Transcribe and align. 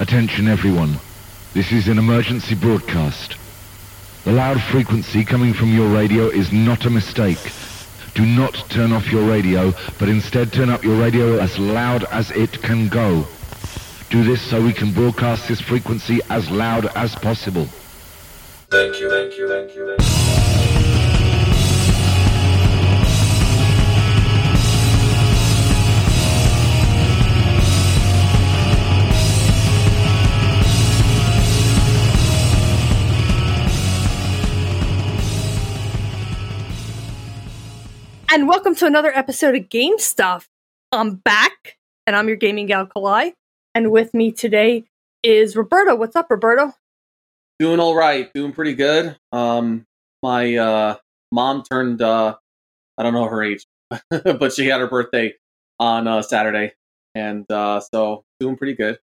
Attention 0.00 0.48
everyone. 0.48 0.98
This 1.52 1.72
is 1.72 1.86
an 1.86 1.98
emergency 1.98 2.54
broadcast. 2.54 3.36
The 4.24 4.32
loud 4.32 4.58
frequency 4.58 5.26
coming 5.26 5.52
from 5.52 5.74
your 5.74 5.94
radio 5.94 6.28
is 6.28 6.50
not 6.50 6.86
a 6.86 6.90
mistake. 6.90 7.52
Do 8.14 8.24
not 8.24 8.54
turn 8.70 8.92
off 8.92 9.12
your 9.12 9.28
radio, 9.28 9.74
but 9.98 10.08
instead 10.08 10.54
turn 10.54 10.70
up 10.70 10.82
your 10.82 10.98
radio 10.98 11.38
as 11.38 11.58
loud 11.58 12.04
as 12.04 12.30
it 12.30 12.62
can 12.62 12.88
go. 12.88 13.26
Do 14.08 14.24
this 14.24 14.40
so 14.40 14.62
we 14.62 14.72
can 14.72 14.90
broadcast 14.90 15.48
this 15.48 15.60
frequency 15.60 16.20
as 16.30 16.50
loud 16.50 16.86
as 16.96 17.14
possible. 17.16 17.66
Thank 18.70 19.00
you, 19.00 19.10
thank 19.10 19.36
you, 19.36 19.48
thank 19.48 19.74
you, 19.74 19.86
thank 19.86 20.00
you. 20.00 20.09
And 38.32 38.46
welcome 38.46 38.76
to 38.76 38.86
another 38.86 39.10
episode 39.10 39.56
of 39.56 39.68
Game 39.68 39.98
Stuff. 39.98 40.48
I'm 40.92 41.16
back, 41.16 41.78
and 42.06 42.14
I'm 42.14 42.28
your 42.28 42.36
gaming 42.36 42.66
gal 42.66 42.86
Kalai. 42.86 43.32
And 43.74 43.90
with 43.90 44.14
me 44.14 44.30
today 44.30 44.84
is 45.24 45.56
Roberto. 45.56 45.96
What's 45.96 46.14
up, 46.14 46.30
Roberto? 46.30 46.72
Doing 47.58 47.80
all 47.80 47.96
right, 47.96 48.32
doing 48.32 48.52
pretty 48.52 48.74
good. 48.74 49.16
Um, 49.32 49.84
my 50.22 50.56
uh, 50.56 50.96
mom 51.32 51.64
turned 51.64 52.02
uh, 52.02 52.36
I 52.96 53.02
don't 53.02 53.14
know 53.14 53.24
her 53.24 53.42
age, 53.42 53.66
but 54.10 54.52
she 54.52 54.66
had 54.66 54.80
her 54.80 54.86
birthday 54.88 55.34
on 55.80 56.06
uh, 56.06 56.22
Saturday, 56.22 56.74
and 57.16 57.50
uh, 57.50 57.80
so 57.80 58.22
doing 58.38 58.56
pretty 58.56 58.74
good. 58.74 58.98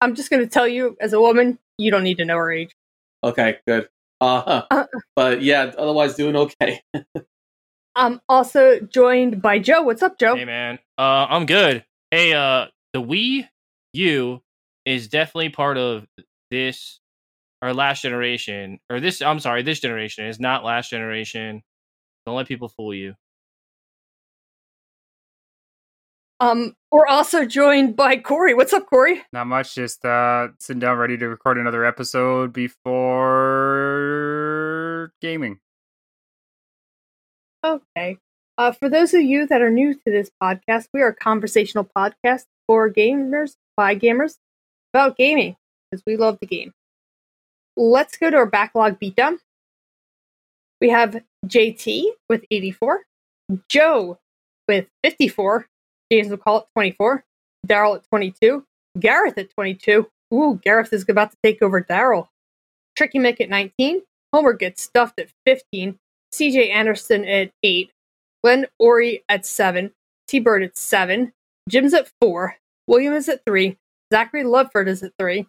I'm 0.00 0.14
just 0.14 0.30
going 0.30 0.42
to 0.42 0.48
tell 0.48 0.68
you, 0.68 0.96
as 1.00 1.12
a 1.12 1.20
woman, 1.20 1.58
you 1.78 1.90
don't 1.90 2.02
need 2.02 2.18
to 2.18 2.24
know 2.24 2.36
her 2.36 2.50
age. 2.50 2.74
Okay, 3.22 3.58
good. 3.66 3.88
Uh, 4.20 4.62
Uh. 4.70 4.86
but 5.16 5.42
yeah, 5.42 5.72
otherwise 5.76 6.14
doing 6.14 6.36
okay. 6.36 6.80
I'm 7.96 8.20
also 8.28 8.80
joined 8.80 9.40
by 9.40 9.58
Joe. 9.58 9.82
What's 9.82 10.02
up, 10.02 10.18
Joe? 10.18 10.34
Hey 10.36 10.44
man, 10.44 10.78
uh, 10.98 11.26
I'm 11.30 11.46
good. 11.46 11.84
Hey, 12.10 12.32
uh, 12.32 12.66
the 12.92 13.00
Wii 13.02 13.48
U 13.92 14.42
is 14.84 15.08
definitely 15.08 15.50
part 15.50 15.78
of 15.78 16.06
this 16.50 17.00
or 17.62 17.72
last 17.72 18.02
generation, 18.02 18.78
or 18.90 19.00
this. 19.00 19.22
I'm 19.22 19.40
sorry, 19.40 19.62
this 19.62 19.80
generation 19.80 20.26
is 20.26 20.38
not 20.40 20.64
last 20.64 20.90
generation. 20.90 21.62
Don't 22.26 22.36
let 22.36 22.48
people 22.48 22.68
fool 22.68 22.92
you. 22.94 23.14
Um, 26.40 26.74
we're 26.90 27.06
also 27.06 27.44
joined 27.44 27.94
by 27.96 28.16
Corey. 28.16 28.54
What's 28.54 28.72
up, 28.72 28.86
Corey? 28.86 29.22
Not 29.32 29.46
much, 29.46 29.74
just 29.74 30.04
uh 30.04 30.48
sitting 30.58 30.80
down 30.80 30.98
ready 30.98 31.16
to 31.16 31.28
record 31.28 31.58
another 31.58 31.84
episode 31.84 32.52
before 32.52 33.02
gaming. 35.22 35.60
Okay. 37.64 38.18
Uh, 38.58 38.72
for 38.72 38.88
those 38.88 39.14
of 39.14 39.22
you 39.22 39.46
that 39.46 39.62
are 39.62 39.70
new 39.70 39.94
to 39.94 40.00
this 40.04 40.30
podcast, 40.40 40.88
we 40.92 41.00
are 41.00 41.08
a 41.08 41.14
conversational 41.14 41.88
podcast 41.96 42.44
for 42.66 42.90
gamers, 42.92 43.56
by 43.76 43.96
gamers, 43.96 44.36
about 44.92 45.16
gaming, 45.16 45.56
because 45.90 46.04
we 46.06 46.16
love 46.16 46.38
the 46.40 46.46
game. 46.46 46.72
Let's 47.76 48.16
go 48.16 48.30
to 48.30 48.36
our 48.36 48.46
backlog 48.46 49.00
beatdown. 49.00 49.38
We 50.80 50.90
have 50.90 51.22
JT 51.46 52.04
with 52.28 52.44
84, 52.50 53.04
Joe 53.68 54.18
with 54.68 54.86
54, 55.02 55.66
James 56.12 56.28
will 56.28 56.36
call 56.36 56.58
it 56.58 56.66
24, 56.74 57.24
Daryl 57.66 57.96
at 57.96 58.08
22, 58.08 58.64
Gareth 59.00 59.38
at 59.38 59.50
22. 59.50 60.06
Ooh, 60.32 60.60
Gareth 60.62 60.92
is 60.92 61.08
about 61.08 61.30
to 61.30 61.36
take 61.42 61.62
over 61.62 61.82
Daryl. 61.82 62.28
Tricky 62.94 63.18
Mick 63.18 63.40
at 63.40 63.48
19, 63.48 64.02
Homer 64.32 64.52
gets 64.52 64.82
stuffed 64.82 65.18
at 65.18 65.30
15, 65.46 65.98
CJ 66.34 66.70
Anderson 66.70 67.24
at 67.24 67.50
8, 67.62 67.90
Glenn 68.42 68.66
Ori 68.78 69.22
at 69.28 69.46
7, 69.46 69.92
T 70.26 70.40
Bird 70.40 70.64
at 70.64 70.76
7, 70.76 71.32
Jim's 71.68 71.94
at 71.94 72.10
4, 72.20 72.56
William 72.88 73.14
is 73.14 73.28
at 73.28 73.42
3, 73.46 73.76
Zachary 74.12 74.42
Ludford 74.42 74.88
is 74.88 75.02
at 75.02 75.12
3, 75.18 75.46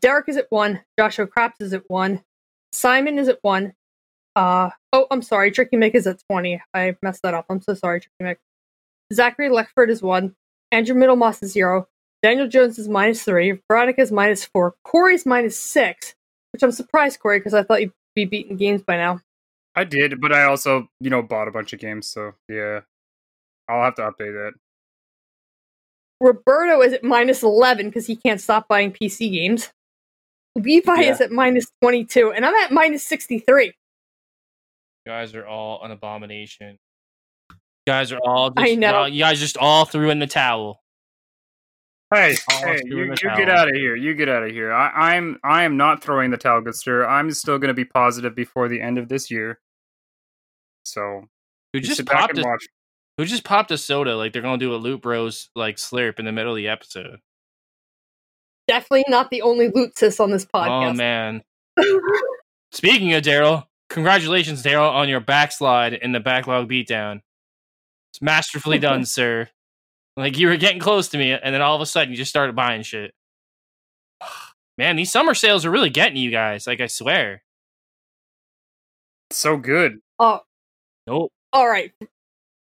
Derek 0.00 0.28
is 0.28 0.36
at 0.36 0.46
1, 0.50 0.80
Joshua 0.98 1.26
Craps 1.26 1.60
is 1.60 1.72
at 1.72 1.82
1, 1.88 2.22
Simon 2.72 3.18
is 3.18 3.28
at 3.28 3.38
1. 3.42 3.72
Uh, 4.36 4.70
oh, 4.92 5.06
I'm 5.10 5.22
sorry, 5.22 5.50
Tricky 5.50 5.76
Mick 5.76 5.94
is 5.94 6.06
at 6.06 6.22
20. 6.30 6.62
I 6.72 6.96
messed 7.02 7.22
that 7.22 7.34
up. 7.34 7.46
I'm 7.50 7.60
so 7.60 7.74
sorry, 7.74 8.00
Tricky 8.00 8.22
Mick. 8.22 8.36
Zachary 9.12 9.48
Leckford 9.48 9.90
is 9.90 10.02
1, 10.02 10.34
Andrew 10.70 10.94
Middlemoss 10.94 11.42
is 11.42 11.52
0, 11.52 11.88
Daniel 12.22 12.46
Jones 12.46 12.78
is 12.78 12.88
minus 12.88 13.22
3, 13.24 13.60
Veronica 13.68 14.02
is 14.02 14.12
minus 14.12 14.44
4, 14.44 14.74
Corey's 14.84 15.24
minus 15.24 15.58
6, 15.58 16.14
which 16.52 16.62
I'm 16.62 16.72
surprised, 16.72 17.18
Corey, 17.18 17.38
because 17.38 17.54
I 17.54 17.62
thought 17.62 17.80
you'd 17.80 17.92
be 18.14 18.26
beating 18.26 18.56
games 18.56 18.82
by 18.82 18.96
now. 18.98 19.20
I 19.78 19.84
did, 19.84 20.20
but 20.20 20.32
I 20.32 20.42
also, 20.42 20.88
you 20.98 21.08
know, 21.08 21.22
bought 21.22 21.46
a 21.46 21.52
bunch 21.52 21.72
of 21.72 21.78
games, 21.78 22.08
so 22.08 22.32
yeah. 22.48 22.80
I'll 23.68 23.84
have 23.84 23.94
to 23.94 24.02
update 24.02 24.32
that. 24.32 24.54
Roberto 26.20 26.82
is 26.82 26.94
at 26.94 27.04
minus 27.04 27.44
11 27.44 27.86
because 27.86 28.04
he 28.04 28.16
can't 28.16 28.40
stop 28.40 28.66
buying 28.66 28.90
PC 28.90 29.30
games. 29.30 29.70
Levi 30.56 31.02
Yeah. 31.02 31.12
is 31.12 31.20
at 31.20 31.30
minus 31.30 31.66
22, 31.80 32.32
and 32.32 32.44
I'm 32.44 32.56
at 32.56 32.72
minus 32.72 33.06
63. 33.06 33.66
You 33.66 33.72
guys 35.06 35.32
are 35.36 35.46
all 35.46 35.84
an 35.84 35.92
abomination. 35.92 36.76
You 37.52 37.56
guys 37.86 38.10
are 38.10 38.18
all. 38.24 38.50
Just, 38.50 38.68
I 38.68 38.74
know. 38.74 39.04
You 39.04 39.20
guys 39.20 39.38
just 39.38 39.56
all 39.58 39.84
threw 39.84 40.10
in 40.10 40.18
the 40.18 40.26
towel. 40.26 40.82
Hey, 42.12 42.34
I'll 42.50 42.66
hey, 42.66 42.78
screw 42.78 42.96
you, 42.96 43.02
in 43.04 43.10
you 43.10 43.36
get 43.36 43.48
out 43.48 43.68
of 43.68 43.76
here. 43.76 43.94
You 43.94 44.14
get 44.14 44.28
out 44.28 44.42
of 44.42 44.50
here. 44.50 44.72
I, 44.72 45.14
I'm 45.14 45.38
I 45.44 45.62
am 45.62 45.76
not 45.76 46.02
throwing 46.02 46.32
the 46.32 46.36
towel, 46.36 46.62
good 46.62 46.74
sir. 46.74 47.06
I'm 47.06 47.30
still 47.30 47.58
gonna 47.58 47.74
be 47.74 47.84
positive 47.84 48.34
before 48.34 48.68
the 48.68 48.80
end 48.80 48.98
of 48.98 49.08
this 49.08 49.30
year. 49.30 49.60
So 50.92 51.28
Who 51.72 51.80
just 51.80 51.96
sit 51.96 52.06
back 52.06 52.16
popped 52.16 52.36
and 52.36 52.46
a, 52.46 52.48
watch. 52.48 52.66
Who 53.16 53.24
just 53.24 53.44
popped 53.44 53.70
a 53.70 53.78
soda 53.78 54.16
like 54.16 54.32
they're 54.32 54.42
gonna 54.42 54.58
do 54.58 54.74
a 54.74 54.76
Loot 54.76 55.02
Bros 55.02 55.50
like 55.54 55.76
slurp 55.76 56.18
in 56.18 56.24
the 56.24 56.32
middle 56.32 56.52
of 56.52 56.56
the 56.56 56.68
episode? 56.68 57.20
Definitely 58.66 59.04
not 59.08 59.30
the 59.30 59.42
only 59.42 59.68
loot 59.68 59.98
sis 59.98 60.20
on 60.20 60.30
this 60.30 60.46
oh, 60.52 60.58
podcast. 60.58 60.90
Oh 60.90 60.94
man. 60.94 61.42
Speaking 62.72 63.14
of 63.14 63.22
Daryl, 63.22 63.66
congratulations, 63.88 64.62
Daryl, 64.62 64.92
on 64.92 65.08
your 65.08 65.20
backslide 65.20 65.94
in 65.94 66.12
the 66.12 66.20
backlog 66.20 66.68
beatdown. 66.68 67.22
It's 68.12 68.20
masterfully 68.20 68.78
done, 68.78 69.04
sir. 69.04 69.48
Like 70.16 70.36
you 70.36 70.48
were 70.48 70.56
getting 70.56 70.80
close 70.80 71.08
to 71.08 71.18
me, 71.18 71.32
and 71.32 71.54
then 71.54 71.62
all 71.62 71.76
of 71.76 71.80
a 71.80 71.86
sudden 71.86 72.10
you 72.10 72.16
just 72.16 72.30
started 72.30 72.56
buying 72.56 72.82
shit. 72.82 73.14
Man, 74.78 74.96
these 74.96 75.10
summer 75.10 75.34
sales 75.34 75.64
are 75.64 75.70
really 75.70 75.90
getting 75.90 76.16
you 76.16 76.30
guys. 76.30 76.66
Like 76.66 76.80
I 76.80 76.86
swear. 76.86 77.42
So 79.30 79.56
good. 79.56 79.98
Oh, 80.18 80.40
Nope. 81.08 81.32
all 81.54 81.68
right. 81.68 81.92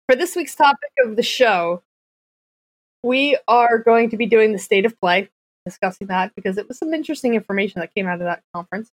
For 0.08 0.14
this 0.14 0.36
week's 0.36 0.54
topic 0.54 0.90
of 1.04 1.16
the 1.16 1.22
show, 1.22 1.82
we 3.02 3.38
are 3.48 3.78
going 3.78 4.10
to 4.10 4.16
be 4.16 4.26
doing 4.26 4.52
the 4.52 4.58
state 4.58 4.84
of 4.84 5.00
play, 5.00 5.30
discussing 5.64 6.08
that 6.08 6.34
because 6.34 6.58
it 6.58 6.68
was 6.68 6.78
some 6.78 6.92
interesting 6.92 7.34
information 7.34 7.80
that 7.80 7.94
came 7.94 8.06
out 8.06 8.20
of 8.20 8.26
that 8.26 8.42
conference. 8.54 8.90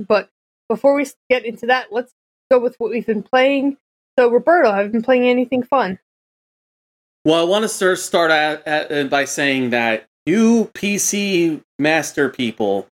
But 0.00 0.28
before 0.68 0.94
we 0.94 1.06
get 1.30 1.44
into 1.44 1.66
that, 1.66 1.92
let's 1.92 2.12
go 2.50 2.58
with 2.58 2.74
what 2.78 2.90
we've 2.90 3.06
been 3.06 3.22
playing. 3.22 3.76
So, 4.18 4.28
Roberto, 4.30 4.72
have 4.72 4.86
you 4.86 4.92
been 4.92 5.02
playing 5.02 5.28
anything 5.28 5.62
fun? 5.62 5.98
Well, 7.24 7.40
I 7.40 7.44
want 7.44 7.62
to 7.62 7.68
start 7.68 7.98
start 8.00 8.30
at, 8.32 8.66
at, 8.66 8.92
uh, 8.92 9.04
by 9.08 9.24
saying 9.24 9.70
that 9.70 10.06
you 10.26 10.70
PC 10.74 11.62
master 11.78 12.28
people 12.28 12.88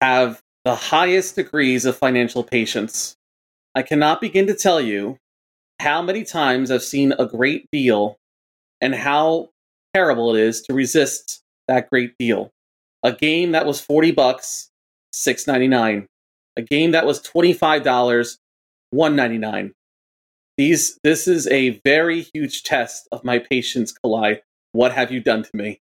have 0.00 0.42
the 0.64 0.74
highest 0.74 1.36
degrees 1.36 1.84
of 1.84 1.96
financial 1.96 2.42
patience. 2.42 3.16
I 3.74 3.82
cannot 3.82 4.20
begin 4.20 4.46
to 4.46 4.54
tell 4.54 4.80
you 4.80 5.18
how 5.80 6.02
many 6.02 6.24
times 6.24 6.70
I've 6.70 6.82
seen 6.82 7.12
a 7.12 7.26
great 7.26 7.66
deal 7.70 8.16
and 8.80 8.94
how 8.94 9.50
terrible 9.94 10.34
it 10.34 10.40
is 10.42 10.62
to 10.62 10.74
resist 10.74 11.42
that 11.68 11.90
great 11.90 12.14
deal. 12.18 12.50
A 13.02 13.12
game 13.12 13.52
that 13.52 13.66
was 13.66 13.80
40 13.80 14.12
bucks, 14.12 14.70
6.99. 15.14 16.06
A 16.56 16.62
game 16.62 16.90
that 16.92 17.06
was 17.06 17.22
$25, 17.22 18.38
199. 18.90 19.72
These 20.56 20.98
this 21.04 21.28
is 21.28 21.46
a 21.46 21.80
very 21.84 22.26
huge 22.34 22.64
test 22.64 23.06
of 23.12 23.22
my 23.24 23.38
patience, 23.38 23.94
Kalai. 24.04 24.40
What 24.72 24.92
have 24.92 25.12
you 25.12 25.20
done 25.20 25.44
to 25.44 25.50
me? 25.54 25.80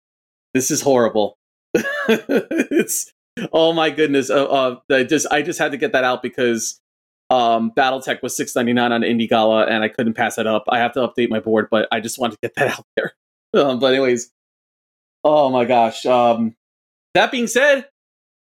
This 0.53 0.69
is 0.69 0.81
horrible. 0.81 1.35
it's 2.07 3.11
oh 3.51 3.73
my 3.73 3.89
goodness. 3.89 4.29
Uh, 4.29 4.45
uh, 4.45 4.79
I 4.91 5.03
just 5.03 5.25
I 5.31 5.41
just 5.41 5.57
had 5.57 5.71
to 5.71 5.77
get 5.77 5.93
that 5.93 6.03
out 6.03 6.21
because 6.21 6.79
um, 7.29 7.71
BattleTech 7.71 8.21
was 8.21 8.35
six 8.35 8.55
ninety 8.55 8.73
nine 8.73 8.91
on 8.91 9.01
Indie 9.01 9.29
Gala, 9.29 9.65
and 9.65 9.83
I 9.83 9.89
couldn't 9.89 10.13
pass 10.13 10.37
it 10.37 10.47
up. 10.47 10.63
I 10.69 10.79
have 10.79 10.93
to 10.93 10.99
update 10.99 11.29
my 11.29 11.39
board, 11.39 11.67
but 11.69 11.87
I 11.91 11.99
just 11.99 12.19
wanted 12.19 12.33
to 12.33 12.39
get 12.41 12.55
that 12.55 12.67
out 12.79 12.85
there. 12.95 13.13
Um, 13.53 13.79
but 13.79 13.93
anyways, 13.93 14.31
oh 15.23 15.49
my 15.49 15.65
gosh. 15.65 16.05
Um, 16.05 16.55
that 17.13 17.31
being 17.31 17.47
said, 17.47 17.87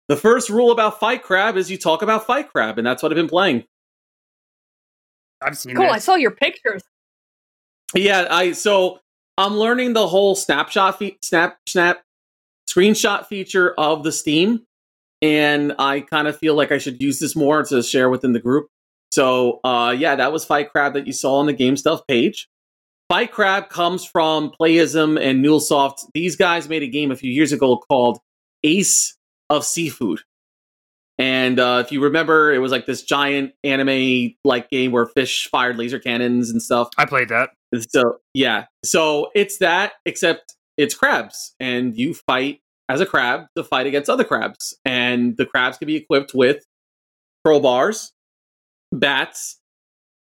the 0.08 0.18
first 0.18 0.50
rule 0.50 0.72
about 0.72 1.00
Fight 1.00 1.24
Crab 1.24 1.58
is 1.58 1.72
you 1.72 1.78
talk 1.78 2.02
about 2.02 2.28
Fight 2.28 2.52
Crab, 2.52 2.78
and 2.78 2.86
that's 2.86 3.02
what 3.02 3.12
I've 3.12 3.16
been 3.16 3.28
playing. 3.28 3.64
I've 5.42 5.58
seen 5.58 5.76
Cool. 5.76 5.86
I 5.90 6.00
saw 6.00 6.16
your 6.16 6.32
pictures. 6.32 6.84
Yeah, 7.96 8.28
I 8.30 8.52
so 8.52 9.00
I'm 9.38 9.56
learning 9.56 9.94
the 9.94 10.08
whole 10.08 10.36
snapshot 10.36 11.00
fe- 11.00 11.18
snap 11.22 11.58
snap 11.68 12.04
screenshot 12.70 13.26
feature 13.26 13.74
of 13.78 14.04
the 14.04 14.12
Steam, 14.12 14.67
and 15.22 15.74
I 15.80 16.02
kind 16.02 16.28
of 16.28 16.38
feel 16.38 16.56
like 16.56 16.72
I 16.72 16.78
should 16.78 17.02
use 17.02 17.20
this 17.20 17.36
more 17.36 17.64
to 17.64 17.84
share 17.84 18.10
within 18.10 18.34
the 18.34 18.40
group. 18.40 18.68
So, 19.12 19.60
uh, 19.64 19.96
yeah, 19.98 20.16
that 20.16 20.32
was 20.32 20.46
Fight 20.46 20.72
Crab 20.72 20.94
that 20.94 21.08
you 21.08 21.14
saw 21.14 21.36
on 21.36 21.46
the 21.46 21.54
Game 21.54 21.78
Stuff 21.78 22.06
page. 22.08 22.48
Fight 23.10 23.32
Crab 23.32 23.70
comes 23.70 24.06
from 24.06 24.52
Playism 24.60 25.20
and 25.20 25.44
Nussoft. 25.44 26.06
These 26.14 26.36
guys 26.36 26.68
made 26.68 26.84
a 26.84 26.88
game 26.88 27.10
a 27.10 27.16
few 27.16 27.32
years 27.32 27.54
ago 27.54 27.78
called 27.78 28.20
Ace 28.64 29.16
of 29.50 29.64
Seafood. 29.64 30.22
And 31.18 31.60
uh, 31.60 31.82
if 31.84 31.92
you 31.92 32.04
remember, 32.04 32.54
it 32.54 32.60
was 32.60 32.72
like 32.72 32.86
this 32.86 33.02
giant 33.02 33.54
anime 33.64 34.36
like 34.44 34.70
game 34.70 34.92
where 34.92 35.06
fish 35.06 35.50
fired 35.50 35.78
laser 35.78 36.00
cannons 36.00 36.52
and 36.52 36.62
stuff. 36.62 36.90
I 36.98 37.06
played 37.06 37.30
that. 37.30 37.52
So 37.90 38.20
yeah, 38.34 38.66
so 38.84 39.30
it's 39.34 39.58
that 39.58 39.94
except 40.06 40.56
it's 40.78 40.94
crabs, 40.94 41.56
and 41.60 41.98
you 41.98 42.14
fight 42.14 42.62
as 42.90 43.02
a 43.02 43.06
crab 43.06 43.48
to 43.56 43.64
fight 43.64 43.88
against 43.88 44.10
other 44.10 44.24
crabs, 44.24 44.78
and 44.86 45.36
the 45.38 45.46
crabs 45.46 45.78
can 45.78 45.88
be 45.88 45.96
equipped 45.96 46.34
with 46.34 46.64
crowbars, 47.46 48.12
bats, 48.92 49.60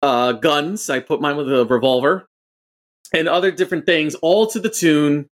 uh, 0.03 0.33
guns. 0.33 0.89
I 0.89 1.01
put 1.01 1.21
mine 1.21 1.37
with 1.37 1.53
a 1.53 1.65
revolver, 1.65 2.27
and 3.13 3.29
other 3.29 3.51
different 3.51 3.87
things, 3.87 4.15
all 4.17 4.47
to 4.49 4.61
the 4.61 4.71
tune 4.71 5.29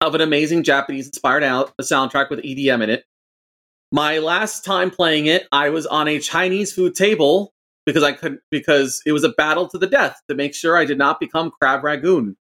of 0.00 0.14
an 0.14 0.20
amazing 0.20 0.64
Japanese 0.64 1.06
inspired 1.06 1.44
out 1.44 1.72
a 1.78 1.82
soundtrack 1.82 2.28
with 2.28 2.40
EDM 2.40 2.82
in 2.82 2.90
it. 2.90 3.04
My 3.92 4.18
last 4.18 4.64
time 4.64 4.90
playing 4.90 5.26
it, 5.26 5.46
I 5.52 5.68
was 5.68 5.86
on 5.86 6.08
a 6.08 6.18
Chinese 6.18 6.72
food 6.72 6.94
table 6.94 7.52
because 7.84 8.02
I 8.02 8.12
couldn't 8.12 8.40
because 8.50 9.02
it 9.04 9.12
was 9.12 9.22
a 9.22 9.28
battle 9.30 9.68
to 9.68 9.78
the 9.78 9.86
death 9.86 10.18
to 10.28 10.34
make 10.34 10.54
sure 10.54 10.76
I 10.76 10.84
did 10.84 10.98
not 10.98 11.20
become 11.20 11.50
crab 11.50 11.84
rangoon. 11.84 12.36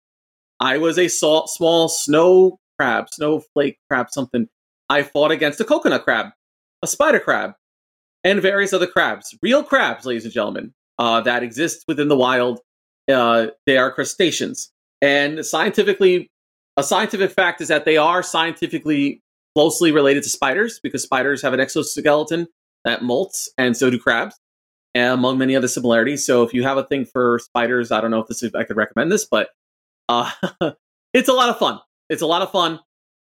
I 0.61 0.79
was 0.79 0.99
a 0.99 1.08
salt, 1.08 1.50
small 1.50 1.88
snow 1.88 2.59
crab, 2.81 3.09
snowflake 3.12 3.79
crab, 3.91 4.06
something. 4.11 4.49
I 4.88 5.03
fought 5.03 5.31
against 5.31 5.61
a 5.61 5.65
coconut 5.65 6.03
crab, 6.03 6.29
a 6.82 6.87
spider 6.87 7.21
crab, 7.21 7.53
and 8.25 8.41
various 8.41 8.73
other 8.73 8.87
crabs. 8.87 9.37
Real 9.43 9.62
crabs, 9.62 10.06
ladies 10.06 10.25
and 10.25 10.32
gentlemen, 10.32 10.73
uh, 10.99 11.21
that 11.21 11.43
exist 11.43 11.85
within 11.87 12.09
the 12.09 12.17
wild. 12.17 12.61
Uh, 13.06 13.49
they 13.67 13.77
are 13.77 13.93
crustaceans, 13.93 14.73
and 15.03 15.44
scientifically, 15.44 16.31
a 16.79 16.82
scientific 16.82 17.32
fact 17.32 17.61
is 17.61 17.69
that 17.69 17.85
they 17.85 17.99
are 17.99 18.23
scientifically 18.23 19.21
closely 19.55 19.93
related 19.93 20.23
to 20.23 20.31
spiders 20.31 20.81
because 20.82 21.03
spiders 21.03 21.43
have 21.43 21.53
an 21.53 21.61
exoskeleton 21.61 22.47
that 22.87 23.00
molts, 23.00 23.49
and 23.59 23.77
so 23.77 23.91
do 23.91 23.99
crabs 23.99 24.37
among 24.94 25.37
many 25.37 25.55
other 25.55 25.69
similarities. 25.69 26.25
So 26.25 26.44
if 26.44 26.55
you 26.55 26.62
have 26.62 26.79
a 26.79 26.85
thing 26.85 27.05
for 27.05 27.41
spiders, 27.41 27.93
I 27.93 28.00
don't 28.00 28.11
know 28.11 28.21
if 28.21 28.29
this 28.29 28.43
is, 28.43 28.55
I 28.55 28.65
could 28.65 28.77
recommend 28.77 29.12
this, 29.12 29.27
but 29.31 29.50
uh, 30.09 30.31
it's 31.12 31.29
a 31.29 31.35
lot 31.35 31.50
of 31.50 31.59
fun. 31.59 31.81
It's 32.10 32.22
a 32.22 32.26
lot 32.26 32.42
of 32.42 32.50
fun. 32.50 32.80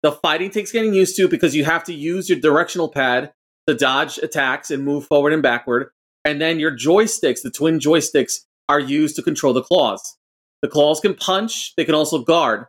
The 0.01 0.11
fighting 0.11 0.49
takes 0.49 0.73
getting 0.73 0.93
used 0.93 1.15
to 1.15 1.29
because 1.29 1.55
you 1.55 1.63
have 1.63 1.85
to 1.85 1.93
use 1.93 2.27
your 2.27 2.39
directional 2.39 2.89
pad 2.89 3.31
to 3.67 3.73
dodge 3.73 4.17
attacks 4.17 4.69
and 4.69 4.83
move 4.83 5.05
forward 5.05 5.31
and 5.31 5.41
backward. 5.41 5.89
And 6.25 6.41
then 6.41 6.59
your 6.59 6.75
joysticks, 6.75 7.41
the 7.41 7.51
twin 7.51 7.79
joysticks, 7.79 8.41
are 8.67 8.79
used 8.79 9.15
to 9.15 9.21
control 9.21 9.53
the 9.53 9.61
claws. 9.61 10.17
The 10.61 10.67
claws 10.67 10.99
can 10.99 11.13
punch. 11.13 11.73
They 11.77 11.85
can 11.85 11.95
also 11.95 12.19
guard. 12.19 12.65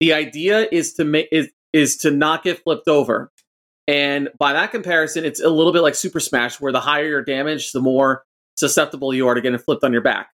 The 0.00 0.12
idea 0.12 0.68
is 0.70 0.94
to 0.94 1.04
make 1.04 1.28
is, 1.32 1.50
is 1.72 1.96
to 1.98 2.10
not 2.10 2.44
get 2.44 2.62
flipped 2.62 2.88
over. 2.88 3.30
And 3.86 4.28
by 4.38 4.52
that 4.52 4.70
comparison, 4.70 5.24
it's 5.24 5.40
a 5.40 5.48
little 5.48 5.72
bit 5.72 5.80
like 5.80 5.94
Super 5.94 6.20
Smash, 6.20 6.60
where 6.60 6.72
the 6.72 6.80
higher 6.80 7.06
your 7.06 7.22
damage, 7.22 7.72
the 7.72 7.80
more 7.80 8.24
susceptible 8.56 9.14
you 9.14 9.26
are 9.28 9.34
to 9.34 9.40
getting 9.40 9.58
flipped 9.58 9.82
on 9.82 9.92
your 9.92 10.02
back. 10.02 10.28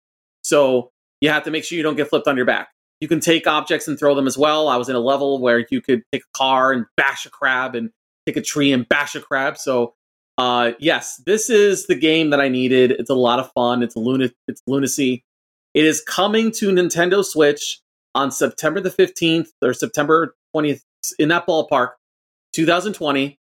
So 0.41 0.91
you 1.19 1.29
have 1.29 1.43
to 1.43 1.51
make 1.51 1.65
sure 1.65 1.77
you 1.77 1.83
don't 1.83 1.97
get 1.97 2.09
flipped 2.09 2.27
on 2.27 2.37
your 2.37 2.45
back. 2.45 2.69
You 3.01 3.07
can 3.07 3.19
take 3.19 3.47
objects 3.47 3.87
and 3.87 3.97
throw 3.99 4.15
them 4.15 4.27
as 4.27 4.37
well. 4.37 4.67
I 4.67 4.77
was 4.77 4.87
in 4.87 4.95
a 4.95 4.99
level 4.99 5.39
where 5.39 5.65
you 5.69 5.81
could 5.81 6.03
take 6.11 6.23
a 6.23 6.37
car 6.37 6.71
and 6.71 6.85
bash 6.95 7.25
a 7.25 7.29
crab 7.29 7.75
and 7.75 7.89
take 8.25 8.37
a 8.37 8.41
tree 8.41 8.71
and 8.71 8.87
bash 8.87 9.15
a 9.15 9.21
crab. 9.21 9.57
So 9.57 9.95
uh, 10.37 10.73
yes, 10.79 11.21
this 11.25 11.49
is 11.49 11.87
the 11.87 11.95
game 11.95 12.29
that 12.29 12.39
I 12.39 12.47
needed. 12.47 12.91
It's 12.91 13.09
a 13.09 13.15
lot 13.15 13.39
of 13.39 13.51
fun. 13.51 13.83
It's 13.83 13.95
luna- 13.95 14.31
it's 14.47 14.61
lunacy. 14.67 15.23
It 15.73 15.85
is 15.85 16.01
coming 16.01 16.51
to 16.53 16.69
Nintendo 16.69 17.23
Switch 17.23 17.81
on 18.15 18.31
September 18.31 18.81
the 18.81 18.89
15th 18.89 19.49
or 19.61 19.73
September 19.73 20.35
20th 20.55 20.81
in 21.17 21.29
that 21.29 21.47
ballpark, 21.47 21.91
2020. 22.53 23.39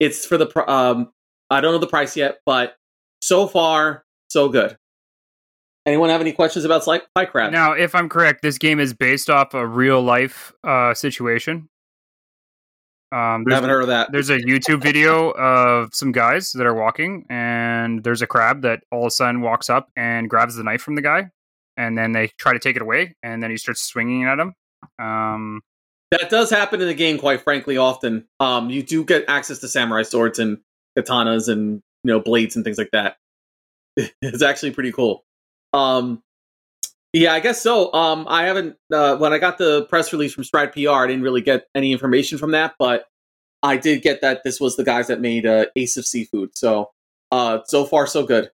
It's 0.00 0.26
for 0.26 0.36
the 0.36 0.70
um 0.70 1.12
I 1.50 1.60
don't 1.60 1.72
know 1.72 1.78
the 1.78 1.86
price 1.86 2.16
yet, 2.16 2.38
but 2.46 2.76
so 3.20 3.46
far 3.46 4.04
so 4.28 4.48
good. 4.48 4.76
Anyone 5.84 6.10
have 6.10 6.20
any 6.20 6.32
questions 6.32 6.64
about 6.64 6.84
Crab? 7.30 7.52
Now, 7.52 7.72
if 7.72 7.94
I'm 7.94 8.08
correct, 8.08 8.42
this 8.42 8.56
game 8.56 8.78
is 8.78 8.94
based 8.94 9.28
off 9.28 9.52
a 9.52 9.66
real 9.66 10.00
life 10.00 10.52
uh, 10.62 10.94
situation. 10.94 11.68
Um, 13.10 13.18
I 13.18 13.42
there's, 13.44 13.54
haven't 13.56 13.70
heard 13.70 13.82
of 13.82 13.88
that. 13.88 14.12
there's 14.12 14.30
a 14.30 14.38
YouTube 14.38 14.82
video 14.82 15.32
of 15.32 15.94
some 15.94 16.12
guys 16.12 16.52
that 16.52 16.66
are 16.66 16.74
walking, 16.74 17.26
and 17.28 18.02
there's 18.02 18.22
a 18.22 18.26
crab 18.26 18.62
that 18.62 18.84
all 18.90 19.02
of 19.02 19.08
a 19.08 19.10
sudden 19.10 19.42
walks 19.42 19.68
up 19.68 19.90
and 19.96 20.30
grabs 20.30 20.54
the 20.54 20.62
knife 20.62 20.80
from 20.80 20.94
the 20.94 21.02
guy, 21.02 21.30
and 21.76 21.98
then 21.98 22.12
they 22.12 22.28
try 22.38 22.52
to 22.52 22.58
take 22.58 22.76
it 22.76 22.82
away, 22.82 23.14
and 23.22 23.42
then 23.42 23.50
he 23.50 23.56
starts 23.56 23.82
swinging 23.82 24.24
at 24.24 24.38
him. 24.38 24.54
Um, 24.98 25.60
That 26.12 26.30
does 26.30 26.48
happen 26.48 26.80
in 26.80 26.86
the 26.86 26.94
game, 26.94 27.18
quite 27.18 27.42
frankly, 27.42 27.76
often. 27.76 28.26
Um, 28.40 28.70
you 28.70 28.82
do 28.82 29.04
get 29.04 29.24
access 29.28 29.58
to 29.58 29.68
samurai 29.68 30.04
swords 30.04 30.38
and 30.38 30.58
katanas 30.96 31.48
and 31.48 31.82
you 32.04 32.12
know 32.12 32.20
blades 32.20 32.56
and 32.56 32.64
things 32.64 32.78
like 32.78 32.90
that. 32.92 33.16
it's 33.96 34.42
actually 34.42 34.70
pretty 34.70 34.92
cool. 34.92 35.24
Um, 35.72 36.22
yeah, 37.12 37.34
I 37.34 37.40
guess 37.40 37.60
so. 37.60 37.92
Um, 37.92 38.26
I 38.28 38.44
haven't 38.44 38.76
uh, 38.92 39.16
when 39.16 39.32
I 39.32 39.38
got 39.38 39.58
the 39.58 39.84
press 39.86 40.12
release 40.12 40.32
from 40.32 40.44
Stride 40.44 40.72
PR, 40.72 40.90
I 40.90 41.06
didn't 41.06 41.22
really 41.22 41.42
get 41.42 41.66
any 41.74 41.92
information 41.92 42.38
from 42.38 42.52
that, 42.52 42.74
but 42.78 43.06
I 43.62 43.76
did 43.76 44.02
get 44.02 44.22
that 44.22 44.42
this 44.44 44.60
was 44.60 44.76
the 44.76 44.84
guys 44.84 45.08
that 45.08 45.20
made 45.20 45.46
uh, 45.46 45.66
Ace 45.76 45.96
of 45.96 46.06
Seafood. 46.06 46.56
So, 46.56 46.90
uh, 47.30 47.60
so 47.66 47.84
far 47.84 48.06
so 48.06 48.24
good. 48.24 48.50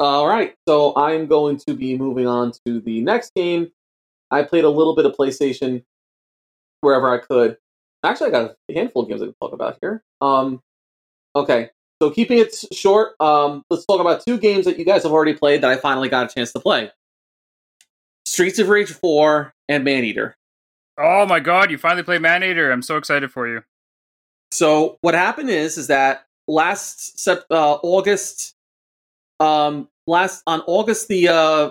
All 0.00 0.26
right, 0.26 0.54
so 0.66 0.94
I'm 0.96 1.26
going 1.26 1.58
to 1.66 1.74
be 1.74 1.96
moving 1.96 2.26
on 2.26 2.52
to 2.66 2.80
the 2.80 3.00
next 3.00 3.34
game. 3.34 3.68
I 4.30 4.42
played 4.42 4.64
a 4.64 4.70
little 4.70 4.94
bit 4.94 5.06
of 5.06 5.12
PlayStation 5.12 5.84
wherever 6.80 7.12
I 7.12 7.18
could. 7.18 7.56
Actually, 8.04 8.28
I 8.28 8.30
got 8.30 8.56
a 8.70 8.74
handful 8.74 9.02
of 9.02 9.08
games 9.08 9.22
I 9.22 9.26
can 9.26 9.34
talk 9.40 9.52
about 9.52 9.78
here. 9.80 10.02
Um, 10.20 10.62
okay, 11.34 11.70
so 12.00 12.10
keeping 12.10 12.38
it 12.38 12.54
short, 12.72 13.14
um, 13.20 13.64
let's 13.70 13.84
talk 13.86 14.00
about 14.00 14.24
two 14.24 14.38
games 14.38 14.64
that 14.64 14.78
you 14.78 14.84
guys 14.84 15.02
have 15.02 15.12
already 15.12 15.34
played 15.34 15.62
that 15.62 15.70
I 15.70 15.76
finally 15.76 16.08
got 16.08 16.30
a 16.30 16.34
chance 16.34 16.52
to 16.52 16.60
play: 16.60 16.90
Streets 18.24 18.58
of 18.58 18.68
Rage 18.68 18.90
4 18.90 19.52
and 19.68 19.84
Maneater. 19.84 20.36
oh 20.98 21.26
my 21.26 21.40
god, 21.40 21.70
you 21.70 21.78
finally 21.78 22.02
played 22.02 22.22
Maneater! 22.22 22.70
I'm 22.70 22.82
so 22.82 22.96
excited 22.96 23.30
for 23.30 23.48
you. 23.48 23.62
So 24.52 24.98
what 25.00 25.14
happened 25.14 25.50
is, 25.50 25.76
is 25.76 25.88
that 25.88 26.24
last 26.46 27.18
Sep- 27.20 27.46
uh, 27.50 27.74
August, 27.82 28.54
um, 29.40 29.88
last 30.06 30.42
on 30.46 30.62
August 30.66 31.08
the 31.08 31.28
uh, 31.28 31.70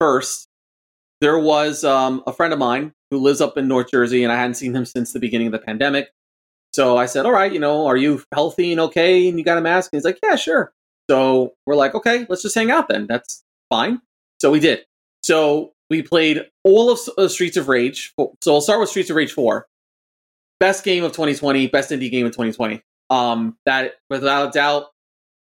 first, 0.00 0.48
there 1.20 1.38
was 1.38 1.84
um, 1.84 2.22
a 2.26 2.32
friend 2.32 2.52
of 2.52 2.58
mine 2.58 2.92
who 3.10 3.18
lives 3.18 3.40
up 3.40 3.56
in 3.56 3.68
North 3.68 3.90
Jersey, 3.90 4.24
and 4.24 4.32
I 4.32 4.36
hadn't 4.36 4.54
seen 4.54 4.74
him 4.74 4.84
since 4.84 5.12
the 5.12 5.20
beginning 5.20 5.46
of 5.48 5.52
the 5.52 5.58
pandemic. 5.58 6.10
So 6.76 6.98
I 6.98 7.06
said, 7.06 7.24
"All 7.24 7.32
right, 7.32 7.50
you 7.50 7.58
know, 7.58 7.86
are 7.86 7.96
you 7.96 8.22
healthy 8.34 8.70
and 8.70 8.80
okay? 8.82 9.30
And 9.30 9.38
you 9.38 9.44
got 9.46 9.56
a 9.56 9.62
mask?" 9.62 9.88
And 9.92 9.98
he's 9.98 10.04
like, 10.04 10.18
"Yeah, 10.22 10.36
sure." 10.36 10.74
So 11.08 11.54
we're 11.64 11.74
like, 11.74 11.94
"Okay, 11.94 12.26
let's 12.28 12.42
just 12.42 12.54
hang 12.54 12.70
out 12.70 12.88
then. 12.88 13.06
That's 13.06 13.42
fine." 13.70 14.02
So 14.42 14.50
we 14.50 14.60
did. 14.60 14.84
So 15.22 15.72
we 15.88 16.02
played 16.02 16.42
all 16.64 16.90
of 16.90 16.98
uh, 17.16 17.28
Streets 17.28 17.56
of 17.56 17.68
Rage. 17.70 18.12
So 18.42 18.52
I'll 18.54 18.60
start 18.60 18.78
with 18.78 18.90
Streets 18.90 19.08
of 19.08 19.16
Rage 19.16 19.32
Four 19.32 19.68
best 20.60 20.84
game 20.84 21.02
of 21.02 21.12
2020, 21.12 21.66
best 21.68 21.90
indie 21.90 22.10
game 22.10 22.26
of 22.26 22.32
2020. 22.32 22.82
Um, 23.08 23.56
that 23.64 23.94
without 24.10 24.48
a 24.48 24.50
doubt, 24.50 24.86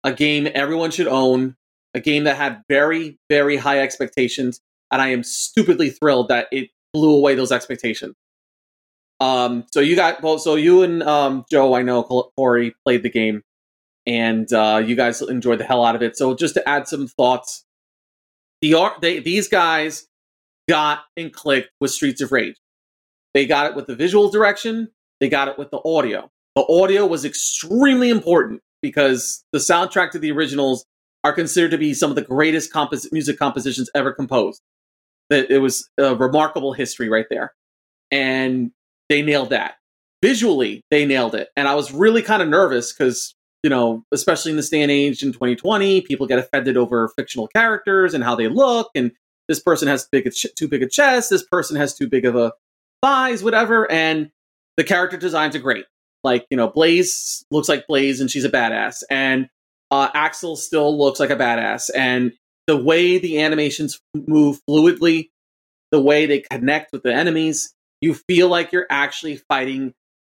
a 0.02 0.12
game 0.12 0.46
everyone 0.54 0.90
should 0.90 1.08
own, 1.08 1.56
a 1.94 2.00
game 2.00 2.24
that 2.24 2.36
had 2.36 2.62
very, 2.68 3.18
very 3.30 3.56
high 3.56 3.80
expectations, 3.80 4.60
and 4.90 5.00
I 5.00 5.08
am 5.08 5.22
stupidly 5.22 5.88
thrilled 5.88 6.28
that 6.28 6.48
it 6.52 6.68
blew 6.92 7.14
away 7.14 7.34
those 7.34 7.50
expectations. 7.50 8.14
Um, 9.20 9.64
so 9.72 9.80
you 9.80 9.96
got 9.96 10.22
well, 10.22 10.38
so 10.38 10.56
you 10.56 10.82
and 10.82 11.02
um, 11.02 11.44
Joe, 11.50 11.74
I 11.74 11.82
know 11.82 12.02
Corey 12.36 12.74
played 12.84 13.02
the 13.02 13.10
game, 13.10 13.42
and 14.06 14.52
uh, 14.52 14.82
you 14.84 14.96
guys 14.96 15.22
enjoyed 15.22 15.58
the 15.58 15.64
hell 15.64 15.84
out 15.84 15.94
of 15.94 16.02
it. 16.02 16.16
So 16.16 16.34
just 16.34 16.54
to 16.54 16.68
add 16.68 16.88
some 16.88 17.06
thoughts, 17.06 17.64
the 18.60 18.74
art 18.74 19.00
they 19.00 19.20
these 19.20 19.48
guys 19.48 20.06
got 20.68 21.04
and 21.16 21.32
clicked 21.32 21.70
with 21.80 21.90
Streets 21.90 22.20
of 22.20 22.32
Rage. 22.32 22.56
They 23.34 23.46
got 23.46 23.66
it 23.66 23.76
with 23.76 23.86
the 23.86 23.96
visual 23.96 24.30
direction. 24.30 24.90
They 25.20 25.28
got 25.28 25.48
it 25.48 25.58
with 25.58 25.70
the 25.70 25.80
audio. 25.84 26.30
The 26.54 26.64
audio 26.68 27.06
was 27.06 27.24
extremely 27.24 28.10
important 28.10 28.60
because 28.80 29.44
the 29.52 29.58
soundtrack 29.58 30.12
to 30.12 30.18
the 30.18 30.30
originals 30.30 30.84
are 31.24 31.32
considered 31.32 31.70
to 31.70 31.78
be 31.78 31.94
some 31.94 32.10
of 32.10 32.16
the 32.16 32.22
greatest 32.22 32.72
compos- 32.72 33.10
music 33.10 33.38
compositions 33.38 33.90
ever 33.94 34.12
composed. 34.12 34.60
It 35.30 35.60
was 35.60 35.88
a 35.98 36.14
remarkable 36.14 36.74
history 36.74 37.08
right 37.08 37.24
there, 37.30 37.54
and 38.10 38.70
they 39.14 39.22
nailed 39.22 39.50
that. 39.50 39.76
Visually, 40.22 40.82
they 40.90 41.06
nailed 41.06 41.36
it, 41.36 41.50
and 41.56 41.68
I 41.68 41.76
was 41.76 41.92
really 41.92 42.20
kind 42.20 42.42
of 42.42 42.48
nervous 42.48 42.92
because 42.92 43.34
you 43.62 43.70
know, 43.70 44.04
especially 44.12 44.50
in 44.50 44.56
this 44.56 44.68
day 44.68 44.82
and 44.82 44.90
age 44.90 45.22
in 45.22 45.32
2020, 45.32 46.02
people 46.02 46.26
get 46.26 46.38
offended 46.38 46.76
over 46.76 47.08
fictional 47.16 47.46
characters 47.46 48.12
and 48.12 48.24
how 48.24 48.34
they 48.34 48.48
look, 48.48 48.90
and 48.96 49.12
this 49.48 49.60
person 49.60 49.86
has 49.86 50.08
big 50.10 50.30
ch- 50.32 50.52
too 50.56 50.66
big 50.66 50.82
a 50.82 50.88
chest, 50.88 51.30
this 51.30 51.44
person 51.44 51.76
has 51.76 51.94
too 51.94 52.08
big 52.08 52.24
of 52.24 52.34
a 52.34 52.52
thighs, 53.02 53.42
whatever. 53.42 53.90
And 53.90 54.30
the 54.76 54.84
character 54.84 55.16
designs 55.16 55.54
are 55.54 55.60
great. 55.60 55.84
Like 56.24 56.44
you 56.50 56.56
know, 56.56 56.68
Blaze 56.68 57.44
looks 57.52 57.68
like 57.68 57.86
Blaze, 57.86 58.20
and 58.20 58.28
she's 58.28 58.44
a 58.44 58.50
badass, 58.50 59.04
and 59.08 59.48
uh, 59.92 60.08
Axel 60.12 60.56
still 60.56 60.98
looks 60.98 61.20
like 61.20 61.30
a 61.30 61.36
badass, 61.36 61.88
and 61.94 62.32
the 62.66 62.76
way 62.76 63.18
the 63.18 63.40
animations 63.40 64.00
move 64.26 64.58
fluidly, 64.68 65.30
the 65.92 66.00
way 66.00 66.26
they 66.26 66.40
connect 66.40 66.92
with 66.92 67.04
the 67.04 67.14
enemies, 67.14 67.74
you 68.00 68.14
feel 68.14 68.48
like 68.48 68.72
you're 68.72 68.86
actually 68.90 69.36
fighting 69.36 69.94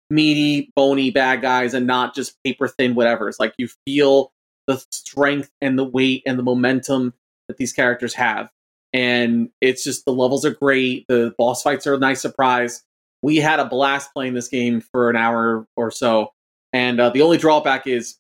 meaty, 0.10 0.72
bony 0.76 1.12
bad 1.12 1.42
guys 1.42 1.74
and 1.74 1.86
not 1.86 2.16
just 2.16 2.36
paper 2.44 2.68
thin 2.68 2.96
whatever. 2.96 3.30
It's 3.30 3.40
like 3.40 3.54
you 3.58 3.70
feel 3.86 4.32
the 4.68 4.84
strength 4.92 5.50
and 5.62 5.78
the 5.78 5.84
weight 5.84 6.24
and 6.26 6.38
the 6.38 6.44
momentum 6.44 7.14
that 7.48 7.58
these 7.58 7.74
characters 7.74 8.14
have. 8.16 8.50
And 8.92 9.50
it's 9.62 9.84
just 9.84 10.06
the 10.06 10.14
levels 10.14 10.46
are 10.46 10.54
great. 10.54 11.06
The 11.08 11.34
boss 11.38 11.62
fights 11.62 11.86
are 11.86 11.94
a 11.94 12.00
nice 12.00 12.22
surprise. 12.22 12.84
We 13.22 13.38
had 13.38 13.60
a 13.60 13.66
blast 13.66 14.14
playing 14.14 14.34
this 14.34 14.48
game 14.48 14.82
for 14.82 15.10
an 15.10 15.16
hour 15.16 15.68
or 15.76 15.92
so. 15.92 16.32
And 16.74 17.00
uh, 17.00 17.10
the 17.10 17.22
only 17.22 17.38
drawback 17.38 17.86
is 17.88 18.18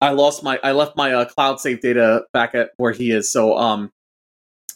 I 0.00 0.10
lost 0.10 0.42
my 0.42 0.60
I 0.62 0.72
left 0.72 0.96
my 0.96 1.12
uh, 1.12 1.24
cloud 1.24 1.60
save 1.60 1.80
data 1.80 2.24
back 2.32 2.54
at 2.54 2.70
where 2.76 2.92
he 2.92 3.10
is. 3.10 3.30
So 3.30 3.56
um 3.56 3.90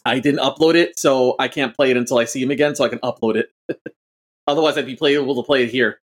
I 0.05 0.19
didn't 0.19 0.41
upload 0.41 0.75
it, 0.75 0.99
so 0.99 1.35
I 1.39 1.47
can't 1.47 1.75
play 1.75 1.91
it 1.91 1.97
until 1.97 2.17
I 2.17 2.25
see 2.25 2.41
him 2.41 2.51
again, 2.51 2.75
so 2.75 2.83
I 2.83 2.89
can 2.89 2.99
upload 2.99 3.35
it. 3.35 3.49
Otherwise, 4.47 4.77
I'd 4.77 4.85
be 4.85 4.97
able 5.13 5.35
to 5.35 5.43
play 5.43 5.63
it 5.63 5.69
here. 5.69 6.01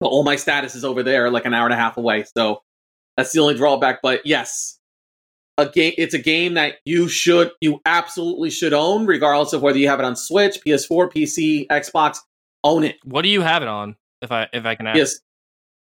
But 0.00 0.08
all 0.08 0.22
my 0.24 0.36
status 0.36 0.74
is 0.74 0.84
over 0.84 1.02
there, 1.02 1.30
like 1.30 1.44
an 1.44 1.54
hour 1.54 1.64
and 1.64 1.74
a 1.74 1.76
half 1.76 1.96
away. 1.96 2.24
So 2.36 2.62
that's 3.16 3.32
the 3.32 3.40
only 3.40 3.54
drawback. 3.54 4.02
But 4.02 4.24
yes, 4.24 4.78
a 5.58 5.68
game. 5.68 5.94
It's 5.98 6.14
a 6.14 6.18
game 6.18 6.54
that 6.54 6.76
you 6.84 7.08
should, 7.08 7.50
you 7.60 7.80
absolutely 7.84 8.50
should 8.50 8.72
own, 8.72 9.06
regardless 9.06 9.52
of 9.52 9.62
whether 9.62 9.78
you 9.78 9.88
have 9.88 10.00
it 10.00 10.04
on 10.04 10.16
Switch, 10.16 10.58
PS4, 10.66 11.12
PC, 11.12 11.66
Xbox. 11.68 12.18
Own 12.64 12.84
it. 12.84 12.96
What 13.04 13.22
do 13.22 13.28
you 13.28 13.40
have 13.42 13.62
it 13.62 13.68
on? 13.68 13.96
If 14.20 14.30
I 14.30 14.48
if 14.52 14.64
I 14.64 14.76
can 14.76 14.86
ask. 14.86 14.96
Yes, 14.96 15.20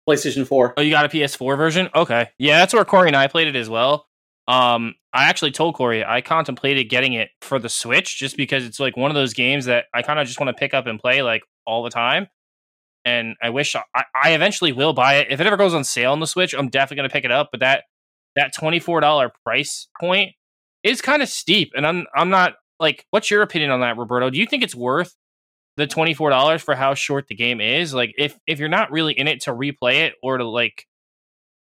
PlayStation 0.09 0.47
Four. 0.47 0.75
Oh, 0.77 0.83
you 0.83 0.91
got 0.91 1.05
a 1.05 1.09
PS4 1.09 1.57
version? 1.57 1.89
Okay. 1.95 2.31
Yeah, 2.39 2.59
that's 2.59 2.75
where 2.75 2.85
Corey 2.85 3.09
and 3.09 3.17
I 3.17 3.29
played 3.29 3.47
it 3.47 3.57
as 3.57 3.71
well. 3.71 4.09
Um, 4.49 4.97
I 5.15 5.25
actually 5.25 5.53
told 5.53 5.77
Corey 5.77 6.05
I 6.05 6.21
contemplated 6.21 6.91
getting 6.91 7.13
it 7.13 7.31
for 7.41 7.61
the 7.61 7.69
Switch 7.69 8.19
just 8.19 8.37
because 8.37 8.65
it's 8.65 8.81
like 8.81 8.97
one 8.97 9.13
of 9.13 9.15
those 9.15 9.33
games 9.33 9.67
that 9.67 9.85
I 9.95 10.03
kind 10.03 10.19
of 10.19 10.27
just 10.27 10.41
want 10.41 10.49
to 10.49 10.59
pick 10.59 10.75
up 10.75 10.87
and 10.87 10.99
play 10.99 11.23
like 11.23 11.43
all 11.65 11.85
the 11.85 11.91
time. 11.91 12.27
And 13.05 13.37
I 13.41 13.51
wish 13.51 13.77
I, 13.77 14.05
I 14.21 14.33
eventually 14.33 14.73
will 14.73 14.93
buy 14.93 15.17
it. 15.17 15.29
If 15.31 15.41
it 15.41 15.47
ever 15.47 15.57
goes 15.57 15.73
on 15.73 15.85
sale 15.85 16.13
on 16.13 16.21
the 16.21 16.27
Switch, 16.27 16.53
I'm 16.53 16.69
definitely 16.69 16.97
gonna 16.97 17.11
pick 17.11 17.25
it 17.25 17.31
up. 17.31 17.51
But 17.53 17.61
that 17.61 17.85
that 18.35 18.53
twenty 18.53 18.81
four 18.81 19.01
dollar 19.01 19.31
price 19.45 19.89
point 20.01 20.33
is 20.83 21.01
kind 21.01 21.23
of 21.23 21.29
steep, 21.29 21.73
and 21.77 21.87
I'm 21.87 22.07
I'm 22.17 22.31
not 22.31 22.55
like. 22.81 23.07
What's 23.11 23.31
your 23.31 23.43
opinion 23.43 23.71
on 23.71 23.81
that, 23.81 23.97
Roberto? 23.97 24.31
Do 24.31 24.39
you 24.39 24.47
think 24.47 24.63
it's 24.63 24.75
worth 24.75 25.15
the 25.77 25.87
twenty 25.87 26.15
four 26.15 26.31
dollars 26.31 26.63
for 26.63 26.75
how 26.75 26.95
short 26.95 27.29
the 27.29 27.35
game 27.37 27.61
is? 27.61 27.95
Like, 27.95 28.15
if 28.19 28.37
if 28.47 28.59
you're 28.59 28.69
not 28.69 28.91
really 28.91 29.13
in 29.13 29.29
it 29.29 29.43
to 29.43 29.53
replay 29.53 30.07
it 30.07 30.15
or 30.23 30.39
to 30.39 30.49
like 30.49 30.87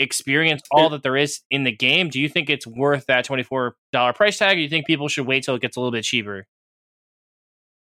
experience 0.00 0.62
all 0.72 0.88
that 0.90 1.02
there 1.04 1.16
is 1.16 1.40
in 1.50 1.62
the 1.64 1.70
game, 1.70 2.08
do 2.08 2.20
you 2.20 2.28
think 2.28 2.50
it's 2.50 2.66
worth 2.66 3.06
that 3.06 3.24
twenty 3.24 3.44
four 3.44 3.76
dollar 3.92 4.12
price 4.12 4.38
tag? 4.38 4.52
Or 4.52 4.56
do 4.56 4.62
you 4.62 4.68
think 4.68 4.86
people 4.86 5.08
should 5.08 5.26
wait 5.26 5.44
till 5.44 5.54
it 5.54 5.62
gets 5.62 5.76
a 5.76 5.80
little 5.80 5.92
bit 5.92 6.04
cheaper? 6.04 6.46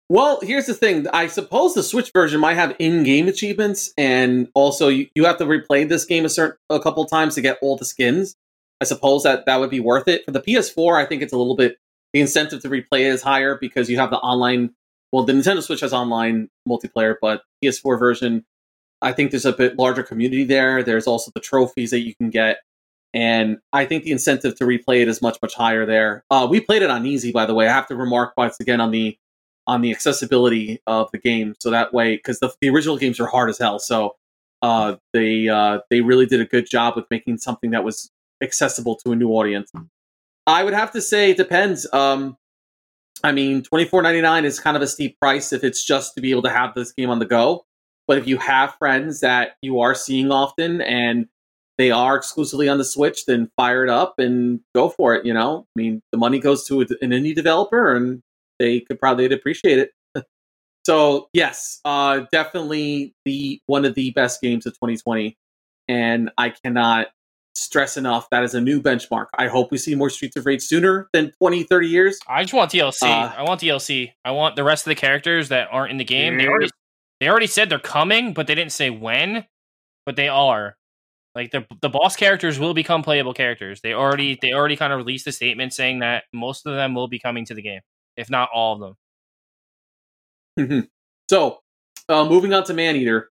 Well, 0.09 0.39
here's 0.41 0.67
the 0.67 0.75
thing. 0.75 1.09
I 1.09 1.27
suppose 1.27 1.75
the 1.75 1.83
Switch 1.83 2.13
version 2.13 2.39
might 2.39 2.55
have 2.55 2.77
in-game 2.79 3.27
achievements, 3.27 3.93
and 3.99 4.49
also 4.55 4.87
you, 4.87 5.09
you 5.17 5.25
have 5.25 5.39
to 5.39 5.45
replay 5.45 5.89
this 5.89 6.05
game 6.05 6.25
a 6.25 6.29
certain 6.29 6.57
a 6.71 6.79
couple 6.79 7.05
times 7.07 7.35
to 7.35 7.41
get 7.41 7.59
all 7.61 7.77
the 7.77 7.85
skins. 7.85 8.37
I 8.81 8.85
suppose 8.85 9.25
that 9.25 9.47
that 9.47 9.59
would 9.59 9.71
be 9.71 9.81
worth 9.81 10.07
it 10.07 10.25
for 10.25 10.31
the 10.31 10.41
PS4. 10.41 10.97
I 10.97 11.07
think 11.07 11.23
it's 11.23 11.33
a 11.33 11.37
little 11.37 11.57
bit 11.57 11.79
the 12.13 12.21
incentive 12.21 12.63
to 12.63 12.69
replay 12.69 13.01
it 13.01 13.13
is 13.13 13.23
higher 13.23 13.59
because 13.61 13.91
you 13.91 13.99
have 13.99 14.11
the 14.11 14.19
online. 14.19 14.71
Well, 15.13 15.25
the 15.25 15.33
Nintendo 15.33 15.63
Switch 15.63 15.81
has 15.81 15.93
online 15.93 16.51
multiplayer, 16.69 17.17
but 17.21 17.43
PS4 17.65 17.99
version, 17.99 18.45
I 19.03 19.13
think 19.13 19.31
there's 19.31 19.45
a 19.45 19.53
bit 19.53 19.79
larger 19.79 20.03
community 20.03 20.45
there. 20.45 20.83
There's 20.83 21.07
also 21.07 21.31
the 21.35 21.41
trophies 21.41 21.91
that 21.91 22.01
you 22.01 22.15
can 22.15 22.31
get, 22.31 22.59
and 23.13 23.59
I 23.73 23.85
think 23.85 24.05
the 24.05 24.13
incentive 24.13 24.57
to 24.57 24.65
replay 24.65 25.03
it 25.03 25.09
is 25.09 25.21
much 25.23 25.39
much 25.43 25.55
higher 25.55 25.87
there. 25.87 26.25
Uh, 26.31 26.47
we 26.49 26.61
played 26.61 26.83
it 26.83 26.91
on 26.91 27.07
easy, 27.07 27.33
by 27.33 27.47
the 27.47 27.55
way. 27.55 27.69
I 27.69 27.73
have 27.73 27.87
to 27.89 27.97
remark 27.97 28.33
once 28.37 28.59
again 28.61 28.81
on 28.81 28.91
the 28.91 29.19
on 29.67 29.81
the 29.81 29.91
accessibility 29.91 30.81
of 30.87 31.11
the 31.13 31.19
game, 31.19 31.55
so 31.59 31.71
that 31.71 31.93
way 31.93 32.17
because 32.17 32.41
the, 32.41 32.53
the 32.61 32.69
original 32.69 32.97
games 32.97 33.21
are 33.21 33.27
hard 33.27 33.51
as 33.51 33.59
hell. 33.59 33.79
So 33.79 34.17
uh, 34.63 34.97
they 35.13 35.49
uh, 35.49 35.81
they 35.91 36.01
really 36.01 36.27
did 36.27 36.41
a 36.41 36.45
good 36.45 36.69
job 36.69 36.97
with 36.97 37.05
making 37.11 37.39
something 37.39 37.71
that 37.71 37.85
was 37.85 38.11
accessible 38.43 38.97
to 39.05 39.13
a 39.13 39.17
new 39.17 39.31
audience. 39.31 39.71
I 40.47 40.63
would 40.63 40.75
have 40.75 40.93
to 40.93 41.01
say 41.01 41.31
it 41.31 41.37
depends. 41.37 41.87
Um, 41.93 42.37
I 43.25 43.33
mean, 43.33 43.63
twenty 43.63 43.85
four 43.85 44.03
ninety 44.03 44.21
nine 44.21 44.45
is 44.45 44.61
kind 44.61 44.77
of 44.77 44.83
a 44.83 44.87
steep 44.87 45.19
price 45.21 45.53
if 45.53 45.65
it's 45.65 45.85
just 45.85 46.15
to 46.15 46.21
be 46.21 46.31
able 46.31 46.43
to 46.43 46.51
have 46.51 46.75
this 46.75 46.93
game 46.93 47.11
on 47.11 47.19
the 47.19 47.27
go. 47.27 47.65
But 48.07 48.19
if 48.19 48.27
you 48.27 48.39
have 48.39 48.75
friends 48.77 49.21
that 49.21 49.57
you 49.63 49.81
are 49.81 49.95
seeing 49.95 50.31
often 50.31 50.81
and 50.81 51.27
they 51.79 51.91
are 51.91 52.17
exclusively 52.17 52.69
on 52.69 52.79
the 52.79 52.85
Switch, 52.85 53.27
then 53.27 53.51
fire 53.57 53.85
it 53.85 53.91
up 53.91 54.19
and 54.19 54.61
go 54.75 54.89
for 54.89 55.15
it. 55.15 55.27
You 55.27 55.35
know, 55.35 55.67
I 55.77 55.81
mean, 55.81 56.03
the 56.13 56.19
money 56.19 56.39
goes 56.39 56.67
to 56.69 56.81
an 56.81 56.89
indie 57.11 57.35
developer, 57.35 57.95
and 57.95 58.23
they 58.59 58.81
could 58.81 58.99
probably 58.99 59.27
appreciate 59.27 59.79
it. 59.79 59.91
so 60.87 61.29
yes, 61.33 61.81
uh, 61.85 62.21
definitely 62.33 63.15
the 63.25 63.61
one 63.67 63.85
of 63.85 63.95
the 63.95 64.11
best 64.13 64.41
games 64.41 64.67
of 64.67 64.73
2020, 64.75 65.37
and 65.89 66.31
I 66.39 66.51
cannot 66.51 67.09
stress 67.55 67.97
enough 67.97 68.29
that 68.31 68.45
is 68.45 68.55
a 68.55 68.61
new 68.61 68.81
benchmark. 68.81 69.27
I 69.37 69.49
hope 69.49 69.71
we 69.71 69.79
see 69.79 69.95
more 69.95 70.11
Streets 70.11 70.37
of 70.37 70.45
Rage 70.47 70.63
sooner 70.63 71.09
than 71.13 71.33
20, 71.39 71.65
30 71.65 71.89
years. 71.89 72.19
I 72.29 72.43
just 72.43 72.53
want 72.55 72.71
DLC. 72.71 73.03
Uh, 73.03 73.33
I 73.37 73.43
want 73.43 73.61
DLC. 73.61 74.13
I 74.25 74.31
want 74.31 74.57
the 74.57 74.65
rest 74.65 74.87
of 74.87 74.91
the 74.91 74.95
characters 74.95 75.49
that 75.49 75.69
aren't 75.71 75.91
in 75.91 75.97
the 75.97 76.05
game. 76.05 76.37
They 76.37 76.47
already 76.47 76.71
they 77.21 77.29
already 77.29 77.47
said 77.47 77.71
they're 77.71 77.79
coming, 77.79 78.33
but 78.33 78.47
they 78.47 78.55
didn't 78.55 78.73
say 78.73 78.91
when. 78.91 79.47
But 80.05 80.17
they 80.17 80.29
are. 80.29 80.77
Like 81.35 81.51
the 81.51 81.67
the 81.83 81.91
boss 81.91 82.17
characters 82.17 82.59
will 82.59 82.73
become 82.73 83.03
playable 83.03 83.35
characters. 83.35 83.83
They 83.83 83.93
already 83.93 84.39
they 84.41 84.53
already 84.53 84.77
kind 84.77 84.93
of 84.93 84.97
released 84.99 85.27
a 85.27 85.33
statement 85.33 85.75
saying 85.75 85.99
that 85.99 86.25
most 86.33 86.67
of 86.67 86.75
them 86.75 86.95
will 86.95 87.09
be 87.09 87.19
coming 87.19 87.45
to 87.45 87.55
the 87.55 87.61
game, 87.61 87.83
if 88.17 88.31
not 88.31 88.49
all 88.55 88.73
of 88.75 88.97
them. 90.57 90.89
So, 91.29 91.59
uh, 92.09 92.25
moving 92.25 92.55
on 92.55 92.65
to 92.65 92.73
Maneater. 92.73 93.31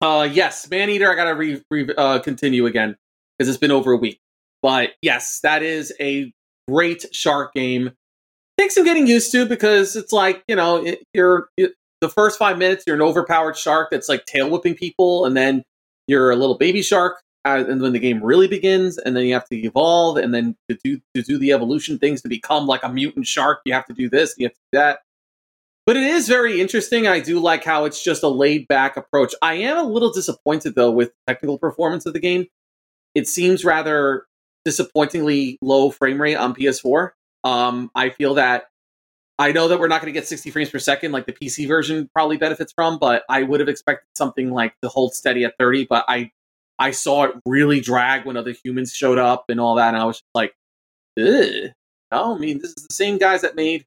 Uh, 0.00 0.28
yes, 0.30 0.70
Maneater. 0.70 1.10
I 1.10 1.14
gotta 1.14 1.34
re, 1.34 1.60
re 1.70 1.88
uh, 1.98 2.20
continue 2.20 2.66
again 2.66 2.96
because 3.36 3.48
it's 3.48 3.58
been 3.58 3.72
over 3.72 3.92
a 3.92 3.96
week. 3.96 4.20
But 4.62 4.90
yes, 5.02 5.40
that 5.42 5.62
is 5.62 5.92
a 6.00 6.32
great 6.68 7.04
shark 7.12 7.52
game. 7.52 7.92
Takes 8.58 8.76
some 8.76 8.84
getting 8.84 9.06
used 9.06 9.32
to 9.32 9.44
because 9.44 9.96
it's 9.96 10.12
like 10.12 10.42
you 10.48 10.56
know 10.56 10.84
it, 10.84 11.02
you're 11.12 11.48
it, 11.56 11.72
the 12.04 12.12
first 12.12 12.38
five 12.38 12.58
minutes 12.58 12.84
you're 12.86 12.96
an 12.96 13.02
overpowered 13.02 13.56
shark 13.56 13.90
that's 13.90 14.08
like 14.08 14.26
tail 14.26 14.50
whipping 14.50 14.74
people, 14.74 15.24
and 15.24 15.36
then 15.36 15.62
you're 16.06 16.30
a 16.30 16.36
little 16.36 16.56
baby 16.56 16.82
shark. 16.82 17.20
Uh, 17.46 17.62
and 17.68 17.82
when 17.82 17.92
the 17.92 17.98
game 17.98 18.22
really 18.22 18.48
begins, 18.48 18.96
and 18.96 19.14
then 19.14 19.24
you 19.24 19.34
have 19.34 19.48
to 19.48 19.56
evolve, 19.56 20.16
and 20.16 20.34
then 20.34 20.56
to 20.68 20.78
do 20.84 21.00
to 21.14 21.22
do 21.22 21.38
the 21.38 21.52
evolution 21.52 21.98
things 21.98 22.22
to 22.22 22.28
become 22.28 22.66
like 22.66 22.82
a 22.82 22.88
mutant 22.88 23.26
shark, 23.26 23.60
you 23.64 23.72
have 23.72 23.86
to 23.86 23.94
do 23.94 24.08
this, 24.08 24.34
you 24.38 24.46
have 24.46 24.52
to 24.52 24.60
do 24.72 24.78
that. 24.78 25.00
But 25.86 25.96
it 25.96 26.04
is 26.04 26.28
very 26.28 26.60
interesting. 26.60 27.06
I 27.06 27.20
do 27.20 27.38
like 27.40 27.64
how 27.64 27.84
it's 27.84 28.02
just 28.02 28.22
a 28.22 28.28
laid 28.28 28.66
back 28.68 28.96
approach. 28.96 29.34
I 29.42 29.54
am 29.54 29.76
a 29.76 29.82
little 29.82 30.12
disappointed 30.12 30.74
though 30.74 30.90
with 30.90 31.12
technical 31.26 31.58
performance 31.58 32.06
of 32.06 32.14
the 32.14 32.20
game. 32.20 32.46
It 33.14 33.28
seems 33.28 33.64
rather 33.64 34.24
disappointingly 34.64 35.58
low 35.60 35.90
frame 35.90 36.20
rate 36.20 36.36
on 36.36 36.54
PS4. 36.54 37.10
Um, 37.44 37.90
I 37.94 38.08
feel 38.08 38.34
that 38.34 38.64
I 39.38 39.52
know 39.52 39.66
that 39.68 39.80
we're 39.80 39.88
not 39.88 40.00
going 40.00 40.12
to 40.12 40.18
get 40.18 40.28
60 40.28 40.50
frames 40.50 40.70
per 40.70 40.78
second 40.78 41.10
like 41.12 41.26
the 41.26 41.32
PC 41.32 41.66
version 41.66 42.08
probably 42.14 42.36
benefits 42.36 42.72
from, 42.72 42.98
but 42.98 43.24
I 43.28 43.42
would 43.42 43.58
have 43.60 43.68
expected 43.68 44.06
something 44.14 44.50
like 44.50 44.74
to 44.82 44.88
hold 44.88 45.14
steady 45.14 45.44
at 45.44 45.54
30. 45.58 45.86
But 45.90 46.04
I 46.08 46.30
I 46.78 46.90
saw 46.92 47.24
it 47.24 47.32
really 47.46 47.80
drag 47.80 48.26
when 48.26 48.36
other 48.36 48.54
humans 48.64 48.92
showed 48.92 49.18
up 49.18 49.46
and 49.48 49.60
all 49.60 49.74
that, 49.76 49.88
and 49.88 49.96
I 49.96 50.04
was 50.04 50.16
just 50.16 50.24
like, 50.34 50.54
Ugh. 51.18 51.70
no, 52.12 52.34
I 52.34 52.38
mean 52.38 52.58
this 52.60 52.70
is 52.76 52.86
the 52.88 52.94
same 52.94 53.18
guys 53.18 53.42
that 53.42 53.54
made 53.56 53.84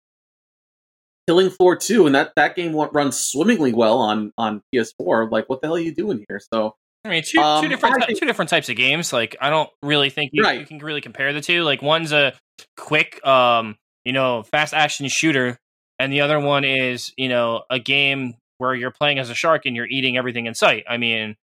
Killing 1.28 1.50
Floor 1.50 1.76
2, 1.76 2.06
and 2.06 2.16
that, 2.16 2.32
that 2.38 2.56
game 2.56 2.72
won't 2.72 2.94
run 2.94 3.12
swimmingly 3.12 3.74
well 3.74 3.98
on, 4.00 4.32
on 4.38 4.62
PS4. 4.74 5.30
Like, 5.30 5.50
what 5.50 5.60
the 5.62 5.68
hell 5.68 5.76
are 5.76 5.80
you 5.80 5.94
doing 5.94 6.24
here? 6.30 6.40
So, 6.54 6.76
I 7.04 7.10
mean, 7.10 7.24
two, 7.26 7.42
Um, 7.42 7.62
two 7.64 7.68
different 7.70 8.06
think- 8.06 8.18
two 8.18 8.26
different 8.26 8.48
types 8.50 8.70
of 8.70 8.78
games. 8.78 9.12
Like, 9.12 9.36
I 9.42 9.50
don't 9.50 9.70
really 9.84 10.10
think 10.10 10.30
you, 10.34 10.42
Right. 10.44 10.58
you 10.60 10.66
can 10.66 10.78
really 10.80 11.02
compare 11.02 11.34
the 11.34 11.42
two. 11.42 11.64
Like, 11.64 11.82
one's 11.82 12.14
a 12.14 12.34
quick, 12.78 13.20
um, 13.28 13.76
you 14.08 14.14
know, 14.14 14.42
fast 14.42 14.74
action 14.74 15.06
shooter, 15.10 15.60
and 16.00 16.14
the 16.14 16.22
other 16.22 16.40
one 16.40 16.64
is, 16.64 17.12
you 17.18 17.28
know, 17.28 17.64
a 17.70 17.78
game 17.78 18.36
where 18.58 18.74
you're 18.74 18.90
playing 18.90 19.20
as 19.20 19.30
a 19.30 19.34
shark 19.36 19.66
and 19.66 19.76
you're 19.76 19.86
eating 19.86 20.16
everything 20.16 20.46
in 20.46 20.54
sight. 20.56 20.86
I 20.90 20.96
mean, 20.96 21.36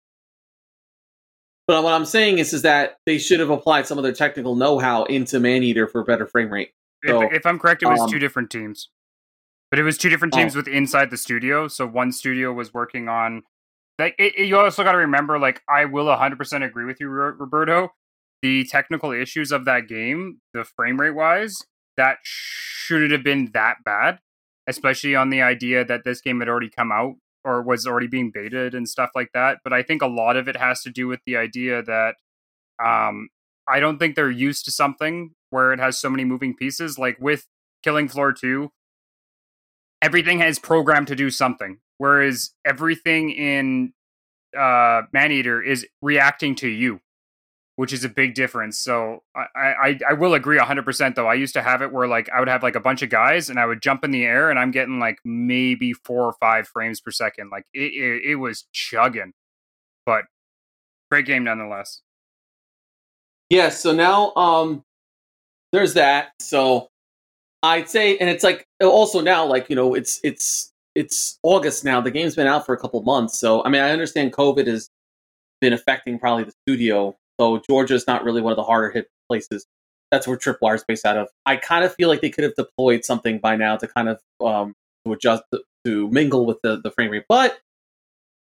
but 1.68 1.84
what 1.84 1.92
I'm 1.94 2.06
saying 2.06 2.38
is, 2.38 2.54
is 2.54 2.62
that 2.62 3.00
they 3.06 3.18
should 3.18 3.42
have 3.42 3.50
applied 3.50 3.86
some 3.86 3.98
of 3.98 4.06
their 4.06 4.14
technical 4.14 4.56
know-how 4.56 5.04
into 5.04 5.42
Maneater 5.42 5.88
for 5.90 6.00
a 6.00 6.06
better 6.06 6.26
frame 6.26 6.50
rate. 6.50 6.72
So, 7.06 7.24
if, 7.24 7.34
if 7.34 7.46
I'm 7.46 7.60
correct, 7.60 7.84
it 7.84 7.88
was 7.88 8.00
um, 8.00 8.10
two 8.10 8.20
different 8.20 8.50
teams. 8.50 8.88
But 9.70 9.80
it 9.80 9.84
was 9.84 9.98
two 9.98 10.10
different 10.10 10.34
teams 10.34 10.56
with 10.56 10.68
inside 10.70 11.10
the 11.10 11.18
studio. 11.18 11.68
So 11.68 11.86
one 11.86 12.14
studio 12.14 12.54
was 12.54 12.74
working 12.74 13.10
on 13.10 13.42
like 14.00 14.16
it, 14.18 14.34
it- 14.38 14.48
you 14.48 14.58
also 14.58 14.84
got 14.84 14.94
to 14.94 15.00
remember 15.00 15.38
like 15.38 15.62
I 15.68 15.84
will 15.86 16.06
100% 16.06 16.64
agree 16.64 16.86
with 16.86 17.02
you 17.02 17.10
Roberto. 17.10 17.90
The 18.42 18.66
technical 18.66 19.12
issues 19.12 19.52
of 19.52 19.66
that 19.66 19.88
game, 19.90 20.40
the 20.54 20.64
frame 20.64 21.00
rate 21.02 21.16
wise, 21.16 21.58
that 21.98 22.18
shouldn't 22.24 23.12
have 23.12 23.24
been 23.24 23.52
that 23.54 23.78
bad, 23.86 24.20
especially 24.68 25.16
on 25.16 25.30
the 25.30 25.42
idea 25.42 25.86
that 25.86 26.04
this 26.04 26.22
game 26.22 26.40
had 26.40 26.50
already 26.50 26.70
come 26.70 26.92
out 26.92 27.16
or 27.44 27.62
was 27.62 27.86
already 27.86 28.08
being 28.08 28.32
baited 28.34 28.74
and 28.74 28.88
stuff 28.88 29.12
like 29.16 29.30
that. 29.34 29.60
But 29.64 29.74
I 29.74 29.84
think 29.84 30.02
a 30.02 30.08
lot 30.08 30.38
of 30.38 30.48
it 30.48 30.58
has 30.58 30.82
to 30.84 30.90
do 30.90 31.08
with 31.08 31.20
the 31.26 31.38
idea 31.38 31.84
that 31.84 32.16
um, 32.84 33.30
I 33.68 33.80
don't 33.80 33.98
think 33.98 34.16
they're 34.16 34.32
used 34.32 34.66
to 34.66 34.72
something 34.72 35.32
where 35.50 35.74
it 35.74 35.80
has 35.80 36.00
so 36.00 36.10
many 36.10 36.26
moving 36.26 36.56
pieces. 36.56 36.98
Like 36.98 37.18
with 37.20 37.46
Killing 37.84 38.08
Floor 38.08 38.34
2, 38.34 38.72
everything 40.02 40.40
has 40.40 40.60
programmed 40.60 41.08
to 41.08 41.16
do 41.16 41.30
something, 41.30 41.80
whereas 41.98 42.52
everything 42.66 43.32
in 43.32 43.94
uh, 44.58 45.04
Maneater 45.12 45.62
is 45.62 45.86
reacting 46.02 46.56
to 46.56 46.68
you, 46.68 47.02
which 47.76 47.92
is 47.92 48.04
a 48.04 48.10
big 48.10 48.36
difference. 48.36 48.78
So 48.78 49.24
I, 49.36 49.48
I, 49.56 50.00
I 50.12 50.14
will 50.14 50.36
agree 50.36 50.60
100% 50.60 51.16
though. 51.16 51.28
I 51.28 51.34
used 51.34 51.54
to 51.56 51.64
have 51.64 51.82
it 51.82 51.92
where 51.92 52.08
like 52.08 52.30
I 52.30 52.40
would 52.40 52.48
have 52.48 52.62
like 52.62 52.76
a 52.76 52.80
bunch 52.80 53.02
of 53.02 53.10
guys 53.10 53.50
and 53.50 53.60
I 53.60 53.66
would 53.66 53.82
jump 53.82 54.04
in 54.04 54.12
the 54.12 54.24
air 54.24 54.50
and 54.50 54.60
I'm 54.60 54.72
getting 54.72 55.00
like 55.00 55.18
maybe 55.26 55.94
four 55.94 56.26
or 56.26 56.34
five 56.34 56.68
frames 56.68 57.02
per 57.02 57.12
second. 57.12 57.50
Like 57.52 57.66
it, 57.74 57.94
it, 57.94 58.32
it 58.32 58.36
was 58.36 58.66
chugging, 58.72 59.34
but 60.06 60.26
great 61.10 61.26
game 61.26 61.44
nonetheless. 61.44 62.02
Yeah, 63.50 63.70
so 63.70 63.92
now 63.92 64.34
um 64.36 64.84
there's 65.72 65.96
that. 65.96 66.34
So 66.40 66.90
I'd 67.64 67.90
say 67.90 68.18
and 68.18 68.30
it's 68.30 68.44
like 68.44 68.68
also 68.82 69.20
now 69.20 69.46
like, 69.46 69.70
you 69.70 69.76
know, 69.76 69.96
it's 69.96 70.20
it's 70.24 70.72
it's 70.94 71.40
August 71.42 71.84
now. 71.84 72.02
The 72.02 72.12
game's 72.12 72.36
been 72.36 72.46
out 72.46 72.68
for 72.68 72.76
a 72.76 72.78
couple 72.78 73.02
months. 73.02 73.40
So 73.40 73.64
I 73.64 73.70
mean, 73.70 73.82
I 73.82 73.90
understand 73.90 74.32
COVID 74.34 74.68
has 74.68 74.90
been 75.60 75.74
affecting 75.74 76.20
probably 76.20 76.44
the 76.44 76.54
studio. 76.68 77.16
So 77.40 77.62
Georgia 77.70 77.96
is 77.96 78.08
not 78.08 78.24
really 78.24 78.42
one 78.42 78.52
of 78.52 78.58
the 78.58 78.64
harder 78.64 78.92
hit 78.92 79.08
places. 79.30 79.66
That's 80.12 80.28
where 80.28 80.38
Tripwire's 80.38 80.84
based 80.84 81.06
out 81.06 81.18
of. 81.18 81.30
I 81.46 81.56
kind 81.58 81.84
of 81.84 81.94
feel 81.96 82.08
like 82.10 82.22
they 82.22 82.30
could 82.30 82.44
have 82.44 82.56
deployed 82.56 83.04
something 83.04 83.40
by 83.40 83.56
now 83.56 83.78
to 83.78 83.88
kind 83.88 84.10
of 84.10 84.20
um 84.44 84.74
to 85.06 85.14
adjust 85.14 85.44
to 85.86 86.10
mingle 86.10 86.46
with 86.46 86.58
the, 86.64 86.80
the 86.82 86.92
frame 86.92 87.12
rate. 87.12 87.26
But 87.28 87.60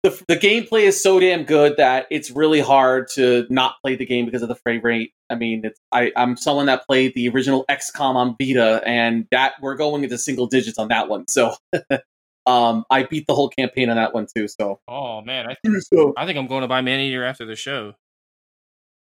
the, 0.02 0.22
the 0.28 0.37
gameplay 0.37 0.84
is 0.84 1.02
so 1.02 1.20
damn 1.20 1.44
good 1.44 1.76
that 1.76 2.06
it's 2.10 2.30
really 2.30 2.60
hard 2.60 3.08
to 3.08 3.46
not 3.50 3.75
play 3.82 3.96
the 3.96 4.06
game 4.06 4.25
because 4.25 4.42
of 4.42 4.49
the 4.49 4.54
frame 4.54 4.80
rate. 4.82 5.12
I 5.28 5.34
mean, 5.34 5.62
it's 5.64 5.78
I, 5.92 6.10
I'm 6.16 6.37
someone 6.37 6.66
that 6.66 6.87
played 6.87 7.14
the 7.14 7.28
original 7.28 7.66
XCOM 7.70 8.14
on 8.16 8.37
Vita, 8.40 8.82
and 8.87 9.26
that 9.30 9.54
we're 9.60 9.76
going 9.76 10.02
into 10.02 10.16
single 10.16 10.46
digits 10.46 10.78
on 10.78 10.88
that 10.88 11.08
one. 11.08 11.28
So, 11.28 11.54
um, 12.46 12.84
I 12.90 13.02
beat 13.04 13.26
the 13.26 13.34
whole 13.34 13.50
campaign 13.50 13.90
on 13.90 13.96
that 13.96 14.14
one 14.14 14.26
too. 14.34 14.49
So, 14.49 14.80
Oh 14.88 15.20
man, 15.20 15.46
I 15.46 15.56
think, 15.62 15.76
so 15.94 16.14
I 16.16 16.25
think 16.25 16.38
I'm 16.38 16.46
going 16.46 16.62
to 16.62 16.68
buy 16.68 16.80
Maneater 16.80 17.25
after 17.25 17.44
the 17.44 17.56
show. 17.56 17.94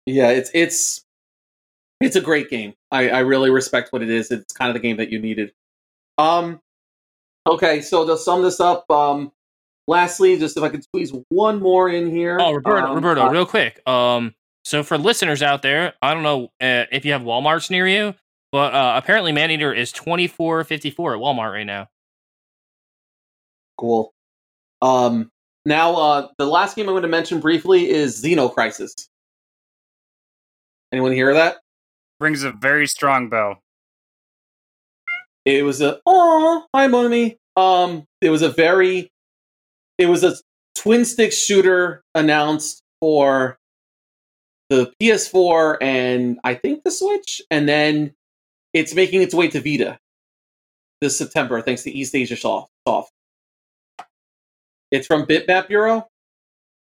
Yeah, 0.07 0.31
it's 0.31 0.51
it's 0.55 1.05
it's 2.01 2.17
a 2.17 2.21
great 2.21 2.51
game. 2.51 2.75
I, 2.91 3.11
I 3.11 3.19
really 3.21 3.51
respect 3.51 3.93
what 3.93 4.03
it 4.03 4.11
is. 4.11 4.31
It's 4.31 4.53
kind 4.53 4.69
of 4.69 4.75
the 4.75 4.81
game 4.81 4.97
that 4.97 5.11
you 5.11 5.19
needed. 5.19 5.53
Um, 6.19 6.61
okay, 7.47 7.81
so 7.81 8.07
to 8.07 8.17
sum 8.17 8.43
this 8.43 8.61
up, 8.61 8.91
um, 8.91 9.33
lastly, 9.87 10.39
just 10.39 10.57
if 10.57 10.63
I 10.63 10.69
could 10.69 10.83
squeeze 10.83 11.13
one 11.29 11.61
more 11.61 11.89
in 11.89 12.11
here. 12.11 12.39
Oh, 12.41 12.53
Roberto, 12.53 12.89
um, 12.89 12.95
Roberto, 12.97 13.27
uh, 13.27 13.31
real 13.31 13.47
quick. 13.47 13.87
Um, 13.89 14.35
so 14.65 14.83
for 14.83 14.99
listeners 14.99 15.43
out 15.43 15.63
there, 15.63 15.95
I 16.03 16.15
don't 16.15 16.23
know 16.23 16.45
uh, 16.61 16.87
if 16.91 17.05
you 17.05 17.13
have 17.13 17.23
Walmart's 17.23 17.71
near 17.71 17.87
you, 17.87 18.15
but 18.51 18.75
uh, 18.75 18.95
apparently 18.97 19.33
Maneater 19.33 19.73
is 19.73 19.93
twenty 19.93 20.27
four 20.27 20.63
fifty 20.65 20.91
four 20.91 21.15
at 21.15 21.21
Walmart 21.21 21.53
right 21.53 21.65
now. 21.65 21.89
Cool. 23.79 24.13
Um, 24.81 25.31
now, 25.65 25.95
uh, 25.95 26.29
the 26.39 26.47
last 26.47 26.77
game 26.77 26.89
I'm 26.89 26.95
going 26.95 27.03
to 27.03 27.09
mention 27.09 27.41
briefly 27.41 27.89
is 27.89 28.21
Xeno 28.21 28.53
Crisis. 28.53 29.09
Anyone 30.93 31.13
hear 31.13 31.33
that? 31.35 31.57
Rings 32.21 32.45
a 32.45 32.53
very 32.53 32.87
strong 32.87 33.29
bell. 33.29 33.63
It 35.45 35.65
was 35.65 35.81
a 35.81 36.01
oh 36.07 36.67
hi 36.75 36.87
Monami. 36.87 37.37
Um, 37.57 38.05
it 38.21 38.31
was 38.31 38.43
a 38.43 38.51
very, 38.51 39.11
it 39.99 40.07
was 40.07 40.23
a 40.23 40.37
twin 40.75 41.05
stick 41.05 41.33
shooter 41.33 42.03
announced 42.15 42.83
for 43.01 43.59
the 44.71 44.93
PS4 45.03 45.79
and 45.81 46.39
I 46.45 46.55
think 46.55 46.85
the 46.85 46.91
Switch, 46.91 47.43
and 47.51 47.69
then 47.69 48.15
it's 48.73 48.95
making 48.95 49.23
its 49.23 49.35
way 49.35 49.49
to 49.49 49.61
Vita 49.61 49.99
this 51.01 51.19
September 51.19 51.61
thanks 51.61 51.83
to 51.83 51.91
East 51.91 52.15
Asia 52.15 52.37
Soft. 52.37 52.71
Soft. 52.87 53.13
It's 54.91 55.07
from 55.07 55.27
Bitmap 55.27 55.69
Bureau. 55.69 56.07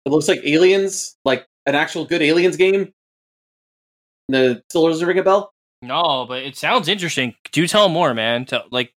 It 0.05 0.09
looks 0.09 0.27
like 0.27 0.41
Aliens, 0.43 1.17
like 1.25 1.45
an 1.65 1.75
actual 1.75 2.05
good 2.05 2.21
Aliens 2.21 2.55
game. 2.55 2.93
The 4.29 4.63
still 4.69 4.87
doesn't 4.87 5.07
ring 5.07 5.19
a 5.19 5.23
bell. 5.23 5.51
No, 5.81 6.25
but 6.27 6.43
it 6.43 6.55
sounds 6.55 6.87
interesting. 6.87 7.35
Do 7.51 7.67
tell 7.67 7.89
more, 7.89 8.13
man. 8.13 8.45
Tell, 8.45 8.63
like, 8.71 8.91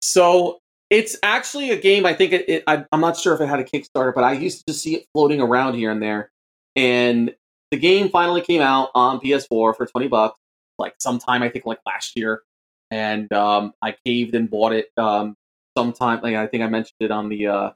So 0.00 0.60
it's 0.90 1.16
actually 1.22 1.70
a 1.70 1.76
game. 1.76 2.06
I 2.06 2.14
think 2.14 2.32
it, 2.32 2.48
it, 2.48 2.64
I, 2.66 2.84
I'm 2.92 3.00
not 3.00 3.16
sure 3.16 3.34
if 3.34 3.40
it 3.40 3.46
had 3.46 3.58
a 3.58 3.64
Kickstarter, 3.64 4.14
but 4.14 4.22
I 4.22 4.32
used 4.32 4.58
to 4.58 4.64
just 4.72 4.82
see 4.82 4.94
it 4.94 5.06
floating 5.12 5.40
around 5.40 5.74
here 5.74 5.90
and 5.90 6.00
there. 6.00 6.30
And 6.76 7.34
the 7.70 7.78
game 7.78 8.10
finally 8.10 8.42
came 8.42 8.62
out 8.62 8.90
on 8.94 9.18
PS4 9.20 9.76
for 9.76 9.86
20 9.86 10.08
bucks, 10.08 10.38
like 10.78 10.94
sometime 11.00 11.42
I 11.42 11.48
think 11.48 11.66
like 11.66 11.80
last 11.86 12.12
year. 12.16 12.42
And 12.90 13.32
um, 13.32 13.72
I 13.82 13.96
caved 14.04 14.34
and 14.36 14.48
bought 14.48 14.72
it 14.72 14.90
um, 14.96 15.34
sometime. 15.76 16.20
Like 16.22 16.36
I 16.36 16.46
think 16.46 16.62
I 16.62 16.68
mentioned 16.68 16.96
it 17.00 17.10
on 17.10 17.28
the 17.28 17.48
uh, 17.48 17.70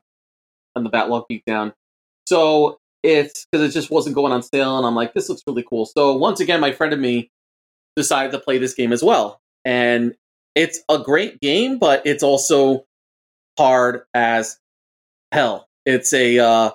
on 0.77 0.85
the 0.85 0.91
Backlog 0.91 1.25
Beatdown. 1.29 1.73
So 2.27 2.79
it's 3.03 3.47
because 3.51 3.69
it 3.69 3.73
just 3.73 3.91
wasn't 3.91 4.15
going 4.15 4.33
on 4.33 4.43
sale, 4.43 4.79
and 4.79 4.87
I'm 4.87 4.95
like, 4.95 5.15
this 5.15 5.29
looks 5.29 5.43
really 5.47 5.65
cool. 5.69 5.87
So 5.87 6.17
once 6.17 6.41
again, 6.41 6.61
my 6.61 6.73
friend 6.73 6.93
and 6.93 7.03
me 7.03 7.31
decided 7.97 8.33
to 8.33 8.39
play 8.39 8.59
this 8.59 8.75
game 8.75 8.93
as 8.93 9.03
well, 9.03 9.41
and 9.65 10.15
it's 10.55 10.81
a 10.89 10.99
great 10.99 11.41
game, 11.41 11.79
but 11.79 12.07
it's 12.07 12.23
also 12.23 12.85
hard 13.59 14.03
as 14.15 14.59
hell. 15.33 15.67
It's 15.87 16.13
a 16.13 16.39
uh, 16.39 16.71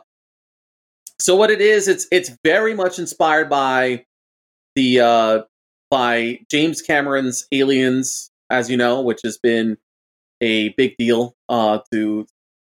so 1.20 1.36
what 1.36 1.52
it 1.52 1.62
is. 1.62 1.88
It's 1.88 2.08
it's 2.12 2.32
very 2.44 2.74
much 2.74 3.00
inspired 3.00 3.50
by 3.50 4.06
the 4.76 5.00
uh, 5.00 5.42
by 5.90 6.40
James 6.50 6.82
Cameron's 6.82 7.48
Aliens, 7.52 8.32
as 8.50 8.70
you 8.70 8.78
know, 8.78 9.02
which 9.02 9.22
has 9.24 9.38
been 9.38 9.78
a 10.42 10.70
big 10.70 10.96
deal. 10.98 11.36
Uh, 11.48 11.80
to 11.92 12.26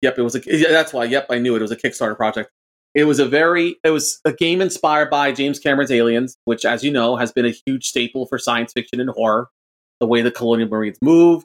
yep, 0.02 0.18
it 0.18 0.22
was 0.22 0.36
a 0.36 0.42
yeah, 0.46 0.70
that's 0.70 0.94
why. 0.94 1.06
Yep, 1.06 1.28
I 1.30 1.40
knew 1.40 1.56
it. 1.56 1.60
It 1.60 1.62
was 1.64 1.72
a 1.72 1.78
Kickstarter 1.78 2.16
project. 2.16 2.52
It 2.96 3.04
was 3.04 3.20
a 3.20 3.26
very 3.26 3.78
it 3.84 3.92
was 3.92 4.20
a 4.26 4.34
game 4.34 4.62
inspired 4.62 5.10
by 5.10 5.32
James 5.32 5.60
Cameron's 5.60 5.92
Aliens, 5.92 6.38
which, 6.46 6.66
as 6.66 6.84
you 6.84 6.92
know, 6.92 7.16
has 7.16 7.32
been 7.32 7.46
a 7.46 7.54
huge 7.66 7.86
staple 7.86 8.26
for 8.26 8.38
science 8.38 8.74
fiction 8.74 9.00
and 9.00 9.10
horror. 9.10 9.50
The 10.00 10.08
way 10.08 10.22
the 10.22 10.32
Colonial 10.32 10.70
Marines 10.70 10.98
move, 11.02 11.44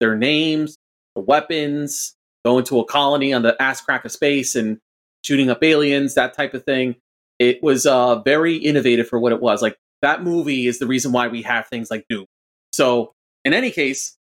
their 0.00 0.16
names, 0.16 0.76
the 1.16 1.20
weapons, 1.20 2.14
going 2.44 2.64
to 2.64 2.78
a 2.78 2.84
colony 2.84 3.32
on 3.32 3.42
the 3.42 3.60
ass 3.60 3.80
crack 3.80 4.04
of 4.04 4.12
space 4.12 4.54
and 4.54 4.78
shooting 5.24 5.50
up 5.50 5.62
aliens, 5.62 6.14
that 6.14 6.34
type 6.34 6.54
of 6.54 6.64
thing. 6.64 6.96
It 7.38 7.62
was 7.62 7.86
uh, 7.86 8.20
very 8.20 8.56
innovative 8.56 9.08
for 9.08 9.18
what 9.18 9.32
it 9.32 9.40
was. 9.40 9.62
Like 9.62 9.76
that 10.02 10.22
movie 10.22 10.66
is 10.66 10.78
the 10.78 10.86
reason 10.86 11.12
why 11.12 11.28
we 11.28 11.42
have 11.42 11.66
things 11.66 11.90
like 11.90 12.04
Doom. 12.08 12.26
So, 12.72 13.12
in 13.44 13.52
any 13.52 13.70
case, 13.70 14.16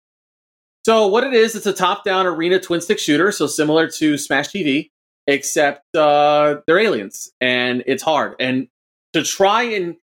so 0.87 1.07
what 1.07 1.25
it 1.25 1.33
is, 1.33 1.55
it's 1.55 1.67
a 1.67 1.73
top-down 1.73 2.27
arena 2.27 2.61
twin 2.61 2.81
stick 2.81 2.99
shooter, 2.99 3.33
so 3.33 3.47
similar 3.47 3.89
to 3.89 4.19
Smash 4.19 4.49
TV, 4.49 4.91
except 5.27 5.95
uh, 5.97 6.57
they're 6.67 6.79
aliens, 6.79 7.33
and 7.41 7.83
it's 7.87 8.03
hard. 8.03 8.35
And 8.39 8.69
to 9.13 9.23
try 9.23 9.63
and 9.63 9.97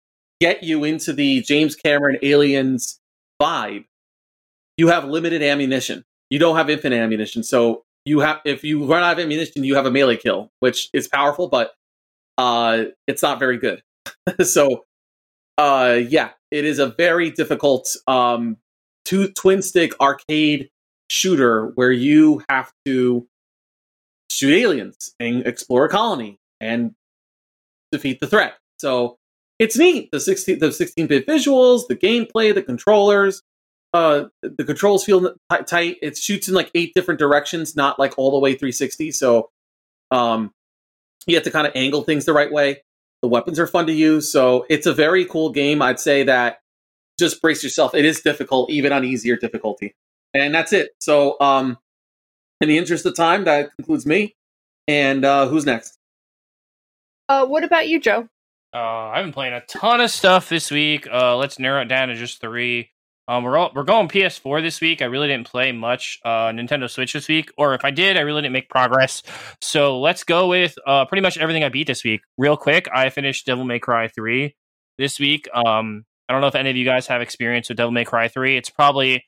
get 0.41 0.63
you 0.63 0.85
into 0.85 1.13
the 1.13 1.43
James 1.43 1.75
Cameron 1.75 2.19
aliens 2.23 3.01
vibe, 3.41 3.85
you 4.77 4.89
have 4.89 5.05
limited 5.05 5.43
ammunition. 5.43 6.05
You 6.31 6.39
don't 6.39 6.57
have 6.57 6.71
infinite 6.71 6.97
ammunition, 6.97 7.43
so 7.43 7.85
you 8.05 8.21
have 8.21 8.41
if 8.45 8.65
you 8.65 8.85
run 8.85 9.03
out 9.03 9.13
of 9.13 9.19
ammunition, 9.19 9.65
you 9.65 9.75
have 9.75 9.87
a 9.87 9.91
melee 9.91 10.17
kill, 10.17 10.51
which 10.61 10.91
is 10.93 11.09
powerful, 11.09 11.49
but 11.49 11.73
uh, 12.37 12.85
it's 13.07 13.23
not 13.23 13.39
very 13.39 13.59
good. 13.59 13.83
so, 14.43 14.85
uh, 15.59 15.99
yeah, 16.09 16.31
it 16.51 16.65
is 16.65 16.79
a 16.79 16.87
very 16.87 17.31
difficult 17.31 17.89
um, 18.07 18.57
two 19.05 19.29
twin 19.29 19.63
stick 19.63 19.93
arcade 20.01 20.71
shooter 21.11 21.73
where 21.75 21.91
you 21.91 22.43
have 22.49 22.73
to 22.85 23.27
shoot 24.31 24.55
aliens 24.55 25.15
and 25.19 25.47
explore 25.47 25.85
a 25.85 25.89
colony 25.89 26.39
and 26.61 26.95
defeat 27.93 28.21
the 28.21 28.27
threat. 28.27 28.55
So 28.79 29.19
it's 29.59 29.77
neat. 29.77 30.11
The 30.13 30.21
16 30.21 30.59
the 30.59 30.73
16 30.73 31.07
bit 31.07 31.27
visuals, 31.27 31.89
the 31.89 31.97
gameplay, 31.97 32.55
the 32.55 32.63
controllers. 32.63 33.43
Uh, 33.95 34.27
the 34.43 34.65
controls 34.65 35.05
feel 35.05 35.31
t- 35.31 35.63
tight. 35.67 35.97
It 36.03 36.17
shoots 36.17 36.49
in 36.49 36.55
like 36.55 36.71
eight 36.75 36.93
different 36.95 37.19
directions, 37.19 37.75
not 37.75 37.99
like 37.99 38.15
all 38.19 38.31
the 38.31 38.39
way 38.39 38.53
360. 38.53 39.13
So, 39.13 39.49
um, 40.11 40.53
you 41.27 41.35
have 41.35 41.45
to 41.45 41.51
kind 41.51 41.67
of 41.67 41.73
angle 41.75 42.03
things 42.03 42.25
the 42.25 42.33
right 42.33 42.53
way. 42.53 42.83
The 43.23 43.29
weapons 43.29 43.59
are 43.59 43.67
fun 43.67 43.87
to 43.87 43.93
use, 43.93 44.31
so 44.31 44.65
it's 44.69 44.87
a 44.87 44.93
very 44.93 45.25
cool 45.25 45.51
game. 45.51 45.83
I'd 45.83 45.99
say 45.99 46.23
that 46.25 46.61
just 47.19 47.43
brace 47.43 47.65
yourself. 47.65 47.95
It 47.95 48.05
is 48.05 48.21
difficult, 48.21 48.71
even 48.71 48.93
on 48.93 49.05
easier 49.05 49.37
difficulty. 49.37 49.95
And 50.35 50.55
that's 50.55 50.73
it. 50.73 50.91
So, 51.01 51.37
um, 51.41 51.79
in 52.61 52.69
the 52.69 52.79
interest 52.79 53.07
of 53.07 53.15
time, 53.15 53.45
that 53.45 53.75
concludes 53.77 54.07
me. 54.07 54.35
And 54.87 55.25
uh, 55.25 55.49
who's 55.49 55.67
next? 55.67 55.99
Uh, 57.29 57.47
what 57.47 57.65
about 57.65 57.89
you, 57.89 58.01
Joe? 58.01 58.29
uh, 58.75 58.79
I've 58.79 59.25
been 59.25 59.33
playing 59.33 59.55
a 59.55 59.61
ton 59.63 60.01
of 60.01 60.11
stuff 60.11 60.49
this 60.49 60.71
week. 60.71 61.09
Uh, 61.11 61.37
let's 61.37 61.59
narrow 61.59 61.83
it 61.83 61.89
down 61.89 62.09
to 62.09 62.15
just 62.15 62.41
three. 62.41 62.91
Um, 63.27 63.45
we're 63.45 63.59
all, 63.59 63.71
we're 63.75 63.83
going 63.83 64.09
PS4 64.09 64.63
this 64.63 64.81
week. 64.81 65.03
I 65.03 65.07
really 65.07 65.29
didn't 65.29 65.47
play 65.47 65.71
much 65.73 66.19
uh, 66.25 66.49
Nintendo 66.49 66.89
Switch 66.89 67.13
this 67.13 67.29
week, 67.29 67.51
or 67.59 67.75
if 67.75 67.85
I 67.85 67.91
did, 67.91 68.17
I 68.17 68.21
really 68.21 68.41
didn't 68.43 68.55
make 68.55 68.71
progress. 68.71 69.23
So 69.61 70.01
let's 70.01 70.25
go 70.25 70.49
with 70.49 70.75
uh, 70.87 71.05
pretty 71.05 71.21
much 71.21 71.37
everything 71.37 71.63
I 71.65 71.69
beat 71.69 71.87
this 71.87 72.05
week. 72.05 72.23
Real 72.39 72.57
quick, 72.57 72.89
I 72.93 73.11
finished 73.11 73.45
Devil 73.45 73.65
May 73.65 73.79
Cry 73.79 74.09
3 74.09 74.55
this 74.97 75.19
week. 75.21 75.47
Um, 75.55 76.05
I 76.29 76.33
don't 76.33 76.41
know 76.41 76.47
if 76.47 76.55
any 76.55 76.71
of 76.71 76.77
you 76.77 76.87
guys 76.87 77.07
have 77.09 77.21
experience 77.21 77.69
with 77.69 77.77
Devil 77.77 77.93
May 77.93 78.05
Cry 78.05 78.29
3. 78.29 78.57
It's 78.57 78.71
probably 78.71 79.25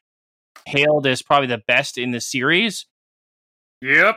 hailed 0.67 1.07
as 1.07 1.21
probably 1.21 1.49
the 1.49 1.63
best 1.67 1.99
in 1.99 2.13
the 2.13 2.21
series. 2.21 2.87
Yep. 3.83 4.17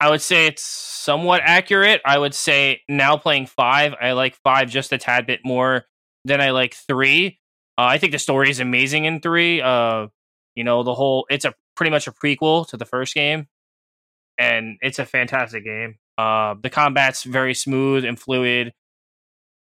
I 0.00 0.10
would 0.10 0.22
say 0.22 0.46
it's 0.46 0.62
somewhat 0.62 1.40
accurate. 1.44 2.00
I 2.04 2.18
would 2.18 2.34
say 2.34 2.82
now 2.88 3.16
playing 3.16 3.46
five, 3.46 3.94
I 4.00 4.12
like 4.12 4.36
five 4.36 4.70
just 4.70 4.92
a 4.92 4.98
tad 4.98 5.26
bit 5.26 5.40
more 5.44 5.86
than 6.24 6.40
I 6.40 6.50
like 6.50 6.74
three. 6.74 7.40
Uh, 7.76 7.82
I 7.82 7.98
think 7.98 8.12
the 8.12 8.18
story 8.18 8.50
is 8.50 8.60
amazing 8.60 9.06
in 9.06 9.20
three. 9.20 9.60
Uh, 9.60 10.08
you 10.54 10.64
know, 10.64 10.82
the 10.82 10.94
whole 10.94 11.26
it's 11.30 11.44
a 11.44 11.54
pretty 11.76 11.90
much 11.90 12.06
a 12.06 12.12
prequel 12.12 12.66
to 12.68 12.76
the 12.76 12.84
first 12.84 13.14
game, 13.14 13.48
and 14.38 14.78
it's 14.80 14.98
a 14.98 15.06
fantastic 15.06 15.64
game. 15.64 15.96
Uh, 16.16 16.54
the 16.60 16.70
combat's 16.70 17.24
very 17.24 17.54
smooth 17.54 18.04
and 18.04 18.18
fluid. 18.18 18.72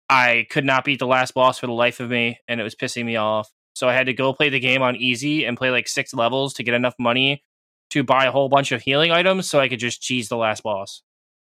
I 0.10 0.46
could 0.50 0.66
not 0.66 0.86
beat 0.86 1.00
the 1.00 1.08
last 1.08 1.34
boss 1.34 1.60
for 1.60 1.68
the 1.68 1.74
life 1.74 2.00
of 2.00 2.10
me, 2.10 2.40
and 2.48 2.60
it 2.60 2.64
was 2.64 2.76
pissing 2.76 3.06
me 3.06 3.16
off. 3.16 3.50
So 3.74 3.90
I 3.90 3.94
had 3.94 4.06
to 4.06 4.14
go 4.14 4.34
play 4.34 4.50
the 4.50 4.60
game 4.60 4.82
on 4.82 4.96
easy 4.96 5.46
and 5.46 5.58
play 5.58 5.72
like 5.72 5.88
six 5.88 6.14
levels 6.14 6.54
to 6.56 6.64
get 6.64 6.76
enough 6.76 6.96
money 7.00 7.44
to 7.94 8.04
buy 8.04 8.26
a 8.26 8.32
whole 8.32 8.50
bunch 8.50 8.72
of 8.72 8.82
healing 8.82 9.12
items 9.12 9.48
so 9.48 9.60
I 9.60 9.70
could 9.70 9.80
just 9.80 10.02
cheese 10.02 10.28
the 10.28 10.36
last 10.36 10.64
boss 10.64 11.04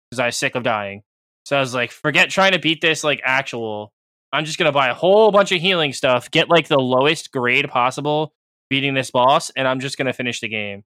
because 0.10 0.20
I 0.20 0.26
was 0.26 0.36
sick 0.36 0.56
of 0.56 0.64
dying. 0.64 1.04
So 1.46 1.56
I 1.56 1.62
was 1.62 1.74
like, 1.74 1.92
forget 1.92 2.30
trying 2.30 2.52
to 2.52 2.60
beat 2.60 2.82
this 2.82 3.04
like 3.04 3.22
actual. 3.24 3.94
I'm 4.34 4.44
just 4.46 4.58
gonna 4.58 4.74
buy 4.74 4.90
a 4.90 4.94
whole 4.94 5.32
bunch 5.32 5.54
of 5.54 5.62
healing 5.62 5.94
stuff, 5.94 6.30
get 6.32 6.50
like 6.50 6.68
the 6.68 6.80
lowest 6.80 7.32
grade 7.32 7.70
possible 7.70 8.34
beating 8.70 8.94
this 8.94 9.10
boss, 9.10 9.52
and 9.52 9.68
I'm 9.68 9.80
just 9.80 9.98
gonna 9.98 10.12
finish 10.12 10.42
the 10.42 10.50
game. 10.50 10.84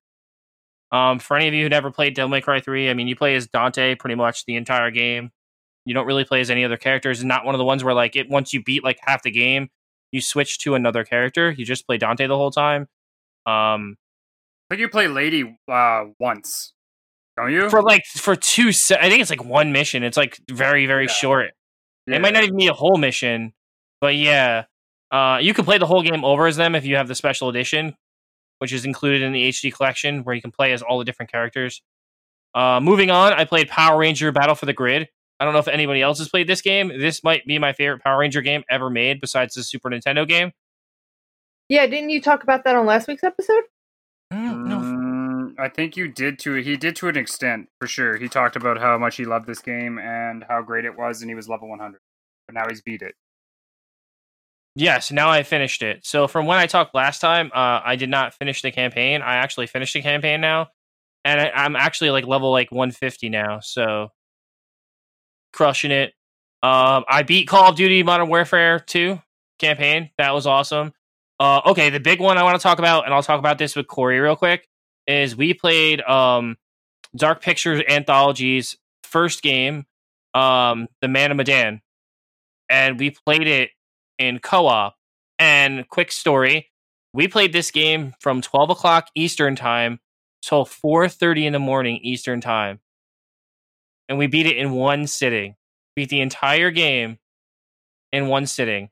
Um, 0.91 1.19
for 1.19 1.35
any 1.35 1.47
of 1.47 1.53
you 1.53 1.63
who 1.63 1.69
never 1.69 1.91
played 1.91 2.13
Devil 2.13 2.29
May 2.29 2.41
Cry 2.41 2.61
3, 2.61 2.89
I 2.89 2.93
mean, 2.93 3.07
you 3.07 3.15
play 3.15 3.35
as 3.35 3.47
Dante 3.47 3.95
pretty 3.95 4.15
much 4.15 4.45
the 4.45 4.55
entire 4.55 4.91
game. 4.91 5.31
You 5.85 5.93
don't 5.93 6.05
really 6.05 6.23
play 6.23 6.39
as 6.39 6.49
any 6.49 6.63
other 6.63 6.77
characters. 6.77 7.23
Not 7.23 7.45
one 7.45 7.55
of 7.55 7.59
the 7.59 7.65
ones 7.65 7.83
where 7.83 7.93
like 7.93 8.15
it 8.15 8.29
once 8.29 8.53
you 8.53 8.61
beat 8.63 8.83
like 8.83 8.99
half 9.01 9.23
the 9.23 9.31
game, 9.31 9.69
you 10.11 10.21
switch 10.21 10.59
to 10.59 10.75
another 10.75 11.03
character. 11.03 11.51
You 11.51 11.65
just 11.65 11.87
play 11.87 11.97
Dante 11.97 12.27
the 12.27 12.37
whole 12.37 12.51
time. 12.51 12.87
Um, 13.45 13.95
I 14.69 14.73
think 14.75 14.81
you 14.81 14.89
play 14.89 15.07
Lady 15.07 15.57
uh, 15.71 16.05
once, 16.19 16.73
don't 17.37 17.51
you? 17.51 17.69
for 17.69 17.81
like 17.81 18.03
for 18.05 18.35
two, 18.35 18.71
se- 18.71 18.97
I 18.99 19.09
think 19.09 19.21
it's 19.21 19.29
like 19.29 19.43
one 19.45 19.71
mission. 19.71 20.03
It's 20.03 20.17
like 20.17 20.39
very 20.49 20.85
very 20.85 21.05
Yeah. 21.05 21.11
short. 21.11 21.51
It 22.07 22.21
might 22.21 22.33
not 22.33 22.43
even 22.43 22.55
be 22.57 22.67
a 22.67 22.73
whole 22.73 22.97
mission, 22.97 23.53
but 23.99 24.15
yeah, 24.15 24.63
uh, 25.11 25.39
you 25.41 25.53
can 25.53 25.65
play 25.65 25.77
the 25.77 25.85
whole 25.85 26.01
game 26.01 26.23
over 26.23 26.47
as 26.47 26.55
them 26.55 26.73
if 26.75 26.85
you 26.85 26.95
have 26.95 27.07
the 27.09 27.15
special 27.15 27.49
edition, 27.49 27.95
which 28.59 28.71
is 28.71 28.85
included 28.85 29.21
in 29.21 29.33
the 29.33 29.49
HD 29.49 29.73
collection, 29.73 30.23
where 30.23 30.33
you 30.33 30.41
can 30.41 30.51
play 30.51 30.71
as 30.71 30.81
all 30.81 30.99
the 30.99 31.05
different 31.05 31.31
characters. 31.31 31.81
Uh, 32.55 32.79
moving 32.81 33.11
on, 33.11 33.33
I 33.33 33.43
played 33.43 33.67
Power 33.67 33.99
Ranger 33.99 34.31
Battle 34.31 34.55
for 34.55 34.65
the 34.65 34.73
Grid. 34.73 35.09
I 35.39 35.43
don't 35.45 35.53
know 35.53 35.59
if 35.59 35.67
anybody 35.67 36.01
else 36.01 36.17
has 36.19 36.29
played 36.29 36.47
this 36.47 36.61
game. 36.61 36.87
This 36.87 37.23
might 37.25 37.45
be 37.45 37.59
my 37.59 37.73
favorite 37.73 38.01
Power 38.01 38.19
Ranger 38.19 38.41
game 38.41 38.63
ever 38.69 38.89
made, 38.89 39.19
besides 39.21 39.53
the 39.53 39.61
Super 39.63 39.89
Nintendo 39.89 40.25
game. 40.27 40.51
Yeah, 41.69 41.85
didn't 41.87 42.09
you 42.11 42.21
talk 42.21 42.43
about 42.43 42.63
that 42.63 42.75
on 42.75 42.85
last 42.85 43.07
week's 43.09 43.23
episode? 43.23 43.63
I 45.57 45.69
think 45.69 45.97
you 45.97 46.07
did 46.07 46.39
to 46.39 46.53
he 46.55 46.77
did 46.77 46.95
to 46.97 47.07
an 47.07 47.17
extent 47.17 47.69
for 47.79 47.87
sure. 47.87 48.17
He 48.17 48.27
talked 48.27 48.55
about 48.55 48.79
how 48.79 48.97
much 48.97 49.17
he 49.17 49.25
loved 49.25 49.47
this 49.47 49.59
game 49.59 49.97
and 49.97 50.45
how 50.47 50.61
great 50.61 50.85
it 50.85 50.97
was, 50.97 51.21
and 51.21 51.29
he 51.29 51.35
was 51.35 51.49
level 51.49 51.69
100. 51.69 51.99
But 52.47 52.53
now 52.53 52.65
he's 52.69 52.81
beat 52.81 53.01
it. 53.01 53.15
Yes, 54.75 55.11
now 55.11 55.29
I 55.29 55.41
finished 55.41 55.81
it. 55.81 56.05
So 56.05 56.27
from 56.27 56.45
when 56.45 56.59
I 56.59 56.67
talked 56.67 56.93
last 56.93 57.19
time, 57.19 57.51
uh, 57.53 57.81
I 57.83 57.95
did 57.95 58.09
not 58.09 58.35
finish 58.35 58.61
the 58.61 58.71
campaign. 58.71 59.23
I 59.23 59.37
actually 59.37 59.65
finished 59.65 59.93
the 59.93 60.03
campaign 60.03 60.39
now, 60.39 60.67
and 61.25 61.41
I, 61.41 61.49
I'm 61.49 61.75
actually 61.75 62.11
like 62.11 62.27
level 62.27 62.51
like 62.51 62.71
150 62.71 63.29
now. 63.29 63.59
So 63.59 64.11
crushing 65.53 65.91
it. 65.91 66.13
Um, 66.61 67.03
I 67.09 67.23
beat 67.23 67.47
Call 67.47 67.69
of 67.69 67.75
Duty 67.75 68.03
Modern 68.03 68.29
Warfare 68.29 68.79
2 68.79 69.19
campaign. 69.57 70.11
That 70.17 70.33
was 70.33 70.45
awesome. 70.45 70.93
Uh, 71.39 71.61
okay, 71.67 71.89
the 71.89 71.99
big 71.99 72.19
one 72.19 72.37
I 72.37 72.43
want 72.43 72.59
to 72.59 72.63
talk 72.63 72.79
about, 72.79 73.05
and 73.05 73.13
I'll 73.13 73.23
talk 73.23 73.39
about 73.39 73.57
this 73.57 73.75
with 73.75 73.87
Corey 73.87 74.19
real 74.19 74.35
quick, 74.35 74.67
is 75.07 75.35
we 75.35 75.53
played 75.53 76.01
um, 76.01 76.57
Dark 77.15 77.41
Pictures 77.41 77.81
Anthology's 77.87 78.77
first 79.03 79.41
game, 79.41 79.85
um, 80.33 80.87
The 81.01 81.07
Man 81.07 81.31
of 81.31 81.37
Medan, 81.37 81.81
and 82.69 82.99
we 82.99 83.11
played 83.11 83.47
it 83.47 83.71
in 84.19 84.39
co-op. 84.39 84.95
And 85.39 85.87
quick 85.87 86.11
story, 86.11 86.69
we 87.13 87.27
played 87.27 87.53
this 87.53 87.71
game 87.71 88.13
from 88.19 88.41
12 88.41 88.71
o'clock 88.71 89.07
Eastern 89.15 89.55
time 89.55 89.99
till 90.41 90.65
4:30 90.65 91.45
in 91.45 91.53
the 91.53 91.59
morning 91.59 91.97
Eastern 92.03 92.41
time, 92.41 92.79
and 94.09 94.17
we 94.17 94.27
beat 94.27 94.45
it 94.45 94.57
in 94.57 94.71
one 94.71 95.07
sitting. 95.07 95.55
Beat 95.95 96.09
the 96.09 96.21
entire 96.21 96.69
game 96.71 97.17
in 98.11 98.27
one 98.27 98.45
sitting. 98.45 98.89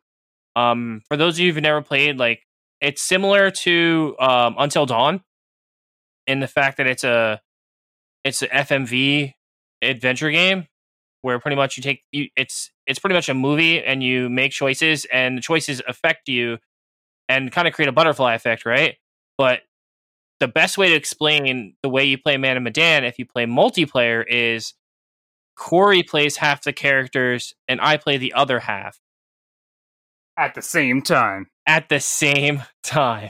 Um, 0.56 1.02
for 1.08 1.18
those 1.18 1.36
of 1.36 1.40
you 1.40 1.54
who've 1.54 1.62
never 1.62 1.82
played, 1.82 2.18
like 2.18 2.46
it's 2.82 3.02
similar 3.02 3.52
to 3.52 4.16
um, 4.20 4.56
Until 4.58 4.86
Dawn 4.86 5.22
in 6.28 6.40
the 6.40 6.48
fact 6.48 6.78
that 6.78 6.88
it's 6.88 7.04
a 7.04 7.42
it's 8.24 8.42
a 8.42 8.48
FMV 8.48 9.34
adventure 9.82 10.32
game 10.32 10.68
where 11.22 11.40
pretty 11.40 11.56
much 11.56 11.78
you 11.78 11.84
take 11.84 12.04
you 12.12 12.28
it's 12.36 12.72
it's 12.88 13.00
pretty 13.00 13.14
much 13.16 13.30
a 13.30 13.34
movie 13.34 13.84
and 13.84 14.04
you 14.04 14.30
make 14.30 14.52
choices 14.52 15.06
and 15.12 15.38
the 15.38 15.42
choices 15.42 15.82
affect 15.88 16.28
you 16.28 16.58
and 17.30 17.52
kind 17.52 17.68
of 17.68 17.74
create 17.74 17.90
a 17.90 17.92
butterfly 17.92 18.34
effect, 18.36 18.66
right? 18.66 18.96
But 19.38 19.62
the 20.40 20.48
best 20.48 20.78
way 20.78 20.90
to 20.90 20.96
explain 20.96 21.76
the 21.82 21.90
way 21.90 22.04
you 22.06 22.18
play 22.18 22.38
Man 22.38 22.58
of 22.58 22.64
Medan 22.64 23.04
if 23.04 23.18
you 23.18 23.26
play 23.26 23.46
multiplayer 23.46 24.24
is 24.28 24.74
Corey 25.58 26.04
plays 26.04 26.38
half 26.38 26.64
the 26.64 26.74
characters 26.74 27.54
and 27.68 27.80
I 27.82 27.98
play 27.98 28.18
the 28.18 28.34
other 28.34 28.60
half 28.60 29.00
At 30.38 30.54
the 30.54 30.62
same 30.62 31.02
time. 31.02 31.48
at 31.68 31.90
the 31.90 32.00
same 32.00 32.64
time. 32.84 33.30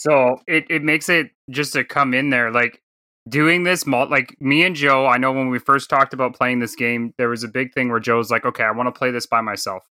So 0.00 0.40
it, 0.46 0.64
it 0.70 0.82
makes 0.82 1.10
it 1.10 1.32
just 1.50 1.74
to 1.74 1.84
come 1.84 2.14
in 2.14 2.30
there 2.30 2.50
like 2.50 2.80
doing 3.28 3.64
this 3.64 3.86
like 3.86 4.34
me 4.40 4.64
and 4.64 4.74
Joe, 4.74 5.06
I 5.06 5.18
know 5.18 5.30
when 5.30 5.50
we 5.50 5.58
first 5.58 5.90
talked 5.90 6.14
about 6.14 6.34
playing 6.34 6.60
this 6.60 6.74
game, 6.74 7.12
there 7.18 7.28
was 7.28 7.44
a 7.44 7.48
big 7.48 7.74
thing 7.74 7.90
where 7.90 8.00
Joe's 8.00 8.30
like, 8.30 8.46
"Okay, 8.46 8.64
I 8.64 8.70
want 8.70 8.86
to 8.86 8.98
play 8.98 9.10
this 9.10 9.26
by 9.26 9.42
myself." 9.42 9.86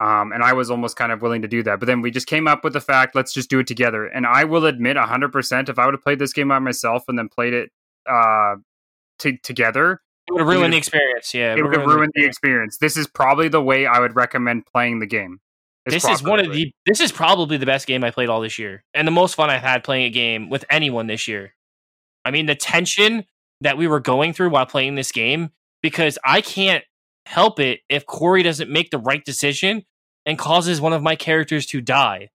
Um, 0.00 0.32
and 0.32 0.42
I 0.42 0.54
was 0.54 0.70
almost 0.70 0.96
kind 0.96 1.12
of 1.12 1.20
willing 1.20 1.42
to 1.42 1.48
do 1.48 1.62
that. 1.64 1.78
But 1.78 1.84
then 1.84 2.00
we 2.00 2.10
just 2.10 2.26
came 2.26 2.48
up 2.48 2.64
with 2.64 2.72
the 2.72 2.80
fact, 2.80 3.14
let's 3.14 3.34
just 3.34 3.50
do 3.50 3.58
it 3.58 3.66
together. 3.66 4.06
And 4.06 4.26
I 4.26 4.44
will 4.44 4.64
admit 4.64 4.96
100% 4.96 5.68
if 5.68 5.78
I 5.78 5.84
would 5.84 5.92
have 5.92 6.02
played 6.02 6.20
this 6.20 6.32
game 6.32 6.48
by 6.48 6.58
myself 6.60 7.02
and 7.08 7.18
then 7.18 7.28
played 7.28 7.52
it 7.52 7.70
uh 8.08 8.54
t- 9.18 9.40
together, 9.42 10.00
It 10.26 10.32
would 10.32 10.46
ruin 10.46 10.70
the 10.70 10.78
experience. 10.78 11.34
Yeah, 11.34 11.54
it 11.54 11.62
would 11.62 11.76
have 11.76 11.86
ruined 11.86 12.12
the 12.14 12.24
experience. 12.24 12.78
This 12.78 12.96
is 12.96 13.06
probably 13.06 13.48
the 13.48 13.62
way 13.62 13.84
I 13.84 13.98
would 13.98 14.16
recommend 14.16 14.64
playing 14.64 15.00
the 15.00 15.06
game. 15.06 15.40
This 15.90 16.04
is 16.04 16.22
one 16.22 16.40
of 16.40 16.52
the. 16.52 16.72
This 16.86 17.00
is 17.00 17.12
probably 17.12 17.56
the 17.56 17.66
best 17.66 17.86
game 17.86 18.04
I 18.04 18.10
played 18.10 18.28
all 18.28 18.40
this 18.40 18.58
year, 18.58 18.84
and 18.94 19.06
the 19.06 19.12
most 19.12 19.34
fun 19.34 19.50
I've 19.50 19.62
had 19.62 19.84
playing 19.84 20.04
a 20.04 20.10
game 20.10 20.48
with 20.50 20.64
anyone 20.70 21.06
this 21.06 21.28
year. 21.28 21.54
I 22.24 22.30
mean, 22.30 22.46
the 22.46 22.54
tension 22.54 23.24
that 23.60 23.76
we 23.78 23.86
were 23.86 24.00
going 24.00 24.32
through 24.32 24.50
while 24.50 24.66
playing 24.66 24.94
this 24.94 25.12
game, 25.12 25.50
because 25.82 26.18
I 26.24 26.40
can't 26.40 26.84
help 27.26 27.60
it 27.60 27.80
if 27.88 28.06
Corey 28.06 28.42
doesn't 28.42 28.70
make 28.70 28.90
the 28.90 28.98
right 28.98 29.24
decision 29.24 29.84
and 30.26 30.38
causes 30.38 30.80
one 30.80 30.92
of 30.92 31.02
my 31.02 31.16
characters 31.16 31.66
to 31.66 31.80
die. 31.80 32.28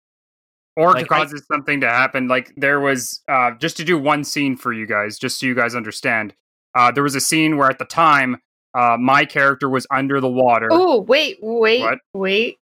or 0.77 0.93
Like, 0.93 1.07
to 1.07 1.13
I- 1.13 1.17
causes 1.19 1.43
something 1.51 1.81
to 1.81 1.89
happen. 1.89 2.27
Like 2.27 2.53
there 2.57 2.79
was 2.79 3.21
uh, 3.27 3.51
just 3.59 3.77
to 3.77 3.83
do 3.83 3.97
one 3.97 4.23
scene 4.23 4.55
for 4.57 4.71
you 4.73 4.85
guys, 4.87 5.17
just 5.19 5.39
so 5.39 5.45
you 5.45 5.55
guys 5.55 5.75
understand. 5.75 6.33
Uh, 6.73 6.91
there 6.91 7.03
was 7.03 7.15
a 7.15 7.19
scene 7.21 7.57
where 7.57 7.69
at 7.69 7.77
the 7.79 7.85
time 7.85 8.37
uh, 8.73 8.95
my 8.97 9.25
character 9.25 9.69
was 9.69 9.85
under 9.91 10.21
the 10.21 10.29
water. 10.29 10.69
Oh, 10.71 11.01
wait, 11.01 11.37
wait, 11.41 11.81
What? 11.81 11.99
wait. 12.13 12.57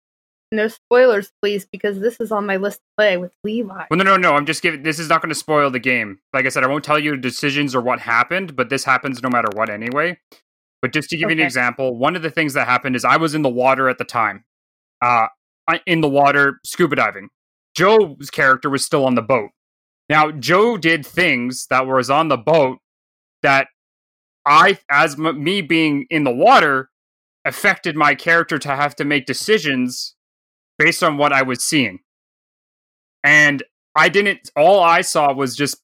No 0.55 0.67
spoilers, 0.67 1.31
please, 1.41 1.67
because 1.69 1.99
this 1.99 2.19
is 2.19 2.31
on 2.31 2.45
my 2.45 2.57
list 2.57 2.79
to 2.79 2.85
play 2.97 3.17
with 3.17 3.33
Levi. 3.43 3.85
Well, 3.89 3.97
no, 3.97 4.03
no, 4.03 4.17
no. 4.17 4.35
I'm 4.35 4.45
just 4.45 4.61
giving. 4.61 4.83
This 4.83 4.99
is 4.99 5.09
not 5.09 5.21
going 5.21 5.29
to 5.29 5.35
spoil 5.35 5.69
the 5.69 5.79
game. 5.79 6.19
Like 6.33 6.45
I 6.45 6.49
said, 6.49 6.63
I 6.63 6.67
won't 6.67 6.83
tell 6.83 6.99
you 6.99 7.17
decisions 7.17 7.75
or 7.75 7.81
what 7.81 7.99
happened, 7.99 8.55
but 8.55 8.69
this 8.69 8.83
happens 8.83 9.21
no 9.21 9.29
matter 9.29 9.49
what 9.53 9.69
anyway. 9.69 10.17
But 10.81 10.93
just 10.93 11.09
to 11.09 11.17
give 11.17 11.29
you 11.29 11.37
an 11.37 11.39
example, 11.41 11.97
one 11.97 12.15
of 12.15 12.21
the 12.21 12.29
things 12.29 12.53
that 12.53 12.67
happened 12.67 12.95
is 12.95 13.03
I 13.03 13.17
was 13.17 13.35
in 13.35 13.41
the 13.41 13.49
water 13.49 13.89
at 13.89 13.97
the 13.97 14.03
time. 14.03 14.45
Uh, 15.01 15.27
in 15.85 16.01
the 16.01 16.09
water 16.09 16.59
scuba 16.63 16.95
diving. 16.95 17.29
Joe's 17.75 18.29
character 18.29 18.69
was 18.69 18.85
still 18.85 19.05
on 19.05 19.15
the 19.15 19.21
boat. 19.21 19.49
Now, 20.09 20.31
Joe 20.31 20.77
did 20.77 21.05
things 21.05 21.67
that 21.69 21.87
was 21.87 22.09
on 22.09 22.27
the 22.29 22.37
boat 22.37 22.79
that 23.41 23.67
I, 24.45 24.77
as 24.89 25.19
m- 25.19 25.43
me 25.43 25.61
being 25.61 26.05
in 26.09 26.23
the 26.23 26.33
water, 26.33 26.89
affected 27.43 27.95
my 27.95 28.15
character 28.15 28.57
to 28.59 28.75
have 28.75 28.95
to 28.95 29.05
make 29.05 29.25
decisions 29.25 30.14
based 30.77 31.03
on 31.03 31.17
what 31.17 31.33
I 31.33 31.41
was 31.41 31.63
seeing. 31.63 31.99
And 33.23 33.63
I 33.95 34.09
didn't, 34.09 34.51
all 34.55 34.81
I 34.81 35.01
saw 35.01 35.33
was 35.33 35.55
just 35.55 35.81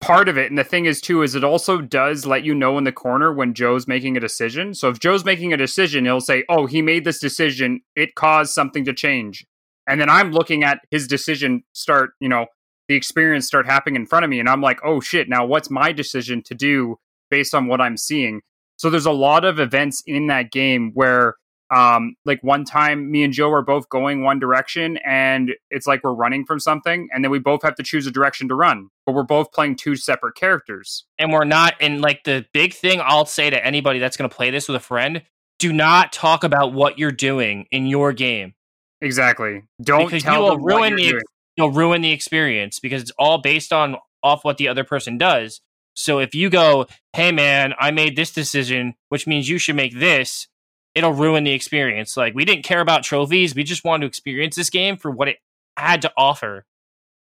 part 0.00 0.28
of 0.28 0.36
it. 0.36 0.50
And 0.50 0.58
the 0.58 0.64
thing 0.64 0.86
is, 0.86 1.00
too, 1.00 1.22
is 1.22 1.34
it 1.34 1.44
also 1.44 1.80
does 1.80 2.26
let 2.26 2.44
you 2.44 2.54
know 2.54 2.76
in 2.78 2.84
the 2.84 2.92
corner 2.92 3.32
when 3.32 3.54
Joe's 3.54 3.86
making 3.86 4.16
a 4.16 4.20
decision. 4.20 4.74
So 4.74 4.88
if 4.88 4.98
Joe's 4.98 5.24
making 5.24 5.52
a 5.52 5.56
decision, 5.56 6.04
he'll 6.04 6.20
say, 6.20 6.44
Oh, 6.48 6.66
he 6.66 6.82
made 6.82 7.04
this 7.04 7.20
decision. 7.20 7.80
It 7.96 8.14
caused 8.14 8.52
something 8.52 8.84
to 8.84 8.92
change. 8.92 9.46
and 9.86 10.00
then 10.00 10.08
I'm 10.10 10.32
looking 10.32 10.64
at 10.64 10.80
his 10.90 11.06
decision 11.06 11.62
start, 11.72 12.10
you 12.20 12.28
know, 12.28 12.46
the 12.88 12.94
experience 12.94 13.46
start 13.46 13.66
happening 13.66 13.96
in 13.96 14.06
front 14.06 14.24
of 14.24 14.30
me, 14.30 14.40
and 14.40 14.48
I'm 14.48 14.60
like, 14.60 14.78
oh 14.84 15.00
shit, 15.00 15.28
now 15.28 15.46
what's 15.46 15.70
my 15.70 15.92
decision 15.92 16.42
to 16.44 16.54
do 16.54 16.96
based 17.30 17.54
on 17.54 17.66
what 17.66 17.80
I'm 17.80 17.96
seeing? 17.96 18.42
So 18.76 18.90
there's 18.90 19.06
a 19.06 19.12
lot 19.12 19.44
of 19.44 19.58
events 19.58 20.02
in 20.06 20.26
that 20.26 20.50
game 20.50 20.90
where 20.94 21.36
um 21.74 22.14
like 22.24 22.42
one 22.42 22.64
time 22.64 23.10
me 23.10 23.24
and 23.24 23.32
joe 23.32 23.50
are 23.50 23.62
both 23.62 23.88
going 23.88 24.22
one 24.22 24.38
direction 24.38 24.98
and 24.98 25.52
it's 25.70 25.86
like 25.86 26.02
we're 26.04 26.14
running 26.14 26.44
from 26.44 26.60
something 26.60 27.08
and 27.12 27.24
then 27.24 27.30
we 27.30 27.38
both 27.38 27.62
have 27.62 27.74
to 27.74 27.82
choose 27.82 28.06
a 28.06 28.10
direction 28.10 28.48
to 28.48 28.54
run 28.54 28.88
but 29.06 29.14
we're 29.14 29.22
both 29.22 29.52
playing 29.52 29.76
two 29.76 29.96
separate 29.96 30.34
characters. 30.34 31.04
And 31.18 31.32
we're 31.32 31.44
not 31.44 31.74
and 31.80 32.00
like 32.00 32.24
the 32.24 32.46
big 32.52 32.74
thing 32.74 33.00
i'll 33.04 33.26
say 33.26 33.50
to 33.50 33.66
anybody 33.66 33.98
that's 33.98 34.16
going 34.16 34.28
to 34.28 34.34
play 34.34 34.50
this 34.50 34.68
with 34.68 34.76
a 34.76 34.80
friend 34.80 35.22
do 35.58 35.72
not 35.72 36.12
talk 36.12 36.44
about 36.44 36.72
what 36.72 36.98
you're 36.98 37.12
doing 37.12 37.66
in 37.70 37.86
your 37.86 38.12
game. 38.12 38.54
Exactly. 39.00 39.62
Don't 39.82 40.06
because 40.06 40.22
tell 40.22 40.34
you 40.34 40.50
will 40.50 40.58
ruin 40.58 40.90
you're 40.90 40.98
the 40.98 41.10
doing. 41.10 41.22
you'll 41.56 41.70
ruin 41.70 42.02
the 42.02 42.10
experience 42.10 42.80
because 42.80 43.02
it's 43.02 43.12
all 43.18 43.38
based 43.38 43.72
on 43.72 43.96
off 44.22 44.44
what 44.44 44.56
the 44.56 44.68
other 44.68 44.84
person 44.84 45.18
does. 45.18 45.60
So 45.94 46.18
if 46.18 46.34
you 46.34 46.50
go 46.50 46.86
hey 47.12 47.30
man 47.30 47.72
i 47.78 47.92
made 47.92 48.16
this 48.16 48.32
decision 48.32 48.94
which 49.08 49.26
means 49.26 49.48
you 49.48 49.58
should 49.58 49.76
make 49.76 49.96
this 49.98 50.48
it'll 50.94 51.12
ruin 51.12 51.44
the 51.44 51.52
experience 51.52 52.16
like 52.16 52.34
we 52.34 52.44
didn't 52.44 52.64
care 52.64 52.80
about 52.80 53.02
trophies 53.02 53.54
we 53.54 53.64
just 53.64 53.84
wanted 53.84 54.02
to 54.02 54.08
experience 54.08 54.56
this 54.56 54.70
game 54.70 54.96
for 54.96 55.10
what 55.10 55.28
it 55.28 55.38
had 55.76 56.02
to 56.02 56.12
offer 56.16 56.64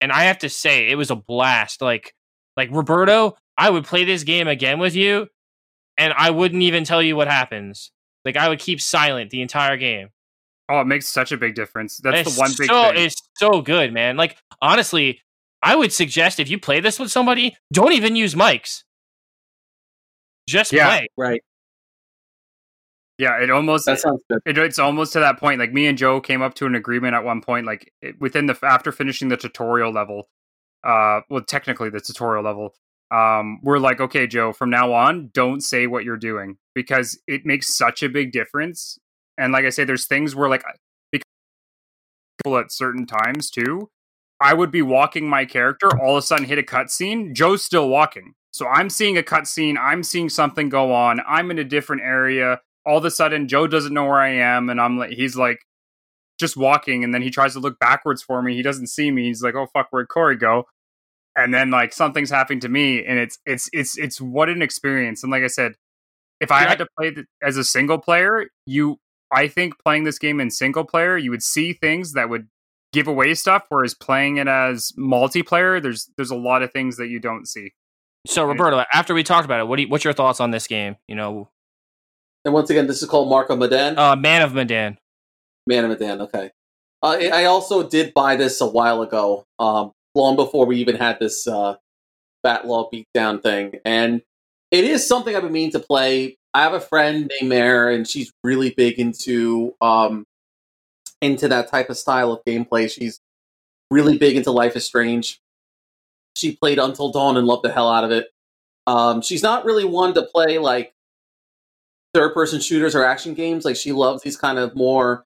and 0.00 0.12
i 0.12 0.24
have 0.24 0.38
to 0.38 0.48
say 0.48 0.88
it 0.88 0.96
was 0.96 1.10
a 1.10 1.16
blast 1.16 1.80
like 1.80 2.14
like 2.56 2.68
roberto 2.72 3.36
i 3.56 3.70
would 3.70 3.84
play 3.84 4.04
this 4.04 4.24
game 4.24 4.48
again 4.48 4.78
with 4.78 4.94
you 4.94 5.26
and 5.96 6.12
i 6.16 6.30
wouldn't 6.30 6.62
even 6.62 6.84
tell 6.84 7.02
you 7.02 7.14
what 7.16 7.28
happens 7.28 7.90
like 8.24 8.36
i 8.36 8.48
would 8.48 8.58
keep 8.58 8.80
silent 8.80 9.30
the 9.30 9.42
entire 9.42 9.76
game 9.76 10.08
oh 10.68 10.80
it 10.80 10.86
makes 10.86 11.08
such 11.08 11.32
a 11.32 11.36
big 11.36 11.54
difference 11.54 11.98
that's 11.98 12.34
the 12.34 12.40
one 12.40 12.50
big 12.58 12.68
so, 12.68 12.82
thing 12.90 13.04
It's 13.04 13.16
so 13.36 13.60
good, 13.60 13.92
man. 13.92 14.16
Like 14.16 14.36
honestly, 14.60 15.20
I 15.62 15.76
would 15.76 15.92
suggest 15.92 16.40
if 16.40 16.48
you 16.48 16.58
play 16.58 16.80
this 16.80 16.98
with 16.98 17.10
somebody, 17.10 17.56
don't 17.72 17.92
even 17.92 18.16
use 18.16 18.34
mics. 18.34 18.84
Just 20.48 20.72
Yeah. 20.72 20.86
play. 20.86 21.08
Right. 21.16 21.42
Yeah 23.22 23.40
it 23.40 23.50
almost 23.50 23.86
That 23.86 24.00
sounds 24.00 24.20
good. 24.28 24.40
it, 24.44 24.58
it's 24.58 24.78
almost 24.80 25.12
to 25.12 25.20
that 25.20 25.38
point 25.38 25.60
like 25.60 25.72
me 25.72 25.86
and 25.86 25.96
joe 25.96 26.20
came 26.20 26.42
up 26.42 26.54
to 26.54 26.66
an 26.66 26.74
agreement 26.74 27.14
at 27.14 27.22
one 27.24 27.40
point 27.40 27.64
like 27.66 27.90
it- 28.02 28.20
within 28.20 28.46
the 28.46 28.58
after 28.62 28.90
finishing 28.90 29.28
the 29.28 29.36
tutorial 29.36 29.92
level 29.92 30.28
uh 30.84 31.20
well 31.30 31.42
technically 31.42 31.88
the 31.88 32.00
tutorial 32.00 32.42
level 32.42 32.74
um 33.12 33.60
we're 33.62 33.78
like 33.78 34.00
okay 34.00 34.26
joe 34.26 34.52
from 34.52 34.70
now 34.70 34.92
on 34.92 35.30
don't 35.32 35.60
say 35.60 35.86
what 35.86 36.02
you're 36.04 36.16
doing 36.16 36.56
because 36.74 37.18
it 37.28 37.46
makes 37.46 37.76
such 37.76 38.02
a 38.02 38.08
big 38.08 38.32
difference 38.32 38.98
and 39.38 39.52
like 39.52 39.64
i 39.64 39.70
say 39.70 39.84
there's 39.84 40.06
things 40.06 40.34
where 40.34 40.48
like 40.48 40.64
because 41.12 41.24
people 42.42 42.58
at 42.58 42.72
certain 42.72 43.06
times 43.06 43.50
too 43.50 43.88
i 44.40 44.52
would 44.52 44.72
be 44.72 44.82
walking 44.82 45.28
my 45.28 45.44
character 45.44 45.88
all 46.00 46.16
of 46.16 46.18
a 46.18 46.26
sudden 46.26 46.44
hit 46.46 46.58
a 46.58 46.62
cutscene 46.62 47.32
joe's 47.32 47.64
still 47.64 47.88
walking 47.88 48.34
so 48.50 48.66
i'm 48.66 48.90
seeing 48.90 49.16
a 49.16 49.22
cutscene 49.22 49.76
i'm 49.78 50.02
seeing 50.02 50.28
something 50.28 50.68
go 50.68 50.92
on 50.92 51.20
i'm 51.28 51.52
in 51.52 51.58
a 51.60 51.64
different 51.64 52.02
area 52.02 52.60
all 52.84 52.98
of 52.98 53.04
a 53.04 53.10
sudden 53.10 53.48
Joe 53.48 53.66
doesn't 53.66 53.94
know 53.94 54.04
where 54.04 54.20
I 54.20 54.30
am, 54.30 54.70
and 54.70 54.80
I'm 54.80 54.98
like, 54.98 55.10
he's 55.10 55.36
like 55.36 55.58
just 56.38 56.56
walking, 56.56 57.04
and 57.04 57.14
then 57.14 57.22
he 57.22 57.30
tries 57.30 57.52
to 57.54 57.60
look 57.60 57.78
backwards 57.78 58.22
for 58.22 58.42
me. 58.42 58.54
He 58.54 58.62
doesn't 58.62 58.88
see 58.88 59.10
me. 59.10 59.26
He's 59.26 59.42
like, 59.42 59.54
oh 59.54 59.66
fuck, 59.72 59.88
where'd 59.90 60.08
Corey 60.08 60.36
go? 60.36 60.64
And 61.36 61.54
then 61.54 61.70
like 61.70 61.92
something's 61.92 62.30
happening 62.30 62.60
to 62.60 62.68
me, 62.68 63.04
and 63.04 63.18
it's 63.18 63.38
it's 63.46 63.68
it's 63.72 63.96
it's 63.96 64.20
what 64.20 64.48
an 64.48 64.62
experience. 64.62 65.22
And 65.22 65.32
like 65.32 65.42
I 65.42 65.48
said, 65.48 65.74
if 66.40 66.50
I 66.50 66.60
had 66.60 66.78
to 66.78 66.86
play 66.98 67.12
th- 67.12 67.26
as 67.42 67.56
a 67.56 67.64
single 67.64 67.98
player, 67.98 68.48
you, 68.66 68.98
I 69.32 69.48
think 69.48 69.78
playing 69.78 70.04
this 70.04 70.18
game 70.18 70.40
in 70.40 70.50
single 70.50 70.84
player, 70.84 71.16
you 71.16 71.30
would 71.30 71.42
see 71.42 71.72
things 71.72 72.12
that 72.12 72.28
would 72.28 72.48
give 72.92 73.06
away 73.06 73.32
stuff. 73.34 73.64
Whereas 73.68 73.94
playing 73.94 74.36
it 74.36 74.48
as 74.48 74.92
multiplayer, 74.98 75.80
there's 75.80 76.10
there's 76.16 76.30
a 76.30 76.36
lot 76.36 76.62
of 76.62 76.72
things 76.72 76.96
that 76.96 77.06
you 77.08 77.20
don't 77.20 77.46
see. 77.46 77.72
So 78.26 78.44
Roberto, 78.44 78.84
after 78.92 79.14
we 79.14 79.22
talked 79.22 79.44
about 79.44 79.60
it, 79.60 79.68
what 79.68 79.76
do 79.76 79.82
you, 79.82 79.88
what's 79.88 80.04
your 80.04 80.12
thoughts 80.12 80.40
on 80.40 80.50
this 80.50 80.66
game? 80.66 80.96
You 81.08 81.14
know, 81.14 81.48
And 82.44 82.52
once 82.52 82.70
again, 82.70 82.86
this 82.86 83.02
is 83.02 83.08
called 83.08 83.28
Marco 83.28 83.56
Madan. 83.56 83.98
uh, 83.98 84.16
Man 84.16 84.42
of 84.42 84.54
Medan. 84.54 84.98
Man 85.66 85.84
of 85.84 85.90
Medan, 85.90 86.22
okay. 86.22 86.50
Uh, 87.02 87.16
I 87.20 87.42
I 87.42 87.44
also 87.44 87.88
did 87.88 88.14
buy 88.14 88.36
this 88.36 88.60
a 88.60 88.66
while 88.66 89.02
ago, 89.02 89.44
um, 89.58 89.92
long 90.14 90.36
before 90.36 90.66
we 90.66 90.76
even 90.78 90.96
had 90.96 91.18
this 91.20 91.46
uh, 91.46 91.76
backlog 92.42 92.92
beatdown 92.92 93.42
thing. 93.42 93.78
And 93.84 94.22
it 94.70 94.84
is 94.84 95.06
something 95.06 95.34
I've 95.34 95.42
been 95.42 95.52
meaning 95.52 95.72
to 95.72 95.80
play. 95.80 96.36
I 96.54 96.62
have 96.62 96.74
a 96.74 96.80
friend 96.80 97.30
named 97.40 97.48
Mare, 97.48 97.90
and 97.90 98.06
she's 98.08 98.32
really 98.44 98.70
big 98.70 98.98
into 98.98 99.74
um, 99.80 100.24
into 101.20 101.48
that 101.48 101.68
type 101.68 101.90
of 101.90 101.96
style 101.96 102.32
of 102.32 102.44
gameplay. 102.44 102.90
She's 102.90 103.20
really 103.90 104.18
big 104.18 104.36
into 104.36 104.50
Life 104.50 104.74
is 104.76 104.84
Strange. 104.84 105.38
She 106.36 106.56
played 106.56 106.78
Until 106.78 107.10
Dawn 107.12 107.36
and 107.36 107.46
loved 107.46 107.62
the 107.62 107.72
hell 107.72 107.90
out 107.90 108.04
of 108.04 108.10
it. 108.10 108.26
Um, 108.86 109.22
she's 109.22 109.42
not 109.42 109.64
really 109.64 109.84
one 109.84 110.14
to 110.14 110.22
play 110.22 110.58
like 110.58 110.92
third 112.14 112.34
person 112.34 112.60
shooters 112.60 112.94
or 112.94 113.04
action 113.04 113.34
games. 113.34 113.64
Like 113.64 113.76
she 113.76 113.92
loves 113.92 114.22
these 114.22 114.36
kind 114.36 114.58
of 114.58 114.74
more 114.74 115.24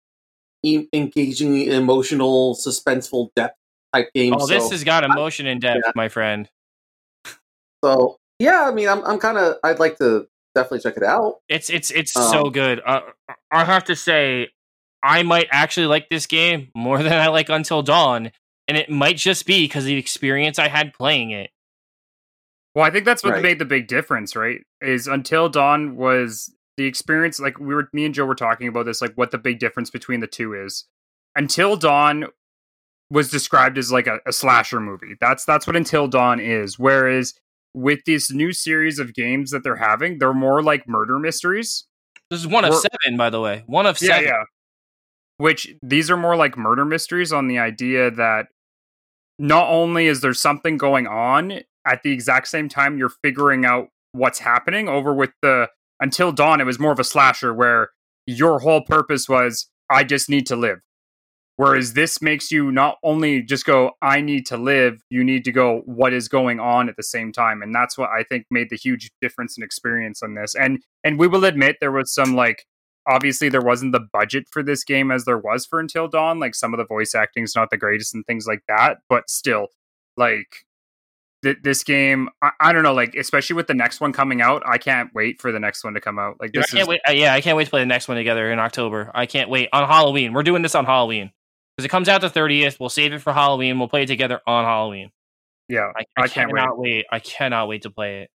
e- 0.62 0.86
engaging, 0.92 1.62
emotional, 1.62 2.54
suspenseful 2.54 3.30
depth 3.36 3.56
type 3.92 4.08
games. 4.14 4.36
Oh, 4.40 4.46
this 4.46 4.64
so, 4.64 4.70
has 4.70 4.84
got 4.84 5.04
emotion 5.04 5.46
in 5.46 5.58
depth, 5.58 5.82
yeah. 5.84 5.92
my 5.94 6.08
friend. 6.08 6.48
so 7.84 8.16
yeah. 8.38 8.64
I 8.68 8.72
mean, 8.72 8.88
I'm 8.88 9.04
I'm 9.04 9.18
kind 9.18 9.38
of 9.38 9.56
I'd 9.64 9.78
like 9.78 9.98
to 9.98 10.26
definitely 10.54 10.80
check 10.80 10.96
it 10.96 11.02
out. 11.02 11.36
It's 11.48 11.70
it's 11.70 11.90
it's 11.90 12.16
Um, 12.16 12.30
so 12.30 12.50
good. 12.50 12.80
Uh, 12.84 13.00
I 13.50 13.64
have 13.64 13.84
to 13.84 13.96
say, 13.96 14.48
I 15.02 15.22
might 15.22 15.48
actually 15.50 15.86
like 15.86 16.08
this 16.08 16.26
game 16.26 16.68
more 16.74 16.98
than 17.02 17.12
I 17.12 17.28
like 17.28 17.48
Until 17.48 17.82
Dawn, 17.82 18.30
and 18.68 18.76
it 18.76 18.90
might 18.90 19.16
just 19.16 19.46
be 19.46 19.64
because 19.64 19.84
the 19.84 19.96
experience 19.96 20.58
I 20.58 20.68
had 20.68 20.92
playing 20.94 21.30
it. 21.30 21.50
Well, 22.74 22.84
I 22.84 22.90
think 22.90 23.06
that's 23.06 23.24
what 23.24 23.32
Right. 23.32 23.42
made 23.42 23.58
the 23.58 23.64
big 23.64 23.86
difference, 23.88 24.36
right? 24.36 24.60
Is 24.82 25.06
until 25.06 25.48
dawn 25.48 25.96
was 25.96 26.52
the 26.76 26.84
experience 26.84 27.40
like 27.40 27.58
we 27.58 27.74
were 27.74 27.88
me 27.92 28.04
and 28.04 28.14
Joe 28.14 28.24
were 28.26 28.34
talking 28.34 28.68
about 28.68 28.86
this, 28.86 29.00
like 29.00 29.14
what 29.14 29.30
the 29.30 29.38
big 29.38 29.58
difference 29.58 29.90
between 29.90 30.20
the 30.20 30.26
two 30.26 30.52
is. 30.54 30.84
Until 31.34 31.76
Dawn 31.76 32.26
was 33.10 33.30
described 33.30 33.78
as 33.78 33.92
like 33.92 34.06
a, 34.06 34.18
a 34.26 34.32
slasher 34.32 34.80
movie. 34.80 35.14
That's 35.20 35.44
that's 35.44 35.66
what 35.66 35.76
Until 35.76 36.08
Dawn 36.08 36.40
is. 36.40 36.78
Whereas 36.78 37.34
with 37.74 38.00
this 38.06 38.30
new 38.32 38.52
series 38.52 38.98
of 38.98 39.14
games 39.14 39.50
that 39.50 39.62
they're 39.62 39.76
having, 39.76 40.18
they're 40.18 40.32
more 40.34 40.62
like 40.62 40.88
murder 40.88 41.18
mysteries. 41.18 41.86
This 42.30 42.40
is 42.40 42.46
one 42.46 42.64
of 42.64 42.70
We're- 42.70 42.82
seven, 43.04 43.16
by 43.16 43.30
the 43.30 43.40
way. 43.40 43.62
One 43.66 43.86
of 43.86 44.00
Yeah, 44.00 44.08
seven. 44.16 44.24
yeah. 44.24 44.42
Which 45.38 45.68
these 45.82 46.10
are 46.10 46.16
more 46.16 46.34
like 46.36 46.56
murder 46.56 46.84
mysteries 46.84 47.32
on 47.32 47.46
the 47.48 47.58
idea 47.58 48.10
that 48.10 48.46
not 49.38 49.68
only 49.68 50.06
is 50.06 50.22
there 50.22 50.32
something 50.34 50.78
going 50.78 51.06
on 51.06 51.60
at 51.86 52.02
the 52.02 52.10
exact 52.10 52.48
same 52.48 52.68
time 52.70 52.96
you're 52.98 53.12
figuring 53.22 53.66
out 53.66 53.88
what's 54.12 54.38
happening 54.38 54.88
over 54.88 55.12
with 55.12 55.30
the 55.42 55.68
until 56.00 56.32
dawn 56.32 56.60
it 56.60 56.64
was 56.64 56.78
more 56.78 56.92
of 56.92 56.98
a 56.98 57.04
slasher 57.04 57.52
where 57.52 57.90
your 58.26 58.60
whole 58.60 58.82
purpose 58.82 59.28
was 59.28 59.68
i 59.90 60.02
just 60.04 60.28
need 60.28 60.46
to 60.46 60.56
live. 60.56 60.78
Whereas 61.58 61.94
this 61.94 62.20
makes 62.20 62.50
you 62.50 62.70
not 62.70 62.98
only 63.02 63.40
just 63.42 63.64
go 63.64 63.92
i 64.02 64.20
need 64.20 64.46
to 64.46 64.56
live 64.56 65.02
you 65.10 65.24
need 65.24 65.44
to 65.44 65.52
go 65.52 65.82
what 65.86 66.12
is 66.12 66.28
going 66.28 66.60
on 66.60 66.88
at 66.88 66.96
the 66.96 67.02
same 67.02 67.32
time 67.32 67.62
and 67.62 67.74
that's 67.74 67.96
what 67.96 68.10
i 68.10 68.22
think 68.22 68.46
made 68.50 68.68
the 68.70 68.76
huge 68.76 69.10
difference 69.22 69.56
in 69.56 69.62
experience 69.64 70.22
on 70.22 70.34
this. 70.34 70.54
And 70.54 70.82
and 71.02 71.18
we 71.18 71.28
will 71.28 71.44
admit 71.44 71.76
there 71.80 71.92
was 71.92 72.12
some 72.12 72.34
like 72.34 72.66
obviously 73.08 73.48
there 73.48 73.62
wasn't 73.62 73.92
the 73.92 74.06
budget 74.12 74.44
for 74.50 74.62
this 74.62 74.84
game 74.84 75.10
as 75.10 75.24
there 75.24 75.38
was 75.38 75.64
for 75.64 75.78
until 75.80 76.08
dawn 76.08 76.38
like 76.40 76.54
some 76.54 76.74
of 76.74 76.78
the 76.78 76.86
voice 76.86 77.14
acting 77.14 77.44
is 77.44 77.54
not 77.54 77.70
the 77.70 77.76
greatest 77.76 78.14
and 78.14 78.26
things 78.26 78.46
like 78.46 78.62
that 78.68 78.98
but 79.08 79.30
still 79.30 79.68
like 80.16 80.65
th- 81.46 81.58
this 81.62 81.84
game 81.84 82.28
I-, 82.42 82.50
I 82.60 82.72
don't 82.72 82.82
know 82.82 82.92
like 82.94 83.14
especially 83.14 83.54
with 83.54 83.66
the 83.66 83.74
next 83.74 84.00
one 84.00 84.12
coming 84.12 84.40
out 84.42 84.62
i 84.66 84.78
can't 84.78 85.14
wait 85.14 85.40
for 85.40 85.52
the 85.52 85.60
next 85.60 85.84
one 85.84 85.94
to 85.94 86.00
come 86.00 86.18
out 86.18 86.36
like 86.40 86.52
Dude, 86.52 86.62
this 86.64 86.72
I 86.74 86.76
can't 86.78 86.82
is 86.82 86.88
wait. 86.88 87.00
uh, 87.08 87.12
yeah, 87.12 87.32
I 87.34 87.40
can't 87.40 87.56
wait 87.56 87.64
to 87.64 87.70
play 87.70 87.80
the 87.80 87.86
next 87.86 88.08
one 88.08 88.16
together 88.16 88.50
in 88.50 88.58
October. 88.58 89.10
I 89.14 89.26
can't 89.26 89.48
wait 89.50 89.68
on 89.72 89.86
Halloween. 89.88 90.32
We're 90.32 90.42
doing 90.42 90.62
this 90.62 90.74
on 90.74 90.84
Halloween 90.84 91.30
because 91.76 91.84
it 91.84 91.88
comes 91.88 92.08
out 92.08 92.20
the 92.20 92.30
thirtieth. 92.30 92.78
We'll 92.80 92.88
save 92.88 93.12
it 93.12 93.20
for 93.20 93.32
Halloween. 93.32 93.78
We'll 93.78 93.88
play 93.88 94.02
it 94.02 94.06
together 94.06 94.40
on 94.46 94.64
Halloween. 94.64 95.10
yeah 95.68 95.90
I, 95.96 96.02
I, 96.16 96.24
I 96.24 96.28
can't 96.28 96.50
cannot 96.50 96.78
wait. 96.78 97.06
I 97.10 97.18
cannot 97.20 97.68
wait 97.68 97.82
to 97.82 97.90
play 97.90 98.22
it. 98.22 98.30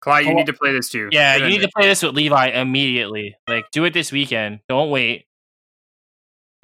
clyde 0.00 0.24
you 0.26 0.32
Oh, 0.32 0.34
need 0.34 0.46
to 0.46 0.52
play 0.52 0.72
this 0.72 0.88
too 0.90 1.08
Yeah, 1.12 1.38
Get 1.38 1.44
you 1.44 1.50
need 1.50 1.60
there. 1.60 1.68
to 1.68 1.72
play 1.76 1.86
this 1.88 2.02
with 2.02 2.14
Levi 2.14 2.46
immediately. 2.48 3.34
Like, 3.48 3.66
do 3.72 3.84
it 3.84 3.92
this 3.94 4.10
weekend. 4.12 4.60
Don't 4.68 4.90
wait. 4.90 5.26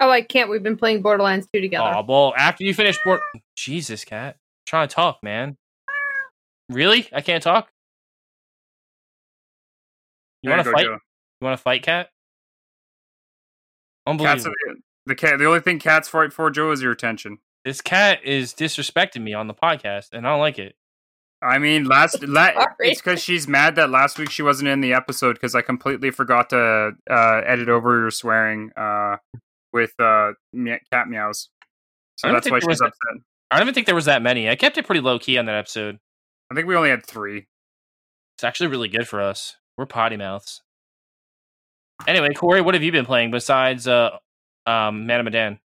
Oh, 0.01 0.09
I 0.09 0.21
can't. 0.21 0.49
We've 0.49 0.63
been 0.63 0.77
playing 0.77 1.01
Borderlands 1.01 1.47
2 1.53 1.59
together. 1.61 1.91
Oh, 1.95 2.05
well, 2.07 2.33
after 2.37 2.63
you 2.63 2.73
finish 2.73 2.97
Bort, 3.03 3.21
Jesus, 3.55 4.05
cat, 4.05 4.37
trying 4.69 4.87
to 4.87 4.93
talk, 4.95 5.19
man. 5.23 5.57
Really? 6.69 7.07
I 7.11 7.21
can't 7.21 7.43
talk. 7.43 7.69
You 10.41 10.51
want 10.51 10.63
to 10.63 10.71
fight? 10.71 10.85
Joe. 10.85 10.97
You 11.41 11.45
want 11.45 11.57
to 11.57 11.61
fight, 11.61 11.83
cat? 11.83 12.09
Unbelievable. 14.05 14.51
are 14.51 14.73
the, 14.73 14.81
the 15.07 15.15
cat 15.15 15.39
the 15.39 15.45
only 15.45 15.59
thing 15.59 15.77
cats 15.77 16.07
fight 16.07 16.33
for 16.33 16.49
joe 16.49 16.71
is 16.71 16.81
your 16.81 16.91
attention 16.91 17.37
This 17.63 17.79
cat 17.79 18.23
is 18.23 18.53
disrespecting 18.53 19.21
me 19.21 19.33
on 19.33 19.47
the 19.47 19.53
podcast, 19.53 20.13
and 20.13 20.25
I 20.25 20.31
don't 20.31 20.39
like 20.39 20.57
it. 20.57 20.75
I 21.43 21.59
mean, 21.59 21.83
last 21.83 22.23
la- 22.27 22.51
it's 22.79 23.01
because 23.01 23.21
she's 23.21 23.47
mad 23.47 23.75
that 23.75 23.89
last 23.89 24.17
week 24.17 24.31
she 24.31 24.41
wasn't 24.41 24.69
in 24.69 24.81
the 24.81 24.93
episode 24.93 25.33
because 25.33 25.53
I 25.53 25.61
completely 25.61 26.09
forgot 26.09 26.49
to 26.51 26.93
uh, 27.09 27.41
edit 27.45 27.69
over 27.69 27.99
your 27.99 28.11
swearing. 28.11 28.71
Uh, 28.75 29.17
with 29.71 29.93
uh, 29.99 30.31
cat 30.91 31.07
meows. 31.07 31.49
So 32.17 32.31
that's 32.31 32.49
why 32.49 32.59
she's 32.59 32.81
upset. 32.81 33.21
I 33.51 33.57
don't 33.57 33.67
even 33.67 33.73
think 33.73 33.85
there 33.85 33.95
was 33.95 34.05
that 34.05 34.21
many. 34.21 34.49
I 34.49 34.55
kept 34.55 34.77
it 34.77 34.85
pretty 34.85 35.01
low 35.01 35.17
key 35.17 35.37
on 35.37 35.45
that 35.45 35.55
episode. 35.55 35.99
I 36.51 36.55
think 36.55 36.67
we 36.67 36.75
only 36.75 36.89
had 36.89 37.05
three. 37.05 37.47
It's 38.37 38.43
actually 38.43 38.67
really 38.67 38.89
good 38.89 39.07
for 39.07 39.21
us. 39.21 39.55
We're 39.77 39.85
potty 39.85 40.17
mouths. 40.17 40.61
Anyway, 42.07 42.29
Corey, 42.33 42.61
what 42.61 42.73
have 42.73 42.83
you 42.83 42.91
been 42.91 43.05
playing 43.05 43.31
besides 43.31 43.87
uh, 43.87 44.11
um, 44.65 45.05
Madame 45.05 45.25
Madan? 45.25 45.59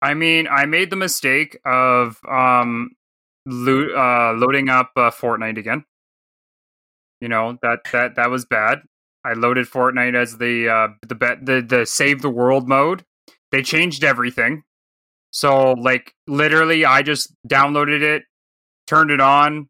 I 0.00 0.14
mean, 0.14 0.48
I 0.48 0.64
made 0.66 0.90
the 0.90 0.96
mistake 0.96 1.58
of 1.64 2.18
um, 2.28 2.90
lo- 3.46 3.94
uh, 3.94 4.32
loading 4.36 4.68
up 4.68 4.90
uh, 4.96 5.10
Fortnite 5.10 5.58
again. 5.58 5.84
You 7.20 7.28
know 7.28 7.58
that 7.62 7.80
that 7.92 8.16
that 8.16 8.30
was 8.30 8.44
bad. 8.44 8.80
I 9.24 9.34
loaded 9.34 9.66
Fortnite 9.66 10.16
as 10.16 10.38
the 10.38 10.68
uh, 10.68 10.88
the 11.06 11.14
bet 11.14 11.46
the 11.46 11.62
the 11.62 11.86
save 11.86 12.22
the 12.22 12.30
world 12.30 12.68
mode. 12.68 13.04
They 13.52 13.62
changed 13.62 14.02
everything. 14.02 14.64
So 15.32 15.72
like 15.72 16.14
literally, 16.26 16.84
I 16.84 17.02
just 17.02 17.34
downloaded 17.48 18.02
it, 18.02 18.24
turned 18.86 19.10
it 19.10 19.20
on. 19.20 19.68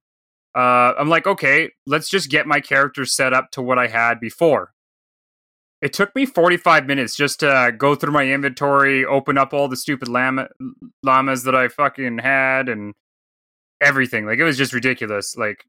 Uh, 0.54 0.92
I'm 0.98 1.08
like, 1.08 1.26
okay, 1.26 1.70
let's 1.86 2.10
just 2.10 2.30
get 2.30 2.46
my 2.46 2.60
character 2.60 3.06
set 3.06 3.32
up 3.32 3.50
to 3.52 3.62
what 3.62 3.78
I 3.78 3.86
had 3.86 4.20
before. 4.20 4.72
It 5.80 5.92
took 5.92 6.14
me 6.14 6.26
45 6.26 6.86
minutes 6.86 7.16
just 7.16 7.40
to 7.40 7.72
go 7.76 7.94
through 7.94 8.12
my 8.12 8.24
inventory, 8.24 9.04
open 9.04 9.38
up 9.38 9.54
all 9.54 9.66
the 9.66 9.76
stupid 9.76 10.08
llama, 10.08 10.48
llamas 11.02 11.44
that 11.44 11.54
I 11.56 11.68
fucking 11.68 12.18
had, 12.18 12.68
and 12.68 12.94
everything. 13.80 14.26
Like 14.26 14.38
it 14.38 14.44
was 14.44 14.58
just 14.58 14.72
ridiculous. 14.72 15.36
Like, 15.36 15.64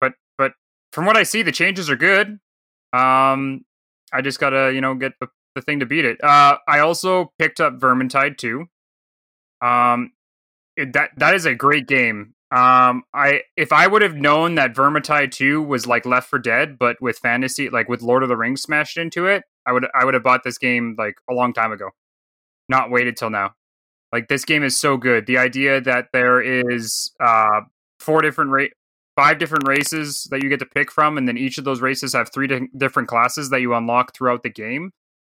but 0.00 0.14
but 0.38 0.52
from 0.92 1.06
what 1.06 1.16
I 1.16 1.22
see, 1.22 1.42
the 1.42 1.52
changes 1.52 1.90
are 1.90 1.96
good. 1.96 2.38
Um, 2.92 3.64
I 4.12 4.20
just 4.22 4.38
gotta 4.38 4.72
you 4.72 4.80
know 4.80 4.94
get 4.94 5.12
the, 5.20 5.28
the 5.54 5.62
thing 5.62 5.80
to 5.80 5.86
beat 5.86 6.04
it. 6.04 6.22
Uh, 6.22 6.58
I 6.68 6.78
also 6.78 7.32
picked 7.38 7.60
up 7.60 7.78
Vermintide 7.78 8.38
2. 8.38 8.66
Um, 9.62 10.12
it, 10.76 10.92
that 10.92 11.10
that 11.16 11.34
is 11.34 11.46
a 11.46 11.54
great 11.54 11.86
game. 11.86 12.34
Um, 12.50 13.04
I 13.14 13.42
if 13.56 13.72
I 13.72 13.86
would 13.86 14.02
have 14.02 14.16
known 14.16 14.56
that 14.56 14.74
Vermintide 14.74 15.30
2 15.30 15.62
was 15.62 15.86
like 15.86 16.04
Left 16.04 16.28
for 16.28 16.38
Dead, 16.38 16.78
but 16.78 17.00
with 17.00 17.18
fantasy, 17.18 17.70
like 17.70 17.88
with 17.88 18.02
Lord 18.02 18.22
of 18.22 18.28
the 18.28 18.36
Rings 18.36 18.60
smashed 18.60 18.98
into 18.98 19.26
it, 19.26 19.44
I 19.66 19.72
would 19.72 19.86
I 19.94 20.04
would 20.04 20.14
have 20.14 20.22
bought 20.22 20.44
this 20.44 20.58
game 20.58 20.94
like 20.98 21.14
a 21.30 21.34
long 21.34 21.54
time 21.54 21.72
ago, 21.72 21.90
not 22.68 22.90
waited 22.90 23.16
till 23.16 23.30
now. 23.30 23.54
Like 24.12 24.28
this 24.28 24.44
game 24.44 24.62
is 24.62 24.78
so 24.78 24.96
good. 24.98 25.26
The 25.26 25.38
idea 25.38 25.80
that 25.80 26.08
there 26.12 26.40
is 26.40 27.12
uh 27.20 27.62
four 28.00 28.20
different 28.20 28.50
ra- 28.50 28.66
five 29.16 29.38
different 29.38 29.66
races 29.66 30.26
that 30.30 30.42
you 30.42 30.48
get 30.48 30.58
to 30.60 30.66
pick 30.66 30.90
from, 30.90 31.16
and 31.16 31.26
then 31.26 31.38
each 31.38 31.56
of 31.58 31.64
those 31.64 31.80
races 31.80 32.12
have 32.12 32.30
three 32.32 32.46
di- 32.48 32.68
different 32.76 33.08
classes 33.08 33.50
that 33.50 33.60
you 33.60 33.74
unlock 33.74 34.14
throughout 34.14 34.42
the 34.42 34.50
game. 34.50 34.92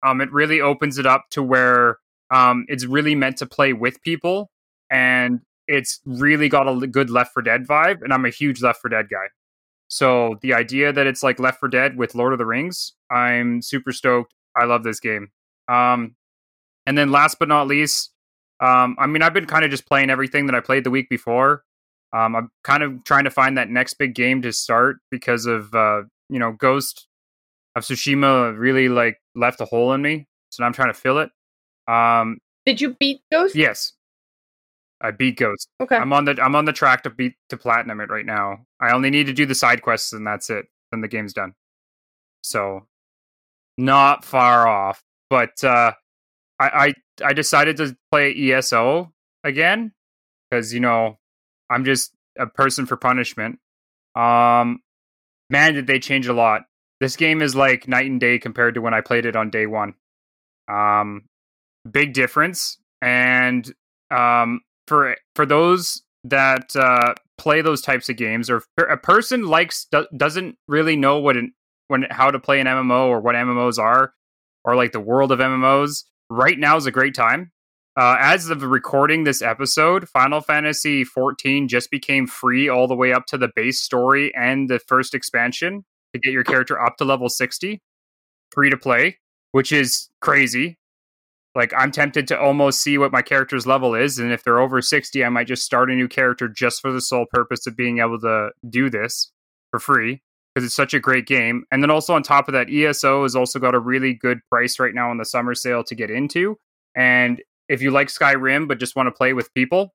Um, 0.04 0.20
it 0.22 0.32
really 0.32 0.62
opens 0.62 0.98
it 0.98 1.06
up 1.06 1.26
to 1.32 1.44
where 1.44 2.00
um, 2.34 2.66
it's 2.68 2.86
really 2.86 3.16
meant 3.16 3.38
to 3.38 3.46
play 3.46 3.74
with 3.74 4.02
people, 4.02 4.50
and 4.90 5.42
it's 5.68 6.00
really 6.06 6.50
got 6.50 6.68
a 6.68 6.88
good 6.88 7.10
Left 7.10 7.34
for 7.34 7.42
Dead 7.42 7.68
vibe. 7.68 8.02
And 8.02 8.12
I'm 8.14 8.26
a 8.26 8.30
huge 8.30 8.62
Left 8.62 8.82
for 8.82 8.90
Dead 8.90 9.08
guy. 9.10 9.28
So 9.88 10.38
the 10.42 10.54
idea 10.54 10.92
that 10.92 11.06
it's 11.06 11.22
like 11.22 11.40
Left 11.40 11.60
for 11.60 11.70
Dead 11.70 11.98
with 11.98 12.16
Lord 12.16 12.34
of 12.34 12.40
the 12.40 12.46
Rings, 12.46 12.94
I'm 13.12 13.62
super 13.62 13.92
stoked. 13.92 14.34
I 14.58 14.66
love 14.66 14.84
this 14.84 15.00
game. 15.00 15.30
Um, 15.72 16.16
and 16.86 16.98
then 16.98 17.12
last 17.12 17.38
but 17.40 17.48
not 17.48 17.68
least, 17.68 18.12
um, 18.60 18.96
I 18.98 19.08
mean, 19.08 19.22
I've 19.22 19.34
been 19.34 19.46
kind 19.46 19.64
of 19.64 19.72
just 19.72 19.86
playing 19.86 20.10
everything 20.10 20.48
that 20.48 20.56
I 20.56 20.60
played 20.60 20.84
the 20.84 20.92
week 20.92 21.10
before. 21.10 21.64
Um, 22.14 22.36
I'm 22.36 22.52
kind 22.64 22.84
of 22.84 23.04
trying 23.04 23.24
to 23.26 23.32
find 23.32 23.58
that 23.58 23.70
next 23.70 23.96
big 23.96 24.16
game 24.16 24.42
to 24.44 24.54
start 24.54 24.98
because 25.10 25.46
of 25.46 25.74
uh, 25.74 26.04
you 26.30 26.40
know 26.40 26.52
Ghost 26.52 27.08
of 27.76 27.84
Tsushima 27.84 28.58
really 28.58 28.88
like 28.88 29.20
left 29.36 29.62
a 29.62 29.66
hole 29.66 29.94
in 29.94 30.02
me, 30.02 30.28
so 30.50 30.64
I'm 30.64 30.74
trying 30.74 30.90
to 30.90 30.94
fill 30.94 31.20
it. 31.20 31.32
Um, 31.88 32.40
Did 32.66 32.82
you 32.82 32.96
beat 33.00 33.22
Ghost? 33.32 33.56
yes, 33.56 33.94
I 35.02 35.12
beat 35.12 35.38
Ghost. 35.38 35.68
Okay. 35.82 35.98
I'm 35.98 36.14
on 36.14 36.26
the 36.26 36.42
I'm 36.42 36.56
on 36.56 36.66
the 36.66 36.74
track 36.74 37.04
to 37.04 37.10
beat 37.10 37.36
to 37.50 37.58
platinum 37.58 38.00
it 38.00 38.10
right 38.10 38.26
now. 38.26 38.66
I 38.80 38.94
only 38.94 39.10
need 39.10 39.28
to 39.28 39.34
do 39.34 39.46
the 39.46 39.56
side 39.56 39.82
quests 39.82 40.14
and 40.14 40.26
that's 40.26 40.50
it. 40.50 40.66
Then 40.92 41.02
the 41.02 41.10
game's 41.10 41.34
done. 41.34 41.54
So 42.42 42.88
not 43.78 44.24
far 44.24 44.66
off. 44.68 45.04
But 45.30 45.62
uh 45.64 45.92
I 46.60 46.94
I, 47.22 47.26
I 47.30 47.34
decided 47.34 47.78
to 47.78 47.98
play 48.12 48.34
ESO 48.34 49.12
again 49.44 49.92
because 50.50 50.74
you 50.74 50.80
know 50.80 51.20
I'm 51.70 51.84
just 51.84 52.14
a 52.40 52.48
person 52.48 52.86
for 52.86 52.96
punishment. 52.96 53.60
Um 54.16 54.80
man 55.50 55.74
did 55.74 55.86
they 55.86 56.00
change 56.00 56.28
a 56.28 56.34
lot. 56.34 56.62
This 57.02 57.18
game 57.18 57.42
is 57.42 57.56
like 57.58 57.90
night 57.90 58.10
and 58.10 58.22
day 58.22 58.40
compared 58.40 58.76
to 58.76 58.82
when 58.82 58.94
I 58.94 59.02
played 59.02 59.26
it 59.26 59.36
on 59.36 59.50
day 59.50 59.66
one. 59.66 59.96
Um 60.70 61.24
big 61.90 62.14
difference 62.14 62.78
and 63.02 63.74
um 64.12 64.62
for 64.88 65.16
for 65.36 65.46
those 65.46 66.04
that 66.24 66.76
uh, 66.76 67.14
play 67.38 67.62
those 67.62 67.82
types 67.82 68.10
of 68.10 68.16
games, 68.18 68.50
or 68.50 68.64
a 68.78 68.98
person 68.98 69.46
likes 69.46 69.86
do, 69.92 70.08
doesn't 70.16 70.58
really 70.68 70.96
know 70.96 71.20
what 71.20 71.38
an, 71.38 71.54
when 71.88 72.06
how 72.10 72.32
to 72.32 72.40
play 72.40 72.60
an 72.60 72.68
MMO 72.68 73.08
or 73.08 73.20
what 73.20 73.36
MMOs 73.36 73.78
are, 73.78 74.14
or 74.64 74.76
like 74.76 74.92
the 74.92 75.00
world 75.00 75.32
of 75.32 75.40
MMOs, 75.40 76.04
right 76.30 76.58
now 76.58 76.78
is 76.78 76.86
a 76.86 76.92
great 76.92 77.16
time. 77.16 77.52
Uh, 77.96 78.18
as 78.20 78.50
of 78.50 78.64
recording 78.64 79.24
this 79.24 79.42
episode, 79.42 80.10
Final 80.10 80.42
Fantasy 80.42 81.06
XIV 81.06 81.68
just 81.68 81.92
became 81.92 82.26
free 82.26 82.68
all 82.68 82.88
the 82.88 82.96
way 82.96 83.14
up 83.14 83.28
to 83.28 83.38
the 83.38 83.52
base 83.56 83.82
story 83.82 84.34
and 84.34 84.68
the 84.68 84.80
first 84.80 85.14
expansion 85.14 85.86
to 86.14 86.20
get 86.20 86.34
your 86.34 86.44
character 86.44 86.82
up 86.82 86.98
to 86.98 87.06
level 87.06 87.30
60, 87.30 87.82
free 88.52 88.70
to 88.72 88.78
play, 88.78 89.20
which 89.52 89.72
is 89.72 90.10
crazy 90.22 90.80
like 91.56 91.74
I'm 91.78 91.92
tempted 91.92 92.28
to 92.30 92.40
almost 92.40 92.82
see 92.82 92.98
what 92.98 93.12
my 93.12 93.22
character's 93.22 93.68
level 93.68 93.94
is, 93.96 94.18
and 94.20 94.32
if 94.32 94.44
they're 94.44 94.60
over 94.60 94.82
60, 94.82 95.24
I 95.24 95.30
might 95.30 95.48
just 95.48 95.64
start 95.64 95.92
a 95.92 95.96
new 95.96 96.08
character 96.08 96.48
just 96.48 96.82
for 96.82 96.92
the 96.92 97.02
sole 97.02 97.26
purpose 97.32 97.68
of 97.68 97.76
being 97.78 98.00
able 98.00 98.20
to 98.22 98.52
do 98.70 98.90
this 98.90 99.32
for 99.72 99.80
free 99.80 100.22
because 100.54 100.66
it's 100.66 100.76
such 100.76 100.94
a 100.94 101.00
great 101.00 101.26
game. 101.26 101.64
And 101.72 101.82
then 101.84 101.90
also 101.92 102.14
on 102.14 102.24
top 102.24 102.48
of 102.48 102.54
that, 102.54 102.70
ESO 102.72 103.24
has 103.24 103.36
also 103.36 103.60
got 103.60 103.74
a 103.76 103.80
really 103.80 104.14
good 104.14 104.40
price 104.52 104.80
right 104.80 104.94
now 104.94 105.10
on 105.10 105.18
the 105.18 105.26
summer 105.26 105.56
sale 105.56 105.84
to 105.86 105.96
get 105.96 106.10
into. 106.12 106.58
And 106.96 107.42
if 107.70 107.82
you 107.82 107.90
like 107.92 108.08
Skyrim 108.10 108.68
but 108.68 108.80
just 108.80 108.96
want 108.96 109.08
to 109.08 109.12
play 109.12 109.34
with 109.34 109.54
people, 109.54 109.94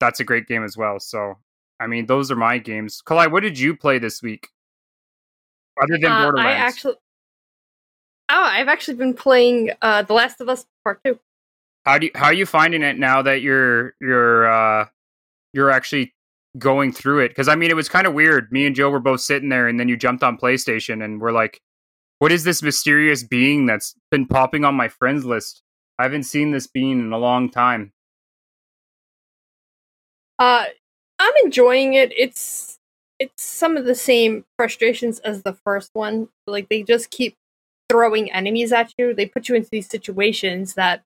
that's 0.00 0.20
a 0.20 0.24
great 0.24 0.46
game 0.46 0.64
as 0.64 0.76
well. 0.76 0.98
So 1.00 1.34
I 1.80 1.86
mean, 1.88 2.06
those 2.06 2.30
are 2.30 2.36
my 2.36 2.58
games. 2.58 3.02
Kalai, 3.06 3.30
what 3.30 3.42
did 3.42 3.58
you 3.58 3.76
play 3.76 3.98
this 3.98 4.22
week? 4.22 4.48
Other 5.82 5.98
than 5.98 6.12
Uh, 6.12 6.16
I 6.16 6.22
Borderlands. 6.22 6.60
actually, 6.74 6.94
oh, 8.32 8.42
I've 8.42 8.68
actually 8.68 8.96
been 8.96 9.14
playing 9.14 9.70
uh, 9.82 10.02
The 10.02 10.14
Last 10.14 10.40
of 10.40 10.48
Us 10.48 10.66
Part 10.84 11.00
Two. 11.04 11.20
how 11.86 11.98
do 11.98 12.06
you, 12.06 12.12
how 12.14 12.26
are 12.26 12.34
you 12.34 12.46
finding 12.46 12.82
it 12.82 12.98
now 12.98 13.22
that 13.22 13.42
you're 13.42 13.94
you're 14.00 14.46
uh 14.50 14.86
you're 15.52 15.70
actually 15.70 16.14
going 16.58 16.92
through 16.92 17.20
it 17.20 17.28
because 17.28 17.48
i 17.48 17.54
mean 17.54 17.70
it 17.70 17.76
was 17.76 17.88
kind 17.88 18.06
of 18.06 18.14
weird 18.14 18.52
me 18.52 18.66
and 18.66 18.76
joe 18.76 18.90
were 18.90 19.00
both 19.00 19.20
sitting 19.20 19.48
there 19.48 19.68
and 19.68 19.80
then 19.80 19.88
you 19.88 19.96
jumped 19.96 20.22
on 20.22 20.36
playstation 20.36 21.02
and 21.04 21.20
we're 21.20 21.32
like 21.32 21.60
what 22.18 22.30
is 22.30 22.44
this 22.44 22.62
mysterious 22.62 23.22
being 23.22 23.66
that's 23.66 23.94
been 24.10 24.26
popping 24.26 24.64
on 24.64 24.74
my 24.74 24.86
friends 24.88 25.24
list 25.24 25.62
i 25.98 26.02
haven't 26.02 26.24
seen 26.24 26.50
this 26.52 26.66
being 26.66 27.00
in 27.00 27.12
a 27.12 27.18
long 27.18 27.50
time 27.50 27.92
Uh, 30.38 30.64
I'm 31.18 31.34
enjoying 31.44 31.94
it. 31.94 32.12
It's 32.16 32.78
it's 33.18 33.42
some 33.42 33.76
of 33.76 33.84
the 33.84 33.94
same 33.94 34.44
frustrations 34.58 35.20
as 35.20 35.42
the 35.42 35.52
first 35.52 35.90
one. 35.94 36.28
Like 36.46 36.68
they 36.68 36.82
just 36.82 37.10
keep 37.10 37.36
throwing 37.88 38.30
enemies 38.32 38.72
at 38.72 38.94
you. 38.98 39.14
They 39.14 39.26
put 39.26 39.48
you 39.48 39.54
into 39.54 39.68
these 39.70 39.88
situations 39.88 40.74
that 40.74 41.02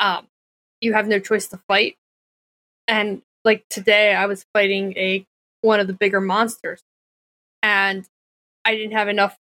um 0.00 0.26
you 0.80 0.92
have 0.94 1.08
no 1.08 1.18
choice 1.18 1.46
to 1.48 1.60
fight. 1.68 1.96
And 2.86 3.22
like 3.44 3.64
today 3.68 4.14
I 4.14 4.26
was 4.26 4.44
fighting 4.54 4.96
a 4.96 5.26
one 5.62 5.80
of 5.80 5.86
the 5.86 5.92
bigger 5.92 6.20
monsters 6.20 6.82
and 7.62 8.08
I 8.64 8.74
didn't 8.74 8.92
have 8.92 9.08
enough 9.08 9.36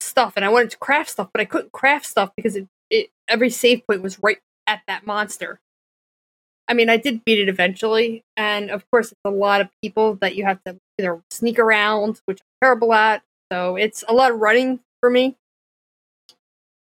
stuff 0.00 0.34
and 0.36 0.44
I 0.44 0.48
wanted 0.48 0.70
to 0.70 0.78
craft 0.78 1.10
stuff, 1.10 1.30
but 1.32 1.40
I 1.40 1.44
couldn't 1.44 1.72
craft 1.72 2.06
stuff 2.06 2.30
because 2.36 2.56
it, 2.56 2.68
it 2.90 3.10
every 3.28 3.50
save 3.50 3.86
point 3.86 4.02
was 4.02 4.18
right 4.22 4.38
at 4.66 4.82
that 4.86 5.06
monster. 5.06 5.60
I 6.68 6.74
mean, 6.74 6.88
I 6.88 6.96
did 6.96 7.24
beat 7.24 7.40
it 7.40 7.48
eventually, 7.48 8.24
and 8.36 8.70
of 8.70 8.88
course, 8.90 9.10
it's 9.10 9.20
a 9.24 9.30
lot 9.30 9.60
of 9.60 9.68
people 9.82 10.14
that 10.16 10.36
you 10.36 10.44
have 10.44 10.62
to 10.64 10.78
either 10.98 11.20
sneak 11.30 11.58
around, 11.58 12.20
which 12.26 12.40
I'm 12.40 12.66
terrible 12.66 12.92
at. 12.92 13.22
So 13.52 13.76
it's 13.76 14.04
a 14.08 14.14
lot 14.14 14.30
of 14.30 14.38
running 14.38 14.80
for 15.00 15.10
me. 15.10 15.36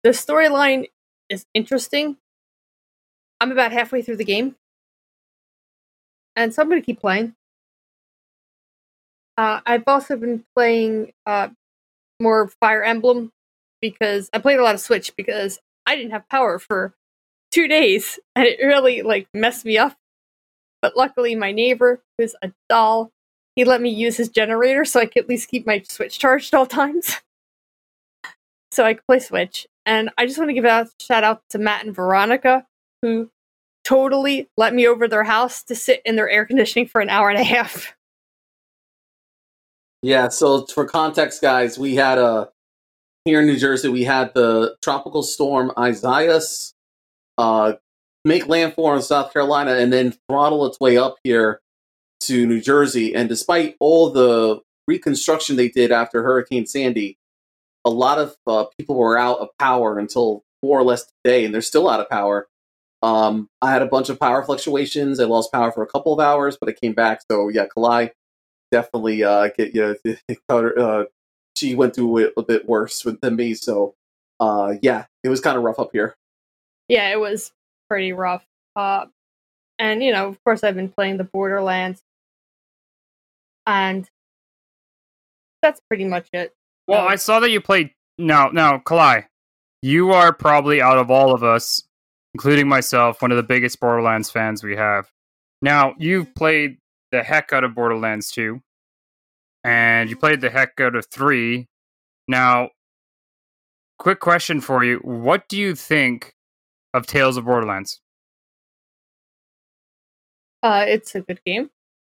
The 0.05 0.11
storyline 0.11 0.87
is 1.29 1.45
interesting. 1.55 2.17
I'm 3.41 3.53
about 3.53 3.73
halfway 3.73 4.03
through 4.03 4.17
the 4.17 4.25
game, 4.25 4.57
and 6.37 6.53
so 6.53 6.63
I'm 6.63 6.69
going 6.69 6.81
to 6.81 6.87
keep 6.87 7.01
playing. 7.01 7.35
Uh, 9.37 9.61
I've 9.65 9.85
also 9.87 10.17
been 10.17 10.45
playing 10.57 11.13
uh, 11.25 11.49
more 12.21 12.49
Fire 12.61 12.83
Emblem 12.83 13.31
because 13.81 14.29
I 14.33 14.39
played 14.39 14.59
a 14.59 14.65
lot 14.65 14.75
of 14.75 14.81
Switch 14.81 15.15
because 15.17 15.61
I 15.87 15.95
didn't 15.95 16.11
have 16.11 16.29
power 16.29 16.59
for 16.59 16.95
two 17.51 17.69
days 17.69 18.19
and 18.37 18.47
it 18.47 18.59
really 18.61 19.03
like 19.03 19.29
messed 19.33 19.65
me 19.65 19.79
up. 19.79 19.97
But 20.83 20.97
luckily 20.97 21.35
my 21.35 21.53
neighbor, 21.53 22.03
who's 22.19 22.35
a 22.43 22.53
doll, 22.69 23.11
he 23.57 23.65
let 23.65 23.81
me 23.81 23.91
use 23.91 24.17
his 24.17 24.29
generator 24.29 24.85
so 24.85 25.01
I 25.01 25.07
could 25.07 25.25
at 25.25 25.29
least 25.29 25.49
keep 25.49 25.67
my 25.67 25.83
Switch 25.89 26.19
charged 26.19 26.55
all 26.55 26.67
times. 26.67 27.17
so 28.71 28.85
I 28.85 28.95
could 28.95 29.07
play 29.07 29.19
Switch. 29.19 29.67
And 29.89 30.11
I 30.19 30.27
just 30.27 30.37
want 30.37 30.51
to 30.51 30.55
give 30.55 30.67
a 30.67 30.87
shout 31.01 31.25
out 31.25 31.41
to 31.49 31.59
Matt 31.59 31.87
and 31.87 31.97
Veronica, 31.97 32.67
who 33.01 33.31
totally 33.85 34.47
let 34.59 34.75
me 34.75 34.87
over 34.87 35.09
their 35.09 35.25
house 35.25 35.63
to 35.65 35.75
sit 35.75 36.03
in 36.05 36.15
their 36.15 36.29
air 36.29 36.45
conditioning 36.45 36.87
for 36.87 37.01
an 37.01 37.09
hour 37.09 37.31
and 37.31 37.39
a 37.39 37.45
half. 37.45 37.97
Yeah, 40.03 40.29
so 40.29 40.67
for 40.67 40.85
context, 40.85 41.41
guys, 41.41 41.79
we 41.79 41.95
had 41.95 42.19
a 42.19 42.51
here 43.25 43.41
in 43.41 43.47
New 43.47 43.57
Jersey, 43.57 43.89
we 43.89 44.05
had 44.05 44.35
the 44.35 44.77
tropical 44.83 45.23
storm 45.23 45.73
Isaias 45.79 46.75
uh, 47.39 47.75
make 48.27 48.47
landfall 48.47 48.95
in 48.95 49.01
South 49.01 49.33
Carolina 49.33 49.77
and 49.77 49.91
then 49.91 50.15
throttle 50.29 50.67
its 50.67 50.79
way 50.79 50.99
up 50.99 51.17
here 51.25 51.61
to 52.21 52.47
New 52.47 52.61
Jersey. 52.61 53.15
And 53.15 53.27
despite 53.27 53.75
all 53.81 54.11
the 54.11 54.61
reconstruction 54.87 55.57
they 55.57 55.71
did 55.71 55.93
after 55.93 56.23
Hurricane 56.23 56.67
Sandy, 56.67 57.17
a 57.89 57.91
lot 57.91 58.19
of 58.19 58.37
uh, 58.47 58.67
people 58.79 58.97
were 58.97 59.17
out 59.17 59.39
of 59.39 59.49
power 59.59 59.99
until 59.99 60.45
more 60.63 60.79
or 60.79 60.83
less 60.85 61.11
today, 61.25 61.47
and 61.47 61.55
they're 61.55 61.63
still 61.63 61.89
out 61.89 62.01
of 62.01 62.09
power. 62.11 62.47
Um, 63.03 63.49
I 63.63 63.71
had 63.73 63.81
a 63.81 63.87
bunch 63.87 64.11
of 64.11 64.21
power 64.21 64.43
fluctuations. 64.43 65.19
I 65.19 65.25
lost 65.25 65.51
power 65.53 65.73
for 65.73 65.83
a 65.83 65.87
couple 65.87 66.13
of 66.13 66.21
hours, 66.21 66.59
but 66.61 66.69
I 66.69 66.73
came 66.73 66.93
back. 66.93 67.23
So 67.31 67.49
yeah, 67.49 67.65
Kalai 67.75 68.11
definitely 68.71 69.25
uh, 69.25 69.49
get 69.57 69.75
you 69.75 69.97
know 70.51 70.69
uh, 70.69 71.05
she 71.57 71.75
went 71.75 71.95
through 71.95 72.19
it 72.19 72.35
a 72.37 72.43
bit 72.43 72.69
worse 72.69 73.07
than 73.23 73.37
me. 73.37 73.55
So 73.55 73.95
uh, 74.39 74.75
yeah, 74.83 75.07
it 75.25 75.31
was 75.31 75.41
kind 75.41 75.57
of 75.57 75.63
rough 75.63 75.79
up 75.79 75.91
here. 75.93 76.15
Yeah, 76.89 77.11
it 77.11 77.19
was 77.19 77.53
pretty 77.89 78.13
rough. 78.13 78.45
Uh, 78.77 79.07
and 79.79 80.03
you 80.03 80.13
know, 80.13 80.29
of 80.29 80.45
course, 80.45 80.63
I've 80.63 80.75
been 80.75 80.91
playing 80.91 81.17
the 81.17 81.25
Borderlands, 81.25 82.03
and 83.67 84.07
that's 85.63 85.81
pretty 85.89 86.05
much 86.05 86.29
it. 86.35 86.53
Well, 86.89 87.07
I 87.07 87.17
saw 87.17 87.39
that 87.41 87.51
you 87.51 87.61
played. 87.61 87.91
Now, 88.17 88.49
now, 88.49 88.79
Kalai, 88.79 89.27
you 89.83 90.11
are 90.13 90.33
probably 90.33 90.81
out 90.81 90.97
of 90.97 91.11
all 91.11 91.35
of 91.35 91.45
us, 91.45 91.83
including 92.33 92.67
myself, 92.67 93.21
one 93.21 93.31
of 93.31 93.37
the 93.37 93.43
biggest 93.43 93.79
Borderlands 93.79 94.31
fans 94.31 94.65
we 94.65 94.75
have. 94.75 95.11
Now, 95.61 95.95
you've 95.99 96.35
played 96.35 96.79
the 97.13 97.23
heck 97.23 97.53
out 97.53 97.63
of 97.63 97.75
Borderlands 97.75 98.31
2, 98.31 98.61
and 99.65 100.09
you 100.09 100.17
played 100.17 100.41
the 100.41 100.49
heck 100.49 100.81
out 100.81 100.97
of 100.97 101.07
3. 101.07 101.69
Now, 102.27 102.71
quick 103.99 104.21
question 104.21 104.63
for 104.63 104.83
you. 104.83 104.97
What 104.99 105.47
do 105.47 105.59
you 105.59 105.75
think 105.75 106.35
of 106.95 107.07
Tales 107.07 107.37
of 107.37 107.45
Borderlands? 107.45 108.01
Uh, 110.63 110.87
it's 110.89 111.15
a 111.15 111.21
good 111.21 111.41
game. 111.45 111.69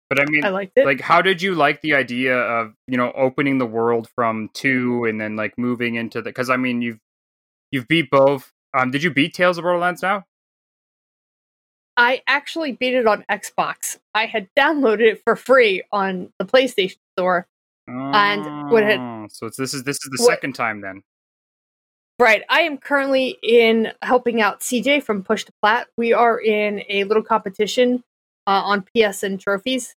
But 0.09 0.19
I 0.19 0.25
mean, 0.25 0.45
I 0.45 0.49
liked 0.49 0.73
it. 0.75 0.85
like 0.85 1.01
how 1.01 1.21
did 1.21 1.41
you 1.41 1.55
like 1.55 1.81
the 1.81 1.95
idea 1.95 2.37
of 2.37 2.73
you 2.87 2.95
know 2.97 3.11
opening 3.13 3.57
the 3.57 3.65
world 3.65 4.07
from 4.15 4.49
two 4.53 5.05
and 5.05 5.19
then 5.19 5.35
like 5.35 5.57
moving 5.57 5.95
into 5.95 6.21
the 6.21 6.29
because 6.29 6.49
i 6.51 6.57
mean 6.57 6.81
you've 6.83 6.99
you've 7.71 7.87
beat 7.87 8.11
both 8.11 8.51
um 8.77 8.91
did 8.91 9.01
you 9.01 9.09
beat 9.11 9.33
tales 9.33 9.57
of 9.57 9.63
borderlands 9.63 10.01
now 10.03 10.23
I 11.97 12.21
actually 12.27 12.73
beat 12.73 12.93
it 12.93 13.07
on 13.07 13.23
Xbox. 13.31 13.99
I 14.13 14.25
had 14.25 14.49
downloaded 14.57 15.13
it 15.13 15.21
for 15.23 15.37
free 15.37 15.81
on 15.93 16.29
the 16.39 16.45
PlayStation 16.45 16.97
Store. 17.17 17.47
And 17.87 18.69
what 18.69 18.83
had- 18.83 18.99
Oh, 18.99 19.27
so 19.29 19.45
it's 19.47 19.55
this 19.55 19.73
is 19.73 19.83
this 19.83 19.95
is 20.03 20.09
the 20.11 20.21
what- 20.23 20.29
second 20.33 20.53
time 20.55 20.81
then 20.81 21.03
Right. 22.19 22.43
I 22.49 22.61
am 22.61 22.77
currently 22.77 23.37
in 23.43 23.91
helping 24.01 24.41
out 24.41 24.59
CJ 24.61 25.03
from 25.03 25.23
Push 25.23 25.45
to 25.45 25.53
Plat. 25.61 25.87
We 25.97 26.11
are 26.13 26.37
in 26.39 26.83
a 26.89 27.05
little 27.05 27.23
competition 27.23 28.03
uh, 28.47 28.61
on 28.63 28.85
PSN 28.95 29.39
trophies. 29.39 29.95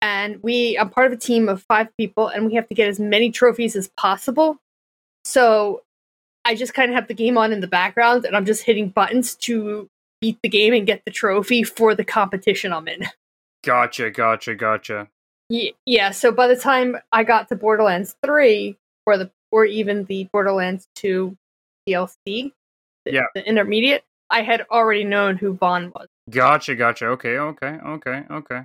And 0.00 0.40
we 0.42 0.78
I'm 0.78 0.90
part 0.90 1.06
of 1.06 1.12
a 1.12 1.16
team 1.16 1.48
of 1.48 1.62
five 1.62 1.88
people 1.96 2.28
and 2.28 2.46
we 2.46 2.54
have 2.54 2.68
to 2.68 2.74
get 2.74 2.88
as 2.88 3.00
many 3.00 3.30
trophies 3.32 3.74
as 3.74 3.88
possible. 3.96 4.58
So 5.24 5.82
I 6.44 6.54
just 6.54 6.72
kind 6.74 6.90
of 6.90 6.94
have 6.94 7.08
the 7.08 7.14
game 7.14 7.36
on 7.36 7.52
in 7.52 7.60
the 7.60 7.66
background 7.66 8.24
and 8.24 8.36
I'm 8.36 8.44
just 8.46 8.62
hitting 8.62 8.90
buttons 8.90 9.34
to 9.36 9.88
beat 10.20 10.38
the 10.42 10.48
game 10.48 10.72
and 10.72 10.86
get 10.86 11.02
the 11.04 11.10
trophy 11.10 11.62
for 11.64 11.94
the 11.94 12.04
competition 12.04 12.72
I'm 12.72 12.86
in. 12.88 13.06
gotcha 13.64 14.10
gotcha 14.10 14.54
gotcha 14.54 15.08
Ye- 15.48 15.74
Yeah, 15.86 16.10
so 16.10 16.30
by 16.30 16.46
the 16.46 16.56
time 16.56 16.96
I 17.10 17.24
got 17.24 17.48
to 17.48 17.56
Borderlands 17.56 18.14
3 18.24 18.76
or 19.06 19.16
the 19.18 19.30
or 19.50 19.64
even 19.64 20.04
the 20.04 20.28
Borderlands 20.32 20.86
2 20.96 21.34
DLC, 21.88 22.14
the, 22.26 22.52
Yeah. 23.12 23.22
the 23.34 23.46
intermediate, 23.48 24.04
I 24.30 24.42
had 24.42 24.66
already 24.70 25.04
known 25.04 25.36
who 25.36 25.54
Vaughn 25.54 25.92
was. 25.94 26.08
Gotcha, 26.30 26.74
gotcha. 26.74 27.06
Okay, 27.06 27.38
okay, 27.38 27.78
okay, 27.86 28.22
okay. 28.30 28.60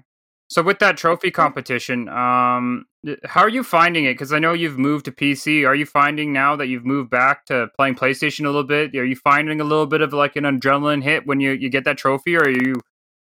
So 0.49 0.61
with 0.61 0.79
that 0.79 0.97
trophy 0.97 1.31
competition, 1.31 2.07
um, 2.09 2.85
how 3.23 3.41
are 3.41 3.49
you 3.49 3.63
finding 3.63 4.05
it? 4.05 4.13
Because 4.13 4.33
I 4.33 4.39
know 4.39 4.53
you've 4.53 4.77
moved 4.77 5.05
to 5.05 5.11
PC. 5.11 5.65
Are 5.65 5.73
you 5.73 5.85
finding 5.85 6.31
now 6.31 6.55
that 6.55 6.67
you've 6.67 6.85
moved 6.85 7.09
back 7.09 7.45
to 7.45 7.69
playing 7.75 7.95
PlayStation 7.95 8.41
a 8.41 8.49
little 8.49 8.63
bit? 8.63 8.93
Are 8.95 9.05
you 9.05 9.15
finding 9.15 9.61
a 9.61 9.63
little 9.63 9.87
bit 9.87 10.01
of 10.01 10.13
like 10.13 10.35
an 10.35 10.43
adrenaline 10.43 11.01
hit 11.01 11.25
when 11.25 11.39
you 11.39 11.51
you 11.51 11.69
get 11.69 11.85
that 11.85 11.97
trophy, 11.97 12.35
or 12.35 12.43
are 12.43 12.49
you 12.49 12.75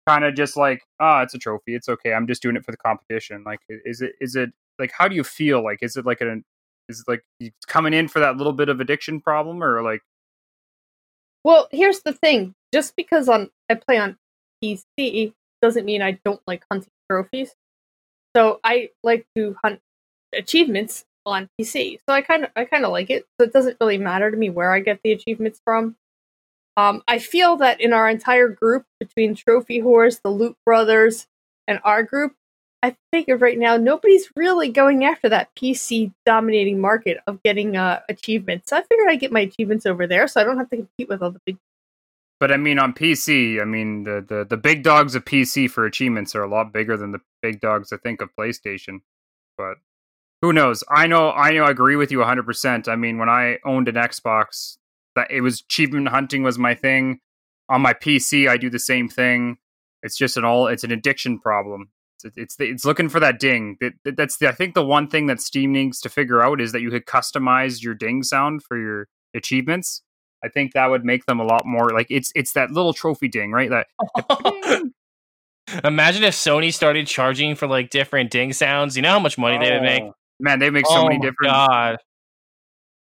kind 0.06 0.24
of 0.24 0.34
just 0.34 0.56
like, 0.56 0.82
ah, 1.00 1.22
it's 1.22 1.34
a 1.34 1.38
trophy, 1.38 1.74
it's 1.74 1.88
okay. 1.88 2.12
I'm 2.12 2.26
just 2.26 2.40
doing 2.40 2.56
it 2.56 2.64
for 2.64 2.70
the 2.70 2.78
competition. 2.78 3.42
Like, 3.44 3.60
is 3.68 4.00
it 4.00 4.12
is 4.20 4.36
it 4.36 4.50
like 4.78 4.92
how 4.96 5.08
do 5.08 5.16
you 5.16 5.24
feel? 5.24 5.64
Like, 5.64 5.78
is 5.82 5.96
it 5.96 6.06
like 6.06 6.20
an 6.20 6.44
is 6.88 7.00
it 7.00 7.10
like 7.10 7.24
coming 7.66 7.94
in 7.94 8.08
for 8.08 8.20
that 8.20 8.36
little 8.36 8.52
bit 8.52 8.68
of 8.68 8.80
addiction 8.80 9.20
problem, 9.20 9.62
or 9.62 9.82
like 9.82 10.02
Well, 11.44 11.68
here's 11.70 12.00
the 12.00 12.12
thing: 12.12 12.54
just 12.72 12.96
because 12.96 13.28
on 13.28 13.50
I 13.70 13.74
play 13.74 13.98
on 13.98 14.16
PC 14.62 15.32
doesn't 15.62 15.84
mean 15.84 16.02
I 16.02 16.18
don't 16.24 16.40
like 16.46 16.64
hunting 16.70 16.90
trophies. 17.10 17.54
So 18.36 18.60
I 18.62 18.90
like 19.02 19.26
to 19.36 19.56
hunt 19.62 19.80
achievements 20.34 21.04
on 21.26 21.48
PC. 21.60 21.98
So 22.08 22.14
I 22.14 22.22
kind 22.22 22.44
of 22.44 22.50
I 22.56 22.64
kind 22.64 22.84
of 22.84 22.92
like 22.92 23.10
it. 23.10 23.26
So 23.40 23.46
it 23.46 23.52
doesn't 23.52 23.78
really 23.80 23.98
matter 23.98 24.30
to 24.30 24.36
me 24.36 24.50
where 24.50 24.72
I 24.72 24.80
get 24.80 25.00
the 25.02 25.12
achievements 25.12 25.60
from. 25.64 25.96
Um, 26.76 27.02
I 27.08 27.18
feel 27.18 27.56
that 27.56 27.80
in 27.80 27.92
our 27.92 28.08
entire 28.08 28.48
group, 28.48 28.84
between 29.00 29.34
Trophy 29.34 29.80
Horse, 29.80 30.20
the 30.22 30.30
Loot 30.30 30.56
Brothers, 30.64 31.26
and 31.66 31.80
our 31.82 32.04
group, 32.04 32.34
I 32.82 32.94
figured 33.12 33.40
right 33.40 33.58
now 33.58 33.76
nobody's 33.76 34.28
really 34.36 34.68
going 34.68 35.04
after 35.04 35.28
that 35.28 35.54
PC 35.56 36.12
dominating 36.24 36.80
market 36.80 37.18
of 37.26 37.42
getting 37.42 37.76
uh, 37.76 38.00
achievements. 38.08 38.70
So 38.70 38.76
I 38.76 38.82
figured 38.82 39.08
I'd 39.08 39.20
get 39.20 39.32
my 39.32 39.40
achievements 39.40 39.84
over 39.84 40.06
there, 40.06 40.28
so 40.28 40.40
I 40.40 40.44
don't 40.44 40.58
have 40.58 40.70
to 40.70 40.76
compete 40.76 41.08
with 41.08 41.22
all 41.22 41.32
the 41.32 41.40
big. 41.44 41.58
But 42.40 42.52
I 42.52 42.56
mean, 42.56 42.78
on 42.78 42.92
PC, 42.92 43.60
I 43.60 43.64
mean 43.64 44.04
the, 44.04 44.24
the 44.26 44.46
the 44.48 44.56
big 44.56 44.84
dogs 44.84 45.16
of 45.16 45.24
PC 45.24 45.68
for 45.68 45.86
achievements 45.86 46.36
are 46.36 46.42
a 46.42 46.48
lot 46.48 46.72
bigger 46.72 46.96
than 46.96 47.10
the 47.10 47.20
big 47.42 47.60
dogs 47.60 47.92
I 47.92 47.96
think 47.96 48.20
of 48.22 48.30
PlayStation. 48.38 49.00
But 49.56 49.78
who 50.40 50.52
knows? 50.52 50.84
I 50.88 51.08
know 51.08 51.32
I 51.32 51.50
know 51.50 51.64
I 51.64 51.70
agree 51.70 51.96
with 51.96 52.12
you 52.12 52.18
100%. 52.18 52.86
I 52.86 52.94
mean, 52.94 53.18
when 53.18 53.28
I 53.28 53.58
owned 53.64 53.88
an 53.88 53.96
Xbox, 53.96 54.76
that 55.16 55.32
it 55.32 55.40
was 55.40 55.62
achievement 55.62 56.08
hunting 56.08 56.44
was 56.44 56.58
my 56.58 56.74
thing. 56.76 57.18
On 57.68 57.82
my 57.82 57.92
PC, 57.92 58.48
I 58.48 58.56
do 58.56 58.70
the 58.70 58.78
same 58.78 59.08
thing. 59.08 59.58
It's 60.04 60.16
just 60.16 60.36
an 60.36 60.44
all 60.44 60.68
it's 60.68 60.84
an 60.84 60.92
addiction 60.92 61.40
problem. 61.40 61.90
It's 62.24 62.36
it's, 62.36 62.56
it's 62.58 62.84
looking 62.84 63.08
for 63.08 63.20
that 63.20 63.38
ding. 63.38 63.76
That, 63.80 63.92
that- 64.04 64.16
that's 64.16 64.38
the, 64.38 64.48
I 64.48 64.52
think 64.52 64.74
the 64.74 64.84
one 64.84 65.08
thing 65.08 65.26
that 65.26 65.40
Steam 65.40 65.72
needs 65.72 66.00
to 66.00 66.08
figure 66.08 66.42
out 66.42 66.60
is 66.60 66.72
that 66.72 66.80
you 66.80 66.90
could 66.90 67.06
customize 67.06 67.82
your 67.82 67.94
ding 67.94 68.22
sound 68.22 68.62
for 68.62 68.78
your 68.78 69.08
achievements. 69.34 70.02
I 70.44 70.48
think 70.48 70.72
that 70.72 70.86
would 70.86 71.04
make 71.04 71.26
them 71.26 71.40
a 71.40 71.44
lot 71.44 71.66
more 71.66 71.90
like 71.90 72.06
it's 72.10 72.30
it's 72.34 72.52
that 72.52 72.70
little 72.70 72.92
trophy 72.92 73.28
ding, 73.28 73.50
right? 73.50 73.70
That 73.70 73.86
Imagine 75.84 76.24
if 76.24 76.34
Sony 76.34 76.72
started 76.72 77.06
charging 77.06 77.54
for 77.54 77.66
like 77.66 77.90
different 77.90 78.30
ding 78.30 78.52
sounds. 78.52 78.96
You 78.96 79.02
know 79.02 79.10
how 79.10 79.18
much 79.18 79.36
money 79.36 79.58
they 79.58 79.72
would 79.72 79.82
make. 79.82 80.02
Oh, 80.02 80.14
Man, 80.40 80.60
they 80.60 80.70
make 80.70 80.86
so 80.86 80.98
oh 80.98 81.08
many 81.08 81.18
different. 81.18 81.52
God. 81.52 81.96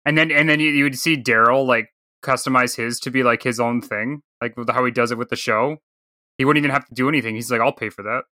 And 0.05 0.18
then 0.18 0.32
and 0.32 0.49
then 0.49 0.59
you, 0.59 0.72
you 0.72 0.84
would 0.84 0.97
see 0.97 1.15
Daryl 1.15 1.65
like 1.65 1.89
customize 2.24 2.76
his 2.76 2.99
to 3.01 3.11
be 3.11 3.24
like 3.24 3.43
his 3.43 3.59
own 3.59 3.82
thing, 3.82 4.22
like 4.41 4.55
how 4.70 4.84
he 4.84 4.91
does 4.91 5.11
it 5.11 5.18
with 5.18 5.30
the 5.30 5.36
show. 5.36 5.78
He 6.38 6.45
wouldn't 6.45 6.63
even 6.63 6.74
have 6.74 6.88
to 6.88 6.93
do 6.93 7.07
anything. 7.09 7.36
He's 7.36 7.51
like, 7.51 7.61
I'll 7.61 7.72
pay 7.72 7.89
for 7.89 8.03
that. 8.03 8.24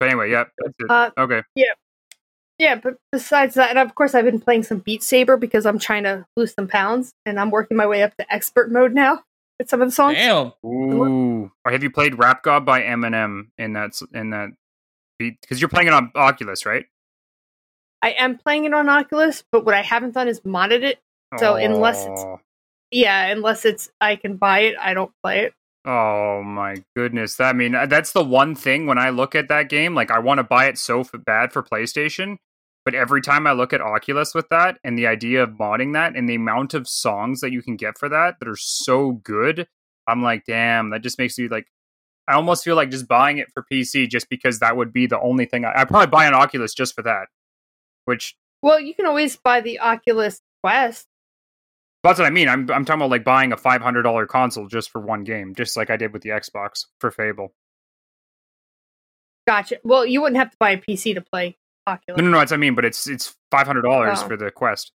But 0.00 0.08
anyway, 0.08 0.30
yeah, 0.30 0.44
that's 0.58 0.74
it. 0.78 0.90
Uh, 0.90 1.10
okay. 1.18 1.42
Yeah, 1.54 1.72
Yeah, 2.58 2.74
but 2.76 2.96
besides 3.12 3.54
that, 3.54 3.70
and 3.70 3.78
of 3.78 3.94
course, 3.94 4.14
I've 4.14 4.24
been 4.24 4.40
playing 4.40 4.64
some 4.64 4.78
Beat 4.78 5.02
Saber 5.02 5.36
because 5.36 5.66
I'm 5.66 5.78
trying 5.78 6.04
to 6.04 6.26
lose 6.36 6.54
some 6.54 6.68
pounds, 6.68 7.12
and 7.24 7.38
I'm 7.38 7.50
working 7.50 7.76
my 7.76 7.86
way 7.86 8.02
up 8.02 8.16
to 8.16 8.32
expert 8.32 8.70
mode 8.70 8.94
now 8.94 9.22
with 9.58 9.68
some 9.68 9.80
of 9.82 9.88
the 9.88 9.92
songs. 9.92 10.16
Damn. 10.16 10.52
Ooh. 10.64 11.50
Or 11.64 11.72
have 11.72 11.82
you 11.82 11.90
played 11.90 12.18
Rap 12.18 12.42
God 12.42 12.64
by 12.64 12.82
Eminem 12.82 13.48
in 13.58 13.74
that 13.74 14.00
in 14.12 14.30
that 14.30 14.50
beat? 15.18 15.40
Because 15.40 15.60
you're 15.60 15.68
playing 15.68 15.88
it 15.88 15.94
on 15.94 16.10
Oculus, 16.14 16.66
right? 16.66 16.86
I 18.02 18.10
am 18.10 18.38
playing 18.38 18.64
it 18.64 18.74
on 18.74 18.88
Oculus, 18.88 19.42
but 19.50 19.64
what 19.64 19.74
I 19.74 19.82
haven't 19.82 20.14
done 20.14 20.28
is 20.28 20.40
modded 20.40 20.82
it. 20.82 21.00
So 21.38 21.56
unless 21.56 22.06
it's-. 22.06 22.24
Yeah, 22.90 23.26
unless 23.26 23.64
it's 23.64 23.90
I 24.00 24.16
can 24.16 24.36
buy 24.36 24.60
it, 24.60 24.76
I 24.80 24.94
don't 24.94 25.12
play 25.22 25.40
it. 25.40 25.54
Oh 25.84 26.42
my 26.42 26.82
goodness! 26.96 27.40
I 27.40 27.52
mean, 27.52 27.74
uh, 27.74 27.86
that's 27.86 28.12
the 28.12 28.24
one 28.24 28.54
thing 28.54 28.86
when 28.86 28.98
I 28.98 29.10
look 29.10 29.34
at 29.34 29.48
that 29.48 29.68
game, 29.68 29.94
like 29.94 30.10
I 30.10 30.18
want 30.18 30.38
to 30.38 30.44
buy 30.44 30.66
it 30.66 30.76
so 30.76 31.04
bad 31.24 31.52
for 31.52 31.62
PlayStation, 31.62 32.36
but 32.84 32.94
every 32.94 33.22
time 33.22 33.46
I 33.46 33.52
look 33.52 33.72
at 33.72 33.80
Oculus 33.80 34.34
with 34.34 34.48
that 34.50 34.78
and 34.82 34.98
the 34.98 35.06
idea 35.06 35.42
of 35.42 35.50
modding 35.50 35.92
that 35.94 36.16
and 36.16 36.28
the 36.28 36.34
amount 36.34 36.74
of 36.74 36.88
songs 36.88 37.40
that 37.40 37.52
you 37.52 37.62
can 37.62 37.76
get 37.76 37.96
for 37.96 38.08
that 38.08 38.36
that 38.40 38.48
are 38.48 38.56
so 38.56 39.12
good, 39.12 39.68
I'm 40.06 40.22
like, 40.22 40.44
damn, 40.46 40.90
that 40.90 41.02
just 41.02 41.18
makes 41.18 41.38
me 41.38 41.48
like. 41.48 41.66
I 42.26 42.34
almost 42.34 42.62
feel 42.62 42.76
like 42.76 42.90
just 42.90 43.08
buying 43.08 43.38
it 43.38 43.48
for 43.54 43.64
PC 43.72 44.08
just 44.08 44.28
because 44.28 44.58
that 44.58 44.76
would 44.76 44.92
be 44.92 45.06
the 45.06 45.18
only 45.20 45.46
thing 45.46 45.64
I, 45.64 45.72
I'd 45.76 45.88
probably 45.88 46.08
buy 46.08 46.26
an 46.26 46.34
Oculus 46.34 46.74
just 46.74 46.94
for 46.94 47.02
that. 47.02 47.28
Which 48.04 48.36
Well, 48.62 48.80
you 48.80 48.94
can 48.94 49.06
always 49.06 49.36
buy 49.36 49.60
the 49.60 49.78
Oculus 49.80 50.42
Quest. 50.62 51.06
That's 52.08 52.18
what 52.18 52.26
I 52.26 52.30
mean. 52.30 52.48
I'm 52.48 52.70
I'm 52.70 52.84
talking 52.84 53.00
about 53.00 53.10
like 53.10 53.24
buying 53.24 53.52
a 53.52 53.56
five 53.56 53.80
hundred 53.82 54.02
dollar 54.02 54.26
console 54.26 54.66
just 54.66 54.90
for 54.90 55.00
one 55.00 55.24
game, 55.24 55.54
just 55.54 55.76
like 55.76 55.90
I 55.90 55.96
did 55.96 56.12
with 56.12 56.22
the 56.22 56.30
Xbox 56.30 56.86
for 57.00 57.10
Fable. 57.10 57.52
Gotcha. 59.46 59.78
Well, 59.84 60.04
you 60.04 60.20
wouldn't 60.20 60.38
have 60.38 60.50
to 60.50 60.56
buy 60.60 60.70
a 60.72 60.78
PC 60.78 61.14
to 61.14 61.20
play 61.22 61.56
Oculus. 61.86 62.18
No, 62.18 62.24
no, 62.24 62.30
no. 62.32 62.38
That's 62.38 62.50
what 62.50 62.58
I 62.58 62.60
mean. 62.60 62.74
But 62.74 62.84
it's 62.84 63.06
it's 63.08 63.34
five 63.50 63.66
hundred 63.66 63.82
dollars 63.82 64.18
Oh. 64.22 64.28
for 64.28 64.36
the 64.36 64.50
Quest, 64.50 64.92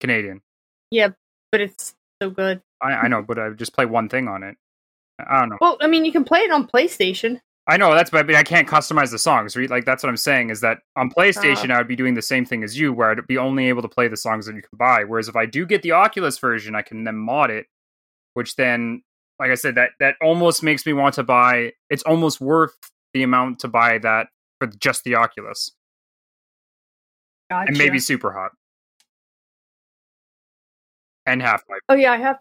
Canadian. 0.00 0.42
Yeah, 0.90 1.08
but 1.50 1.60
it's 1.60 1.94
so 2.22 2.30
good. 2.30 2.62
I, 2.80 2.92
I 2.92 3.08
know, 3.08 3.22
but 3.22 3.38
I 3.38 3.50
just 3.50 3.74
play 3.74 3.84
one 3.86 4.08
thing 4.08 4.28
on 4.28 4.42
it. 4.42 4.56
I 5.18 5.40
don't 5.40 5.48
know. 5.50 5.58
Well, 5.60 5.76
I 5.80 5.88
mean, 5.88 6.04
you 6.04 6.12
can 6.12 6.24
play 6.24 6.40
it 6.40 6.52
on 6.52 6.68
PlayStation. 6.68 7.40
I 7.70 7.76
know 7.76 7.94
that's, 7.94 8.08
but 8.08 8.34
I 8.34 8.42
can't 8.42 8.66
customize 8.66 9.10
the 9.10 9.18
songs. 9.18 9.54
Right? 9.54 9.68
Like 9.68 9.84
that's 9.84 10.02
what 10.02 10.08
I'm 10.08 10.16
saying 10.16 10.48
is 10.48 10.62
that 10.62 10.78
on 10.96 11.10
PlayStation, 11.10 11.70
I 11.70 11.76
would 11.76 11.86
be 11.86 11.96
doing 11.96 12.14
the 12.14 12.22
same 12.22 12.46
thing 12.46 12.64
as 12.64 12.78
you, 12.78 12.94
where 12.94 13.10
I'd 13.10 13.26
be 13.26 13.36
only 13.36 13.68
able 13.68 13.82
to 13.82 13.88
play 13.88 14.08
the 14.08 14.16
songs 14.16 14.46
that 14.46 14.54
you 14.56 14.62
can 14.62 14.78
buy. 14.78 15.04
Whereas 15.04 15.28
if 15.28 15.36
I 15.36 15.44
do 15.44 15.66
get 15.66 15.82
the 15.82 15.92
Oculus 15.92 16.38
version, 16.38 16.74
I 16.74 16.80
can 16.80 17.04
then 17.04 17.16
mod 17.16 17.50
it, 17.50 17.66
which 18.32 18.56
then, 18.56 19.02
like 19.38 19.50
I 19.50 19.54
said, 19.54 19.74
that 19.74 19.90
that 20.00 20.14
almost 20.22 20.62
makes 20.62 20.86
me 20.86 20.94
want 20.94 21.14
to 21.16 21.22
buy. 21.22 21.72
It's 21.90 22.02
almost 22.04 22.40
worth 22.40 22.74
the 23.12 23.22
amount 23.22 23.58
to 23.60 23.68
buy 23.68 23.98
that 23.98 24.28
for 24.58 24.66
just 24.66 25.04
the 25.04 25.16
Oculus, 25.16 25.70
Gotcha. 27.50 27.68
and 27.68 27.76
maybe 27.76 27.98
Super 27.98 28.32
Hot, 28.32 28.52
and 31.26 31.42
Half 31.42 31.64
Life, 31.68 31.80
Oh 31.90 31.94
yeah, 31.94 32.12
I 32.12 32.16
have. 32.16 32.38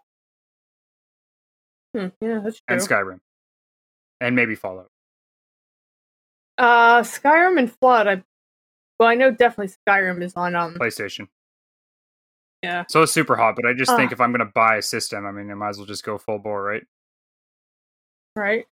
Hmm, 1.94 2.08
yeah, 2.22 2.40
that's 2.44 2.62
true. 2.62 2.64
and 2.70 2.82
Skyrim, 2.82 3.20
and 4.22 4.34
maybe 4.34 4.56
Fallout. 4.56 4.90
Uh, 6.58 7.02
Skyrim 7.02 7.60
and 7.60 7.72
Flood. 7.72 8.08
I 8.08 8.24
well, 9.00 9.10
I 9.10 9.16
know 9.16 9.32
definitely 9.32 9.74
Skyrim 9.88 10.22
is 10.24 10.34
on 10.36 10.56
um. 10.56 10.76
PlayStation. 10.76 11.28
Yeah. 12.64 12.86
So 12.90 13.04
it's 13.04 13.12
super 13.12 13.36
hot, 13.36 13.56
but 13.56 13.66
I 13.68 13.74
just 13.74 13.96
think 13.96 14.12
Ah. 14.12 14.14
if 14.14 14.22
I'm 14.22 14.32
gonna 14.32 14.46
buy 14.54 14.78
a 14.78 14.82
system, 14.82 15.26
I 15.26 15.32
mean, 15.32 15.52
I 15.52 15.54
might 15.54 15.70
as 15.70 15.78
well 15.78 15.86
just 15.86 16.04
go 16.04 16.18
full 16.18 16.40
bore, 16.40 16.64
right? 16.64 16.84
right? 18.36 18.66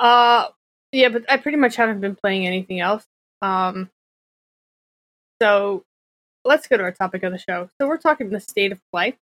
Uh 0.00 0.48
yeah, 0.92 1.08
but 1.08 1.24
I 1.30 1.36
pretty 1.36 1.58
much 1.58 1.76
haven't 1.76 2.00
been 2.00 2.14
playing 2.16 2.46
anything 2.46 2.80
else. 2.80 3.04
Um 3.42 3.90
so 5.42 5.84
let's 6.44 6.66
go 6.68 6.76
to 6.76 6.82
our 6.84 6.92
topic 6.92 7.22
of 7.24 7.32
the 7.32 7.38
show. 7.38 7.68
So 7.80 7.88
we're 7.88 7.98
talking 7.98 8.30
the 8.30 8.40
state 8.40 8.72
of 8.72 8.80
play. 8.92 9.18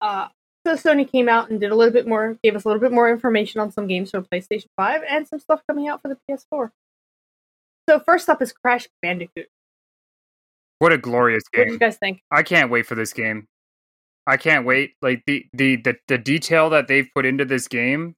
Uh 0.00 0.28
so 0.66 0.74
Sony 0.74 1.10
came 1.10 1.28
out 1.28 1.48
and 1.48 1.60
did 1.60 1.70
a 1.70 1.76
little 1.76 1.92
bit 1.92 2.08
more 2.08 2.36
gave 2.42 2.56
us 2.56 2.64
a 2.64 2.68
little 2.68 2.80
bit 2.80 2.90
more 2.90 3.08
information 3.08 3.60
on 3.60 3.70
some 3.70 3.86
games 3.86 4.10
for 4.10 4.20
PlayStation 4.20 4.66
5 4.76 5.02
and 5.08 5.28
some 5.28 5.38
stuff 5.38 5.62
coming 5.68 5.86
out 5.86 6.02
for 6.02 6.08
the 6.08 6.18
PS4. 6.28 6.70
So 7.88 8.00
first 8.00 8.28
up 8.28 8.42
is 8.42 8.52
Crash 8.52 8.88
Bandicoot. 9.00 9.46
What 10.80 10.92
a 10.92 10.98
glorious 10.98 11.44
game! 11.52 11.60
What 11.60 11.66
do 11.68 11.72
you 11.74 11.78
guys 11.78 11.96
think? 11.96 12.20
I 12.32 12.42
can't 12.42 12.70
wait 12.70 12.84
for 12.84 12.96
this 12.96 13.12
game. 13.12 13.46
I 14.26 14.36
can't 14.36 14.66
wait. 14.66 14.94
Like 15.00 15.22
the 15.26 15.46
the 15.52 15.76
the, 15.76 15.96
the 16.08 16.18
detail 16.18 16.68
that 16.70 16.88
they've 16.88 17.08
put 17.14 17.24
into 17.24 17.44
this 17.44 17.68
game, 17.68 18.16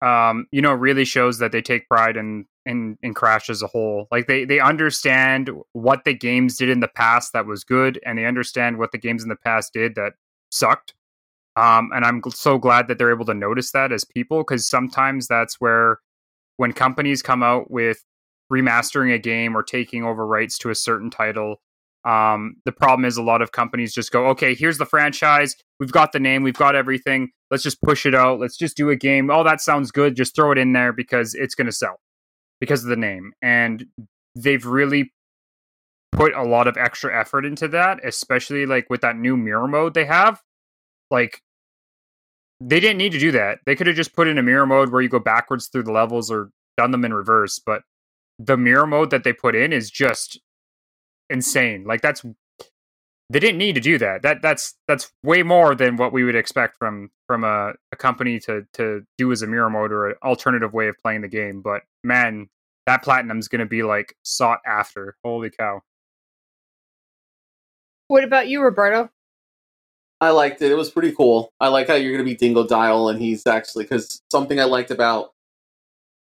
um, 0.00 0.46
you 0.50 0.62
know, 0.62 0.72
really 0.72 1.04
shows 1.04 1.38
that 1.38 1.52
they 1.52 1.62
take 1.62 1.86
pride 1.86 2.16
in 2.16 2.46
in 2.66 2.98
in 3.02 3.14
Crash 3.14 3.50
as 3.50 3.62
a 3.62 3.66
whole. 3.66 4.08
Like 4.10 4.26
they 4.26 4.44
they 4.44 4.58
understand 4.58 5.50
what 5.72 6.04
the 6.04 6.14
games 6.14 6.56
did 6.56 6.70
in 6.70 6.80
the 6.80 6.88
past 6.88 7.34
that 7.34 7.46
was 7.46 7.62
good, 7.62 8.00
and 8.04 8.18
they 8.18 8.24
understand 8.24 8.78
what 8.78 8.90
the 8.90 8.98
games 8.98 9.22
in 9.22 9.28
the 9.28 9.36
past 9.36 9.72
did 9.72 9.94
that 9.94 10.14
sucked. 10.50 10.94
Um, 11.56 11.90
and 11.94 12.04
I'm 12.04 12.20
so 12.30 12.58
glad 12.58 12.88
that 12.88 12.98
they're 12.98 13.12
able 13.12 13.26
to 13.26 13.34
notice 13.34 13.70
that 13.72 13.92
as 13.92 14.04
people 14.04 14.38
because 14.38 14.68
sometimes 14.68 15.28
that's 15.28 15.60
where 15.60 15.98
when 16.56 16.72
companies 16.72 17.22
come 17.22 17.42
out 17.42 17.70
with 17.70 18.04
remastering 18.52 19.14
a 19.14 19.18
game 19.18 19.56
or 19.56 19.62
taking 19.62 20.04
over 20.04 20.26
rights 20.26 20.58
to 20.58 20.70
a 20.70 20.74
certain 20.74 21.10
title 21.10 21.60
um, 22.04 22.56
the 22.66 22.72
problem 22.72 23.04
is 23.06 23.16
a 23.16 23.22
lot 23.22 23.40
of 23.40 23.52
companies 23.52 23.94
just 23.94 24.12
go, 24.12 24.26
okay, 24.28 24.54
here's 24.54 24.78
the 24.78 24.84
franchise. 24.84 25.56
We've 25.80 25.92
got 25.92 26.12
the 26.12 26.20
name. 26.20 26.42
We've 26.42 26.54
got 26.54 26.74
everything. 26.74 27.30
Let's 27.50 27.62
just 27.62 27.80
push 27.80 28.04
it 28.04 28.14
out. 28.14 28.40
Let's 28.40 28.58
just 28.58 28.76
do 28.76 28.90
a 28.90 28.96
game. 28.96 29.30
Oh, 29.30 29.42
that 29.42 29.60
sounds 29.60 29.90
good. 29.90 30.14
Just 30.14 30.36
throw 30.36 30.52
it 30.52 30.58
in 30.58 30.72
there 30.72 30.92
because 30.92 31.34
it's 31.34 31.54
going 31.54 31.66
to 31.66 31.72
sell 31.72 31.98
because 32.60 32.82
of 32.84 32.90
the 32.90 32.96
name. 32.96 33.32
And 33.40 33.86
they've 34.36 34.64
really 34.64 35.12
put 36.12 36.34
a 36.34 36.42
lot 36.42 36.66
of 36.66 36.76
extra 36.76 37.18
effort 37.18 37.46
into 37.46 37.68
that, 37.68 38.04
especially 38.04 38.66
like 38.66 38.90
with 38.90 39.00
that 39.00 39.16
new 39.16 39.36
mirror 39.36 39.66
mode 39.66 39.94
they 39.94 40.04
have. 40.04 40.42
Like, 41.10 41.40
they 42.66 42.80
didn't 42.80 42.98
need 42.98 43.12
to 43.12 43.18
do 43.18 43.30
that. 43.32 43.58
They 43.66 43.76
could 43.76 43.86
have 43.86 43.96
just 43.96 44.14
put 44.14 44.26
in 44.26 44.38
a 44.38 44.42
mirror 44.42 44.66
mode 44.66 44.90
where 44.90 45.02
you 45.02 45.08
go 45.08 45.18
backwards 45.18 45.68
through 45.68 45.82
the 45.82 45.92
levels 45.92 46.30
or 46.30 46.50
done 46.78 46.92
them 46.92 47.04
in 47.04 47.12
reverse. 47.12 47.58
But 47.58 47.82
the 48.38 48.56
mirror 48.56 48.86
mode 48.86 49.10
that 49.10 49.22
they 49.22 49.32
put 49.32 49.54
in 49.54 49.72
is 49.72 49.90
just 49.90 50.40
insane. 51.28 51.84
Like 51.84 52.00
that's 52.00 52.24
they 53.30 53.38
didn't 53.38 53.58
need 53.58 53.74
to 53.74 53.80
do 53.80 53.98
that. 53.98 54.22
That 54.22 54.40
that's 54.40 54.74
that's 54.88 55.12
way 55.22 55.42
more 55.42 55.74
than 55.74 55.96
what 55.96 56.12
we 56.12 56.24
would 56.24 56.34
expect 56.34 56.78
from 56.78 57.10
from 57.26 57.44
a, 57.44 57.74
a 57.92 57.96
company 57.96 58.38
to 58.40 58.66
to 58.74 59.04
do 59.18 59.30
as 59.30 59.42
a 59.42 59.46
mirror 59.46 59.70
mode 59.70 59.92
or 59.92 60.08
an 60.08 60.16
alternative 60.22 60.72
way 60.72 60.88
of 60.88 60.96
playing 60.98 61.20
the 61.20 61.28
game. 61.28 61.60
But 61.60 61.82
man, 62.02 62.48
that 62.86 63.02
platinum's 63.02 63.48
gonna 63.48 63.66
be 63.66 63.82
like 63.82 64.16
sought 64.22 64.60
after. 64.66 65.16
Holy 65.22 65.50
cow. 65.50 65.82
What 68.08 68.24
about 68.24 68.48
you, 68.48 68.62
Roberto? 68.62 69.10
I 70.20 70.30
liked 70.30 70.62
it. 70.62 70.70
It 70.70 70.76
was 70.76 70.90
pretty 70.90 71.12
cool. 71.12 71.50
I 71.60 71.68
like 71.68 71.88
how 71.88 71.94
you're 71.94 72.12
going 72.16 72.26
to 72.26 72.36
be 72.36 72.36
Dingodile, 72.36 73.10
and 73.10 73.20
he's 73.20 73.46
actually 73.46 73.84
because 73.84 74.22
something 74.30 74.58
I 74.60 74.64
liked 74.64 74.90
about 74.90 75.32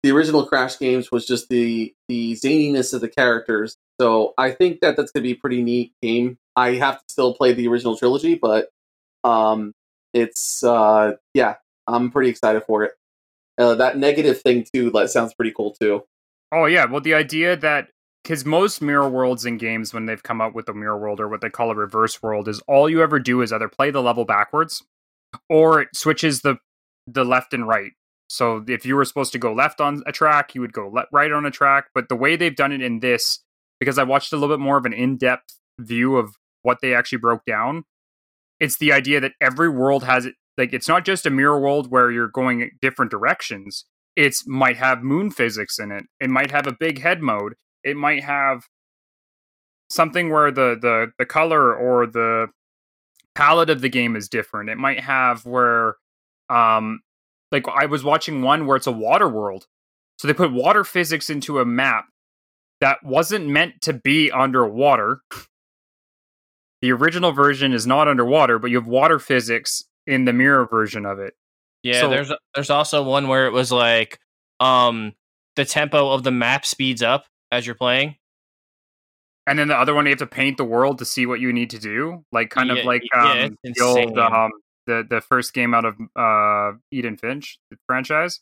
the 0.03 0.13
original 0.13 0.47
Crash 0.47 0.79
games 0.79 1.11
was 1.11 1.27
just 1.27 1.49
the 1.49 1.95
the 2.09 2.33
zaniness 2.35 2.95
of 2.95 3.01
the 3.01 3.09
characters. 3.09 3.77
So 4.01 4.33
I 4.39 4.53
think 4.53 4.81
that 4.81 4.97
that's 4.97 5.13
going 5.13 5.23
to 5.23 5.29
be 5.29 5.33
a 5.33 5.41
pretty 5.41 5.63
neat 5.63 5.93
game. 6.01 6.39
I 6.57 6.73
have 6.75 6.99
to 6.99 7.05
still 7.11 7.35
play 7.35 7.53
the 7.53 7.69
original 7.69 7.97
trilogy, 7.97 8.35
but 8.35 8.69
um, 9.25 9.75
it's 10.15 10.65
uh, 10.65 11.17
yeah, 11.35 11.57
I'm 11.87 12.11
pretty 12.11 12.31
excited 12.31 12.63
for 12.67 12.85
it. 12.85 12.93
Uh, 13.59 13.75
that 13.75 13.99
negative 13.99 14.41
thing 14.41 14.65
too, 14.75 14.91
that 14.93 15.11
sounds 15.11 15.35
pretty 15.35 15.53
cool 15.55 15.75
too. 15.79 16.05
Oh 16.53 16.65
yeah, 16.65 16.87
well 16.87 17.01
the 17.01 17.15
idea 17.15 17.57
that 17.57 17.89
because 18.23 18.45
most 18.45 18.83
mirror 18.83 19.09
worlds 19.09 19.45
in 19.45 19.59
games 19.59 19.95
when 19.95 20.07
they've 20.07 20.23
come 20.23 20.41
up 20.41 20.55
with 20.55 20.69
a 20.69 20.75
mirror 20.75 20.99
world 20.99 21.21
or 21.21 21.29
what 21.29 21.41
they 21.41 21.51
call 21.51 21.71
a 21.71 21.75
reverse 21.75 22.23
world 22.23 22.49
is 22.49 22.61
all 22.69 22.89
you 22.89 23.03
ever 23.03 23.19
do 23.19 23.43
is 23.43 23.53
either 23.53 23.69
play 23.69 23.91
the 23.91 24.03
level 24.03 24.25
backwards 24.25 24.83
or 25.49 25.81
it 25.81 25.89
switches 25.95 26.43
the 26.43 26.57
the 27.07 27.25
left 27.25 27.53
and 27.53 27.67
right. 27.67 27.93
So 28.29 28.65
if 28.69 28.87
you 28.87 28.95
were 28.95 29.05
supposed 29.05 29.33
to 29.33 29.39
go 29.39 29.53
left 29.53 29.81
on 29.81 30.03
a 30.07 30.13
track, 30.13 30.55
you 30.55 30.61
would 30.61 30.73
go 30.73 30.89
le- 30.89 31.07
right 31.13 31.33
on 31.33 31.45
a 31.45 31.51
track. 31.51 31.87
But 31.95 32.09
the 32.09 32.15
way 32.15 32.37
they've 32.37 32.55
done 32.55 32.71
it 32.71 32.83
in 32.83 33.01
this, 33.01 33.43
because 33.81 33.99
I 33.99 34.05
watched 34.05 34.33
a 34.33 34.37
little 34.37 34.55
bit 34.55 34.63
more 34.63 34.77
of 34.77 34.85
an 34.85 34.93
in 34.93 35.17
depth 35.17 35.59
view 35.81 36.17
of 36.17 36.37
what 36.63 36.79
they 36.81 36.95
actually 36.95 37.19
broke 37.19 37.45
down, 37.45 37.85
it's 38.61 38.77
the 38.77 38.93
idea 38.93 39.19
that 39.21 39.33
every 39.41 39.69
world 39.69 40.05
has. 40.05 40.29
Like 40.57 40.73
it's 40.73 40.89
not 40.89 41.05
just 41.05 41.27
a 41.27 41.31
mirror 41.31 41.59
world 41.59 41.91
where 41.91 42.11
you're 42.11 42.29
going 42.29 42.71
different 42.81 43.11
directions 43.11 43.87
it's 44.17 44.47
might 44.47 44.77
have 44.77 45.03
moon 45.03 45.31
physics 45.31 45.79
in 45.79 45.91
it. 45.91 46.05
It 46.21 46.31
might 46.31 46.51
have 46.51 46.67
a 46.67 46.77
big 46.79 47.01
head 47.01 47.23
mode. 47.23 47.55
It 47.85 47.97
might 47.97 48.23
have 48.25 48.65
something 49.89 50.31
where 50.31 50.51
the 50.51 50.77
the 50.81 51.13
the 51.19 51.27
color 51.27 51.75
or 51.75 52.07
the 52.07 52.49
palette 53.35 53.71
of 53.71 53.81
the 53.81 53.89
game 53.89 54.17
is 54.17 54.29
different. 54.29 54.71
It 54.71 54.79
might 54.79 55.01
have 55.01 55.45
where 55.47 55.97
um 56.49 57.01
like 57.53 57.65
I 57.69 57.87
was 57.87 58.05
watching 58.05 58.43
one 58.43 58.67
where 58.67 58.77
it's 58.77 58.87
a 58.87 58.93
water 58.93 59.29
world. 59.29 59.67
So 60.19 60.29
they 60.29 60.35
put 60.35 60.53
water 60.53 60.85
physics 60.85 61.31
into 61.31 61.59
a 61.61 61.65
map 61.65 62.07
that 62.81 62.99
wasn't 63.03 63.49
meant 63.49 63.81
to 63.83 63.93
be 63.93 64.31
underwater. 64.31 65.21
The 66.83 66.93
original 66.93 67.33
version 67.33 67.73
is 67.73 67.87
not 67.87 68.09
underwater, 68.09 68.59
but 68.59 68.71
you 68.71 68.79
have 68.79 68.87
water 68.87 69.19
physics 69.19 69.85
in 70.07 70.25
the 70.25 70.33
mirror 70.33 70.67
version 70.67 71.05
of 71.05 71.19
it. 71.19 71.35
Yeah, 71.83 72.01
So- 72.01 72.11
there's 72.11 72.33
there's 72.55 72.71
also 72.71 73.03
one 73.03 73.29
where 73.29 73.47
it 73.47 73.53
was 73.53 73.73
like 73.73 74.19
um 74.61 75.13
the 75.57 75.65
tempo 75.65 76.11
of 76.11 76.23
the 76.23 76.31
map 76.31 76.65
speeds 76.65 77.03
up 77.03 77.25
as 77.53 77.67
you're 77.67 77.75
playing. 77.75 78.17
And 79.47 79.59
then 79.59 79.69
the 79.69 79.77
other 79.77 79.95
one, 79.95 80.07
you 80.07 80.11
have 80.11 80.19
to 80.19 80.27
paint 80.27 80.59
the 80.59 80.65
world 80.65 80.99
to 80.99 81.05
see 81.05 81.27
what 81.27 81.41
you 81.41 81.53
need 81.53 81.71
to 81.71 81.79
do, 81.79 82.25
like 82.31 82.51
kind 82.51 82.71
Yeah, 82.71 82.77
of 82.77 82.85
like 82.85 83.03
um, 83.17 83.57
it's 83.65 83.81
the 83.81 83.85
old 83.85 84.19
um, 84.19 84.51
the 84.87 85.05
the 85.09 85.21
first 85.21 85.53
game 85.55 85.75
out 85.75 85.85
of 85.85 85.97
uh, 86.15 86.79
Edith 86.93 87.21
Finch 87.21 87.59
the 87.71 87.77
franchise. 87.87 88.41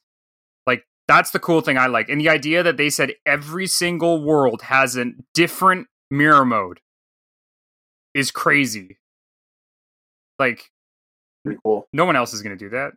Like 0.67 0.85
that's 1.07 1.31
the 1.31 1.39
cool 1.39 1.61
thing 1.63 1.79
I 1.79 1.87
like, 1.87 2.09
and 2.09 2.21
the 2.21 2.29
idea 2.29 2.63
that 2.63 2.77
they 2.77 2.91
said 2.91 3.15
every 3.25 3.67
single 3.67 4.23
world 4.23 4.63
has 4.63 4.97
a 4.97 5.13
different 5.35 5.87
mirror 6.11 6.45
mode 6.45 6.81
is 8.13 8.31
crazy. 8.31 8.99
Like 10.39 10.71
Pretty 11.45 11.59
cool. 11.65 11.89
no 11.93 12.05
one 12.05 12.17
else 12.17 12.35
is 12.35 12.43
going 12.43 12.57
to 12.57 12.63
do 12.63 12.71
that. 12.71 12.93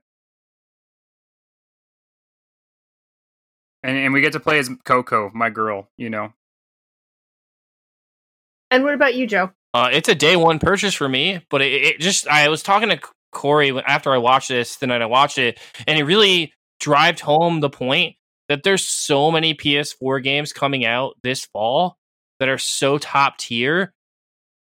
And 3.83 3.97
and 3.97 4.13
we 4.13 4.21
get 4.21 4.33
to 4.33 4.39
play 4.39 4.59
as 4.59 4.69
Coco, 4.85 5.31
my 5.33 5.49
girl. 5.49 5.89
You 5.97 6.09
know, 6.09 6.33
And 8.69 8.83
what 8.83 8.93
about 8.93 9.15
you, 9.15 9.27
Joe? 9.27 9.51
Uh, 9.73 9.89
it's 9.91 10.09
a 10.09 10.15
day 10.15 10.35
one 10.35 10.59
purchase 10.59 10.93
for 10.93 11.07
me, 11.07 11.45
but 11.49 11.61
it, 11.61 11.71
it 11.71 11.99
just 11.99 12.27
I 12.27 12.49
was 12.49 12.63
talking 12.63 12.89
to 12.89 12.99
Corey 13.31 13.71
after 13.85 14.11
I 14.11 14.17
watched 14.17 14.49
this 14.49 14.75
the 14.77 14.87
night 14.87 15.01
I 15.01 15.05
watched 15.05 15.37
it, 15.37 15.59
and 15.87 15.97
it 15.97 16.03
really 16.03 16.53
drived 16.79 17.21
home 17.21 17.59
the 17.59 17.69
point 17.69 18.15
that 18.49 18.63
there's 18.63 18.85
so 18.85 19.31
many 19.31 19.53
PS4 19.53 20.21
games 20.21 20.51
coming 20.51 20.85
out 20.85 21.15
this 21.23 21.45
fall 21.45 21.97
that 22.39 22.49
are 22.49 22.57
so 22.57 22.97
top 22.97 23.37
tier, 23.37 23.93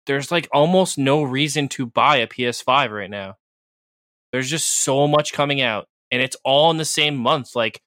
there's 0.07 0.30
like 0.30 0.48
almost 0.52 0.98
no 0.98 1.22
reason 1.22 1.66
to 1.68 1.86
buy 1.86 2.18
a 2.18 2.26
PS5 2.28 2.90
right 2.90 3.11
now. 3.11 3.36
There's 4.32 4.50
just 4.50 4.82
so 4.84 5.09
much 5.09 5.32
coming 5.32 5.61
out, 5.61 5.86
and 6.11 6.22
it's 6.22 6.36
all 6.44 6.70
in 6.70 6.76
the 6.76 6.84
same 6.84 7.16
month, 7.16 7.57
like, 7.57 7.80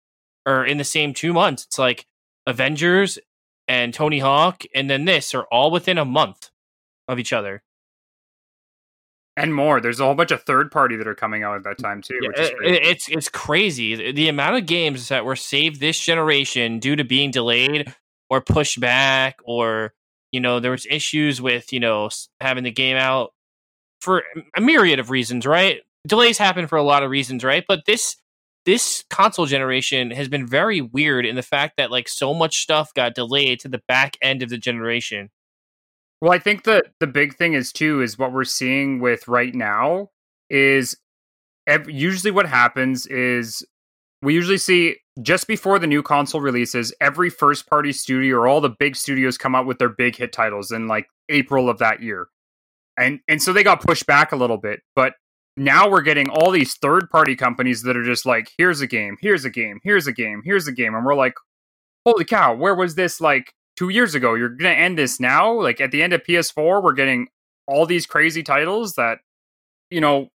or 0.48 0.66
in 0.66 0.78
the 0.80 0.84
same 0.84 1.14
two 1.14 1.34
months. 1.34 1.66
It's 1.66 1.78
like 1.78 2.08
Avengers 2.48 3.20
and 3.68 3.94
Tony 3.94 4.20
Hawk, 4.20 4.64
and 4.74 4.90
then 4.90 5.06
this 5.06 5.36
are 5.36 5.44
all 5.52 5.70
within 5.70 5.98
a 6.00 6.06
month 6.06 6.50
of 7.08 7.20
each 7.20 7.34
other. 7.34 7.62
and 9.36 9.54
more. 9.54 9.80
There's 9.80 10.00
a 10.00 10.04
whole 10.06 10.16
bunch 10.16 10.32
of 10.32 10.42
third 10.44 10.72
party 10.72 10.96
that 10.96 11.08
are 11.08 11.14
coming 11.16 11.44
out 11.44 11.56
at 11.58 11.64
that 11.64 11.78
time 11.78 12.02
too. 12.02 12.18
Yeah, 12.22 12.30
which 12.30 12.40
is 12.40 12.50
crazy. 12.58 12.78
it's 12.82 13.10
it's 13.10 13.30
crazy 13.30 13.96
The- 13.96 14.12
the 14.14 14.30
amount 14.30 14.56
of 14.58 14.66
games 14.66 15.10
that 15.10 15.26
were 15.26 15.36
saved 15.36 15.80
this 15.80 16.00
generation 16.00 16.80
due 16.80 16.96
to 16.96 17.04
being 17.04 17.30
delayed 17.32 17.94
or 18.30 18.42
pushed 18.42 18.80
back 18.80 19.38
or 19.44 19.94
you 20.32 20.40
know 20.40 20.60
there 20.60 20.72
was 20.72 20.88
issues 20.90 21.40
with 21.42 21.72
you 21.72 21.80
know 21.80 22.10
having 22.42 22.64
the 22.64 22.72
game 22.72 22.98
out 22.98 23.34
for 24.02 24.24
a 24.56 24.62
myriad 24.62 25.00
of 25.00 25.10
reasons 25.12 25.46
right 25.46 25.82
delays 26.08 26.38
happen 26.38 26.66
for 26.68 26.78
a 26.78 26.84
lot 26.84 27.04
of 27.04 27.10
reasons 27.12 27.44
right 27.44 27.64
but 27.68 27.86
this 27.86 28.16
this 28.68 29.06
console 29.10 29.46
generation 29.46 30.12
has 30.12 30.28
been 30.28 30.46
very 30.46 30.82
weird 30.82 31.26
in 31.26 31.38
the 31.38 31.42
fact 31.42 31.78
that 31.78 31.90
like 31.90 32.10
so 32.10 32.34
much 32.34 32.60
stuff 32.60 32.94
got 32.94 33.16
delayed 33.16 33.60
to 33.62 33.70
the 33.70 33.82
back 33.88 34.18
end 34.22 34.44
of 34.44 34.50
the 34.50 34.58
generation 34.58 35.30
Well, 36.22 36.34
I 36.34 36.38
think 36.38 36.66
the 36.66 36.84
the 37.00 37.08
big 37.08 37.36
thing 37.36 37.54
is 37.54 37.72
too 37.72 38.02
is 38.02 38.20
what 38.20 38.34
we're 38.34 38.44
seeing 38.44 39.00
with 39.00 39.28
right 39.28 39.56
now 39.56 40.10
is 40.50 40.98
ev- 41.66 41.90
usually 41.90 42.32
what 42.32 42.46
happens 42.46 43.08
is 43.08 43.66
we 44.22 44.34
usually 44.34 44.58
see 44.58 44.98
just 45.22 45.48
before 45.48 45.80
the 45.80 45.88
new 45.88 46.04
console 46.04 46.42
releases, 46.42 46.94
every 47.00 47.30
first 47.30 47.68
party 47.68 47.92
studio 47.92 48.38
or 48.38 48.48
all 48.48 48.62
the 48.62 48.76
big 48.78 48.96
studios 48.96 49.38
come 49.38 49.56
out 49.56 49.66
with 49.66 49.80
their 49.80 49.90
big 49.90 50.16
hit 50.16 50.34
titles 50.34 50.72
in 50.72 50.88
like 50.88 51.08
April 51.30 51.70
of 51.70 51.78
that 51.80 52.02
year. 52.02 52.28
And 52.98 53.20
and 53.28 53.42
so 53.42 53.54
they 53.54 53.64
got 53.64 53.82
pushed 53.82 54.08
back 54.08 54.32
a 54.32 54.36
little 54.36 54.58
bit, 54.58 54.82
but 54.96 55.14
now 55.58 55.90
we're 55.90 56.02
getting 56.02 56.30
all 56.30 56.52
these 56.52 56.76
third 56.76 57.10
party 57.10 57.36
companies 57.36 57.82
that 57.82 57.98
are 57.98 58.04
just 58.04 58.26
like 58.26 58.52
here's 58.58 58.80
a 58.80 58.88
game, 58.88 59.18
here's 59.20 59.44
a 59.44 59.50
game, 59.50 59.80
here's 59.84 60.08
a 60.08 60.14
game, 60.14 60.42
here's 60.46 60.68
a 60.68 60.72
game 60.72 60.94
and 60.94 61.06
we're 61.06 61.16
like 61.16 61.34
holy 62.06 62.24
cow, 62.24 62.54
where 62.54 62.76
was 62.76 62.96
this 62.96 63.20
like 63.20 63.54
two 63.76 63.90
years 63.90 64.16
ago? 64.16 64.36
You're 64.36 64.50
gonna 64.50 64.70
end 64.70 64.98
this 64.98 65.20
now? 65.20 65.52
Like 65.52 65.82
at 65.82 65.92
the 65.92 66.04
end 66.04 66.14
of 66.14 66.24
PS4, 66.24 66.82
we're 66.82 66.94
getting 66.94 67.28
all 67.68 67.86
these 67.86 68.06
crazy 68.06 68.44
titles 68.44 68.94
that 68.94 69.20
you 69.90 70.00
know 70.00 70.30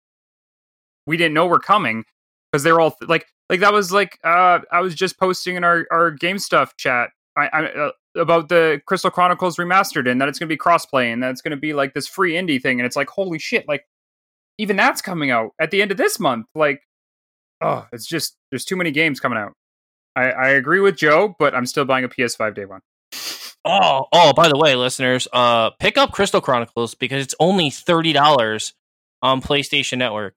we 1.05 1.17
didn't 1.17 1.34
know 1.34 1.45
were 1.45 1.59
coming 1.59 2.03
because 2.51 2.63
they're 2.63 2.80
all 2.80 2.97
like 3.07 3.28
like 3.49 3.59
that 3.59 3.74
was 3.74 3.91
like 3.91 4.17
uh 4.24 4.59
I 4.72 4.82
was 4.82 4.95
just 4.95 5.19
posting 5.19 5.55
in 5.55 5.63
our 5.63 5.86
our 5.91 6.11
game 6.11 6.39
stuff 6.39 6.76
chat 6.78 7.09
I, 7.38 7.47
I 7.47 7.65
uh, 7.67 7.91
about 8.15 8.49
the 8.49 8.82
Crystal 8.88 9.11
Chronicles 9.11 9.57
remastered 9.57 10.09
and 10.09 10.19
that 10.19 10.28
it's 10.28 10.39
gonna 10.39 10.49
be 10.49 10.57
crossplay 10.57 11.13
and 11.13 11.22
that 11.22 11.30
it's 11.30 11.41
gonna 11.41 11.57
be 11.57 11.74
like 11.74 11.93
this 11.93 12.07
free 12.07 12.34
indie 12.34 12.61
thing 12.61 12.80
and 12.80 12.88
it's 12.88 12.95
like 12.95 13.09
holy 13.09 13.39
shit 13.39 13.67
like 13.67 13.86
even 14.62 14.76
that's 14.78 15.01
coming 15.01 15.32
out 15.32 15.51
at 15.59 15.72
the 15.72 15.82
end 15.82 15.91
of 15.91 15.97
this 15.97 16.20
month 16.20 16.45
like 16.55 16.82
oh 17.62 17.88
it's 17.91 18.05
just 18.05 18.38
there's 18.51 18.64
too 18.66 18.76
many 18.76 18.91
games 18.91 19.20
coming 19.20 19.38
out. 19.38 19.53
I, 20.16 20.32
I 20.32 20.49
agree 20.49 20.82
with 20.82 20.97
Joe, 20.97 21.36
but 21.39 21.55
I'm 21.55 21.66
still 21.66 21.86
buying 21.86 22.03
a 22.03 22.09
PS5 22.09 22.53
day 22.53 22.66
one. 22.66 22.82
Oh, 23.64 24.07
oh, 24.12 24.34
by 24.34 24.47
the 24.49 24.57
way, 24.57 24.76
listeners, 24.76 25.28
uh 25.34 25.70
pick 25.80 25.97
up 25.97 26.12
Crystal 26.12 26.41
Chronicles 26.41 26.95
because 26.95 27.24
it's 27.24 27.36
only 27.39 27.70
$30 27.70 28.74
on 29.22 29.41
PlayStation 29.41 29.97
Network. 29.99 30.34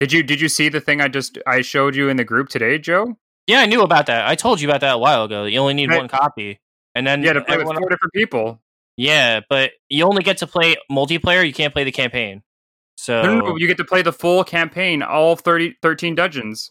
Did 0.00 0.12
you 0.12 0.22
did 0.22 0.40
you 0.40 0.48
see 0.48 0.68
the 0.68 0.80
thing 0.80 1.00
I 1.00 1.08
just 1.08 1.38
I 1.46 1.60
showed 1.60 1.94
you 1.94 2.08
in 2.08 2.16
the 2.16 2.24
group 2.24 2.48
today, 2.48 2.78
Joe? 2.78 3.16
Yeah, 3.46 3.58
I 3.60 3.66
knew 3.66 3.82
about 3.82 4.06
that. 4.06 4.26
I 4.26 4.34
told 4.34 4.60
you 4.60 4.68
about 4.68 4.80
that 4.80 4.94
a 4.94 4.98
while 4.98 5.24
ago. 5.24 5.44
You 5.44 5.58
only 5.60 5.74
need 5.74 5.90
Right. 5.90 5.98
one 5.98 6.08
copy. 6.08 6.60
And 6.94 7.06
then 7.06 7.22
Yeah, 7.22 7.34
to 7.34 7.40
play 7.42 7.56
with 7.58 7.66
four 7.66 7.88
different 7.88 8.12
people. 8.14 8.60
Yeah, 8.96 9.40
but 9.48 9.72
you 9.88 10.04
only 10.04 10.22
get 10.22 10.38
to 10.38 10.46
play 10.46 10.76
multiplayer, 10.90 11.46
you 11.46 11.52
can't 11.52 11.72
play 11.72 11.84
the 11.84 11.92
campaign. 11.92 12.42
So 13.02 13.20
No, 13.20 13.34
no, 13.34 13.46
no, 13.48 13.56
you 13.56 13.66
get 13.66 13.78
to 13.78 13.84
play 13.84 14.02
the 14.02 14.12
full 14.12 14.44
campaign, 14.44 15.02
all 15.02 15.34
30, 15.34 15.74
13 15.82 16.14
dungeons. 16.14 16.70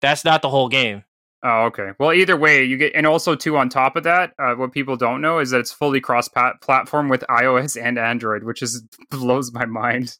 that's 0.00 0.24
not 0.24 0.40
the 0.40 0.48
whole 0.48 0.68
game. 0.68 1.02
Oh, 1.42 1.64
okay. 1.64 1.90
Well, 1.98 2.12
either 2.12 2.36
way, 2.36 2.62
you 2.62 2.76
get, 2.76 2.92
and 2.94 3.08
also 3.08 3.34
too 3.34 3.56
on 3.56 3.68
top 3.68 3.96
of 3.96 4.04
that, 4.04 4.34
uh, 4.38 4.54
what 4.54 4.70
people 4.70 4.96
don't 4.96 5.20
know 5.20 5.40
is 5.40 5.50
that 5.50 5.58
it's 5.58 5.72
fully 5.72 6.00
cross 6.00 6.28
platform 6.28 7.08
with 7.08 7.24
iOS 7.28 7.76
and 7.82 7.98
Android, 7.98 8.44
which 8.44 8.62
is 8.62 8.82
blows 9.10 9.52
my 9.52 9.64
mind. 9.64 10.16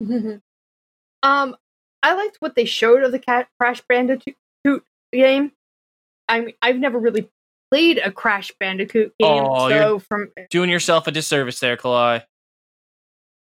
um, 0.02 0.40
I 1.22 2.14
liked 2.14 2.38
what 2.40 2.56
they 2.56 2.64
showed 2.64 3.04
of 3.04 3.12
the 3.12 3.18
Cat 3.20 3.48
Crash 3.60 3.82
Bandicoot 3.88 4.34
game. 5.12 5.52
I 6.28 6.40
mean, 6.40 6.54
I've 6.60 6.76
never 6.78 6.98
really 6.98 7.30
played 7.70 7.98
a 7.98 8.10
Crash 8.10 8.50
Bandicoot 8.58 9.14
game, 9.20 9.44
Oh, 9.46 9.68
so 9.68 9.74
you're- 9.90 9.98
from 10.00 10.32
Doing 10.50 10.70
yourself 10.70 11.06
a 11.06 11.12
disservice 11.12 11.60
there, 11.60 11.76
Kalai. 11.76 12.24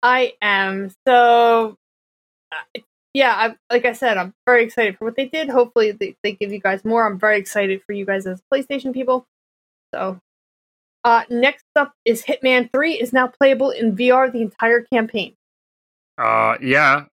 I 0.01 0.33
am 0.41 0.91
so. 1.07 1.75
Yeah, 3.13 3.33
I'm, 3.35 3.55
like 3.71 3.85
I 3.85 3.93
said, 3.93 4.17
I'm 4.17 4.33
very 4.45 4.63
excited 4.63 4.97
for 4.97 5.05
what 5.05 5.15
they 5.15 5.25
did. 5.25 5.49
Hopefully, 5.49 5.91
they, 5.91 6.15
they 6.23 6.33
give 6.33 6.51
you 6.51 6.59
guys 6.59 6.85
more. 6.85 7.07
I'm 7.07 7.19
very 7.19 7.39
excited 7.39 7.81
for 7.85 7.93
you 7.93 8.05
guys 8.05 8.27
as 8.27 8.41
PlayStation 8.53 8.93
people. 8.93 9.25
So, 9.93 10.19
uh, 11.03 11.23
next 11.29 11.65
up 11.75 11.93
is 12.05 12.23
Hitman 12.23 12.71
3 12.71 12.93
is 12.93 13.11
now 13.11 13.27
playable 13.27 13.71
in 13.71 13.95
VR 13.95 14.31
the 14.31 14.41
entire 14.41 14.81
campaign. 14.81 15.33
Uh, 16.19 16.55
yeah, 16.61 17.05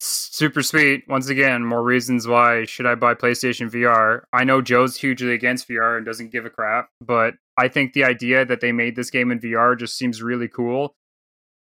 super 0.00 0.62
sweet. 0.62 1.04
Once 1.08 1.28
again, 1.28 1.64
more 1.64 1.82
reasons 1.82 2.28
why 2.28 2.64
should 2.64 2.86
I 2.86 2.94
buy 2.94 3.14
PlayStation 3.14 3.68
VR? 3.68 4.22
I 4.32 4.44
know 4.44 4.62
Joe's 4.62 4.96
hugely 4.96 5.32
against 5.32 5.68
VR 5.68 5.96
and 5.96 6.06
doesn't 6.06 6.30
give 6.30 6.44
a 6.44 6.50
crap, 6.50 6.88
but 7.00 7.34
I 7.58 7.68
think 7.68 7.94
the 7.94 8.04
idea 8.04 8.44
that 8.44 8.60
they 8.60 8.70
made 8.70 8.94
this 8.94 9.10
game 9.10 9.32
in 9.32 9.40
VR 9.40 9.76
just 9.76 9.96
seems 9.96 10.22
really 10.22 10.48
cool 10.48 10.94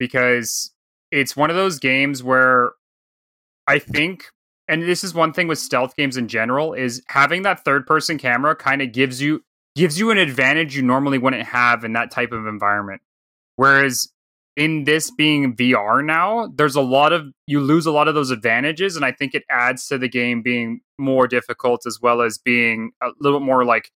because 0.01 0.71
it's 1.11 1.35
one 1.35 1.51
of 1.51 1.55
those 1.55 1.77
games 1.77 2.23
where 2.23 2.71
I 3.67 3.77
think 3.77 4.25
and 4.67 4.81
this 4.81 5.03
is 5.03 5.13
one 5.13 5.31
thing 5.31 5.47
with 5.47 5.59
stealth 5.59 5.95
games 5.95 6.17
in 6.17 6.27
general 6.27 6.73
is 6.73 7.03
having 7.07 7.43
that 7.43 7.63
third 7.63 7.85
person 7.85 8.17
camera 8.17 8.55
kind 8.55 8.81
of 8.81 8.91
gives 8.91 9.21
you 9.21 9.43
gives 9.75 9.99
you 9.99 10.09
an 10.09 10.17
advantage 10.17 10.75
you 10.75 10.81
normally 10.81 11.19
wouldn't 11.19 11.43
have 11.43 11.83
in 11.83 11.93
that 11.93 12.09
type 12.09 12.31
of 12.31 12.47
environment. 12.47 12.99
Whereas 13.57 14.09
in 14.57 14.85
this 14.85 15.11
being 15.11 15.55
VR 15.55 16.03
now, 16.03 16.51
there's 16.55 16.75
a 16.75 16.81
lot 16.81 17.13
of 17.13 17.27
you 17.45 17.59
lose 17.59 17.85
a 17.85 17.91
lot 17.91 18.07
of 18.07 18.15
those 18.15 18.31
advantages, 18.31 18.95
and 18.95 19.05
I 19.05 19.11
think 19.11 19.35
it 19.35 19.43
adds 19.51 19.85
to 19.89 19.99
the 19.99 20.09
game 20.09 20.41
being 20.41 20.81
more 20.97 21.27
difficult 21.27 21.85
as 21.85 21.99
well 22.01 22.23
as 22.23 22.39
being 22.39 22.89
a 23.03 23.09
little 23.19 23.39
bit 23.39 23.45
more 23.45 23.63
like 23.63 23.91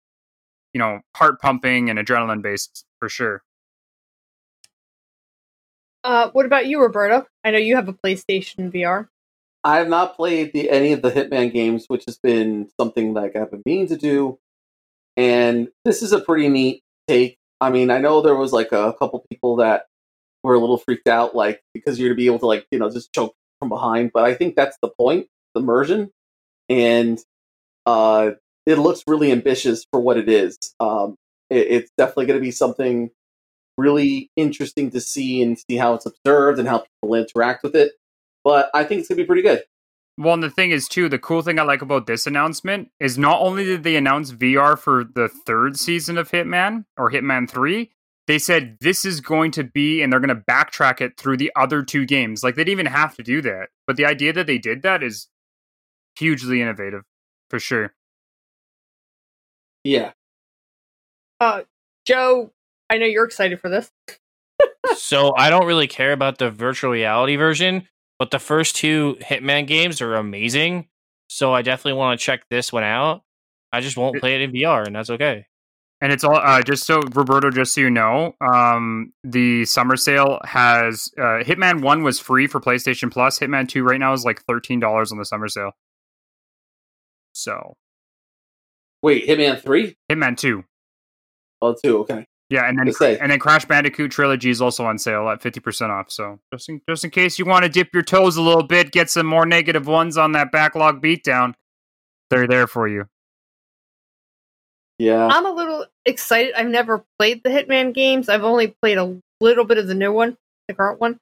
you 0.72 0.78
know 0.78 1.00
heart 1.16 1.42
pumping 1.42 1.90
and 1.90 1.98
adrenaline 1.98 2.44
based 2.44 2.86
for 3.00 3.10
sure. 3.10 3.42
Uh, 6.06 6.30
what 6.34 6.46
about 6.46 6.68
you, 6.68 6.80
Roberto? 6.80 7.26
I 7.44 7.50
know 7.50 7.58
you 7.58 7.76
have 7.76 7.88
a 7.88 7.94
PlayStation 7.94 8.72
VR. 8.72 9.08
I 9.64 9.78
have 9.78 9.88
not 9.88 10.16
played 10.16 10.54
the, 10.54 10.70
any 10.70 10.94
of 10.94 11.02
the 11.02 11.10
Hitman 11.10 11.52
games, 11.52 11.86
which 11.88 12.04
has 12.06 12.20
been 12.20 12.70
something 12.80 13.16
like 13.16 13.36
I've 13.36 13.50
been 13.50 13.64
meaning 13.66 13.88
to 13.88 13.98
do. 13.98 14.38
And 15.18 15.70
this 15.84 16.04
is 16.04 16.12
a 16.12 16.20
pretty 16.20 16.48
neat 16.48 16.84
take. 17.08 17.38
I 17.60 17.72
mean, 17.72 17.90
I 17.90 17.98
know 17.98 18.22
there 18.22 18.36
was 18.36 18.54
like 18.54 18.72
a 18.72 18.94
couple 18.94 19.26
people 19.32 19.56
that 19.56 19.88
were 20.44 20.54
a 20.54 20.60
little 20.60 20.78
freaked 20.78 21.08
out, 21.08 21.36
like 21.36 21.64
because 21.74 22.00
you're 22.00 22.10
to 22.10 22.16
be 22.16 22.28
able 22.28 22.38
to 22.40 22.46
like 22.46 22.68
you 22.70 22.78
know 22.78 22.92
just 22.92 23.12
choke 23.12 23.34
from 23.58 23.70
behind. 23.70 24.12
But 24.14 24.26
I 24.26 24.36
think 24.36 24.56
that's 24.56 24.78
the 24.84 24.90
point, 24.90 25.26
the 25.56 25.62
immersion, 25.62 26.12
and 26.70 27.18
uh, 27.88 28.32
it 28.68 28.78
looks 28.78 29.02
really 29.08 29.32
ambitious 29.32 29.88
for 29.90 30.00
what 30.00 30.18
it 30.18 30.30
is. 30.30 30.56
Um, 30.80 31.16
it, 31.50 31.66
it's 31.68 31.92
definitely 31.98 32.28
going 32.28 32.40
to 32.40 32.46
be 32.46 32.52
something 32.52 33.10
really 33.78 34.30
interesting 34.36 34.92
to 34.92 35.02
see 35.02 35.42
and 35.42 35.58
see 35.58 35.76
how 35.76 35.94
it's 35.94 36.06
observed 36.06 36.60
and 36.60 36.68
how 36.68 36.80
people 36.80 37.16
interact 37.16 37.64
with 37.64 37.76
it. 37.76 37.94
But 38.44 38.70
I 38.74 38.84
think 38.84 39.00
it's 39.00 39.10
going 39.10 39.18
to 39.18 39.24
be 39.24 39.28
pretty 39.28 39.42
good. 39.42 39.64
Well, 40.18 40.34
and 40.34 40.44
the 40.44 40.50
thing 40.50 40.72
is, 40.72 40.88
too, 40.88 41.10
the 41.10 41.20
cool 41.20 41.42
thing 41.42 41.60
I 41.60 41.64
like 41.64 41.82
about 41.82 42.08
this 42.08 42.26
announcement 42.26 42.90
is 43.00 43.18
not 43.18 43.42
only 43.42 43.66
did 43.66 43.84
they 43.84 43.98
announce 43.98 44.32
VR 44.32 44.80
for 44.80 45.04
the 45.04 45.28
third 45.28 45.78
season 45.78 46.18
of 46.18 46.32
Hitman 46.32 46.86
or 46.96 47.12
Hitman 47.12 47.50
3, 47.50 47.92
they 48.28 48.40
said 48.40 48.78
this 48.80 49.04
is 49.04 49.20
going 49.20 49.52
to 49.52 49.64
be, 49.64 50.02
and 50.02 50.12
they're 50.12 50.22
going 50.22 50.36
to 50.36 50.44
backtrack 50.50 51.02
it 51.02 51.18
through 51.18 51.38
the 51.38 51.52
other 51.56 51.84
two 51.84 52.06
games. 52.06 52.44
Like, 52.44 52.56
they 52.56 52.64
didn't 52.64 52.80
even 52.80 52.86
have 52.86 53.16
to 53.18 53.24
do 53.24 53.42
that. 53.42 53.70
But 53.88 53.98
the 53.98 54.06
idea 54.06 54.32
that 54.34 54.48
they 54.48 54.58
did 54.58 54.84
that 54.84 55.04
is 55.04 55.28
hugely 56.18 56.62
innovative, 56.62 57.04
for 57.50 57.60
sure. 57.60 57.94
Yeah. 59.84 60.14
Uh, 61.42 61.64
Joe, 62.06 62.52
I 62.90 62.98
know 62.98 63.06
you're 63.06 63.26
excited 63.26 63.60
for 63.60 63.70
this. 63.70 63.92
so 64.96 65.34
I 65.36 65.50
don't 65.50 65.66
really 65.66 65.88
care 65.88 66.12
about 66.12 66.38
the 66.38 66.50
virtual 66.50 66.92
reality 66.92 67.36
version, 67.36 67.88
but 68.20 68.32
the 68.32 68.40
first 68.40 68.76
two 68.76 69.18
Hitman 69.22 69.68
games 69.68 70.02
are 70.02 70.16
amazing. 70.16 70.88
So 71.28 71.54
I 71.54 71.62
definitely 71.62 71.98
want 71.98 72.20
to 72.20 72.26
check 72.26 72.44
this 72.50 72.72
one 72.72 72.84
out. 72.84 73.24
I 73.72 73.82
just 73.82 73.98
won't 73.98 74.20
play 74.20 74.36
it 74.36 74.42
in 74.42 74.52
VR, 74.52 74.86
and 74.86 74.96
that's 74.96 75.10
okay. 75.10 75.48
And 76.02 76.12
it's 76.12 76.24
all 76.24 76.36
uh, 76.36 76.62
just 76.62 76.86
so 76.86 77.02
Roberto, 77.14 77.50
just 77.50 77.74
so 77.74 77.82
you 77.82 77.90
know, 77.90 78.34
um, 78.42 79.12
the 79.24 79.66
summer 79.66 79.96
sale 79.96 80.40
has 80.46 81.10
uh, 81.18 81.42
Hitman 81.44 81.82
One 81.82 82.04
was 82.04 82.20
free 82.20 82.48
for 82.48 82.60
PlayStation 82.60 83.12
Plus. 83.12 83.40
Hitman 83.40 83.68
Two 83.68 83.84
right 83.84 84.00
now 84.00 84.14
is 84.14 84.24
like 84.24 84.44
thirteen 84.44 84.80
dollars 84.80 85.12
on 85.12 85.18
the 85.18 85.26
summer 85.26 85.48
sale. 85.48 85.72
So 87.34 87.76
Wait, 89.02 89.28
Hitman 89.28 89.62
3? 89.62 89.96
Hitman 90.12 90.36
Two, 90.36 90.64
Oh, 91.62 91.76
2, 91.84 92.00
okay. 92.00 92.26
Yeah, 92.50 92.68
and 92.70 92.78
then 92.78 92.86
To 92.86 92.94
say. 92.94 93.18
and 93.18 93.32
then 93.32 93.40
Crash 93.40 93.66
Bandicoot 93.66 94.12
Trilogy 94.12 94.52
is 94.52 94.62
also 94.62 94.86
on 94.86 95.00
sale 95.00 95.28
at 95.30 95.42
fifty 95.42 95.60
percent 95.60 95.92
off. 95.92 96.12
So 96.12 96.40
just 96.54 96.70
in 96.70 96.80
just 96.88 97.04
in 97.04 97.10
case 97.10 97.40
you 97.40 97.46
want 97.46 97.64
to 97.64 97.70
dip 97.70 97.90
your 97.94 98.04
toes 98.04 98.38
a 98.38 98.42
little 98.42 98.64
bit, 98.64 98.92
get 98.92 99.10
some 99.10 99.26
more 99.26 99.46
negative 99.46 99.88
ones 99.88 100.16
on 100.18 100.34
that 100.34 100.52
backlog 100.52 101.02
beatdown, 101.02 101.54
they're 102.30 102.48
there 102.48 102.68
for 102.68 102.88
you. 102.88 103.08
Yeah. 105.00 105.28
I'm 105.28 105.46
a 105.46 105.52
little 105.52 105.86
excited. 106.06 106.54
I've 106.56 106.68
never 106.68 107.04
played 107.20 107.42
the 107.44 107.50
Hitman 107.50 107.94
games. 107.94 108.30
I've 108.30 108.44
only 108.44 108.76
played 108.82 108.98
a 108.98 109.20
little 109.42 109.66
bit 109.66 109.78
of 109.78 109.88
the 109.88 109.96
new 109.96 110.14
one, 110.14 110.38
the 110.68 110.74
current 110.74 111.02
one. 111.02 111.20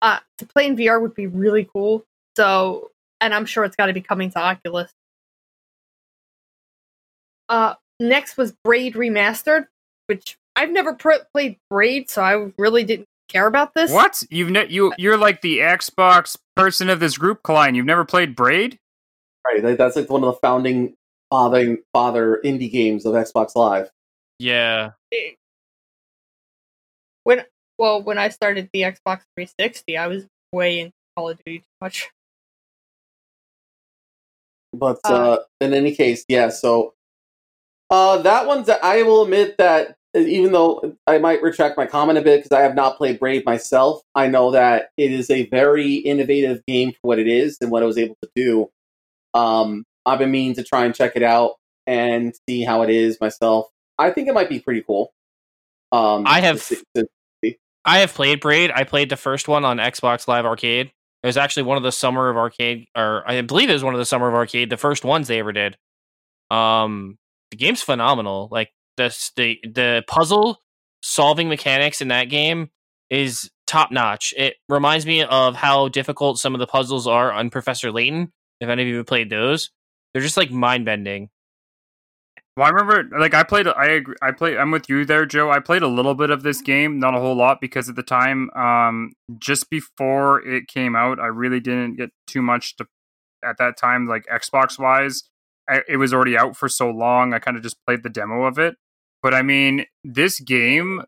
Uh, 0.00 0.18
to 0.38 0.46
play 0.46 0.66
in 0.66 0.76
VR 0.76 1.00
would 1.00 1.14
be 1.14 1.26
really 1.26 1.68
cool. 1.74 2.04
So, 2.36 2.90
and 3.20 3.34
I'm 3.34 3.44
sure 3.46 3.64
it's 3.64 3.76
got 3.76 3.86
to 3.86 3.92
be 3.92 4.00
coming 4.00 4.30
to 4.30 4.38
Oculus. 4.38 4.90
Uh, 7.48 7.74
next 8.00 8.36
was 8.36 8.52
Braid 8.64 8.94
Remastered, 8.94 9.66
which 10.06 10.36
I've 10.56 10.70
never 10.70 10.94
pr- 10.94 11.24
played 11.32 11.56
Braid, 11.70 12.10
so 12.10 12.22
I 12.22 12.52
really 12.58 12.84
didn't 12.84 13.08
care 13.28 13.46
about 13.46 13.74
this. 13.74 13.90
What 13.90 14.22
you've 14.30 14.50
ne- 14.50 14.68
you 14.68 14.92
you're 14.98 15.16
like 15.16 15.40
the 15.40 15.58
Xbox 15.58 16.36
person 16.56 16.90
of 16.90 17.00
this 17.00 17.16
group, 17.16 17.42
Kalai. 17.42 17.74
You've 17.74 17.86
never 17.86 18.04
played 18.04 18.36
Braid? 18.36 18.78
Right. 19.44 19.76
That's 19.76 19.96
like 19.96 20.10
one 20.10 20.22
of 20.22 20.34
the 20.34 20.38
founding 20.40 20.94
father 21.30 21.78
father 21.92 22.40
indie 22.44 22.70
games 22.70 23.06
of 23.06 23.14
Xbox 23.14 23.56
Live. 23.56 23.90
Yeah. 24.38 24.90
When 27.24 27.44
well, 27.78 28.02
when 28.02 28.18
I 28.18 28.28
started 28.28 28.68
the 28.72 28.82
Xbox 28.82 29.22
360, 29.36 29.96
I 29.96 30.06
was 30.06 30.26
way 30.52 30.80
into 30.80 30.92
Call 31.16 31.30
of 31.30 31.38
Duty 31.44 31.60
too 31.60 31.64
much. 31.80 32.10
But 34.72 35.00
Uh, 35.04 35.08
uh, 35.08 35.38
in 35.60 35.74
any 35.74 35.94
case, 35.94 36.24
yeah. 36.28 36.48
So 36.48 36.94
uh, 37.90 38.18
that 38.22 38.46
one's. 38.46 38.68
I 38.68 39.02
will 39.02 39.22
admit 39.22 39.58
that 39.58 39.96
even 40.14 40.52
though 40.52 40.96
I 41.06 41.18
might 41.18 41.42
retract 41.42 41.76
my 41.76 41.86
comment 41.86 42.18
a 42.18 42.22
bit 42.22 42.38
because 42.42 42.56
I 42.56 42.62
have 42.62 42.74
not 42.74 42.98
played 42.98 43.18
Braid 43.18 43.44
myself, 43.46 44.02
I 44.14 44.26
know 44.28 44.50
that 44.50 44.90
it 44.96 45.10
is 45.12 45.30
a 45.30 45.48
very 45.48 45.94
innovative 45.94 46.60
game 46.66 46.92
for 46.92 46.98
what 47.02 47.18
it 47.18 47.28
is 47.28 47.56
and 47.60 47.70
what 47.70 47.82
it 47.82 47.86
was 47.86 47.98
able 47.98 48.16
to 48.22 48.30
do. 48.36 48.70
Um, 49.34 49.84
I've 50.04 50.18
been 50.18 50.30
meaning 50.30 50.54
to 50.56 50.64
try 50.64 50.84
and 50.84 50.94
check 50.94 51.12
it 51.16 51.22
out 51.22 51.52
and 51.86 52.34
see 52.48 52.62
how 52.62 52.82
it 52.82 52.90
is 52.90 53.18
myself. 53.20 53.68
I 53.98 54.10
think 54.10 54.28
it 54.28 54.34
might 54.34 54.48
be 54.48 54.60
pretty 54.60 54.82
cool. 54.82 55.12
Um, 55.92 56.24
I 56.26 56.40
have- 56.40 56.66
to- 56.66 56.84
to- 56.96 57.08
I 57.84 57.98
have 57.98 58.14
played 58.14 58.40
Braid. 58.40 58.70
I 58.72 58.84
played 58.84 59.08
the 59.08 59.16
first 59.16 59.48
one 59.48 59.64
on 59.64 59.78
Xbox 59.78 60.28
Live 60.28 60.46
Arcade. 60.46 60.92
It 61.22 61.26
was 61.26 61.36
actually 61.36 61.64
one 61.64 61.76
of 61.76 61.82
the 61.82 61.90
Summer 61.92 62.28
of 62.28 62.36
Arcade, 62.36 62.86
or 62.96 63.24
I 63.28 63.40
believe 63.42 63.70
it 63.70 63.72
was 63.72 63.82
one 63.84 63.94
of 63.94 63.98
the 63.98 64.04
Summer 64.04 64.28
of 64.28 64.34
Arcade, 64.34 64.70
the 64.70 64.76
first 64.76 65.04
ones 65.04 65.26
they 65.28 65.40
ever 65.40 65.52
did. 65.52 65.76
Um, 66.50 67.18
the 67.50 67.56
game's 67.56 67.82
phenomenal. 67.82 68.48
Like 68.52 68.70
the 68.96 69.30
the 69.36 69.58
the 69.64 70.04
puzzle 70.06 70.58
solving 71.02 71.48
mechanics 71.48 72.00
in 72.00 72.08
that 72.08 72.24
game 72.24 72.70
is 73.10 73.50
top 73.66 73.90
notch. 73.90 74.32
It 74.36 74.54
reminds 74.68 75.06
me 75.06 75.22
of 75.22 75.56
how 75.56 75.88
difficult 75.88 76.38
some 76.38 76.54
of 76.54 76.60
the 76.60 76.66
puzzles 76.66 77.06
are 77.06 77.32
on 77.32 77.50
Professor 77.50 77.90
Layton. 77.90 78.32
If 78.60 78.68
any 78.68 78.82
of 78.82 78.88
you 78.88 78.96
have 78.98 79.06
played 79.06 79.30
those, 79.30 79.70
they're 80.12 80.22
just 80.22 80.36
like 80.36 80.50
mind 80.50 80.84
bending. 80.84 81.30
Well, 82.56 82.66
I 82.66 82.70
remember, 82.70 83.18
like, 83.18 83.32
I 83.32 83.44
played. 83.44 83.66
I 83.66 83.86
agree. 83.86 84.14
I 84.20 84.30
played. 84.30 84.58
I'm 84.58 84.70
with 84.70 84.86
you 84.90 85.06
there, 85.06 85.24
Joe. 85.24 85.50
I 85.50 85.58
played 85.58 85.80
a 85.80 85.88
little 85.88 86.14
bit 86.14 86.28
of 86.28 86.42
this 86.42 86.60
game, 86.60 87.00
not 87.00 87.14
a 87.14 87.18
whole 87.18 87.34
lot, 87.34 87.62
because 87.62 87.88
at 87.88 87.96
the 87.96 88.02
time, 88.02 88.50
um, 88.50 89.12
just 89.38 89.70
before 89.70 90.46
it 90.46 90.68
came 90.68 90.94
out, 90.94 91.18
I 91.18 91.28
really 91.28 91.60
didn't 91.60 91.96
get 91.96 92.10
too 92.26 92.42
much 92.42 92.76
to. 92.76 92.86
At 93.44 93.56
that 93.58 93.76
time, 93.76 94.06
like 94.06 94.24
Xbox 94.26 94.78
wise, 94.78 95.24
I, 95.72 95.82
it 95.88 95.96
was 95.96 96.12
already 96.12 96.36
out 96.36 96.56
for 96.56 96.68
so 96.68 96.90
long. 96.90 97.32
I 97.32 97.38
kind 97.38 97.56
of 97.56 97.62
just 97.62 97.76
played 97.86 98.02
the 98.02 98.10
demo 98.10 98.44
of 98.44 98.58
it. 98.58 98.76
But 99.22 99.32
I 99.32 99.42
mean, 99.42 99.86
this 100.04 100.38
game, 100.38 101.02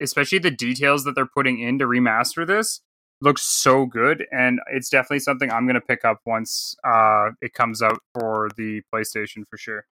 especially 0.00 0.38
the 0.38 0.50
details 0.50 1.04
that 1.04 1.14
they're 1.14 1.26
putting 1.26 1.58
in 1.58 1.78
to 1.78 1.86
remaster 1.86 2.46
this, 2.46 2.80
looks 3.20 3.42
so 3.42 3.86
good, 3.86 4.26
and 4.30 4.60
it's 4.70 4.90
definitely 4.90 5.20
something 5.20 5.50
I'm 5.50 5.66
going 5.66 5.74
to 5.74 5.80
pick 5.80 6.04
up 6.04 6.20
once 6.26 6.76
uh, 6.84 7.30
it 7.40 7.54
comes 7.54 7.80
out 7.80 8.00
for 8.12 8.50
the 8.56 8.82
PlayStation 8.92 9.44
for 9.48 9.56
sure. 9.56 9.86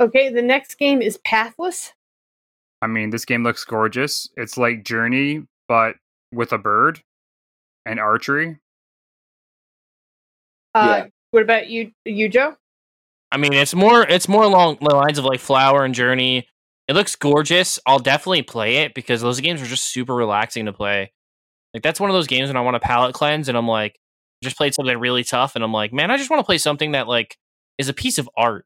Okay, 0.00 0.30
the 0.30 0.42
next 0.42 0.76
game 0.76 1.02
is 1.02 1.18
Pathless. 1.18 1.92
I 2.80 2.86
mean, 2.86 3.10
this 3.10 3.24
game 3.24 3.42
looks 3.44 3.64
gorgeous. 3.64 4.28
It's 4.36 4.56
like 4.56 4.84
Journey, 4.84 5.46
but 5.68 5.96
with 6.32 6.52
a 6.52 6.58
bird 6.58 7.02
and 7.86 8.00
archery. 8.00 8.58
Uh, 10.74 11.02
Yeah. 11.04 11.06
What 11.30 11.42
about 11.42 11.68
you, 11.68 11.90
you 12.04 12.28
Joe? 12.28 12.56
I 13.32 13.36
mean, 13.36 13.52
it's 13.52 13.74
more 13.74 14.02
it's 14.02 14.28
more 14.28 14.44
along 14.44 14.78
the 14.80 14.94
lines 14.94 15.18
of 15.18 15.24
like 15.24 15.40
Flower 15.40 15.84
and 15.84 15.94
Journey. 15.94 16.46
It 16.86 16.94
looks 16.94 17.16
gorgeous. 17.16 17.80
I'll 17.86 17.98
definitely 17.98 18.42
play 18.42 18.76
it 18.78 18.94
because 18.94 19.20
those 19.20 19.40
games 19.40 19.60
are 19.60 19.66
just 19.66 19.84
super 19.92 20.14
relaxing 20.14 20.66
to 20.66 20.72
play. 20.72 21.12
Like 21.72 21.82
that's 21.82 21.98
one 21.98 22.08
of 22.08 22.14
those 22.14 22.28
games 22.28 22.48
when 22.48 22.56
I 22.56 22.60
want 22.60 22.76
to 22.76 22.80
palate 22.80 23.14
cleanse 23.14 23.48
and 23.48 23.58
I'm 23.58 23.66
like 23.66 23.98
just 24.44 24.56
played 24.56 24.74
something 24.74 24.96
really 24.96 25.24
tough 25.24 25.56
and 25.56 25.64
I'm 25.64 25.72
like, 25.72 25.92
man, 25.92 26.12
I 26.12 26.16
just 26.16 26.30
want 26.30 26.38
to 26.38 26.44
play 26.44 26.58
something 26.58 26.92
that 26.92 27.08
like 27.08 27.36
is 27.78 27.88
a 27.88 27.94
piece 27.94 28.18
of 28.18 28.30
art. 28.36 28.64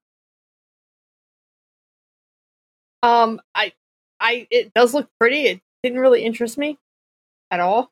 Um, 3.02 3.40
I, 3.54 3.72
I, 4.20 4.46
it 4.50 4.74
does 4.74 4.92
look 4.92 5.08
pretty. 5.18 5.46
It 5.46 5.60
didn't 5.82 6.00
really 6.00 6.24
interest 6.24 6.58
me 6.58 6.78
at 7.50 7.60
all. 7.60 7.90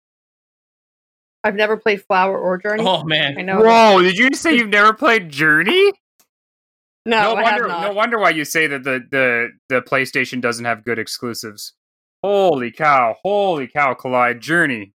I've 1.46 1.54
never 1.54 1.76
played 1.76 2.02
Flower 2.02 2.36
or 2.36 2.58
Journey. 2.58 2.82
Oh 2.84 3.04
man! 3.04 3.32
I 3.32 3.36
man. 3.36 3.46
know. 3.46 3.60
Whoa! 3.60 4.02
Did 4.02 4.18
you 4.18 4.30
say 4.34 4.56
you've 4.56 4.68
never 4.68 4.92
played 4.92 5.28
Journey? 5.28 5.92
No, 7.04 7.20
no 7.22 7.34
I 7.36 7.42
wonder. 7.42 7.62
have 7.62 7.68
not. 7.68 7.80
No 7.82 7.92
wonder 7.92 8.18
why 8.18 8.30
you 8.30 8.44
say 8.44 8.66
that 8.66 8.82
the 8.82 9.00
the 9.12 9.50
the 9.68 9.80
PlayStation 9.80 10.40
doesn't 10.40 10.64
have 10.64 10.84
good 10.84 10.98
exclusives. 10.98 11.74
Holy 12.24 12.72
cow! 12.72 13.14
Holy 13.22 13.68
cow! 13.68 13.94
Kalai 13.94 14.40
Journey, 14.40 14.92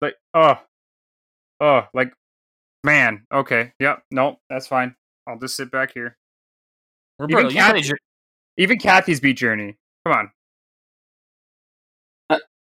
like 0.00 0.16
oh, 0.34 0.58
oh, 1.60 1.82
like 1.94 2.12
man. 2.82 3.24
Okay, 3.32 3.72
yep. 3.78 4.02
No, 4.10 4.40
that's 4.50 4.66
fine. 4.66 4.96
I'll 5.28 5.38
just 5.38 5.54
sit 5.54 5.70
back 5.70 5.92
here. 5.94 6.16
Roberto, 7.20 7.48
Even 7.48 7.52
Kathy- 7.52 7.92
Even 8.56 8.78
Kathy's 8.78 9.20
beat 9.20 9.36
Journey. 9.36 9.76
Come 10.04 10.16
on. 10.16 10.30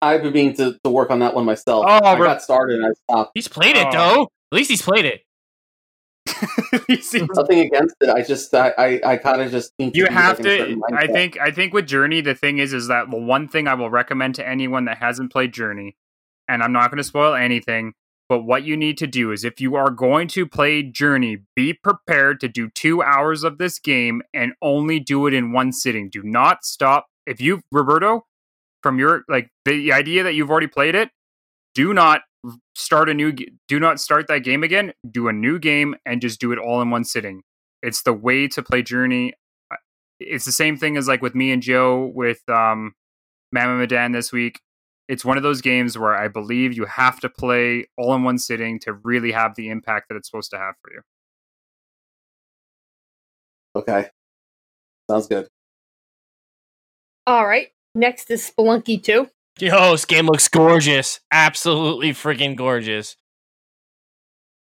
I've 0.02 0.22
been 0.22 0.34
meaning 0.34 0.56
to, 0.58 0.78
to 0.84 0.90
work 0.90 1.10
on 1.10 1.20
that 1.20 1.34
one 1.34 1.46
myself. 1.46 1.86
Oh, 1.88 2.06
I 2.06 2.16
bro- 2.16 2.28
got 2.28 2.42
started 2.42 2.80
and 2.80 2.86
I 2.88 2.90
stopped. 2.92 3.32
He's 3.34 3.48
played 3.48 3.76
it 3.76 3.88
Oh. 3.88 3.92
though. 3.92 4.22
At 4.52 4.56
least 4.56 4.70
he's 4.70 4.82
played 4.82 5.06
it. 5.06 5.22
You 6.90 7.28
Nothing 7.36 7.60
against 7.60 7.96
it. 8.02 8.10
I 8.10 8.22
just 8.22 8.54
I 8.54 8.74
I, 8.78 9.02
I 9.14 9.18
kind 9.18 9.42
of 9.42 9.52
just 9.52 9.72
need 9.80 9.94
to 9.94 10.00
you 10.00 10.06
have 10.08 10.40
like, 10.40 10.46
to 10.46 10.82
i 10.94 11.08
think 11.08 11.38
i 11.40 11.52
think 11.52 11.74
with 11.74 11.88
journey 11.88 12.22
the 12.22 12.36
thing 12.36 12.58
is 12.58 12.74
is 12.74 12.88
that 12.88 13.10
the 13.10 13.18
one 13.18 13.48
thing 13.48 13.68
i 13.68 13.74
will 13.74 13.90
recommend 13.90 14.36
to 14.36 14.48
anyone 14.48 14.86
that 14.86 14.98
hasn't 14.98 15.32
played 15.32 15.54
journey 15.54 15.96
and 16.48 16.62
i'm 16.62 16.74
not 16.74 16.90
going 16.92 16.98
to 16.98 17.04
spoil 17.04 17.34
anything 17.34 17.94
but 18.30 18.42
what 18.44 18.64
you 18.64 18.76
need 18.76 18.98
to 18.98 19.08
do 19.08 19.32
is 19.32 19.46
if 19.46 19.62
you 19.62 19.76
are 19.76 19.90
going 19.90 20.28
to 20.30 20.46
play 20.46 20.84
journey 20.84 21.38
be 21.56 21.74
prepared 21.74 22.40
to 22.42 22.48
do 22.50 22.70
two 22.70 23.02
hours 23.02 23.44
of 23.44 23.58
this 23.58 23.80
game 23.80 24.22
and 24.34 24.52
only 24.62 25.00
do 25.00 25.28
it 25.28 25.34
in 25.34 25.54
one 25.54 25.72
sitting 25.72 26.10
do 26.10 26.22
not 26.24 26.64
stop 26.66 27.08
if 27.26 27.40
you 27.40 27.62
roberto 27.72 28.26
from 28.84 29.00
your 29.00 29.24
like 29.28 29.50
the 29.66 29.92
idea 29.92 30.24
that 30.24 30.34
you've 30.34 30.50
already 30.50 30.68
played 30.68 30.96
it 30.96 31.10
do 31.74 31.94
not 31.94 32.22
start 32.76 33.10
a 33.10 33.14
new 33.14 33.34
do 33.68 33.80
not 33.80 34.00
start 34.00 34.28
that 34.28 34.40
game 34.40 34.64
again 34.64 34.94
do 35.10 35.28
a 35.28 35.34
new 35.34 35.60
game 35.60 35.96
and 36.06 36.22
just 36.22 36.40
do 36.40 36.52
it 36.52 36.60
all 36.60 36.82
in 36.82 36.90
one 36.90 37.04
sitting 37.04 37.42
it's 37.82 38.04
the 38.04 38.14
way 38.14 38.48
to 38.48 38.62
play 38.62 38.82
journey 38.82 39.34
it's 40.20 40.46
the 40.46 40.52
same 40.52 40.78
thing 40.78 40.98
as 40.98 41.08
like 41.08 41.22
with 41.22 41.36
me 41.36 41.52
and 41.52 41.62
Joe 41.62 42.12
with 42.14 42.42
um 42.50 42.94
Mama 43.52 43.76
Madan 43.78 44.12
this 44.12 44.32
week. 44.32 44.60
It's 45.08 45.24
one 45.24 45.38
of 45.38 45.44
those 45.44 45.62
games 45.62 45.98
where 45.98 46.16
I 46.16 46.28
believe 46.28 46.74
you 46.76 46.86
have 46.86 47.20
to 47.22 47.30
play 47.30 47.88
all 47.98 48.14
in 48.14 48.24
one 48.24 48.38
sitting 48.38 48.78
to 48.82 48.94
really 48.94 49.32
have 49.32 49.56
the 49.56 49.70
impact 49.70 50.10
that 50.10 50.16
it's 50.16 50.30
supposed 50.30 50.52
to 50.52 50.58
have 50.58 50.76
for 50.82 50.92
you. 50.92 51.02
Okay, 53.76 54.10
sounds 55.10 55.28
good. 55.28 55.48
All 57.26 57.46
right. 57.46 57.70
Next 57.98 58.30
is 58.30 58.48
Spelunky 58.48 59.02
2. 59.02 59.28
Yo, 59.60 59.92
this 59.92 60.06
game 60.06 60.28
looks 60.28 60.48
gorgeous. 60.48 61.20
Absolutely 61.32 62.12
freaking 62.12 62.56
gorgeous. 62.56 63.18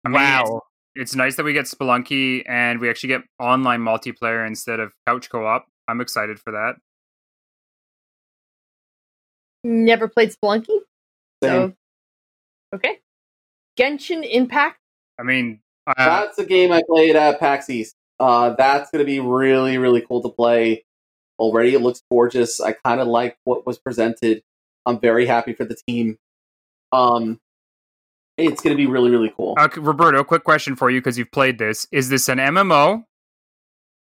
I 0.06 0.10
mean, 0.10 0.22
it's- 0.22 0.50
wow. 0.50 0.62
It's, 0.96 1.14
nice 1.14 1.36
that 1.36 1.44
we 1.44 1.52
get 1.54 1.66
Spelunky 1.66 2.44
and 2.48 2.80
we 2.80 2.90
actually 2.90 3.10
get 3.10 3.22
online 3.38 3.82
multiplayer 3.82 4.48
instead 4.48 4.80
of 4.80 4.94
couch 5.06 5.30
co-op. 5.30 5.68
I'm 5.90 6.00
excited 6.02 6.40
for 6.40 6.52
that. 6.54 6.76
Never 9.64 10.08
played 10.08 10.32
Spelunky. 10.32 10.80
Same. 11.44 11.72
So, 11.72 11.74
okay. 12.76 13.00
Genshin 13.78 14.28
Impact. 14.28 14.80
I 15.20 15.24
mean, 15.24 15.60
uh, 15.86 15.94
that's 15.98 16.40
a 16.40 16.46
game 16.46 16.72
I 16.72 16.82
played 16.90 17.16
at 17.18 17.40
PAX 17.40 17.70
East. 17.70 17.94
Uh, 18.20 18.56
that's 18.58 18.90
going 18.90 19.02
to 19.02 19.06
be 19.06 19.20
really, 19.20 19.78
really 19.78 20.02
cool 20.02 20.24
to 20.24 20.30
play. 20.30 20.86
Already, 21.40 21.74
it 21.74 21.82
looks 21.82 22.02
gorgeous. 22.10 22.60
I 22.60 22.74
kind 22.74 23.00
of 23.00 23.08
like 23.08 23.38
what 23.44 23.66
was 23.66 23.78
presented. 23.78 24.42
I'm 24.86 25.00
very 25.00 25.26
happy 25.26 25.54
for 25.54 25.66
the 25.66 25.76
team. 25.88 26.18
Um, 26.92 27.40
it's 28.38 28.62
going 28.62 28.76
to 28.76 28.78
be 28.78 28.88
really, 28.88 29.10
really 29.10 29.34
cool. 29.36 29.56
uh, 29.58 29.68
Roberto, 29.78 30.24
quick 30.24 30.44
question 30.44 30.76
for 30.76 30.90
you 30.90 31.00
because 31.00 31.18
you've 31.18 31.32
played 31.32 31.58
this. 31.58 31.88
Is 31.92 32.10
this 32.10 32.30
an 32.30 32.38
MMO 32.38 33.04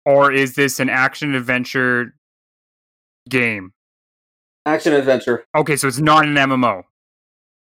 or 0.05 0.33
is 0.33 0.55
this 0.55 0.81
an 0.81 0.89
action 0.89 1.35
adventure 1.35 2.14
game? 3.29 3.72
Action 4.66 4.93
adventure. 4.93 5.45
Okay, 5.55 5.77
so 5.77 5.87
it's 5.87 6.01
not 6.01 6.27
an 6.27 6.35
MMO. 6.35 6.83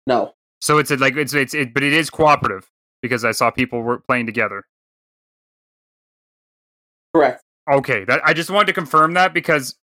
No. 0.05 0.33
So 0.61 0.77
it's 0.77 0.89
like 0.89 1.15
it's 1.15 1.33
it's 1.33 1.53
it, 1.53 1.73
but 1.73 1.83
it 1.83 1.93
is 1.93 2.09
cooperative 2.09 2.71
because 3.01 3.25
I 3.25 3.31
saw 3.31 3.51
people 3.51 3.81
were 3.81 3.99
playing 3.99 4.25
together. 4.25 4.63
Correct. 7.13 7.43
Okay, 7.69 8.05
that 8.05 8.21
I 8.23 8.33
just 8.33 8.49
wanted 8.49 8.67
to 8.67 8.73
confirm 8.73 9.13
that 9.13 9.33
because 9.33 9.75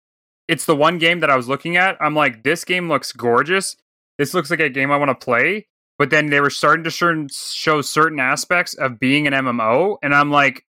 it's 0.49 0.65
the 0.65 0.77
one 0.77 0.99
game 0.99 1.21
that 1.21 1.31
I 1.31 1.37
was 1.37 1.49
looking 1.49 1.77
at. 1.77 1.97
I'm 2.01 2.15
like, 2.15 2.43
this 2.43 2.65
game 2.65 2.89
looks 2.89 3.13
gorgeous. 3.13 3.77
This 4.19 4.35
looks 4.35 4.51
like 4.51 4.61
a 4.61 4.69
game 4.69 4.91
I 4.91 4.97
want 4.97 5.11
to 5.11 5.25
play. 5.25 5.67
But 5.99 6.11
then 6.11 6.27
they 6.27 6.41
were 6.41 6.51
starting 6.51 6.85
to 6.85 7.29
show 7.31 7.81
certain 7.83 8.19
aspects 8.19 8.75
of 8.75 8.99
being 8.99 9.29
an 9.29 9.33
MMO, 9.33 9.97
and 10.03 10.13
I'm 10.13 10.31
like, 10.31 10.65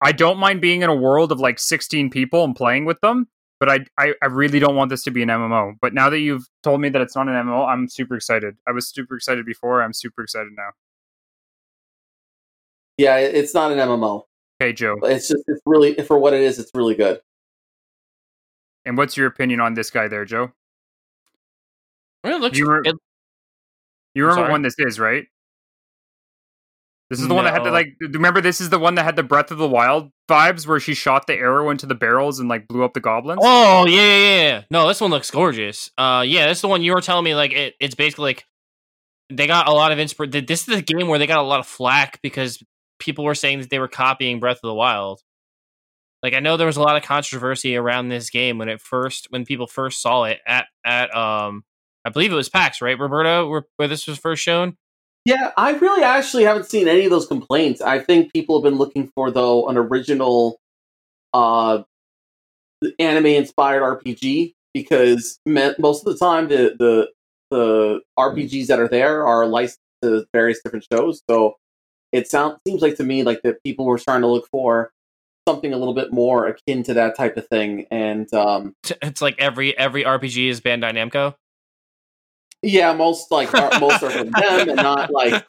I 0.00 0.12
don't 0.12 0.38
mind 0.38 0.60
being 0.62 0.82
in 0.82 0.88
a 0.88 0.94
world 0.94 1.32
of 1.32 1.40
like 1.40 1.58
16 1.58 2.08
people 2.08 2.44
and 2.44 2.56
playing 2.56 2.86
with 2.86 3.00
them, 3.00 3.28
but 3.60 3.68
I, 3.68 3.80
I 3.98 4.14
I 4.22 4.26
really 4.26 4.58
don't 4.58 4.76
want 4.76 4.90
this 4.90 5.02
to 5.04 5.10
be 5.10 5.22
an 5.22 5.28
MMO. 5.28 5.74
But 5.80 5.92
now 5.92 6.08
that 6.08 6.20
you've 6.20 6.48
told 6.62 6.80
me 6.80 6.88
that 6.88 7.02
it's 7.02 7.14
not 7.14 7.28
an 7.28 7.34
MMO, 7.34 7.68
I'm 7.68 7.88
super 7.88 8.16
excited. 8.16 8.56
I 8.66 8.72
was 8.72 8.88
super 8.88 9.16
excited 9.16 9.44
before. 9.44 9.82
I'm 9.82 9.92
super 9.92 10.22
excited 10.22 10.52
now. 10.56 10.70
Yeah, 12.96 13.18
it's 13.18 13.54
not 13.54 13.70
an 13.70 13.78
MMO. 13.78 14.27
Okay, 14.60 14.72
Joe. 14.72 14.96
It's 15.02 15.28
just 15.28 15.44
it's 15.46 15.62
really 15.66 15.94
for 15.94 16.18
what 16.18 16.34
it 16.34 16.40
is. 16.40 16.58
It's 16.58 16.70
really 16.74 16.94
good. 16.94 17.20
And 18.84 18.96
what's 18.96 19.16
your 19.16 19.26
opinion 19.26 19.60
on 19.60 19.74
this 19.74 19.90
guy 19.90 20.08
there, 20.08 20.24
Joe? 20.24 20.52
It 22.24 22.40
looks. 22.40 22.58
You 22.58 22.66
were- 22.66 22.82
it- 22.84 22.96
You 24.14 24.24
remember 24.24 24.42
sorry? 24.42 24.52
when 24.52 24.62
this 24.62 24.74
is, 24.78 24.98
right? 24.98 25.26
This 27.10 27.20
is 27.20 27.28
the 27.28 27.34
one 27.34 27.44
that 27.44 27.54
had 27.54 27.64
the 27.64 27.70
like. 27.70 27.94
Remember, 28.00 28.40
this 28.42 28.60
is 28.60 28.68
the 28.68 28.78
one 28.78 28.96
that 28.96 29.04
had 29.04 29.16
the 29.16 29.22
Breath 29.22 29.50
of 29.50 29.56
the 29.56 29.68
Wild 29.68 30.10
vibes, 30.28 30.66
where 30.66 30.78
she 30.78 30.92
shot 30.92 31.26
the 31.26 31.34
arrow 31.34 31.70
into 31.70 31.86
the 31.86 31.94
barrels 31.94 32.38
and 32.38 32.50
like 32.50 32.68
blew 32.68 32.82
up 32.84 32.92
the 32.92 33.00
goblins. 33.00 33.40
Oh 33.42 33.86
yeah, 33.86 33.96
yeah, 34.02 34.40
yeah. 34.42 34.62
No, 34.70 34.86
this 34.88 35.00
one 35.00 35.10
looks 35.10 35.30
gorgeous. 35.30 35.90
Uh, 35.96 36.22
yeah, 36.26 36.48
this 36.48 36.58
is 36.58 36.62
the 36.62 36.68
one 36.68 36.82
you 36.82 36.92
were 36.92 37.00
telling 37.00 37.24
me. 37.24 37.34
Like, 37.34 37.52
it, 37.52 37.74
it's 37.80 37.94
basically 37.94 38.24
like 38.24 38.44
they 39.30 39.46
got 39.46 39.68
a 39.68 39.72
lot 39.72 39.90
of 39.92 39.98
inspiration. 39.98 40.44
This 40.44 40.68
is 40.68 40.74
the 40.74 40.82
game 40.82 41.08
where 41.08 41.18
they 41.18 41.26
got 41.26 41.38
a 41.38 41.42
lot 41.42 41.60
of 41.60 41.66
flack 41.66 42.20
because 42.20 42.62
people 42.98 43.24
were 43.24 43.34
saying 43.34 43.60
that 43.60 43.70
they 43.70 43.78
were 43.78 43.88
copying 43.88 44.40
Breath 44.40 44.58
of 44.62 44.68
the 44.68 44.74
Wild. 44.74 45.20
Like, 46.22 46.34
I 46.34 46.40
know 46.40 46.56
there 46.56 46.66
was 46.66 46.76
a 46.76 46.82
lot 46.82 46.96
of 46.96 47.04
controversy 47.04 47.76
around 47.76 48.08
this 48.08 48.28
game 48.30 48.58
when 48.58 48.68
it 48.68 48.80
first, 48.80 49.28
when 49.30 49.44
people 49.44 49.66
first 49.66 50.02
saw 50.02 50.24
it 50.24 50.40
at 50.46 50.66
at 50.84 51.14
um, 51.14 51.64
I 52.04 52.10
believe 52.10 52.32
it 52.32 52.36
was 52.36 52.48
PAX, 52.48 52.80
right, 52.80 52.98
Roberto, 52.98 53.48
where, 53.48 53.64
where 53.76 53.88
this 53.88 54.06
was 54.06 54.18
first 54.18 54.42
shown. 54.42 54.76
Yeah, 55.24 55.52
I 55.56 55.72
really 55.72 56.02
actually 56.02 56.44
haven't 56.44 56.70
seen 56.70 56.88
any 56.88 57.04
of 57.04 57.10
those 57.10 57.26
complaints. 57.26 57.80
I 57.80 57.98
think 57.98 58.32
people 58.32 58.58
have 58.58 58.64
been 58.64 58.78
looking 58.78 59.10
for 59.14 59.30
though 59.30 59.68
an 59.68 59.76
original 59.76 60.58
uh 61.34 61.82
anime 62.98 63.26
inspired 63.26 63.82
RPG 63.82 64.54
because 64.72 65.38
most 65.46 66.06
of 66.06 66.12
the 66.12 66.16
time 66.18 66.48
the 66.48 66.74
the 66.78 67.08
the 67.50 68.00
RPGs 68.18 68.66
that 68.68 68.80
are 68.80 68.88
there 68.88 69.26
are 69.26 69.46
licensed 69.46 69.80
to 70.02 70.24
various 70.32 70.60
different 70.62 70.86
shows. 70.90 71.20
So 71.28 71.56
it 72.12 72.28
sounds 72.28 72.58
seems 72.66 72.82
like 72.82 72.96
to 72.96 73.04
me 73.04 73.22
like 73.22 73.42
that 73.42 73.62
people 73.62 73.84
were 73.84 73.98
starting 73.98 74.22
to 74.22 74.28
look 74.28 74.48
for 74.48 74.90
something 75.46 75.72
a 75.72 75.78
little 75.78 75.94
bit 75.94 76.12
more 76.12 76.46
akin 76.46 76.82
to 76.84 76.94
that 76.94 77.16
type 77.16 77.36
of 77.36 77.46
thing. 77.48 77.86
And 77.90 78.32
um 78.34 78.74
It's 79.02 79.22
like 79.22 79.36
every 79.38 79.76
every 79.78 80.04
RPG 80.04 80.48
is 80.48 80.60
Bandai 80.60 80.92
Namco. 80.92 81.34
Yeah, 82.62 82.92
most 82.92 83.30
like 83.30 83.54
are, 83.54 83.78
most 83.78 84.02
are 84.02 84.10
from 84.10 84.30
them, 84.30 84.68
and 84.68 84.76
not 84.76 85.10
like 85.12 85.46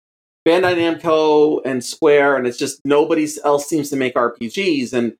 Bandai 0.48 0.76
Namco 0.76 1.60
and 1.64 1.84
Square, 1.84 2.36
and 2.36 2.46
it's 2.46 2.56
just 2.56 2.80
nobody 2.84 3.28
else 3.44 3.68
seems 3.68 3.90
to 3.90 3.96
make 3.96 4.14
RPGs. 4.14 4.92
And 4.92 5.16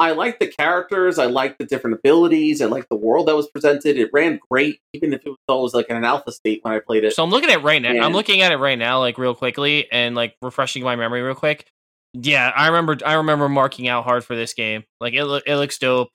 I 0.00 0.12
like 0.12 0.38
the 0.38 0.46
characters, 0.46 1.18
I 1.18 1.26
like 1.26 1.58
the 1.58 1.66
different 1.66 1.98
abilities, 1.98 2.62
I 2.62 2.66
like 2.66 2.88
the 2.88 2.96
world 2.96 3.28
that 3.28 3.36
was 3.36 3.50
presented. 3.50 3.98
It 3.98 4.08
ran 4.14 4.40
great, 4.50 4.80
even 4.94 5.12
if 5.12 5.20
it 5.26 5.28
was, 5.28 5.38
was 5.46 5.74
like 5.74 5.90
in 5.90 5.96
an 5.96 6.04
alpha 6.04 6.32
state 6.32 6.60
when 6.62 6.72
I 6.72 6.80
played 6.80 7.04
it. 7.04 7.12
So 7.12 7.22
I'm 7.22 7.28
looking 7.28 7.50
at 7.50 7.58
it 7.58 7.62
right 7.62 7.82
now. 7.82 7.90
I'm 7.90 8.14
looking 8.14 8.40
at 8.40 8.50
it 8.50 8.56
right 8.56 8.78
now, 8.78 8.98
like 9.00 9.18
real 9.18 9.34
quickly, 9.34 9.86
and 9.92 10.14
like 10.14 10.34
refreshing 10.40 10.82
my 10.82 10.96
memory 10.96 11.20
real 11.20 11.34
quick. 11.34 11.66
Yeah, 12.14 12.50
I 12.56 12.68
remember. 12.68 12.96
I 13.04 13.14
remember 13.14 13.48
marking 13.48 13.88
out 13.88 14.04
hard 14.04 14.24
for 14.24 14.34
this 14.34 14.54
game. 14.54 14.84
Like 15.00 15.12
it, 15.12 15.24
loo- 15.24 15.42
it 15.46 15.56
looks 15.56 15.78
dope. 15.78 16.08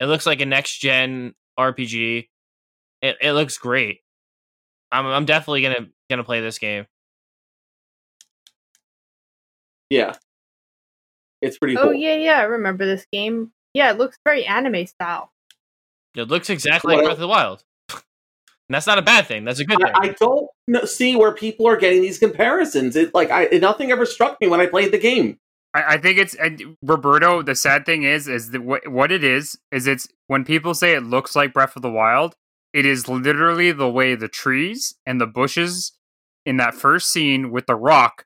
It 0.00 0.04
looks 0.06 0.26
like 0.26 0.42
a 0.42 0.46
next 0.46 0.78
gen 0.78 1.32
RPG. 1.58 2.28
It, 3.02 3.16
it 3.22 3.32
looks 3.32 3.56
great. 3.56 4.00
I'm, 4.92 5.06
I'm 5.06 5.24
definitely 5.24 5.62
gonna 5.62 5.88
gonna 6.10 6.24
play 6.24 6.40
this 6.40 6.58
game. 6.58 6.86
yeah, 9.90 10.14
it's 11.42 11.58
pretty 11.58 11.76
oh, 11.76 11.82
cool. 11.82 11.90
Oh 11.90 11.92
yeah, 11.92 12.16
yeah, 12.16 12.38
I 12.38 12.42
remember 12.42 12.86
this 12.86 13.06
game. 13.12 13.52
Yeah, 13.74 13.90
it 13.90 13.98
looks 13.98 14.18
very 14.24 14.46
anime 14.46 14.86
style. 14.86 15.32
It 16.16 16.28
looks 16.28 16.50
exactly 16.50 16.96
like 16.96 17.04
Breath 17.04 17.14
of 17.14 17.20
the 17.20 17.28
Wild. 17.28 17.62
And 17.90 18.00
that's 18.70 18.86
not 18.86 18.98
a 18.98 19.02
bad 19.02 19.26
thing. 19.26 19.44
That's 19.44 19.60
a 19.60 19.64
good 19.64 19.78
thing. 19.78 19.92
I, 19.94 20.08
I 20.08 20.16
don't 20.18 20.48
kn- 20.68 20.86
see 20.86 21.14
where 21.16 21.32
people 21.32 21.68
are 21.68 21.76
getting 21.76 22.02
these 22.02 22.18
comparisons. 22.18 22.96
It 22.96 23.14
like 23.14 23.30
I 23.30 23.44
nothing 23.58 23.92
ever 23.92 24.06
struck 24.06 24.40
me 24.40 24.48
when 24.48 24.60
I 24.60 24.66
played 24.66 24.92
the 24.92 24.98
game. 24.98 25.38
I, 25.72 25.94
I 25.94 25.98
think 25.98 26.18
it's 26.18 26.34
and 26.34 26.76
Roberto. 26.82 27.42
The 27.42 27.54
sad 27.54 27.86
thing 27.86 28.02
is, 28.02 28.26
is 28.28 28.50
that 28.50 28.62
what 28.62 28.88
what 28.88 29.12
it 29.12 29.22
is 29.22 29.58
is 29.70 29.86
it's 29.86 30.08
when 30.26 30.44
people 30.44 30.74
say 30.74 30.94
it 30.94 31.04
looks 31.04 31.36
like 31.36 31.52
Breath 31.52 31.76
of 31.76 31.82
the 31.82 31.90
Wild, 31.90 32.34
it 32.72 32.84
is 32.84 33.08
literally 33.08 33.72
the 33.72 33.88
way 33.88 34.14
the 34.14 34.28
trees 34.28 34.94
and 35.06 35.20
the 35.20 35.26
bushes 35.26 35.92
in 36.44 36.56
that 36.56 36.74
first 36.74 37.10
scene 37.10 37.50
with 37.50 37.66
the 37.66 37.76
rock. 37.76 38.24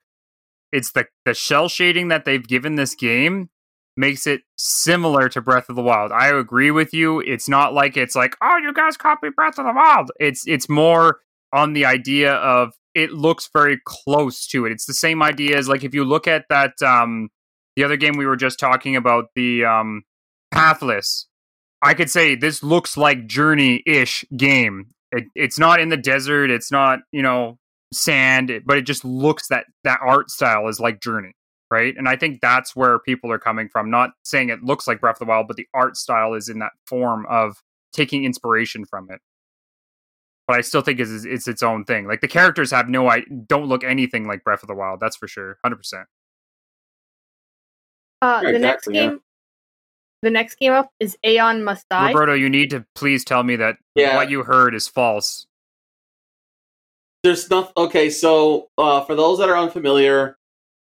It's 0.75 0.93
the 0.93 1.07
the 1.25 1.35
cel 1.35 1.68
shading 1.68 2.09
that 2.09 2.25
they've 2.25 2.47
given 2.47 2.75
this 2.75 2.95
game 2.95 3.49
makes 3.97 4.27
it 4.27 4.43
similar 4.59 5.29
to 5.29 5.41
Breath 5.41 5.68
of 5.68 5.77
the 5.77 5.83
Wild. 5.83 6.11
I 6.11 6.29
agree 6.29 6.72
with 6.72 6.93
you. 6.93 7.20
It's 7.20 7.49
not 7.49 7.72
like 7.72 7.97
it's 7.97 8.16
like, 8.16 8.37
oh, 8.43 8.59
you 8.61 8.72
guys 8.72 8.97
copied 8.97 9.37
Breath 9.37 9.59
of 9.59 9.66
the 9.66 9.72
Wild. 9.72 10.11
It's 10.18 10.43
it's 10.47 10.68
more 10.68 11.20
on 11.53 11.75
the 11.75 11.85
idea 11.85 12.33
of 12.35 12.72
it 12.95 13.12
looks 13.12 13.49
very 13.53 13.81
close 13.85 14.47
to 14.49 14.66
it. 14.66 14.72
It's 14.72 14.87
the 14.87 14.95
same 14.95 15.22
idea 15.22 15.57
as 15.57 15.68
like 15.68 15.85
if 15.85 15.95
you 15.95 16.05
look 16.05 16.27
at 16.27 16.47
that 16.51 16.81
um 16.83 17.29
the 17.77 17.85
other 17.85 17.97
game 17.97 18.16
we 18.16 18.27
were 18.27 18.37
just 18.37 18.59
talking 18.59 18.97
about, 18.97 19.27
the 19.35 19.64
um 19.64 20.03
Pathless. 20.53 21.27
I 21.83 21.95
could 21.95 22.11
say 22.11 22.35
this 22.35 22.62
looks 22.62 22.97
like 22.97 23.27
Journey-ish 23.27 24.25
game. 24.37 24.87
It, 25.12 25.25
it's 25.35 25.59
not 25.59 25.81
in 25.81 25.91
the 25.91 25.97
desert. 25.97 26.51
It's 26.51 26.72
not 26.72 27.01
you 27.12 27.22
know 27.22 27.59
sand, 27.95 28.51
but 28.67 28.77
it 28.77 28.83
just 28.83 29.05
looks 29.05 29.49
that 29.49 29.67
that 29.85 30.01
art 30.03 30.31
style 30.31 30.69
is 30.69 30.81
like 30.81 31.01
Journey, 31.01 31.33
right? 31.71 31.95
And 31.97 32.09
I 32.09 32.17
think 32.17 32.41
that's 32.41 32.75
where 32.77 32.99
people 32.99 33.31
are 33.33 33.39
coming 33.39 33.69
from. 33.69 33.91
Not 33.91 34.11
saying 34.25 34.49
it 34.49 34.63
looks 34.63 34.87
like 34.87 35.01
Breath 35.01 35.17
of 35.17 35.21
the 35.21 35.25
Wild, 35.27 35.49
but 35.49 35.57
the 35.57 35.69
art 35.75 35.97
style 35.97 36.35
is 36.35 36.49
in 36.49 36.59
that 36.59 36.73
form 36.87 37.27
of 37.29 37.57
taking 37.93 38.25
inspiration 38.25 38.85
from 38.85 39.09
it. 39.11 39.21
But 40.47 40.59
I 40.59 40.61
still 40.61 40.83
think 40.83 41.01
it's, 41.01 41.25
it's 41.25 41.49
its 41.49 41.63
own 41.63 41.85
thing. 41.85 42.07
Like 42.07 42.21
the 42.21 42.29
characters 42.29 42.71
have 42.71 42.89
no, 42.89 43.09
I 43.09 43.23
don't 43.47 43.67
look 43.67 43.83
anything 43.83 44.27
like 44.27 44.45
Breath 44.45 44.63
of 44.63 44.67
the 44.69 44.75
Wild. 44.75 45.01
That's 45.01 45.17
for 45.17 45.27
sure, 45.27 45.59
hundred 45.65 45.77
percent. 45.77 46.07
Uh, 48.21 48.41
Yeah, 48.45 48.53
the 48.53 48.59
next 48.59 48.87
exactly, 48.87 48.95
yeah. 48.95 49.09
game, 49.09 49.21
the 50.23 50.31
next 50.31 50.55
game 50.57 50.73
up 50.73 50.91
is 51.01 51.17
Aeon 51.25 51.65
Must 51.65 51.89
Die. 51.89 52.09
Roberto, 52.09 52.35
you 52.35 52.49
need 52.51 52.71
to 52.71 52.85
please 52.95 53.25
tell 53.25 53.43
me 53.43 53.57
that 53.57 53.77
Yeah. 53.95 54.17
what 54.17 54.31
you 54.31 54.43
heard 54.43 54.75
is 54.75 54.89
false. 54.89 55.47
There's 57.25 57.51
nothing 57.51 57.72
okay 57.77 58.11
so 58.11 58.68
uh, 58.79 59.03
for 59.05 59.16
those 59.16 59.39
that 59.39 59.49
are 59.49 59.57
unfamiliar 59.57 60.37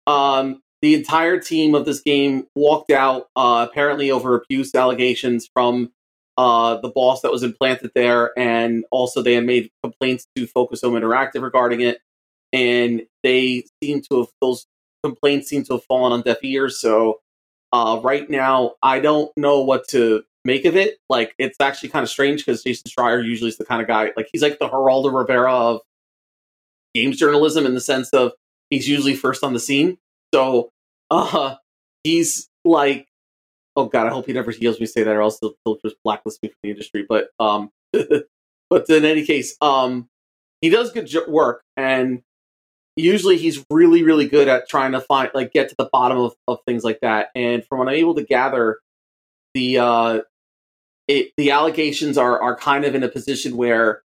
um, 0.07 0.61
the 0.81 0.95
entire 0.95 1.39
team 1.39 1.75
of 1.75 1.85
this 1.85 2.01
game 2.01 2.47
walked 2.55 2.89
out 2.89 3.27
uh, 3.35 3.67
apparently 3.69 4.09
over 4.09 4.35
abuse 4.35 4.73
allegations 4.73 5.47
from 5.53 5.91
uh, 6.37 6.77
the 6.77 6.89
boss 6.89 7.21
that 7.21 7.31
was 7.31 7.43
implanted 7.43 7.91
there 7.93 8.31
and 8.39 8.85
also 8.89 9.21
they 9.21 9.35
had 9.35 9.45
made 9.45 9.69
complaints 9.83 10.25
to 10.35 10.47
focus 10.47 10.81
home 10.81 10.93
interactive 10.93 11.43
regarding 11.43 11.81
it 11.81 11.99
and 12.53 13.03
they 13.21 13.63
seem 13.83 14.01
to 14.01 14.19
have 14.19 14.27
those 14.41 14.65
complaints 15.03 15.49
seem 15.49 15.63
to 15.63 15.73
have 15.73 15.83
fallen 15.83 16.13
on 16.13 16.21
deaf 16.21 16.37
ears 16.43 16.79
so 16.79 17.19
uh, 17.73 17.99
right 18.01 18.29
now 18.29 18.73
i 18.81 18.99
don't 18.99 19.31
know 19.37 19.61
what 19.61 19.87
to 19.87 20.23
make 20.43 20.65
of 20.65 20.75
it. 20.75 20.97
Like 21.07 21.35
it's 21.37 21.57
actually 21.59 21.89
kind 21.89 22.03
of 22.03 22.09
strange 22.09 22.43
because 22.43 22.63
jason 22.63 22.89
schreier 22.89 23.23
usually 23.23 23.49
is 23.49 23.57
the 23.57 23.65
kind 23.65 23.81
of 23.81 23.87
guy 23.87 24.11
like 24.17 24.27
he's 24.31 24.41
like 24.41 24.57
the 24.59 24.67
geraldo 24.67 25.13
rivera 25.13 25.53
of 25.53 25.81
games 26.93 27.17
journalism 27.17 27.65
in 27.65 27.73
the 27.73 27.81
sense 27.81 28.09
of 28.09 28.33
he's 28.69 28.87
usually 28.87 29.15
first 29.15 29.43
on 29.43 29.53
the 29.53 29.59
scene. 29.59 29.97
So 30.33 30.69
uh 31.09 31.55
he's 32.03 32.47
like 32.65 33.07
oh 33.75 33.85
god, 33.85 34.07
I 34.07 34.09
hope 34.09 34.25
he 34.25 34.33
never 34.33 34.51
hears 34.51 34.79
me 34.79 34.85
say 34.85 35.03
that 35.03 35.15
or 35.15 35.21
else 35.21 35.39
he'll, 35.41 35.53
he'll 35.65 35.77
just 35.83 35.95
blacklist 36.03 36.41
me 36.43 36.49
from 36.49 36.57
the 36.63 36.69
industry. 36.71 37.05
But 37.07 37.29
um 37.39 37.71
but 37.93 38.89
in 38.89 39.05
any 39.05 39.25
case, 39.25 39.55
um 39.61 40.09
he 40.61 40.69
does 40.69 40.91
good 40.91 41.09
work 41.27 41.63
and 41.75 42.21
usually 42.95 43.37
he's 43.37 43.63
really, 43.69 44.03
really 44.03 44.27
good 44.27 44.47
at 44.47 44.69
trying 44.69 44.91
to 44.93 45.01
find 45.01 45.31
like 45.33 45.53
get 45.53 45.69
to 45.69 45.75
the 45.77 45.89
bottom 45.91 46.17
of, 46.17 46.33
of 46.47 46.59
things 46.65 46.83
like 46.83 46.99
that. 47.01 47.29
And 47.35 47.65
from 47.65 47.79
what 47.79 47.87
I'm 47.87 47.95
able 47.95 48.15
to 48.15 48.23
gather, 48.23 48.79
the 49.53 49.79
uh 49.79 50.19
it 51.07 51.31
the 51.37 51.51
allegations 51.51 52.17
are 52.17 52.41
are 52.41 52.55
kind 52.55 52.85
of 52.85 52.95
in 52.95 53.03
a 53.03 53.09
position 53.09 53.57
where 53.57 54.03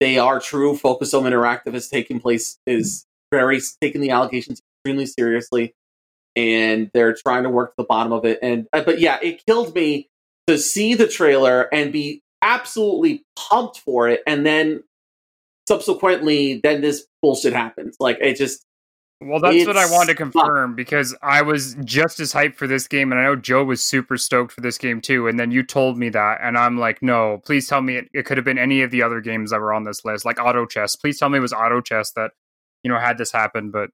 they 0.00 0.18
are 0.18 0.40
true. 0.40 0.76
Focus 0.76 1.12
Home 1.12 1.24
Interactive 1.24 1.74
is 1.74 1.88
taking 1.88 2.20
place 2.20 2.58
is 2.66 3.06
very 3.30 3.60
taking 3.80 4.00
the 4.00 4.10
allegations 4.10 4.62
extremely 4.84 5.06
seriously, 5.06 5.74
and 6.36 6.90
they're 6.94 7.14
trying 7.14 7.42
to 7.44 7.50
work 7.50 7.70
to 7.70 7.74
the 7.78 7.84
bottom 7.84 8.12
of 8.12 8.24
it. 8.24 8.38
And 8.42 8.66
uh, 8.72 8.82
but 8.82 9.00
yeah, 9.00 9.18
it 9.22 9.44
killed 9.46 9.74
me 9.74 10.08
to 10.46 10.58
see 10.58 10.94
the 10.94 11.08
trailer 11.08 11.68
and 11.72 11.92
be 11.92 12.22
absolutely 12.42 13.24
pumped 13.36 13.78
for 13.80 14.08
it, 14.08 14.22
and 14.26 14.46
then 14.46 14.82
subsequently, 15.68 16.60
then 16.62 16.80
this 16.80 17.06
bullshit 17.22 17.52
happens. 17.52 17.96
Like 18.00 18.18
it 18.20 18.36
just 18.36 18.64
Well, 19.20 19.40
that's 19.40 19.66
what 19.66 19.76
I 19.76 19.90
wanted 19.90 20.16
to 20.16 20.24
fun. 20.26 20.30
confirm 20.32 20.74
because 20.76 21.14
I 21.22 21.42
was 21.42 21.74
just 21.84 22.20
as 22.20 22.32
hyped 22.32 22.54
for 22.54 22.68
this 22.68 22.86
game, 22.86 23.10
and 23.10 23.20
I 23.20 23.24
know 23.24 23.34
Joe 23.34 23.64
was 23.64 23.82
super 23.82 24.16
stoked 24.16 24.52
for 24.52 24.60
this 24.60 24.78
game 24.78 25.00
too. 25.00 25.26
And 25.26 25.40
then 25.40 25.50
you 25.50 25.64
told 25.64 25.98
me 25.98 26.08
that, 26.10 26.38
and 26.40 26.56
I'm 26.56 26.78
like, 26.78 27.02
no, 27.02 27.42
please 27.44 27.66
tell 27.66 27.80
me 27.82 27.96
it, 27.96 28.08
it 28.14 28.26
could 28.26 28.36
have 28.38 28.44
been 28.44 28.58
any 28.58 28.82
of 28.82 28.92
the 28.92 29.02
other 29.02 29.20
games 29.20 29.50
that 29.50 29.60
were 29.60 29.72
on 29.72 29.82
this 29.82 30.04
list, 30.04 30.24
like 30.24 30.38
Auto 30.40 30.66
Chess. 30.66 30.94
Please 30.94 31.18
tell 31.18 31.28
me 31.28 31.38
it 31.38 31.42
was 31.42 31.52
Auto 31.52 31.80
Chess 31.80 32.12
that 32.12 32.30
you 32.84 32.90
know 32.92 32.98
had 32.98 33.18
this 33.18 33.32
happen. 33.32 33.72
But 33.72 33.90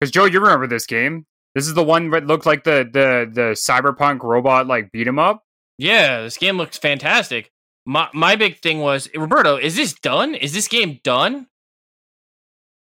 because 0.00 0.12
Joe, 0.12 0.26
you 0.26 0.38
remember 0.38 0.68
this 0.68 0.86
game? 0.86 1.26
This 1.56 1.66
is 1.66 1.74
the 1.74 1.82
one 1.82 2.10
that 2.10 2.24
looked 2.24 2.46
like 2.46 2.62
the 2.62 2.88
the 2.90 3.28
the 3.28 3.50
cyberpunk 3.54 4.22
robot 4.22 4.68
like 4.68 4.92
beat 4.92 5.08
'em 5.08 5.18
up. 5.18 5.42
Yeah, 5.76 6.22
this 6.22 6.36
game 6.36 6.56
looks 6.56 6.78
fantastic. 6.78 7.50
My 7.84 8.08
my 8.14 8.36
big 8.36 8.60
thing 8.60 8.78
was 8.78 9.08
Roberto. 9.12 9.56
Is 9.56 9.74
this 9.74 9.92
done? 9.94 10.36
Is 10.36 10.52
this 10.54 10.68
game 10.68 11.00
done? 11.02 11.48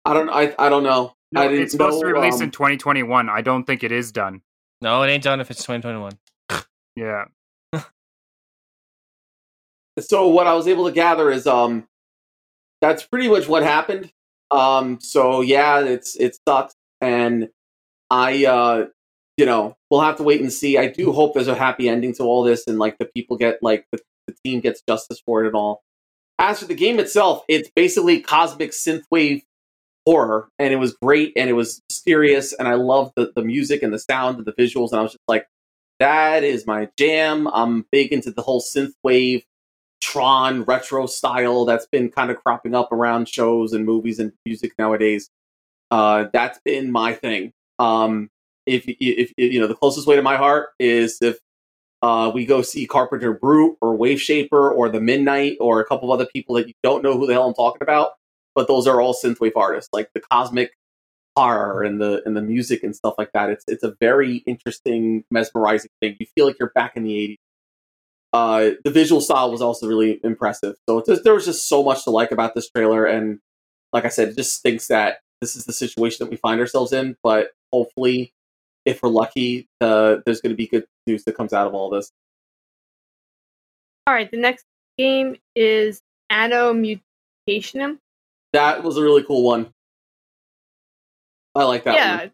I 0.06 0.14
don't 0.14 0.30
I 0.30 0.54
I 0.56 0.68
don't 0.68 0.84
know. 0.84 1.14
No, 1.32 1.40
I 1.40 1.48
didn't 1.48 1.64
it's 1.64 1.72
supposed 1.72 1.98
to 2.00 2.06
be 2.06 2.12
released 2.12 2.36
um, 2.36 2.44
in 2.44 2.50
2021. 2.52 3.28
I 3.28 3.40
don't 3.42 3.64
think 3.64 3.82
it 3.82 3.90
is 3.90 4.12
done. 4.12 4.40
No, 4.80 5.02
it 5.02 5.08
ain't 5.08 5.24
done 5.24 5.40
if 5.40 5.50
it's 5.50 5.64
2021. 5.64 6.18
Yeah. 6.98 7.26
so 9.98 10.28
what 10.28 10.46
I 10.46 10.54
was 10.54 10.66
able 10.66 10.86
to 10.86 10.92
gather 10.92 11.30
is 11.30 11.46
um 11.46 11.86
that's 12.80 13.04
pretty 13.04 13.28
much 13.28 13.48
what 13.48 13.62
happened. 13.62 14.10
Um 14.50 14.98
so 15.00 15.42
yeah, 15.42 15.80
it's 15.80 16.16
it 16.16 16.38
sucks 16.48 16.74
and 17.02 17.50
I 18.08 18.46
uh 18.46 18.86
you 19.36 19.44
know, 19.44 19.76
we'll 19.90 20.00
have 20.00 20.16
to 20.16 20.22
wait 20.22 20.40
and 20.40 20.50
see. 20.50 20.78
I 20.78 20.86
do 20.86 21.12
hope 21.12 21.34
there's 21.34 21.48
a 21.48 21.54
happy 21.54 21.86
ending 21.86 22.14
to 22.14 22.22
all 22.22 22.44
this 22.44 22.64
and 22.66 22.78
like 22.78 22.96
the 22.96 23.04
people 23.04 23.36
get 23.36 23.58
like 23.60 23.84
the, 23.92 23.98
the 24.26 24.34
team 24.42 24.60
gets 24.60 24.80
justice 24.88 25.20
for 25.26 25.44
it 25.44 25.48
and 25.48 25.56
all. 25.56 25.82
As 26.38 26.60
for 26.60 26.64
the 26.64 26.74
game 26.74 26.98
itself, 26.98 27.44
it's 27.46 27.70
basically 27.76 28.20
cosmic 28.20 28.70
synthwave 28.70 29.42
horror 30.06 30.48
and 30.58 30.72
it 30.72 30.76
was 30.76 30.94
great 31.02 31.32
and 31.36 31.50
it 31.50 31.54
was 31.54 31.82
mysterious 31.90 32.52
and 32.52 32.68
I 32.68 32.74
loved 32.74 33.12
the, 33.16 33.32
the 33.34 33.42
music 33.42 33.82
and 33.82 33.92
the 33.92 33.98
sound 33.98 34.38
and 34.38 34.46
the 34.46 34.52
visuals 34.52 34.92
and 34.92 35.00
I 35.00 35.02
was 35.02 35.12
just 35.12 35.24
like 35.28 35.46
that 35.98 36.44
is 36.44 36.66
my 36.66 36.88
jam. 36.98 37.48
I'm 37.48 37.86
big 37.90 38.12
into 38.12 38.30
the 38.30 38.42
whole 38.42 38.60
synthwave 38.60 39.44
Tron 40.00 40.62
retro 40.64 41.06
style 41.06 41.64
that's 41.64 41.86
been 41.86 42.10
kind 42.10 42.30
of 42.30 42.42
cropping 42.42 42.74
up 42.74 42.92
around 42.92 43.28
shows 43.28 43.72
and 43.72 43.84
movies 43.84 44.18
and 44.18 44.32
music 44.44 44.72
nowadays. 44.78 45.30
Uh, 45.90 46.26
that's 46.32 46.60
been 46.64 46.92
my 46.92 47.14
thing. 47.14 47.52
Um, 47.78 48.30
if, 48.66 48.84
if, 48.86 49.32
if 49.36 49.52
you 49.52 49.58
know, 49.58 49.66
the 49.66 49.74
closest 49.74 50.06
way 50.06 50.16
to 50.16 50.22
my 50.22 50.36
heart 50.36 50.70
is 50.78 51.18
if 51.22 51.38
uh, 52.02 52.30
we 52.34 52.44
go 52.44 52.62
see 52.62 52.86
Carpenter 52.86 53.32
Brut 53.32 53.76
or 53.80 53.96
Wave 53.96 54.20
Shaper 54.20 54.70
or 54.70 54.88
The 54.88 55.00
Midnight 55.00 55.56
or 55.60 55.80
a 55.80 55.84
couple 55.84 56.12
of 56.12 56.20
other 56.20 56.28
people 56.32 56.56
that 56.56 56.68
you 56.68 56.74
don't 56.82 57.02
know 57.02 57.16
who 57.16 57.26
the 57.26 57.32
hell 57.32 57.48
I'm 57.48 57.54
talking 57.54 57.82
about, 57.82 58.12
but 58.56 58.66
those 58.66 58.88
are 58.88 59.00
all 59.00 59.14
synthwave 59.14 59.52
artists, 59.54 59.90
like 59.92 60.08
the 60.14 60.20
cosmic 60.20 60.72
horror 61.36 61.82
and 61.82 62.00
the 62.00 62.22
and 62.24 62.36
the 62.36 62.42
music 62.42 62.82
and 62.82 62.96
stuff 62.96 63.14
like 63.18 63.30
that. 63.32 63.50
It's 63.50 63.64
it's 63.68 63.84
a 63.84 63.94
very 64.00 64.38
interesting, 64.38 65.22
mesmerizing 65.30 65.90
thing. 66.00 66.16
You 66.18 66.26
feel 66.34 66.46
like 66.46 66.56
you're 66.58 66.72
back 66.74 66.96
in 66.96 67.04
the 67.04 67.12
'80s. 67.12 67.36
Uh, 68.32 68.70
the 68.84 68.90
visual 68.90 69.20
style 69.20 69.52
was 69.52 69.62
also 69.62 69.86
really 69.86 70.20
impressive. 70.24 70.74
So 70.88 71.02
just, 71.06 71.22
there 71.22 71.34
was 71.34 71.44
just 71.44 71.68
so 71.68 71.82
much 71.84 72.04
to 72.04 72.10
like 72.10 72.32
about 72.32 72.54
this 72.54 72.68
trailer, 72.68 73.04
and 73.04 73.38
like 73.92 74.04
I 74.04 74.08
said, 74.08 74.30
it 74.30 74.36
just 74.36 74.62
thinks 74.62 74.88
that 74.88 75.18
this 75.40 75.54
is 75.54 75.66
the 75.66 75.72
situation 75.72 76.24
that 76.24 76.30
we 76.30 76.36
find 76.36 76.60
ourselves 76.60 76.92
in. 76.92 77.16
But 77.22 77.50
hopefully, 77.72 78.32
if 78.84 79.02
we're 79.02 79.10
lucky, 79.10 79.68
uh, 79.80 80.16
there's 80.24 80.40
going 80.40 80.52
to 80.52 80.56
be 80.56 80.66
good 80.66 80.86
news 81.06 81.24
that 81.24 81.36
comes 81.36 81.52
out 81.52 81.66
of 81.66 81.74
all 81.74 81.90
this. 81.90 82.10
All 84.06 84.14
right, 84.14 84.30
the 84.30 84.38
next 84.38 84.64
game 84.96 85.36
is 85.54 86.00
Anno 86.30 86.72
Mutationum. 86.72 87.98
That 88.56 88.82
was 88.82 88.96
a 88.96 89.02
really 89.02 89.22
cool 89.22 89.44
one. 89.44 89.70
I 91.54 91.64
like 91.64 91.84
that 91.84 91.94
yeah, 91.94 92.16
one. 92.16 92.30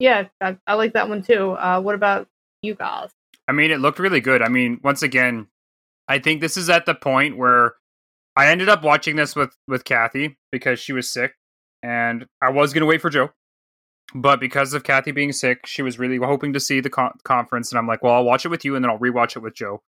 yeah, 0.00 0.24
I, 0.40 0.56
I 0.66 0.74
like 0.74 0.94
that 0.94 1.08
one 1.08 1.22
too. 1.22 1.52
Uh, 1.52 1.80
what 1.80 1.94
about 1.94 2.26
you 2.60 2.74
guys? 2.74 3.10
I 3.46 3.52
mean, 3.52 3.70
it 3.70 3.78
looked 3.78 4.00
really 4.00 4.20
good. 4.20 4.42
I 4.42 4.48
mean, 4.48 4.80
once 4.82 5.04
again, 5.04 5.46
I 6.08 6.18
think 6.18 6.40
this 6.40 6.56
is 6.56 6.68
at 6.70 6.86
the 6.86 6.94
point 6.96 7.36
where 7.36 7.74
I 8.34 8.48
ended 8.48 8.68
up 8.68 8.82
watching 8.82 9.14
this 9.14 9.36
with 9.36 9.56
with 9.68 9.84
Kathy 9.84 10.38
because 10.50 10.80
she 10.80 10.92
was 10.92 11.08
sick, 11.08 11.34
and 11.84 12.26
I 12.42 12.50
was 12.50 12.72
gonna 12.72 12.86
wait 12.86 13.00
for 13.00 13.10
Joe, 13.10 13.30
but 14.12 14.40
because 14.40 14.74
of 14.74 14.82
Kathy 14.82 15.12
being 15.12 15.30
sick, 15.30 15.66
she 15.66 15.82
was 15.82 16.00
really 16.00 16.16
hoping 16.16 16.52
to 16.52 16.60
see 16.60 16.80
the 16.80 16.90
con- 16.90 17.16
conference, 17.22 17.70
and 17.70 17.78
I'm 17.78 17.86
like, 17.86 18.02
well, 18.02 18.14
I'll 18.14 18.24
watch 18.24 18.44
it 18.44 18.48
with 18.48 18.64
you, 18.64 18.74
and 18.74 18.84
then 18.84 18.90
I'll 18.90 18.98
rewatch 18.98 19.36
it 19.36 19.40
with 19.40 19.54
Joe. 19.54 19.82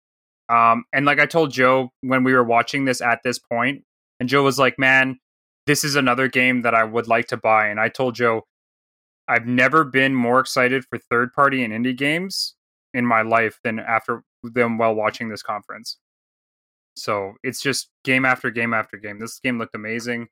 Um, 0.49 0.85
and 0.93 1.05
like 1.05 1.19
I 1.19 1.27
told 1.27 1.51
Joe 1.51 1.91
when 2.03 2.23
we 2.23 2.35
were 2.35 2.45
watching 2.45 2.85
this 2.85 3.01
at 3.01 3.25
this 3.25 3.41
point, 3.41 3.83
and 4.21 4.29
Joe 4.29 4.45
was 4.45 4.61
like, 4.61 4.79
man, 4.79 5.19
this 5.67 5.85
is 5.85 5.95
another 5.95 6.29
game 6.29 6.63
that 6.63 6.75
I 6.75 6.85
would 6.85 7.09
like 7.09 7.29
to 7.29 7.37
buy, 7.37 7.69
and 7.69 7.81
I 7.81 7.89
told 7.89 8.15
Joe. 8.15 8.43
I've 9.29 9.47
never 9.47 9.85
been 9.85 10.15
more 10.15 10.41
excited 10.41 10.85
for 10.85 10.99
third 10.99 11.33
party 11.33 11.63
and 11.63 11.73
indie 11.73 11.97
games 11.97 12.57
in 12.93 13.07
my 13.07 13.23
life 13.23 13.61
than 13.63 13.79
after 13.79 14.25
them 14.43 14.79
while 14.79 14.95
watching 14.95 15.29
this 15.29 15.45
conference. 15.45 15.97
So 16.97 17.35
it's 17.43 17.63
just 17.63 17.89
game 18.05 18.25
after 18.25 18.51
game 18.51 18.75
after 18.75 18.97
game. 18.97 19.21
This 19.21 19.39
game 19.39 19.59
looked 19.59 19.77
amazing. 19.77 20.27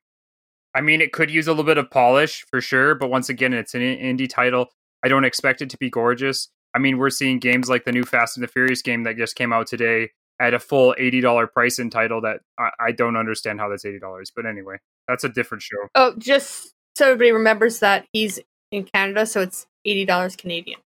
I 0.75 0.81
mean, 0.81 1.01
it 1.01 1.13
could 1.13 1.31
use 1.31 1.47
a 1.47 1.51
little 1.51 1.63
bit 1.63 1.77
of 1.77 1.89
polish 1.89 2.45
for 2.49 2.61
sure, 2.61 2.93
but 2.93 3.09
once 3.09 3.29
again, 3.29 3.53
it's 3.53 3.73
an 3.73 3.81
indie 3.81 4.29
title. 4.29 4.67
I 5.03 5.07
don't 5.07 5.25
expect 5.25 5.61
it 5.61 5.69
to 5.71 5.77
be 5.77 5.89
gorgeous. 5.89 6.49
I 6.75 6.79
mean, 6.79 6.97
we're 6.97 7.09
seeing 7.09 7.39
games 7.39 7.69
like 7.69 7.85
the 7.85 7.91
new 7.91 8.03
Fast 8.03 8.37
and 8.37 8.43
the 8.43 8.47
Furious 8.47 8.81
game 8.81 9.03
that 9.03 9.17
just 9.17 9.35
came 9.35 9.51
out 9.53 9.67
today 9.67 10.09
at 10.39 10.53
a 10.53 10.59
full 10.59 10.93
eighty 10.97 11.21
dollar 11.21 11.47
price 11.47 11.79
in 11.79 11.89
title. 11.89 12.21
That 12.21 12.41
I, 12.59 12.69
I 12.79 12.91
don't 12.91 13.17
understand 13.17 13.59
how 13.59 13.69
that's 13.69 13.85
eighty 13.85 13.99
dollars. 13.99 14.31
But 14.35 14.45
anyway, 14.45 14.77
that's 15.07 15.23
a 15.23 15.29
different 15.29 15.63
show. 15.63 15.77
Oh, 15.95 16.13
just 16.17 16.73
so 16.95 17.05
everybody 17.05 17.31
remembers 17.31 17.79
that 17.79 18.05
he's 18.13 18.39
in 18.71 18.83
Canada, 18.83 19.25
so 19.25 19.41
it's 19.41 19.67
eighty 19.85 20.05
dollars 20.05 20.35
Canadian. 20.35 20.79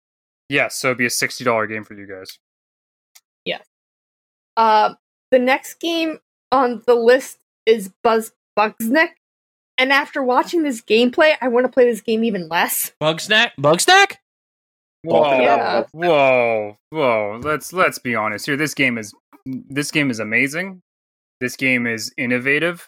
Yes, 0.49 0.75
so 0.75 0.89
it'd 0.89 0.97
be 0.97 1.05
a 1.05 1.09
sixty 1.09 1.43
dollar 1.43 1.67
game 1.67 1.83
for 1.83 1.93
you 1.93 2.07
guys. 2.07 2.37
Uh, 4.55 4.93
the 5.31 5.39
next 5.39 5.79
game 5.79 6.19
on 6.51 6.83
the 6.85 6.93
list 6.93 7.39
is 7.65 7.89
Buzz 8.03 8.33
Bugsnax, 8.55 9.09
and 9.79 9.91
after 9.91 10.21
watching 10.21 10.61
this 10.61 10.79
gameplay, 10.79 11.33
I 11.41 11.47
want 11.47 11.65
to 11.65 11.71
play 11.71 11.85
this 11.85 12.01
game 12.01 12.23
even 12.23 12.47
less. 12.49 12.91
Bug 12.99 13.19
snack? 13.19 13.53
Bug 13.57 13.81
snack? 13.81 14.21
Talking 15.09 15.41
Whoa, 15.47 15.53
about- 15.55 15.87
whoa, 15.91 16.77
whoa! 16.91 17.39
Let's 17.43 17.73
let's 17.73 17.97
be 17.97 18.13
honest 18.15 18.45
here. 18.45 18.55
This 18.55 18.75
game 18.75 18.99
is 18.99 19.13
this 19.45 19.89
game 19.89 20.11
is 20.11 20.19
amazing. 20.19 20.81
This 21.41 21.55
game 21.55 21.87
is 21.87 22.13
innovative. 22.15 22.87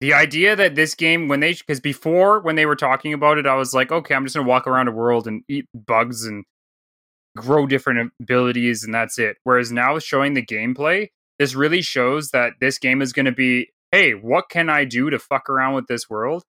The 0.00 0.14
idea 0.14 0.56
that 0.56 0.76
this 0.76 0.94
game, 0.94 1.28
when 1.28 1.40
they, 1.40 1.52
because 1.52 1.80
before 1.80 2.40
when 2.40 2.56
they 2.56 2.64
were 2.64 2.76
talking 2.76 3.12
about 3.12 3.36
it, 3.36 3.46
I 3.46 3.54
was 3.54 3.74
like, 3.74 3.92
okay, 3.92 4.14
I'm 4.14 4.24
just 4.24 4.34
gonna 4.34 4.48
walk 4.48 4.66
around 4.66 4.88
a 4.88 4.92
world 4.92 5.26
and 5.26 5.42
eat 5.48 5.66
bugs 5.74 6.24
and 6.24 6.44
grow 7.36 7.66
different 7.66 8.12
abilities, 8.20 8.82
and 8.82 8.94
that's 8.94 9.18
it. 9.18 9.36
Whereas 9.44 9.70
now, 9.70 9.98
showing 9.98 10.34
the 10.34 10.44
gameplay, 10.44 11.08
this 11.38 11.54
really 11.54 11.82
shows 11.82 12.30
that 12.30 12.54
this 12.60 12.78
game 12.78 13.02
is 13.02 13.12
gonna 13.12 13.32
be, 13.32 13.70
hey, 13.92 14.12
what 14.12 14.48
can 14.48 14.70
I 14.70 14.84
do 14.84 15.10
to 15.10 15.18
fuck 15.18 15.50
around 15.50 15.74
with 15.74 15.86
this 15.86 16.08
world 16.08 16.44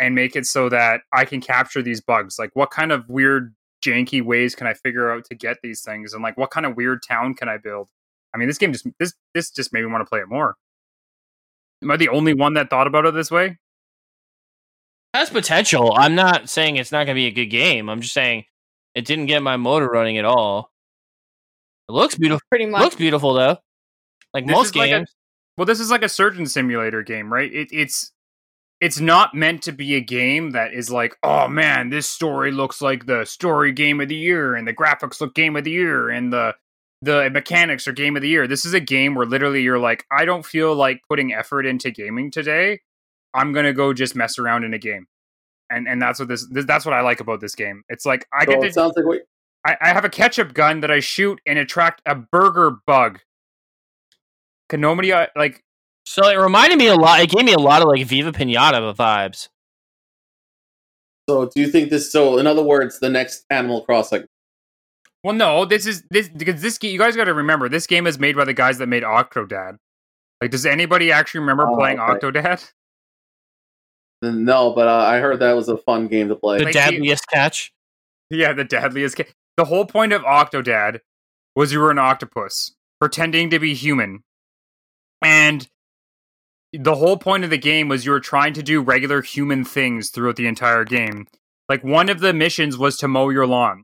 and 0.00 0.14
make 0.14 0.34
it 0.34 0.46
so 0.46 0.68
that 0.68 1.02
I 1.12 1.24
can 1.24 1.40
capture 1.40 1.82
these 1.82 2.00
bugs? 2.00 2.38
Like, 2.38 2.50
what 2.54 2.70
kind 2.70 2.90
of 2.90 3.08
weird 3.08 3.54
janky 3.84 4.22
ways 4.22 4.56
can 4.56 4.66
I 4.66 4.74
figure 4.74 5.12
out 5.12 5.24
to 5.26 5.36
get 5.36 5.58
these 5.62 5.82
things? 5.82 6.12
And 6.12 6.22
like, 6.24 6.36
what 6.36 6.50
kind 6.50 6.66
of 6.66 6.76
weird 6.76 7.02
town 7.06 7.34
can 7.34 7.48
I 7.48 7.58
build? 7.58 7.88
I 8.34 8.38
mean, 8.38 8.48
this 8.48 8.58
game 8.58 8.72
just 8.72 8.86
this 8.98 9.14
this 9.32 9.50
just 9.50 9.72
made 9.72 9.82
me 9.82 9.92
want 9.92 10.04
to 10.04 10.08
play 10.08 10.20
it 10.20 10.28
more. 10.28 10.56
Am 11.82 11.90
I 11.90 11.96
the 11.96 12.08
only 12.08 12.34
one 12.34 12.54
that 12.54 12.70
thought 12.70 12.86
about 12.86 13.06
it 13.06 13.14
this 13.14 13.30
way? 13.30 13.58
Has 15.14 15.30
potential. 15.30 15.94
I'm 15.96 16.14
not 16.14 16.48
saying 16.48 16.76
it's 16.76 16.92
not 16.92 17.04
going 17.06 17.14
to 17.16 17.20
be 17.20 17.26
a 17.26 17.30
good 17.30 17.46
game. 17.46 17.88
I'm 17.88 18.00
just 18.00 18.14
saying 18.14 18.44
it 18.94 19.04
didn't 19.04 19.26
get 19.26 19.42
my 19.42 19.56
motor 19.56 19.86
running 19.88 20.18
at 20.18 20.24
all. 20.24 20.70
It 21.88 21.92
looks 21.92 22.16
beautiful. 22.16 22.40
Pretty 22.50 22.66
much. 22.66 22.82
looks 22.82 22.96
beautiful 22.96 23.32
though. 23.34 23.58
Like 24.34 24.46
This 24.46 24.54
most 24.54 24.66
is 24.70 24.76
like 24.76 24.90
a- 24.90 24.98
games. 24.98 25.14
Well, 25.56 25.64
this 25.64 25.80
is 25.80 25.90
like 25.90 26.02
a 26.02 26.08
surgeon 26.08 26.44
simulator 26.46 27.02
game, 27.02 27.32
right? 27.32 27.50
It, 27.52 27.68
it's 27.72 28.12
it's 28.82 29.00
not 29.00 29.34
meant 29.34 29.62
to 29.62 29.72
be 29.72 29.94
a 29.94 30.00
game 30.02 30.50
that 30.50 30.74
is 30.74 30.90
like, 30.90 31.16
oh 31.22 31.48
man, 31.48 31.88
this 31.88 32.06
story 32.06 32.52
looks 32.52 32.82
like 32.82 33.06
the 33.06 33.24
story 33.24 33.72
game 33.72 34.02
of 34.02 34.08
the 34.08 34.14
year, 34.16 34.54
and 34.54 34.68
the 34.68 34.74
graphics 34.74 35.18
look 35.18 35.34
game 35.34 35.56
of 35.56 35.64
the 35.64 35.70
year, 35.70 36.10
and 36.10 36.30
the 36.30 36.54
the 37.02 37.30
mechanics 37.30 37.86
or 37.86 37.92
game 37.92 38.16
of 38.16 38.22
the 38.22 38.28
year. 38.28 38.46
This 38.46 38.64
is 38.64 38.74
a 38.74 38.80
game 38.80 39.14
where 39.14 39.26
literally 39.26 39.62
you're 39.62 39.78
like, 39.78 40.04
I 40.10 40.24
don't 40.24 40.44
feel 40.44 40.74
like 40.74 41.00
putting 41.08 41.32
effort 41.32 41.66
into 41.66 41.90
gaming 41.90 42.30
today. 42.30 42.80
I'm 43.34 43.52
gonna 43.52 43.72
go 43.72 43.92
just 43.92 44.16
mess 44.16 44.38
around 44.38 44.64
in 44.64 44.72
a 44.72 44.78
game, 44.78 45.06
and 45.70 45.86
and 45.86 46.00
that's 46.00 46.18
what 46.18 46.28
this, 46.28 46.46
this 46.50 46.64
that's 46.64 46.84
what 46.84 46.94
I 46.94 47.02
like 47.02 47.20
about 47.20 47.40
this 47.40 47.54
game. 47.54 47.82
It's 47.88 48.06
like 48.06 48.26
I 48.32 48.44
So 48.44 48.52
get 48.52 48.64
it 48.64 48.66
to 48.68 48.72
sounds 48.72 48.94
like 48.96 49.04
what 49.04 49.20
I, 49.66 49.76
I 49.80 49.88
have 49.88 50.04
a 50.04 50.08
ketchup 50.08 50.54
gun 50.54 50.80
that 50.80 50.90
I 50.90 51.00
shoot 51.00 51.40
and 51.44 51.58
attract 51.58 52.00
a 52.06 52.14
burger 52.14 52.76
bug. 52.86 53.20
Can 54.68 54.80
nobody 54.80 55.12
uh, 55.12 55.26
like? 55.36 55.62
So 56.06 56.26
it 56.28 56.36
reminded 56.36 56.78
me 56.78 56.86
a 56.86 56.94
lot. 56.94 57.20
It 57.20 57.30
gave 57.30 57.44
me 57.44 57.52
a 57.52 57.58
lot 57.58 57.82
of 57.82 57.88
like 57.88 58.06
Viva 58.06 58.32
Pinata 58.32 58.94
vibes. 58.94 59.48
So 61.28 61.50
do 61.52 61.60
you 61.60 61.68
think 61.68 61.90
this? 61.90 62.12
So 62.12 62.38
in 62.38 62.46
other 62.46 62.62
words, 62.62 63.00
the 63.00 63.08
next 63.08 63.44
Animal 63.50 63.84
Crossing. 63.84 64.24
Well, 65.26 65.34
no, 65.34 65.64
this 65.64 65.86
is 65.86 66.04
this 66.08 66.28
because 66.28 66.62
this 66.62 66.78
game. 66.78 66.92
You 66.92 67.00
guys 67.00 67.16
got 67.16 67.24
to 67.24 67.34
remember, 67.34 67.68
this 67.68 67.88
game 67.88 68.06
is 68.06 68.16
made 68.16 68.36
by 68.36 68.44
the 68.44 68.52
guys 68.54 68.78
that 68.78 68.86
made 68.86 69.02
Octodad. 69.02 69.78
Like, 70.40 70.52
does 70.52 70.64
anybody 70.64 71.10
actually 71.10 71.40
remember 71.40 71.66
Oh, 71.68 71.74
playing 71.74 71.98
okay. 71.98 72.12
Octodad? 72.20 72.70
No, 74.22 74.72
but 74.72 74.86
uh, 74.88 74.96
I 75.04 75.18
heard 75.18 75.40
that 75.40 75.52
was 75.54 75.68
a 75.68 75.76
fun 75.76 76.06
game 76.06 76.28
to 76.28 76.36
play. 76.36 76.58
The 76.58 76.64
Like, 76.66 76.72
deadliest 76.74 77.28
catch. 77.28 77.72
Yeah, 78.30 78.52
the 78.52 78.64
deadliest. 78.64 79.16
Ca- 79.16 79.24
the 79.56 79.64
whole 79.66 79.84
point 79.84 80.12
of 80.12 80.22
Octodad 80.22 81.00
was 81.56 81.72
you 81.72 81.80
were 81.80 81.90
an 81.90 81.98
octopus 81.98 82.74
pretending 83.00 83.50
to 83.50 83.58
be 83.58 83.74
human, 83.74 84.22
and 85.20 85.68
the 86.72 86.94
whole 86.94 87.16
point 87.18 87.42
of 87.44 87.50
the 87.50 87.58
game 87.58 87.88
was 87.88 88.06
you 88.06 88.12
were 88.12 88.20
trying 88.20 88.54
to 88.54 88.62
do 88.62 88.80
regular 88.80 89.22
human 89.22 89.64
things 89.64 90.10
throughout 90.10 90.36
the 90.36 90.46
entire 90.46 90.84
game. 90.84 91.26
Like 91.68 91.82
one 91.84 92.08
of 92.08 92.20
the 92.20 92.32
missions 92.32 92.78
was 92.78 92.96
to 92.98 93.08
mow 93.08 93.28
your 93.28 93.46
lawn. 93.46 93.82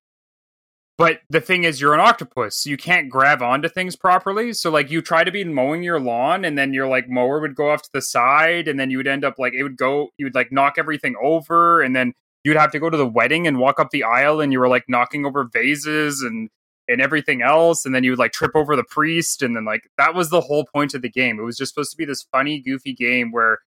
But 0.99 1.21
the 1.31 1.41
thing 1.41 1.65
is, 1.65 1.81
you're 1.81 1.95
an 1.95 2.01
octopus, 2.01 2.67
you 2.67 2.77
can't 2.77 3.09
grab 3.09 3.43
onto 3.43 3.69
things 3.69 3.97
properly. 3.97 4.53
So, 4.53 4.71
like, 4.71 4.91
you 4.91 5.01
try 5.01 5.25
to 5.25 5.33
be 5.33 5.43
mowing 5.43 5.83
your 5.83 5.99
lawn, 5.99 6.45
and 6.45 6.57
then 6.57 6.73
your 6.75 6.87
like 6.87 7.09
mower 7.09 7.41
would 7.41 7.55
go 7.55 7.71
off 7.71 7.83
to 7.83 7.91
the 7.93 8.03
side, 8.03 8.69
and 8.69 8.79
then 8.79 8.91
you 8.91 8.99
would 8.99 9.07
end 9.07 9.25
up 9.25 9.39
like 9.39 9.55
it 9.55 9.63
would 9.63 9.77
go, 9.77 10.11
you 10.19 10.27
would 10.27 10.35
like 10.35 10.53
knock 10.53 10.75
everything 10.77 11.17
over, 11.23 11.81
and 11.81 11.97
then 11.97 12.13
you'd 12.45 12.57
have 12.57 12.73
to 12.73 12.79
go 12.79 12.91
to 12.91 12.97
the 12.97 13.07
wedding 13.07 13.47
and 13.47 13.59
walk 13.59 13.81
up 13.81 13.91
the 13.91 14.05
aisle, 14.05 14.41
and 14.41 14.53
you 14.53 14.61
were 14.61 14.69
like 14.69 14.85
knocking 14.89 15.25
over 15.25 15.45
vases 15.45 16.23
and 16.23 16.51
and 16.89 17.01
everything 17.01 17.43
else, 17.43 17.87
and 17.87 17.95
then 17.95 18.05
you 18.05 18.11
would 18.13 18.19
like 18.19 18.33
trip 18.33 18.53
over 18.55 18.77
the 18.77 18.85
priest, 18.85 19.43
and 19.43 19.57
then 19.57 19.65
like 19.65 19.83
that 19.99 20.15
was 20.15 20.31
the 20.31 20.43
whole 20.43 20.67
point 20.75 20.95
of 20.95 21.03
the 21.03 21.11
game. 21.11 21.39
It 21.39 21.45
was 21.45 21.57
just 21.57 21.75
supposed 21.75 21.93
to 21.93 21.97
be 21.97 22.05
this 22.05 22.27
funny, 22.31 22.61
goofy 22.61 22.93
game 22.93 23.33
where 23.33 23.61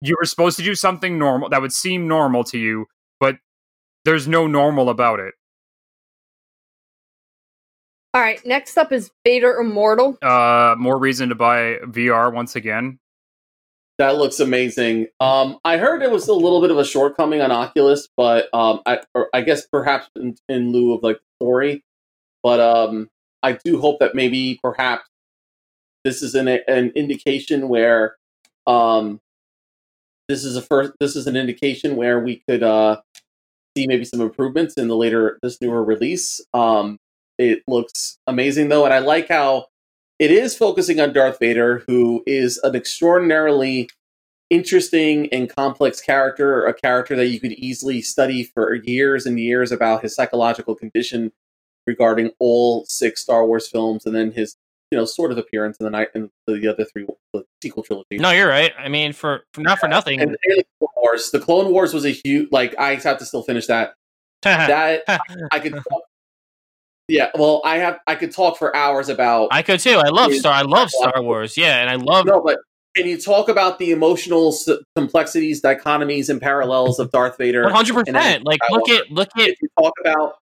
you 0.00 0.16
were 0.20 0.26
supposed 0.26 0.56
to 0.58 0.62
do 0.62 0.74
something 0.74 1.18
normal 1.18 1.48
that 1.48 1.60
would 1.60 1.72
seem 1.72 2.06
normal 2.06 2.44
to 2.44 2.58
you, 2.58 2.86
but 3.20 3.36
there's 4.04 4.28
no 4.28 4.46
normal 4.46 4.88
about 4.88 5.20
it. 5.20 5.34
All 8.14 8.20
right, 8.20 8.44
next 8.44 8.76
up 8.76 8.92
is 8.92 9.10
Vader 9.24 9.58
Immortal. 9.58 10.18
Uh, 10.20 10.74
more 10.76 10.98
reason 10.98 11.30
to 11.30 11.34
buy 11.34 11.78
VR 11.84 12.30
once 12.30 12.54
again. 12.56 12.98
That 13.96 14.16
looks 14.16 14.38
amazing. 14.38 15.06
Um, 15.18 15.58
I 15.64 15.78
heard 15.78 16.02
it 16.02 16.10
was 16.10 16.28
a 16.28 16.34
little 16.34 16.60
bit 16.60 16.70
of 16.70 16.76
a 16.76 16.84
shortcoming 16.84 17.40
on 17.40 17.50
Oculus, 17.50 18.08
but 18.16 18.52
um, 18.52 18.80
I, 18.84 19.00
or 19.14 19.28
I 19.32 19.40
guess 19.40 19.66
perhaps 19.66 20.08
in, 20.16 20.34
in 20.48 20.72
lieu 20.72 20.92
of 20.92 21.02
like 21.02 21.16
the 21.16 21.44
story. 21.44 21.84
But 22.42 22.60
um, 22.60 23.08
I 23.42 23.58
do 23.64 23.80
hope 23.80 24.00
that 24.00 24.14
maybe 24.14 24.58
perhaps 24.62 25.04
this 26.04 26.22
is 26.22 26.34
an 26.34 26.48
an 26.48 26.92
indication 26.94 27.68
where 27.68 28.16
um, 28.66 29.20
this 30.28 30.44
is 30.44 30.56
a 30.56 30.62
first. 30.62 30.92
This 31.00 31.16
is 31.16 31.26
an 31.26 31.36
indication 31.36 31.96
where 31.96 32.20
we 32.20 32.42
could 32.48 32.62
uh, 32.62 33.00
see 33.76 33.86
maybe 33.86 34.04
some 34.04 34.20
improvements 34.20 34.74
in 34.74 34.88
the 34.88 34.96
later 34.96 35.38
this 35.42 35.60
newer 35.62 35.82
release. 35.82 36.40
Um, 36.52 36.98
it 37.38 37.62
looks 37.66 38.18
amazing 38.26 38.68
though, 38.68 38.84
and 38.84 38.94
I 38.94 38.98
like 38.98 39.28
how 39.28 39.66
it 40.18 40.30
is 40.30 40.56
focusing 40.56 41.00
on 41.00 41.12
Darth 41.12 41.38
Vader, 41.40 41.82
who 41.86 42.22
is 42.26 42.58
an 42.58 42.76
extraordinarily 42.76 43.88
interesting 44.50 45.28
and 45.32 45.48
complex 45.48 46.00
character, 46.00 46.66
a 46.66 46.74
character 46.74 47.16
that 47.16 47.26
you 47.26 47.40
could 47.40 47.52
easily 47.52 48.02
study 48.02 48.44
for 48.44 48.74
years 48.74 49.26
and 49.26 49.40
years 49.40 49.72
about 49.72 50.02
his 50.02 50.14
psychological 50.14 50.74
condition 50.74 51.32
regarding 51.86 52.30
all 52.38 52.84
six 52.84 53.22
Star 53.22 53.46
Wars 53.46 53.68
films, 53.68 54.06
and 54.06 54.14
then 54.14 54.30
his 54.30 54.56
you 54.90 54.98
know 54.98 55.06
sort 55.06 55.32
of 55.32 55.38
appearance 55.38 55.78
in 55.78 55.84
the 55.84 55.90
night 55.90 56.08
in 56.14 56.30
the 56.46 56.68
other 56.68 56.84
three 56.84 57.06
the 57.32 57.44
sequel 57.62 57.82
trilogy. 57.82 58.18
No, 58.18 58.30
you're 58.30 58.48
right. 58.48 58.72
I 58.78 58.88
mean, 58.88 59.12
for, 59.14 59.44
for 59.54 59.62
not 59.62 59.78
for 59.78 59.88
nothing. 59.88 60.20
And, 60.20 60.30
and 60.30 60.58
the 60.58 60.64
Clone 60.78 60.90
Wars, 60.96 61.30
the 61.30 61.40
Clone 61.40 61.72
Wars 61.72 61.94
was 61.94 62.04
a 62.04 62.10
huge 62.10 62.48
like 62.52 62.78
I 62.78 62.96
have 62.96 63.18
to 63.18 63.24
still 63.24 63.42
finish 63.42 63.66
that. 63.66 63.94
That 64.42 65.02
I 65.52 65.60
could. 65.60 65.72
Talk, 65.72 66.02
yeah, 67.08 67.30
well, 67.34 67.60
I 67.64 67.78
have. 67.78 67.98
I 68.06 68.14
could 68.14 68.32
talk 68.32 68.56
for 68.58 68.74
hours 68.74 69.08
about. 69.08 69.48
I 69.52 69.62
could 69.62 69.80
too. 69.80 70.00
I 70.04 70.08
love 70.08 70.32
Star. 70.34 70.52
I 70.52 70.62
love 70.62 70.90
Star 70.92 71.22
Wars. 71.22 71.56
Yeah, 71.56 71.80
and 71.80 71.90
I 71.90 71.96
love. 71.96 72.26
No, 72.26 72.40
but 72.40 72.58
can 72.96 73.06
you 73.06 73.18
talk 73.18 73.48
about 73.48 73.78
the 73.78 73.90
emotional 73.90 74.48
s- 74.52 74.68
complexities, 74.96 75.60
dichotomies, 75.62 76.28
and 76.28 76.40
parallels 76.40 76.98
of 76.98 77.10
Darth 77.10 77.38
Vader? 77.38 77.64
One 77.64 77.72
hundred 77.72 77.94
percent. 78.04 78.44
Like, 78.44 78.60
look 78.70 78.88
at 78.88 79.10
look 79.10 79.28
at 79.36 79.48
If 79.48 79.56
you 79.62 79.68
talk 79.78 79.92
about 80.00 80.34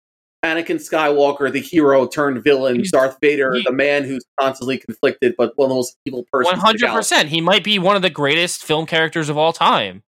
Anakin 0.45 0.77
Skywalker, 0.77 1.53
the 1.53 1.61
hero 1.61 2.07
turned 2.07 2.43
villain, 2.43 2.83
Darth 2.91 3.17
Vader, 3.21 3.55
he- 3.55 3.63
the 3.65 3.73
man 3.73 4.05
who's 4.05 4.25
constantly 4.41 4.79
conflicted, 4.79 5.35
but 5.39 5.53
one 5.57 5.67
of 5.67 5.69
the 5.71 5.75
most 5.77 5.97
evil 6.05 6.25
persons. 6.33 6.53
one 6.53 6.61
hundred 6.61 6.91
percent. 6.91 7.29
He 7.29 7.41
might 7.41 7.65
be 7.65 7.79
one 7.79 7.97
of 7.97 8.03
the 8.03 8.11
greatest 8.11 8.65
film 8.65 8.87
characters 8.87 9.29
of 9.29 9.37
all 9.39 9.53
time, 9.53 10.03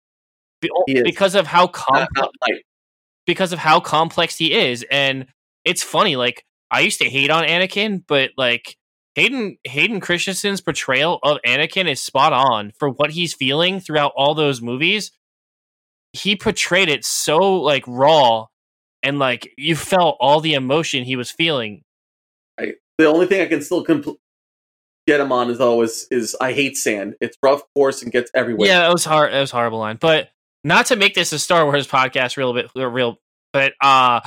Be- 0.61 0.71
He 0.87 0.99
is. 0.99 1.03
because 1.05 1.35
of 1.35 1.47
how 1.47 1.67
complex 1.69 2.09
because 3.27 3.53
of 3.53 3.59
how 3.61 3.79
complex 3.81 4.37
he 4.39 4.53
is. 4.53 4.85
And 4.91 5.27
it's 5.71 5.83
funny, 5.83 6.17
like 6.17 6.45
I 6.71 6.81
used 6.81 7.01
to 7.01 7.09
hate 7.09 7.31
on 7.31 7.45
Anakin, 7.45 8.03
but 8.07 8.31
like 8.37 8.77
Hayden 9.15 9.57
Hayden 9.65 10.01
Christensen's 10.01 10.61
portrayal 10.61 11.19
of 11.23 11.39
Anakin 11.47 11.91
is 11.91 12.03
spot 12.03 12.33
on 12.33 12.73
for 12.79 12.91
what 12.91 13.11
he's 13.11 13.35
feeling 13.35 13.81
throughout 13.81 14.13
all 14.17 14.35
those 14.35 14.61
movies. 14.61 15.13
He 16.13 16.37
portrayed 16.37 16.89
it 16.89 17.05
so 17.05 17.39
like 17.39 17.85
raw 17.87 18.47
and 19.03 19.19
like 19.19 19.53
you 19.57 19.77
felt 19.77 20.17
all 20.21 20.41
the 20.41 20.55
emotion 20.55 21.05
he 21.05 21.17
was 21.17 21.31
feeling. 21.31 21.83
I, 22.59 22.75
the 22.99 23.07
only 23.07 23.27
thing 23.27 23.41
I 23.41 23.47
can 23.47 23.63
still 23.63 23.85
compl- 23.85 24.17
get 25.07 25.21
him 25.21 25.33
on 25.33 25.51
is 25.51 25.61
always 25.61 26.07
is 26.11 26.37
I 26.41 26.53
hate 26.53 26.77
sand. 26.77 27.15
It's 27.21 27.37
rough, 27.43 27.63
coarse, 27.75 28.03
and 28.03 28.13
gets 28.13 28.31
everywhere. 28.35 28.69
Yeah, 28.69 28.81
that 28.81 28.93
was 28.93 29.05
hard. 29.05 29.33
That 29.33 29.41
was 29.41 29.51
horrible 29.51 29.79
line. 29.79 29.99
But 30.01 30.31
not 30.63 30.87
to 30.87 30.97
make 30.97 31.15
this 31.15 31.33
a 31.33 31.39
Star 31.39 31.65
Wars 31.65 31.87
podcast, 31.87 32.37
real 32.37 32.53
bit, 32.53 32.71
real. 32.75 33.19
But 33.53 33.73
uh, 33.81 34.21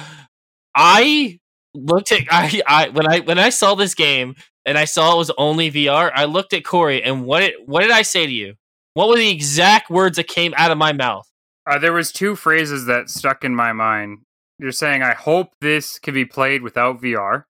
I 0.76 1.40
looked 1.74 2.12
at 2.12 2.22
I, 2.30 2.62
I 2.68 2.90
when 2.90 3.08
I 3.08 3.20
when 3.20 3.40
I 3.40 3.50
saw 3.50 3.76
this 3.76 3.96
game 3.96 4.36
and 4.66 4.78
I 4.78 4.86
saw 4.86 5.14
it 5.14 5.18
was 5.18 5.32
only 5.38 5.72
VR. 5.72 6.12
I 6.14 6.26
looked 6.26 6.54
at 6.54 6.64
Corey 6.64 7.04
and 7.04 7.26
what 7.26 7.44
it, 7.44 7.56
what 7.68 7.82
did 7.82 7.92
I 7.92 8.02
say 8.02 8.26
to 8.26 8.32
you? 8.32 8.56
What 8.94 9.10
were 9.10 9.18
the 9.18 9.30
exact 9.30 9.90
words 9.90 10.18
that 10.18 10.28
came 10.28 10.54
out 10.56 10.72
of 10.72 10.78
my 10.78 10.94
mouth? 10.94 11.28
Uh, 11.70 11.80
there 11.80 11.94
was 11.94 12.12
two 12.12 12.36
phrases 12.36 12.86
that 12.86 13.10
stuck 13.10 13.44
in 13.44 13.56
my 13.56 13.74
mind. 13.74 14.20
You're 14.60 14.72
saying, 14.72 15.02
"I 15.02 15.14
hope 15.14 15.54
this 15.62 15.98
can 16.00 16.14
be 16.14 16.26
played 16.26 16.62
without 16.62 17.02
VR." 17.02 17.46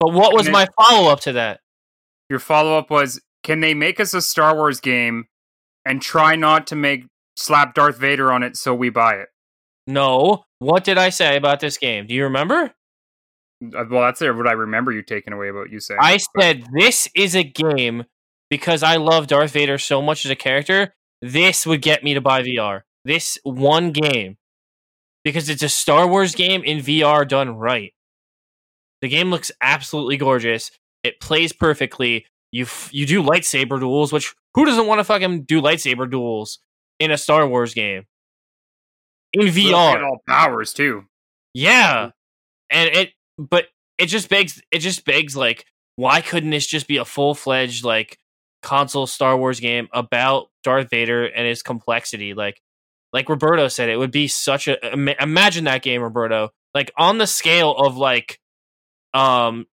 But 0.00 0.12
what 0.12 0.34
was 0.34 0.46
And 0.46 0.52
my 0.52 0.66
follow 0.76 1.10
up 1.10 1.20
to 1.20 1.32
that? 1.32 1.60
Your 2.28 2.40
follow 2.40 2.76
up 2.76 2.90
was, 2.90 3.20
"Can 3.42 3.60
they 3.60 3.74
make 3.74 4.00
us 4.00 4.12
a 4.14 4.20
Star 4.20 4.54
Wars 4.54 4.80
game 4.80 5.26
and 5.84 6.02
try 6.02 6.36
not 6.36 6.66
to 6.68 6.76
make 6.76 7.06
slap 7.36 7.74
Darth 7.74 7.96
Vader 7.96 8.32
on 8.32 8.42
it 8.42 8.56
so 8.56 8.74
we 8.74 8.90
buy 8.90 9.14
it?" 9.14 9.28
No. 9.86 10.44
What 10.58 10.84
did 10.84 10.98
I 10.98 11.10
say 11.10 11.36
about 11.36 11.60
this 11.60 11.76
game? 11.78 12.06
Do 12.06 12.14
you 12.14 12.24
remember? 12.24 12.72
Uh, 13.62 13.84
Well, 13.90 14.02
that's 14.02 14.20
what 14.20 14.48
I 14.48 14.52
remember 14.52 14.92
you 14.92 15.02
taking 15.02 15.32
away 15.32 15.48
about 15.48 15.70
you 15.70 15.80
saying. 15.80 16.00
I 16.02 16.18
said 16.18 16.64
this 16.72 17.08
is 17.14 17.34
a 17.34 17.44
game 17.44 18.04
because 18.50 18.82
I 18.82 18.96
love 18.96 19.26
Darth 19.26 19.52
Vader 19.52 19.78
so 19.78 20.00
much 20.02 20.24
as 20.24 20.30
a 20.30 20.36
character. 20.36 20.94
This 21.22 21.66
would 21.66 21.82
get 21.82 22.04
me 22.04 22.14
to 22.14 22.20
buy 22.20 22.42
VR. 22.42 22.82
This 23.04 23.38
one 23.44 23.90
game 23.92 24.36
because 25.24 25.48
it's 25.48 25.62
a 25.62 25.68
Star 25.68 26.06
Wars 26.06 26.34
game 26.34 26.62
in 26.64 26.78
VR 26.78 27.26
done 27.26 27.56
right. 27.56 27.92
The 29.02 29.08
game 29.08 29.30
looks 29.30 29.52
absolutely 29.60 30.16
gorgeous. 30.16 30.70
It 31.02 31.20
plays 31.20 31.52
perfectly. 31.52 32.26
You 32.52 32.64
f- 32.64 32.88
you 32.92 33.04
do 33.06 33.22
lightsaber 33.22 33.78
duels, 33.80 34.12
which 34.12 34.34
who 34.54 34.64
doesn't 34.64 34.86
want 34.86 35.00
to 35.00 35.04
fucking 35.04 35.42
do 35.44 35.60
lightsaber 35.60 36.10
duels 36.10 36.60
in 36.98 37.10
a 37.10 37.18
Star 37.18 37.46
Wars 37.46 37.74
game 37.74 38.04
in 39.34 39.46
VR? 39.48 40.02
all 40.02 40.18
powers 40.28 40.72
too. 40.72 41.04
Yeah. 41.52 42.10
And 42.70 42.90
it 42.90 43.12
but 43.38 43.66
it 43.98 44.06
just 44.06 44.28
begs 44.28 44.60
it 44.70 44.78
just 44.78 45.04
begs 45.04 45.36
like 45.36 45.66
why 45.96 46.20
couldn't 46.20 46.50
this 46.50 46.66
just 46.66 46.88
be 46.88 46.96
a 46.96 47.04
full-fledged 47.04 47.84
like 47.84 48.18
console 48.62 49.06
Star 49.06 49.36
Wars 49.36 49.60
game 49.60 49.88
about 49.92 50.46
Darth 50.64 50.90
Vader 50.90 51.26
and 51.26 51.46
his 51.46 51.62
complexity 51.62 52.34
like 52.34 52.60
like 53.12 53.28
Roberto 53.28 53.68
said 53.68 53.88
it 53.88 53.96
would 53.96 54.10
be 54.10 54.26
such 54.26 54.66
a 54.66 54.92
imagine 54.92 55.64
that 55.64 55.82
game 55.82 56.02
Roberto 56.02 56.50
like 56.74 56.90
on 56.96 57.18
the 57.18 57.26
scale 57.26 57.72
of 57.72 57.96
like 57.96 58.40
um 59.12 59.66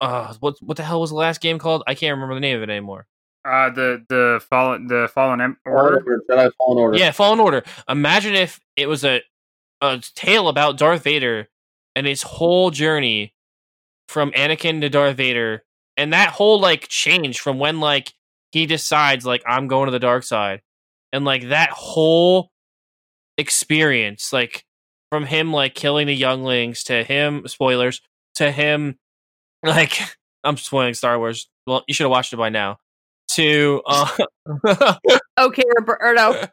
uh 0.00 0.34
what 0.40 0.56
what 0.62 0.76
the 0.76 0.82
hell 0.82 1.00
was 1.00 1.10
the 1.10 1.16
last 1.16 1.40
game 1.40 1.58
called? 1.58 1.82
I 1.86 1.94
can't 1.94 2.14
remember 2.14 2.34
the 2.34 2.40
name 2.40 2.56
of 2.56 2.62
it 2.62 2.70
anymore. 2.70 3.06
Uh, 3.44 3.70
the 3.70 4.04
the 4.08 4.44
fallen 4.50 4.86
the 4.86 5.08
fallen 5.14 5.40
em- 5.40 5.56
order. 5.64 5.96
Order, 5.96 6.22
Jedi 6.28 6.50
Fallen 6.58 6.78
Order. 6.78 6.98
Yeah, 6.98 7.10
Fallen 7.10 7.40
Order. 7.40 7.62
Imagine 7.88 8.34
if 8.34 8.60
it 8.76 8.86
was 8.86 9.04
a 9.04 9.22
a 9.80 10.02
tale 10.14 10.48
about 10.48 10.76
Darth 10.76 11.04
Vader 11.04 11.48
and 11.96 12.06
his 12.06 12.22
whole 12.22 12.70
journey 12.70 13.34
from 14.08 14.30
Anakin 14.32 14.82
to 14.82 14.90
Darth 14.90 15.16
Vader, 15.16 15.64
and 15.96 16.12
that 16.12 16.30
whole 16.30 16.60
like 16.60 16.88
change 16.88 17.40
from 17.40 17.58
when 17.58 17.80
like 17.80 18.12
he 18.52 18.66
decides 18.66 19.24
like 19.24 19.42
I'm 19.46 19.68
going 19.68 19.86
to 19.86 19.92
the 19.92 19.98
dark 19.98 20.24
side, 20.24 20.60
and 21.12 21.24
like 21.24 21.48
that 21.48 21.70
whole 21.70 22.50
experience, 23.38 24.34
like 24.34 24.66
from 25.10 25.24
him 25.24 25.50
like 25.50 25.74
killing 25.74 26.06
the 26.06 26.14
younglings 26.14 26.84
to 26.84 27.02
him 27.04 27.48
spoilers 27.48 28.00
to 28.34 28.52
him 28.52 28.98
like 29.62 29.98
I'm 30.44 30.56
spoiling 30.58 30.94
Star 30.94 31.18
Wars. 31.18 31.48
Well, 31.66 31.84
you 31.86 31.94
should 31.94 32.04
have 32.04 32.10
watched 32.10 32.32
it 32.32 32.36
by 32.36 32.50
now. 32.50 32.78
To 33.40 33.82
uh, 33.86 34.16
Okay, 35.40 35.62
Roberto. 35.78 36.48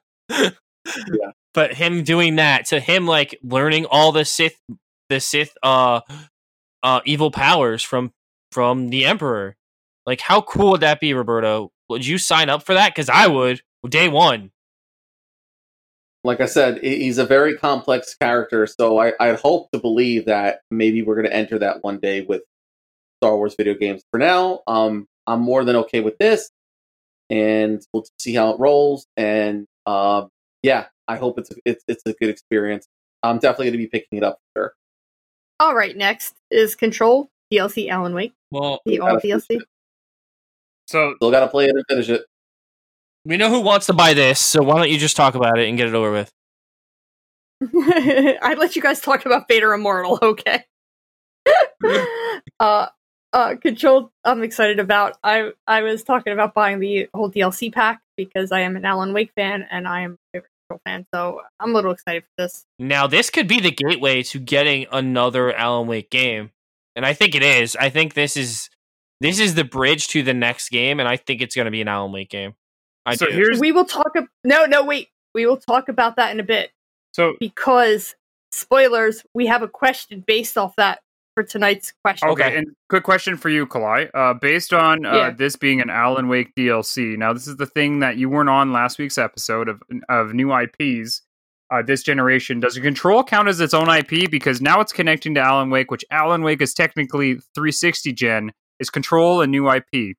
but 1.53 1.73
him 1.73 2.03
doing 2.03 2.37
that 2.37 2.67
to 2.67 2.79
him 2.79 3.05
like 3.05 3.37
learning 3.43 3.85
all 3.87 4.13
the 4.13 4.23
Sith 4.23 4.57
the 5.09 5.19
Sith 5.19 5.53
uh 5.63 5.99
uh 6.83 7.01
evil 7.05 7.29
powers 7.31 7.83
from 7.83 8.13
from 8.53 8.89
the 8.89 9.05
Emperor. 9.05 9.55
Like 10.05 10.21
how 10.21 10.41
cool 10.41 10.71
would 10.71 10.81
that 10.81 11.01
be, 11.01 11.13
Roberto? 11.13 11.71
Would 11.89 12.05
you 12.05 12.17
sign 12.17 12.49
up 12.49 12.63
for 12.63 12.73
that? 12.75 12.93
Because 12.95 13.09
I 13.09 13.27
would 13.27 13.61
day 13.89 14.07
one. 14.07 14.51
like 16.23 16.41
I 16.41 16.45
said, 16.45 16.79
he's 16.83 17.17
a 17.17 17.25
very 17.25 17.57
complex 17.57 18.15
character, 18.15 18.67
so 18.67 18.97
I, 18.99 19.13
I 19.19 19.33
hope 19.33 19.71
to 19.71 19.79
believe 19.79 20.25
that 20.25 20.59
maybe 20.71 21.01
we're 21.01 21.15
going 21.15 21.27
to 21.27 21.33
enter 21.35 21.59
that 21.59 21.83
one 21.83 21.99
day 21.99 22.21
with 22.21 22.41
Star 23.21 23.35
Wars 23.37 23.55
video 23.57 23.73
games. 23.75 24.03
For 24.11 24.19
now, 24.19 24.61
um, 24.67 25.07
I'm 25.25 25.39
more 25.41 25.63
than 25.63 25.75
okay 25.77 26.01
with 26.01 26.17
this, 26.17 26.49
and 27.29 27.81
we'll 27.93 28.05
see 28.19 28.33
how 28.33 28.51
it 28.51 28.59
rolls. 28.59 29.05
And 29.17 29.65
um, 29.85 30.29
yeah, 30.63 30.85
I 31.07 31.17
hope 31.17 31.39
it's 31.39 31.51
a, 31.51 31.55
it's 31.65 31.83
it's 31.87 32.03
a 32.05 32.13
good 32.13 32.29
experience. 32.29 32.87
I'm 33.23 33.39
definitely 33.39 33.67
going 33.67 33.73
to 33.73 33.77
be 33.79 33.87
picking 33.87 34.17
it 34.17 34.23
up 34.23 34.37
for 34.53 34.59
sure. 34.61 34.73
All 35.59 35.75
right, 35.75 35.95
next 35.97 36.35
is 36.51 36.75
Control 36.75 37.29
DLC 37.51 37.89
Alan 37.89 38.13
Wake, 38.13 38.33
Well, 38.51 38.79
the 38.85 38.99
all 38.99 39.19
DLC. 39.19 39.59
So 40.87 41.13
Still 41.15 41.31
got 41.31 41.39
to 41.41 41.47
play 41.47 41.65
it 41.65 41.71
and 41.71 41.83
finish 41.89 42.09
it. 42.09 42.21
we 43.25 43.37
know 43.37 43.49
who 43.49 43.61
wants 43.61 43.87
to 43.87 43.93
buy 43.93 44.13
this, 44.13 44.39
so 44.39 44.61
why 44.61 44.77
don't 44.77 44.89
you 44.89 44.97
just 44.97 45.15
talk 45.15 45.35
about 45.35 45.57
it 45.57 45.67
and 45.67 45.77
get 45.77 45.87
it 45.87 45.95
over 45.95 46.11
with? 46.11 46.31
I'd 47.63 48.57
let 48.59 48.75
you 48.75 48.81
guys 48.81 49.01
talk 49.01 49.25
about 49.25 49.47
Vader 49.47 49.73
Immortal, 49.73 50.19
okay? 50.21 50.63
uh, 52.59 52.87
uh, 53.33 53.55
Control. 53.55 54.11
I'm 54.23 54.43
excited 54.43 54.79
about. 54.79 55.17
I 55.23 55.51
I 55.65 55.81
was 55.81 56.03
talking 56.03 56.33
about 56.33 56.53
buying 56.53 56.79
the 56.79 57.09
whole 57.13 57.31
DLC 57.31 57.71
pack 57.71 58.01
because 58.15 58.51
I 58.51 58.61
am 58.61 58.75
an 58.75 58.85
Alan 58.85 59.13
Wake 59.13 59.31
fan 59.35 59.65
and 59.69 59.87
I 59.87 60.01
am 60.01 60.13
a 60.13 60.17
favorite 60.33 60.51
Control 60.69 60.81
fan, 60.85 61.05
so 61.13 61.41
I'm 61.59 61.71
a 61.71 61.73
little 61.73 61.91
excited 61.91 62.23
for 62.23 62.43
this. 62.43 62.65
Now, 62.79 63.07
this 63.07 63.29
could 63.29 63.47
be 63.47 63.59
the 63.59 63.71
gateway 63.71 64.23
to 64.23 64.39
getting 64.39 64.87
another 64.91 65.53
Alan 65.53 65.87
Wake 65.87 66.09
game, 66.09 66.51
and 66.95 67.05
I 67.05 67.13
think 67.13 67.35
it 67.35 67.43
is. 67.43 67.75
I 67.75 67.89
think 67.89 68.13
this 68.13 68.37
is 68.37 68.69
this 69.21 69.39
is 69.39 69.55
the 69.55 69.63
bridge 69.63 70.07
to 70.09 70.23
the 70.23 70.33
next 70.33 70.69
game, 70.69 70.99
and 70.99 71.07
I 71.07 71.17
think 71.17 71.41
it's 71.41 71.55
going 71.55 71.65
to 71.65 71.71
be 71.71 71.81
an 71.81 71.87
Alan 71.87 72.11
Wake 72.11 72.29
game. 72.29 72.55
I 73.05 73.15
so 73.15 73.25
do. 73.25 73.31
here's 73.33 73.59
We 73.59 73.71
will 73.71 73.85
talk. 73.85 74.11
Ab- 74.15 74.29
no, 74.43 74.65
no, 74.65 74.83
wait. 74.83 75.09
We 75.33 75.45
will 75.45 75.57
talk 75.57 75.89
about 75.89 76.15
that 76.15 76.31
in 76.31 76.39
a 76.39 76.43
bit 76.43 76.71
so 77.13 77.35
because 77.39 78.15
spoilers. 78.51 79.23
We 79.33 79.47
have 79.47 79.61
a 79.61 79.67
question 79.67 80.23
based 80.25 80.57
off 80.57 80.75
that 80.77 80.99
for 81.37 81.43
tonight's 81.43 81.93
question. 82.03 82.27
Okay, 82.29 82.45
Okay. 82.45 82.57
and 82.57 82.67
quick 82.89 83.03
question 83.03 83.37
for 83.37 83.49
you, 83.49 83.67
Kalai. 83.67 84.09
Uh, 84.11 84.33
based 84.33 84.73
on 84.73 85.05
uh, 85.05 85.13
Yeah. 85.15 85.29
this 85.29 85.55
being 85.55 85.79
an 85.81 85.91
Alan 85.91 86.27
Wake 86.29 86.55
DLC, 86.55 87.15
now 87.15 87.31
this 87.31 87.45
is 87.47 87.57
the 87.57 87.67
thing 87.67 87.99
that 87.99 88.17
you 88.17 88.27
weren't 88.27 88.49
on 88.49 88.73
last 88.73 88.97
week's 88.97 89.19
episode 89.19 89.69
of 89.69 89.81
of 90.09 90.33
new 90.33 90.51
IPs. 90.51 91.21
Uh, 91.69 91.83
this 91.83 92.01
generation 92.01 92.59
does 92.59 92.75
a 92.75 92.81
control 92.81 93.23
count 93.23 93.47
as 93.47 93.59
its 93.59 93.73
own 93.75 93.87
IP 93.87 94.31
because 94.31 94.61
now 94.61 94.79
it's 94.79 94.91
connecting 94.93 95.35
to 95.35 95.39
Alan 95.41 95.69
Wake, 95.69 95.91
which 95.91 96.03
Alan 96.09 96.41
Wake 96.41 96.61
is 96.61 96.73
technically 96.73 97.35
360 97.53 98.13
gen. 98.13 98.51
Is 98.79 98.89
control 98.89 99.41
a 99.41 99.47
new 99.47 99.69
IP? 99.69 100.15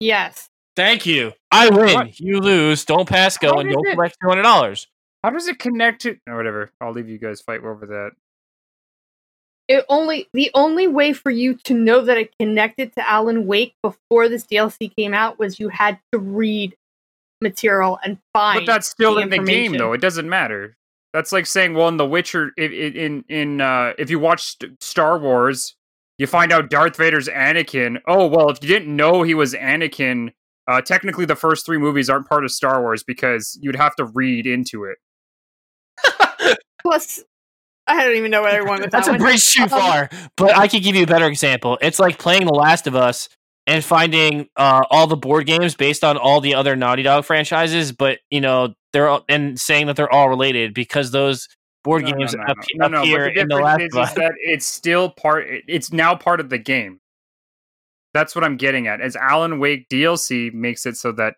Yes. 0.00 0.48
Thank 0.74 1.06
you. 1.06 1.32
I 1.52 1.68
win. 1.68 1.94
What? 1.94 2.18
You 2.20 2.40
lose. 2.40 2.84
Don't 2.84 3.08
pass 3.08 3.36
go, 3.38 3.52
How 3.52 3.58
and 3.60 3.70
don't 3.70 3.86
it- 3.86 3.92
collect 3.94 4.16
two 4.20 4.28
hundred 4.28 4.42
dollars. 4.42 4.88
How 5.22 5.30
does 5.30 5.46
it 5.46 5.60
connect 5.60 6.02
to? 6.02 6.16
Or 6.26 6.36
whatever. 6.36 6.72
I'll 6.80 6.90
leave 6.92 7.08
you 7.08 7.18
guys 7.18 7.40
fight 7.40 7.60
over 7.62 7.86
that. 7.86 8.10
It 9.68 9.84
only 9.88 10.28
the 10.32 10.50
only 10.54 10.86
way 10.86 11.12
for 11.12 11.30
you 11.30 11.54
to 11.64 11.74
know 11.74 12.02
that 12.04 12.18
it 12.18 12.34
connected 12.38 12.92
to 12.94 13.08
Alan 13.08 13.46
Wake 13.46 13.74
before 13.82 14.28
this 14.28 14.44
DLC 14.44 14.94
came 14.94 15.14
out 15.14 15.38
was 15.38 15.60
you 15.60 15.68
had 15.68 15.98
to 16.12 16.18
read 16.18 16.76
material 17.40 17.98
and 18.04 18.18
find. 18.32 18.60
But 18.60 18.72
that's 18.72 18.88
still 18.88 19.16
the 19.16 19.22
in 19.22 19.30
the 19.30 19.38
game, 19.38 19.76
though. 19.76 19.92
It 19.92 20.00
doesn't 20.00 20.28
matter. 20.28 20.76
That's 21.12 21.32
like 21.32 21.46
saying, 21.46 21.74
well, 21.74 21.88
in 21.88 21.98
The 21.98 22.06
Witcher, 22.06 22.52
if, 22.56 22.72
in 22.72 23.24
in 23.28 23.60
uh, 23.60 23.92
if 23.98 24.08
you 24.08 24.18
watch 24.18 24.56
Star 24.80 25.18
Wars, 25.18 25.74
you 26.18 26.26
find 26.26 26.52
out 26.52 26.70
Darth 26.70 26.96
Vader's 26.96 27.28
Anakin. 27.28 28.00
Oh, 28.06 28.26
well, 28.26 28.48
if 28.48 28.62
you 28.62 28.68
didn't 28.68 28.94
know 28.94 29.22
he 29.22 29.34
was 29.34 29.52
Anakin, 29.54 30.32
uh, 30.68 30.80
technically 30.80 31.24
the 31.24 31.36
first 31.36 31.66
three 31.66 31.78
movies 31.78 32.08
aren't 32.08 32.28
part 32.28 32.44
of 32.44 32.50
Star 32.50 32.80
Wars 32.80 33.02
because 33.02 33.58
you'd 33.60 33.76
have 33.76 33.94
to 33.96 34.06
read 34.06 34.46
into 34.46 34.84
it. 34.84 34.98
Plus, 36.82 37.22
I 37.86 38.04
don't 38.04 38.16
even 38.16 38.30
know 38.30 38.42
where 38.42 38.52
everyone 38.52 38.80
with 38.80 38.90
that 38.92 39.04
That's 39.04 39.08
a 39.08 39.18
bridge 39.18 39.52
too 39.52 39.64
Um, 39.64 39.68
far. 39.68 40.08
But 40.36 40.56
I 40.56 40.68
could 40.68 40.82
give 40.82 40.94
you 40.94 41.02
a 41.02 41.06
better 41.06 41.26
example. 41.26 41.78
It's 41.82 41.98
like 41.98 42.18
playing 42.18 42.46
The 42.46 42.52
Last 42.52 42.86
of 42.86 42.94
Us 42.94 43.28
and 43.66 43.84
finding 43.84 44.48
uh, 44.56 44.84
all 44.90 45.06
the 45.06 45.16
board 45.16 45.46
games 45.46 45.74
based 45.74 46.02
on 46.04 46.16
all 46.16 46.40
the 46.40 46.54
other 46.54 46.76
Naughty 46.76 47.02
Dog 47.02 47.24
franchises, 47.24 47.92
but 47.92 48.18
you 48.30 48.40
know 48.40 48.74
they're 48.92 49.08
all, 49.08 49.24
and 49.28 49.58
saying 49.58 49.86
that 49.86 49.96
they're 49.96 50.12
all 50.12 50.28
related 50.28 50.74
because 50.74 51.10
those 51.10 51.48
board 51.84 52.02
No, 52.02 52.10
no, 52.10 52.18
games 52.18 52.34
no, 52.34 52.42
ap- 52.42 52.56
no, 52.74 52.88
no, 52.88 52.88
no, 52.88 53.02
appear 53.02 53.32
the 53.34 53.40
in 53.40 53.48
The 53.48 53.56
Last 53.56 53.80
is, 53.82 53.94
of 53.96 54.08
is 54.08 54.14
that 54.14 54.32
it's 54.38 54.66
still 54.66 55.10
part. 55.10 55.46
It's 55.68 55.92
now 55.92 56.14
part 56.14 56.40
of 56.40 56.50
the 56.50 56.58
game. 56.58 57.00
That's 58.14 58.34
what 58.34 58.44
I'm 58.44 58.56
getting 58.56 58.86
at. 58.88 59.00
As 59.00 59.16
Alan 59.16 59.58
Wake 59.58 59.88
DLC 59.88 60.52
makes 60.52 60.84
it 60.86 60.96
so 60.96 61.12
that 61.12 61.34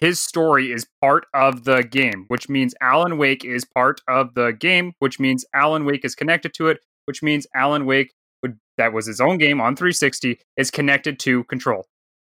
his 0.00 0.20
story 0.20 0.72
is 0.72 0.86
part 1.00 1.26
of 1.34 1.64
the 1.64 1.82
game, 1.82 2.24
which 2.28 2.48
means 2.48 2.74
Alan 2.80 3.18
Wake 3.18 3.44
is 3.44 3.64
part 3.64 4.00
of 4.08 4.34
the 4.34 4.52
game, 4.52 4.92
which 4.98 5.18
means 5.20 5.44
Alan 5.54 5.84
Wake 5.84 6.04
is 6.04 6.14
connected 6.14 6.54
to 6.54 6.68
it, 6.68 6.78
which 7.06 7.22
means 7.22 7.46
Alan 7.54 7.84
Wake 7.86 8.12
would 8.42 8.58
that 8.78 8.92
was 8.92 9.06
his 9.06 9.20
own 9.20 9.38
game 9.38 9.60
on 9.60 9.76
360 9.76 10.38
is 10.56 10.70
connected 10.70 11.18
to 11.20 11.44
Control. 11.44 11.86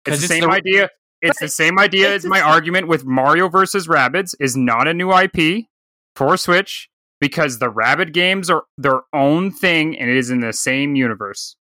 It's 0.07 0.19
the 0.19 0.25
it's 0.25 0.29
same 0.29 0.41
the- 0.43 0.51
idea. 0.51 0.91
It's 1.23 1.39
But 1.39 1.45
the 1.45 1.49
same 1.51 1.79
idea 1.79 2.15
as 2.15 2.25
my 2.25 2.39
same- 2.39 2.49
argument 2.49 2.89
with 2.89 3.05
Mario 3.05 3.49
versus 3.49 3.87
Rabbids 3.87 4.35
is 4.41 4.57
not 4.57 4.89
a 4.89 4.95
new 4.95 5.11
IP 5.13 5.67
for 6.17 6.37
Switch 6.39 6.89
because 7.21 7.59
the 7.59 7.69
Rabbit 7.69 8.13
games 8.15 8.49
are 8.49 8.65
their 8.79 9.03
own 9.13 9.51
thing 9.51 9.99
and 9.99 10.09
it 10.09 10.17
is 10.17 10.31
in 10.31 10.41
the 10.41 10.55
same 10.55 10.95
universe. 10.97 11.57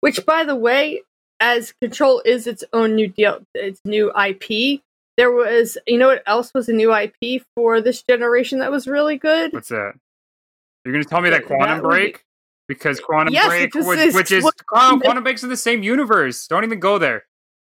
Which, 0.00 0.26
by 0.26 0.44
the 0.44 0.54
way, 0.54 1.00
as 1.44 1.74
Control 1.80 2.22
is 2.24 2.46
its 2.46 2.64
own 2.72 2.94
new 2.94 3.06
deal, 3.06 3.40
its 3.54 3.78
new 3.84 4.10
IP. 4.18 4.80
There 5.18 5.30
was, 5.30 5.76
you 5.86 5.98
know, 5.98 6.08
what 6.08 6.22
else 6.26 6.50
was 6.54 6.68
a 6.70 6.72
new 6.72 6.92
IP 6.92 7.44
for 7.54 7.82
this 7.82 8.02
generation 8.02 8.58
that 8.60 8.72
was 8.72 8.88
really 8.88 9.18
good? 9.18 9.52
What's 9.52 9.68
that? 9.68 9.92
You're 10.84 10.92
going 10.92 11.04
to 11.04 11.08
tell 11.08 11.20
me 11.20 11.30
that 11.30 11.46
That 11.46 11.56
Quantum 11.56 11.78
be- 11.78 11.82
Break? 11.82 12.24
Because 12.66 12.98
Quantum 12.98 13.34
Yes, 13.34 13.46
Break, 13.46 13.72
because 13.72 13.86
which, 13.86 14.14
which 14.14 14.32
is 14.32 14.42
was- 14.42 14.54
oh, 14.72 14.98
Quantum 15.02 15.22
Break's 15.22 15.42
in 15.42 15.50
the 15.50 15.56
same 15.56 15.82
universe. 15.82 16.48
Don't 16.48 16.64
even 16.64 16.80
go 16.80 16.98
there. 16.98 17.26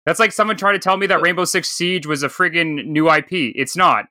That's 0.04 0.20
like 0.20 0.32
someone 0.32 0.58
trying 0.58 0.74
to 0.74 0.78
tell 0.78 0.98
me 0.98 1.06
that 1.06 1.22
Rainbow 1.22 1.46
Six 1.46 1.70
Siege 1.70 2.06
was 2.06 2.22
a 2.22 2.28
friggin' 2.28 2.84
new 2.86 3.10
IP. 3.10 3.32
It's 3.56 3.74
not. 3.74 4.06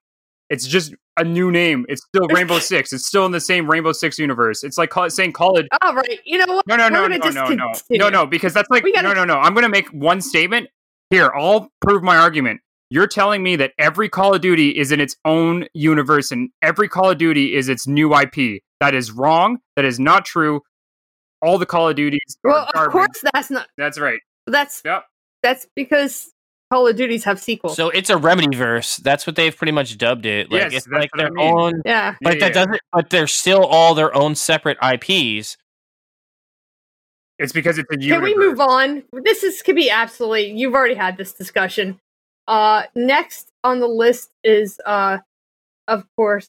It's 0.49 0.65
just 0.65 0.95
a 1.17 1.23
new 1.23 1.51
name. 1.51 1.85
It's 1.89 2.03
still 2.03 2.27
Rainbow 2.27 2.59
Six. 2.59 2.91
It's 2.93 3.05
still 3.05 3.25
in 3.25 3.31
the 3.31 3.39
same 3.39 3.69
Rainbow 3.69 3.91
Six 3.91 4.17
universe. 4.17 4.63
It's 4.63 4.77
like 4.77 4.89
call, 4.89 5.09
saying 5.09 5.33
Call 5.33 5.57
of 5.59 5.67
oh, 5.71 5.77
All 5.81 5.95
right, 5.95 6.19
you 6.25 6.37
know 6.37 6.53
what? 6.55 6.67
No, 6.67 6.75
no, 6.75 6.85
We're 6.85 6.89
no, 6.89 7.07
no, 7.07 7.29
no, 7.29 7.53
no, 7.55 7.71
no, 7.91 8.09
no, 8.09 8.25
because 8.25 8.53
that's 8.53 8.69
like 8.69 8.83
gotta- 8.83 9.01
no, 9.07 9.13
no, 9.13 9.25
no. 9.25 9.37
I'm 9.37 9.53
going 9.53 9.63
to 9.63 9.69
make 9.69 9.87
one 9.89 10.21
statement 10.21 10.69
here. 11.09 11.31
I'll 11.37 11.69
prove 11.81 12.03
my 12.03 12.17
argument. 12.17 12.61
You're 12.89 13.07
telling 13.07 13.41
me 13.41 13.55
that 13.55 13.71
every 13.79 14.07
Call 14.09 14.35
of 14.35 14.41
Duty 14.41 14.69
is 14.77 14.91
in 14.91 14.99
its 14.99 15.15
own 15.25 15.65
universe, 15.73 16.31
and 16.31 16.49
every 16.61 16.87
Call 16.87 17.09
of 17.09 17.17
Duty 17.17 17.55
is 17.55 17.67
its 17.69 17.87
new 17.87 18.13
IP. 18.15 18.61
That 18.81 18.93
is 18.93 19.11
wrong. 19.11 19.57
That 19.75 19.85
is 19.85 19.99
not 19.99 20.25
true. 20.25 20.61
All 21.41 21.57
the 21.57 21.65
Call 21.65 21.89
of 21.89 21.95
Duties 21.95 22.37
are 22.45 22.51
Well, 22.51 22.63
of 22.65 22.73
garbage. 22.73 22.91
course, 22.91 23.23
that's 23.33 23.49
not. 23.49 23.67
That's 23.77 23.99
right. 23.99 24.19
That's 24.47 24.81
Yep. 24.85 25.05
that's 25.41 25.65
because 25.75 26.32
Call 26.73 26.87
of 26.87 26.95
Duties 26.95 27.23
have 27.25 27.39
sequels. 27.39 27.75
So 27.75 27.89
it's 27.89 28.09
a 28.09 28.17
remedy 28.17 28.55
verse. 28.55 28.97
That's 28.97 29.27
what 29.27 29.35
they've 29.35 29.55
pretty 29.55 29.71
much 29.73 29.95
dubbed 29.97 30.25
it. 30.25 30.51
Like 30.51 30.61
Yes, 30.61 30.73
it's 30.73 30.85
that's 30.87 31.01
like 31.01 31.15
what 31.15 31.21
I 31.21 31.23
their 31.25 31.31
mean. 31.33 31.53
own. 31.57 31.81
yeah. 31.85 32.15
But 32.21 32.33
Yeah, 32.35 32.39
that 32.39 32.47
yeah. 32.47 32.65
doesn't. 32.65 32.81
But 32.91 33.09
they're 33.11 33.27
still 33.27 33.63
all 33.63 33.93
their 33.93 34.15
own 34.15 34.33
separate 34.35 34.77
IPs. 34.81 35.57
It's 37.37 37.51
because 37.53 37.77
it's 37.77 37.87
a 37.91 37.97
Can 37.97 38.23
we 38.23 38.35
move 38.35 38.59
on? 38.59 39.03
This 39.11 39.43
is 39.43 39.61
could 39.61 39.75
be 39.75 39.89
absolutely. 39.89 40.51
You've 40.51 40.73
already 40.73 40.95
had 40.95 41.17
this 41.17 41.33
discussion. 41.33 41.99
Uh, 42.47 42.83
next 42.95 43.49
on 43.63 43.79
the 43.79 43.87
list 43.87 44.31
is, 44.43 44.79
uh, 44.85 45.19
of 45.87 46.05
course, 46.17 46.47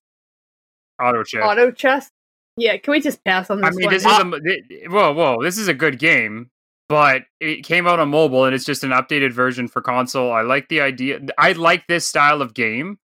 Auto 1.03 1.23
check. 1.25 1.43
Auto 1.45 1.71
Chess. 1.71 2.11
Yeah, 2.57 2.77
can 2.77 2.93
we 2.93 3.01
just 3.01 3.23
pass 3.25 3.51
on 3.51 3.59
this? 3.61 3.67
I 3.67 3.71
this 3.71 3.77
mean, 3.77 3.85
one? 4.31 4.43
this 4.43 4.57
is 4.71 4.87
a 4.87 4.89
whoa, 4.89 5.13
whoa. 5.13 5.43
This 5.43 5.59
is 5.59 5.69
a 5.69 5.75
good 5.75 5.99
game, 5.99 6.51
but 6.95 7.25
it 7.41 7.65
came 7.65 7.89
out 7.89 7.99
on 7.99 8.09
mobile 8.09 8.45
and 8.45 8.55
it's 8.55 8.65
just 8.65 8.85
an 8.85 8.91
updated 8.91 9.33
version 9.33 9.67
for 9.67 9.83
console. 9.83 10.31
I 10.31 10.43
like 10.43 10.69
the 10.69 10.81
idea. 10.81 11.19
I 11.37 11.51
like 11.51 11.89
this 11.89 12.07
style 12.07 12.41
of 12.41 12.55
game, 12.55 13.01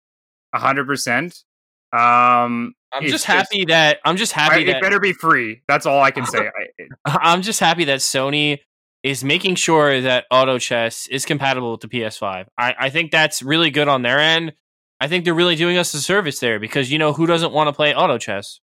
hundred 0.55 0.87
percent. 0.87 1.45
Um, 1.93 2.73
I'm 2.95 3.03
just 3.03 3.13
just- 3.13 3.25
happy 3.27 3.67
that 3.67 3.99
I'm 4.03 4.17
just 4.17 4.35
I, 4.39 4.41
happy 4.41 4.71
it 4.71 4.81
better 4.81 5.01
be 5.01 5.13
free. 5.13 5.61
That's 5.69 5.85
all 5.85 6.01
I 6.01 6.13
can 6.13 6.25
say. 6.25 6.49
I, 7.05 7.19
I'm 7.21 7.43
just 7.43 7.61
happy 7.61 7.85
that 7.85 7.99
Sony 7.99 8.61
is 9.03 9.23
making 9.23 9.57
sure 9.57 10.01
that 10.01 10.25
auto 10.31 10.59
chess 10.59 11.07
is 11.09 11.27
compatible 11.27 11.73
with 11.73 11.83
the 11.83 11.89
PS5. 11.89 12.47
I, 12.57 12.75
I 12.79 12.89
think 12.89 13.11
that's 13.11 13.43
really 13.43 13.69
good 13.69 13.87
on 13.87 14.01
their 14.01 14.19
end. 14.19 14.55
I 14.99 15.09
think 15.09 15.27
they're 15.27 15.35
really 15.35 15.57
doing 15.57 15.77
us 15.77 15.93
a 15.93 16.01
service 16.01 16.39
there 16.39 16.59
because 16.59 16.91
you 16.91 16.97
know 16.97 17.13
who 17.13 17.27
doesn't 17.27 17.53
want 17.53 17.69
to 17.69 17.75
play 17.75 17.95
auto 17.95 18.17
chess? 18.17 18.61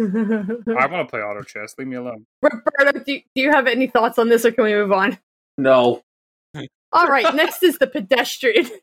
I 0.00 0.04
want 0.86 1.06
to 1.06 1.10
play 1.10 1.20
auto 1.20 1.42
chess. 1.42 1.74
Leave 1.78 1.88
me 1.88 1.96
alone. 1.96 2.24
Roberto, 2.42 3.00
do, 3.00 3.20
do 3.34 3.42
you 3.42 3.50
have 3.50 3.66
any 3.66 3.88
thoughts 3.88 4.18
on 4.18 4.28
this, 4.28 4.44
or 4.44 4.52
can 4.52 4.64
we 4.64 4.72
move 4.72 4.92
on? 4.92 5.18
No, 5.56 6.02
All 6.92 7.06
right, 7.08 7.34
next 7.34 7.62
is 7.62 7.78
the 7.78 7.86
pedestrian. 7.86 8.68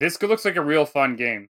This 0.00 0.22
looks 0.22 0.44
like 0.44 0.54
a 0.54 0.62
real 0.62 0.86
fun 0.86 1.16
game. 1.16 1.48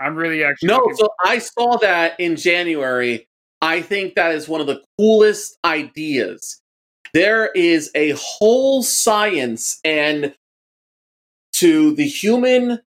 I'm 0.00 0.16
really 0.16 0.42
actually 0.42 0.66
No, 0.66 0.90
so 0.96 1.10
I 1.24 1.38
saw 1.38 1.76
that 1.76 2.18
in 2.18 2.34
January. 2.34 3.28
I 3.62 3.82
think 3.82 4.16
that 4.16 4.34
is 4.34 4.48
one 4.48 4.60
of 4.60 4.66
the 4.66 4.82
coolest 4.98 5.56
ideas. 5.64 6.60
There 7.12 7.52
is 7.54 7.92
a 7.94 8.10
whole 8.18 8.82
science 8.82 9.78
and 9.84 10.34
to 11.52 11.94
the 11.94 12.06
human 12.08 12.80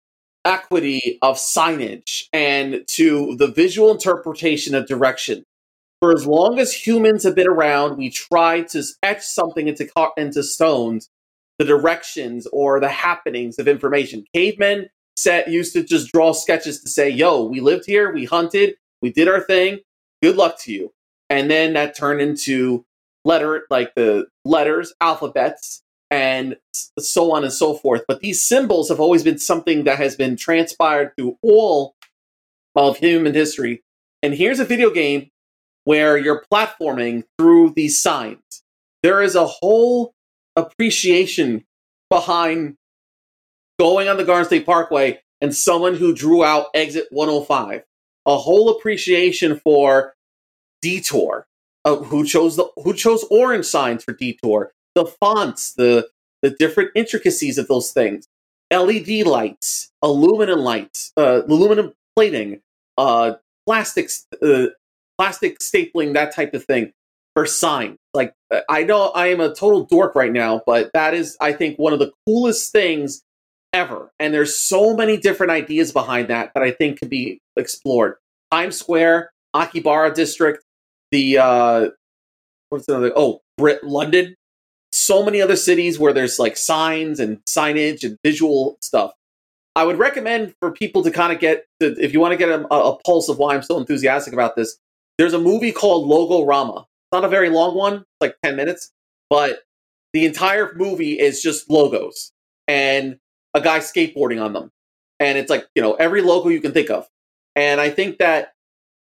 equity 0.48 1.20
of 1.22 1.36
signage 1.36 2.28
and 2.32 2.84
to 2.88 3.36
the 3.36 3.48
visual 3.48 3.92
interpretation 3.92 4.74
of 4.74 4.88
direction. 4.88 5.44
For 6.00 6.14
as 6.14 6.26
long 6.26 6.60
as 6.60 6.74
humans 6.74 7.24
have 7.24 7.36
been 7.36 7.50
around, 7.50 7.98
we 7.98 8.10
try 8.10 8.62
to 8.62 8.84
etch 9.04 9.24
something 9.24 9.68
into 9.68 9.90
into 10.16 10.44
stones, 10.44 11.10
the 11.60 11.66
directions 11.66 12.48
or 12.54 12.80
the 12.80 12.90
happenings 12.90 13.60
of 13.60 13.68
information. 13.68 14.24
Cavemen 14.34 14.90
set 15.18 15.50
used 15.50 15.74
to 15.74 15.84
just 15.84 16.12
draw 16.12 16.32
sketches 16.32 16.82
to 16.84 16.90
say, 16.90 17.10
"Yo, 17.10 17.44
we 17.44 17.60
lived 17.60 17.86
here, 17.86 18.14
we 18.14 18.26
hunted, 18.26 18.76
we 19.02 19.12
did 19.12 19.28
our 19.28 19.42
thing. 19.42 19.80
Good 20.22 20.38
luck 20.38 20.60
to 20.62 20.72
you." 20.72 20.94
And 21.30 21.52
then 21.52 21.74
that 21.74 21.98
turned 21.98 22.22
into 22.22 22.86
letter 23.26 23.66
like 23.70 23.96
the 23.96 24.28
letters, 24.46 24.94
alphabets, 25.02 25.82
and 26.10 26.56
so 27.00 27.32
on 27.34 27.44
and 27.44 27.54
so 27.54 27.74
forth. 27.74 28.04
But 28.08 28.22
these 28.22 28.42
symbols 28.42 28.90
have 28.90 29.00
always 29.00 29.24
been 29.24 29.38
something 29.38 29.84
that 29.84 29.98
has 29.98 30.16
been 30.16 30.36
transpired 30.36 31.14
through 31.18 31.38
all 31.42 31.96
of 32.76 32.98
human 32.98 33.34
history. 33.34 33.84
And 34.24 34.34
here's 34.34 34.60
a 34.60 34.66
video 34.66 34.90
game 34.90 35.30
where 35.84 36.18
you're 36.18 36.44
platforming 36.52 37.24
through 37.38 37.74
these 37.76 38.02
signs. 38.02 38.64
There 39.04 39.22
is 39.22 39.36
a 39.36 39.46
whole 39.46 40.14
appreciation 40.56 41.66
behind 42.10 42.76
going 43.80 44.08
on 44.08 44.18
the 44.18 44.24
Garden 44.24 44.46
State 44.46 44.66
Parkway 44.66 45.22
and 45.42 45.56
someone 45.56 45.96
who 45.96 46.14
drew 46.14 46.44
out 46.44 46.68
exit 46.74 47.08
105. 47.12 47.84
A 48.26 48.38
whole 48.38 48.70
appreciation 48.70 49.60
for 49.64 50.14
detour. 50.82 51.48
Uh, 51.86 51.96
who 51.96 52.26
chose 52.26 52.58
the 52.58 52.68
who 52.84 52.94
chose 52.94 53.24
orange 53.32 53.66
signs 53.66 54.04
for 54.04 54.12
detour? 54.12 54.74
The 54.98 55.06
fonts, 55.06 55.74
the 55.74 56.10
the 56.42 56.50
different 56.50 56.90
intricacies 56.96 57.60
of 57.60 57.68
those 57.68 57.92
things. 57.92 58.28
LED 58.74 59.28
lights, 59.28 59.92
aluminum 60.02 60.62
lights, 60.62 61.14
uh, 61.16 61.44
aluminum 61.48 61.94
plating, 62.16 62.62
uh, 62.98 63.34
plastics, 63.68 64.26
uh, 64.42 64.66
plastic 65.20 65.60
stapling, 65.60 66.16
that 66.16 66.34
type 66.34 66.56
of 66.56 66.66
thing 66.66 66.94
for 67.36 67.46
signs. 67.46 68.00
Like 68.16 68.34
uh, 68.50 68.62
I 68.70 68.86
know 68.86 69.10
I 69.10 69.28
am 69.28 69.40
a 69.40 69.54
total 69.54 69.86
dork 69.86 70.16
right 70.16 70.32
now, 70.32 70.64
but 70.66 70.90
that 70.96 71.14
is 71.14 71.38
I 71.40 71.54
think 71.54 71.78
one 71.78 71.94
of 71.94 72.00
the 72.00 72.12
coolest 72.26 72.72
things 72.72 73.22
ever. 73.74 74.12
And 74.18 74.34
there's 74.34 74.58
so 74.58 74.96
many 74.96 75.18
different 75.18 75.52
ideas 75.52 75.92
behind 75.92 76.30
that 76.30 76.54
that 76.56 76.64
I 76.64 76.72
think 76.72 77.00
could 77.00 77.12
be 77.12 77.40
explored. 77.56 78.16
Times 78.50 78.80
Square, 78.80 79.30
Akihabara 79.56 80.16
District, 80.16 80.64
the 81.12 81.38
uh 81.38 81.90
what's 82.70 82.88
another 82.88 83.14
oh 83.16 83.42
Brit 83.60 83.84
London. 83.84 84.36
So 85.08 85.24
many 85.24 85.42
other 85.42 85.56
cities 85.56 85.98
where 85.98 86.12
there's 86.12 86.38
like 86.38 86.58
signs 86.58 87.22
and 87.22 87.38
signage 87.46 88.04
and 88.04 88.18
visual 88.26 88.78
stuff. 88.82 89.14
I 89.74 89.86
would 89.86 89.98
recommend 89.98 90.54
for 90.60 90.70
people 90.70 91.02
to 91.04 91.12
kind 91.12 91.32
of 91.32 91.40
get 91.40 91.66
to, 91.80 91.96
if 91.98 92.12
you 92.12 92.20
want 92.20 92.34
to 92.34 92.38
get 92.38 92.50
a, 92.50 92.68
a 92.68 92.98
pulse 93.06 93.30
of 93.30 93.38
why 93.38 93.56
I'm 93.56 93.64
so 93.64 93.78
enthusiastic 93.78 94.34
about 94.34 94.58
this. 94.58 94.78
There's 95.18 95.32
a 95.32 95.40
movie 95.40 95.72
called 95.72 96.12
Logorama. 96.12 96.82
It's 96.82 97.14
not 97.14 97.24
a 97.24 97.30
very 97.30 97.50
long 97.50 97.74
one, 97.74 97.94
it's 97.94 98.06
like 98.20 98.36
10 98.44 98.58
minutes, 98.58 98.92
but 99.30 99.60
the 100.12 100.26
entire 100.26 100.76
movie 100.76 101.18
is 101.18 101.42
just 101.42 101.70
logos 101.70 102.34
and 102.68 103.18
a 103.54 103.62
guy 103.62 103.80
skateboarding 103.80 104.44
on 104.44 104.52
them. 104.52 104.72
And 105.22 105.38
it's 105.38 105.50
like, 105.50 105.68
you 105.74 105.82
know, 105.82 105.94
every 105.94 106.22
logo 106.22 106.50
you 106.50 106.60
can 106.60 106.74
think 106.74 106.90
of. 106.90 107.08
And 107.56 107.80
I 107.80 107.92
think 107.92 108.18
that 108.18 108.56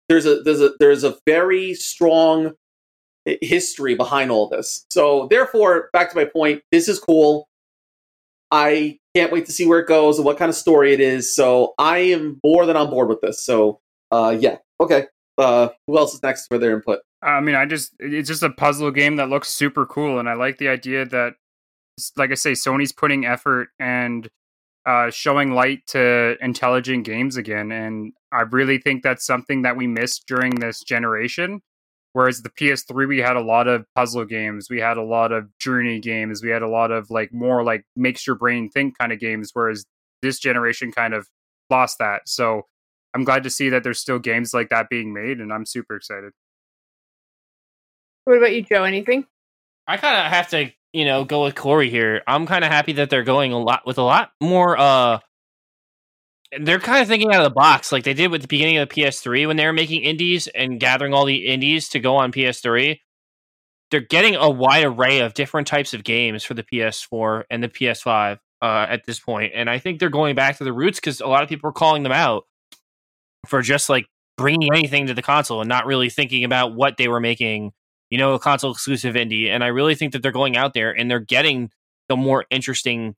there's 0.07 0.27
a 0.27 0.44
there's 0.44 0.61
a 0.61 0.73
there's 0.80 1.03
a 1.03 1.18
very 1.26 1.73
strong 1.73 2.53
history 3.42 3.96
behind 3.96 4.32
all 4.32 4.48
this. 4.50 4.86
So 4.90 5.28
therefore, 5.30 5.90
back 5.94 6.12
to 6.12 6.16
my 6.16 6.26
point, 6.26 6.62
this 6.72 6.88
is 6.88 7.00
cool. 7.00 7.48
I 8.52 9.00
can't 9.16 9.32
wait 9.32 9.46
to 9.48 9.52
see 9.52 9.66
where 9.66 9.80
it 9.80 9.88
goes 9.88 10.18
and 10.18 10.26
what 10.26 10.38
kind 10.38 10.50
of 10.50 10.56
story 10.56 10.94
it 10.94 11.00
is. 11.00 11.36
So 11.36 11.74
I 11.78 12.00
am 12.00 12.40
more 12.44 12.66
than 12.66 12.78
on 12.78 12.90
board 12.90 13.10
with 13.10 13.22
this. 13.22 13.42
So 13.42 13.80
uh 14.12 14.36
yeah. 14.40 14.58
Okay. 14.80 15.08
Uh 15.38 15.70
who 15.88 15.98
else 15.98 16.14
is 16.14 16.24
next 16.24 16.48
for 16.48 16.58
their 16.58 16.74
input? 16.76 17.00
I 17.26 17.42
mean, 17.42 17.56
I 17.56 17.66
just 17.66 17.94
it's 18.00 18.30
just 18.30 18.44
a 18.44 18.52
puzzle 18.52 18.92
game 18.92 19.16
that 19.16 19.30
looks 19.30 19.50
super 19.50 19.86
cool, 19.88 20.20
and 20.20 20.30
I 20.30 20.34
like 20.34 20.60
the 20.60 20.68
idea 20.68 21.06
that, 21.06 21.34
like 22.16 22.30
I 22.30 22.36
say, 22.36 22.52
Sony's 22.52 22.92
putting 22.92 23.26
effort 23.26 23.70
and 23.80 24.30
uh, 24.86 25.10
showing 25.10 25.52
light 25.52 25.88
to 25.88 26.38
intelligent 26.40 27.04
games 27.04 27.36
again, 27.36 27.72
and 27.72 28.14
I 28.32 28.42
really 28.42 28.78
think 28.78 29.02
that's 29.02 29.26
something 29.26 29.64
that 29.64 29.76
we 29.76 29.88
missed 29.88 30.28
during 30.28 30.56
this 30.56 30.82
generation. 30.82 31.62
Whereas 32.16 32.44
the 32.44 32.50
PS3, 32.50 33.10
we 33.10 33.18
had 33.18 33.36
a 33.36 33.42
lot 33.42 33.68
of 33.68 33.84
puzzle 33.94 34.24
games, 34.24 34.70
we 34.70 34.80
had 34.80 34.96
a 34.96 35.04
lot 35.04 35.34
of 35.34 35.50
journey 35.60 36.00
games, 36.00 36.42
we 36.42 36.50
had 36.50 36.62
a 36.62 36.68
lot 36.70 36.90
of 36.90 37.12
like 37.12 37.34
more 37.34 37.62
like 37.62 37.84
makes 37.98 38.26
your 38.26 38.38
brain 38.38 38.70
think 38.70 38.98
kind 38.98 39.12
of 39.12 39.20
games. 39.20 39.50
Whereas 39.52 39.84
this 40.22 40.40
generation 40.40 40.94
kind 40.94 41.14
of 41.14 41.28
lost 41.70 41.98
that. 42.00 42.22
So 42.26 42.68
I'm 43.14 43.26
glad 43.26 43.44
to 43.44 43.50
see 43.50 43.68
that 43.68 43.84
there's 43.84 44.00
still 44.00 44.18
games 44.18 44.54
like 44.54 44.70
that 44.70 44.88
being 44.88 45.14
made, 45.14 45.42
and 45.42 45.52
I'm 45.52 45.66
super 45.66 45.98
excited. 45.98 46.32
What 48.24 48.38
about 48.38 48.54
you, 48.54 48.64
Joe? 48.64 48.86
Anything? 48.86 49.26
I 49.86 49.98
kind 49.98 50.16
of 50.16 50.32
have 50.32 50.48
to, 50.52 50.72
you 50.94 51.04
know, 51.04 51.26
go 51.26 51.44
with 51.44 51.56
Corey 51.56 51.90
here. 51.90 52.22
I'm 52.28 52.46
kind 52.46 52.64
of 52.64 52.72
happy 52.72 52.94
that 52.94 53.10
they're 53.10 53.24
going 53.24 53.52
a 53.52 53.60
lot 53.60 53.86
with 53.86 53.98
a 53.98 54.04
lot 54.04 54.32
more. 54.40 54.78
uh 54.80 55.20
They're 56.60 56.80
kind 56.80 57.02
of 57.02 57.07
thinking 57.07 57.34
out 57.34 57.41
of 57.41 57.45
the 57.45 57.53
box, 57.53 57.91
like 57.91 58.03
they 58.03 58.14
did 58.14 58.32
with 58.32 58.41
the 58.41 58.48
beginning 58.48 58.77
of 58.77 58.90
the 58.90 58.95
PS3 58.95 59.48
when 59.48 59.57
they 59.57 59.65
were 59.65 59.73
making 59.73 60.03
indies 60.03 60.48
and 60.48 60.80
gathering 60.80 61.14
all 61.14 61.26
the 61.26 61.48
indies 61.48 61.90
to 61.90 61.99
go 61.99 62.15
on 62.15 62.32
PS3. 62.32 62.99
They're 63.91 63.99
getting 64.02 64.36
a 64.36 64.49
wide 64.49 64.84
array 64.84 65.19
of 65.19 65.34
different 65.34 65.68
types 65.68 65.94
of 65.94 66.03
games 66.03 66.44
for 66.44 66.53
the 66.53 66.64
PS4 66.64 67.44
and 67.49 67.64
the 67.64 67.69
PS5 67.69 68.40
uh, 68.61 68.86
at 68.90 69.06
this 69.06 69.19
point, 69.19 69.52
and 69.56 69.69
I 69.69 69.80
think 69.80 69.99
they're 69.99 70.10
going 70.10 70.36
back 70.36 70.57
to 70.57 70.64
the 70.64 70.73
roots 70.73 70.99
because 70.99 71.22
a 71.22 71.27
lot 71.27 71.44
of 71.44 71.49
people 71.49 71.69
are 71.69 71.73
calling 71.73 72.03
them 72.03 72.11
out 72.11 72.45
for 73.45 73.61
just 73.61 73.90
like 73.90 74.07
bringing 74.38 74.73
anything 74.73 75.07
to 75.07 75.14
the 75.14 75.22
console 75.22 75.61
and 75.61 75.69
not 75.69 75.86
really 75.86 76.10
thinking 76.10 76.44
about 76.44 76.73
what 76.73 76.98
they 76.98 77.07
were 77.07 77.19
making 77.19 77.72
you 78.10 78.18
know, 78.18 78.34
a 78.34 78.40
console 78.40 78.72
exclusive 78.72 79.15
indie. 79.15 79.48
And 79.48 79.64
I 79.64 79.68
really 79.68 79.95
think 79.95 80.14
that 80.14 80.22
they're 80.22 80.32
going 80.32 80.56
out 80.56 80.73
there 80.73 80.91
and 80.91 81.10
they're 81.10 81.19
getting 81.19 81.72
the 82.07 82.15
more 82.15 82.45
interesting 82.49 83.15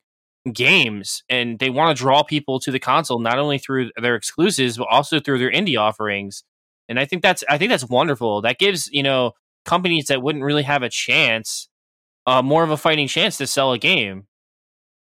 games 0.52 1.22
and 1.28 1.58
they 1.58 1.70
want 1.70 1.96
to 1.96 2.02
draw 2.02 2.22
people 2.22 2.60
to 2.60 2.70
the 2.70 2.78
console 2.78 3.18
not 3.18 3.38
only 3.38 3.58
through 3.58 3.90
their 4.00 4.14
exclusives 4.14 4.76
but 4.76 4.88
also 4.90 5.20
through 5.20 5.38
their 5.38 5.50
indie 5.50 5.78
offerings. 5.78 6.44
And 6.88 6.98
i 6.98 7.04
think 7.04 7.22
that's 7.22 7.44
i 7.48 7.58
think 7.58 7.70
that's 7.70 7.88
wonderful. 7.88 8.42
That 8.42 8.58
gives 8.58 8.88
you 8.92 9.02
know 9.02 9.32
companies 9.64 10.06
that 10.06 10.22
wouldn't 10.22 10.44
really 10.44 10.62
have 10.62 10.82
a 10.82 10.88
chance 10.88 11.68
uh, 12.26 12.42
more 12.42 12.62
of 12.64 12.70
a 12.70 12.76
fighting 12.76 13.08
chance 13.08 13.38
to 13.38 13.46
sell 13.46 13.72
a 13.72 13.78
game. 13.78 14.26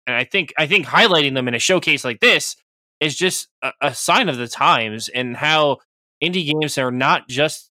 And 0.07 0.15
i 0.15 0.23
think 0.23 0.53
i 0.57 0.67
think 0.67 0.87
highlighting 0.87 1.35
them 1.35 1.47
in 1.47 1.55
a 1.55 1.59
showcase 1.59 2.03
like 2.05 2.19
this 2.19 2.55
is 2.99 3.15
just 3.15 3.49
a, 3.63 3.71
a 3.81 3.93
sign 3.95 4.29
of 4.29 4.37
the 4.37 4.47
times 4.47 5.09
and 5.09 5.37
how 5.37 5.77
indie 6.23 6.51
games 6.51 6.77
are 6.77 6.91
not 6.91 7.27
just 7.29 7.71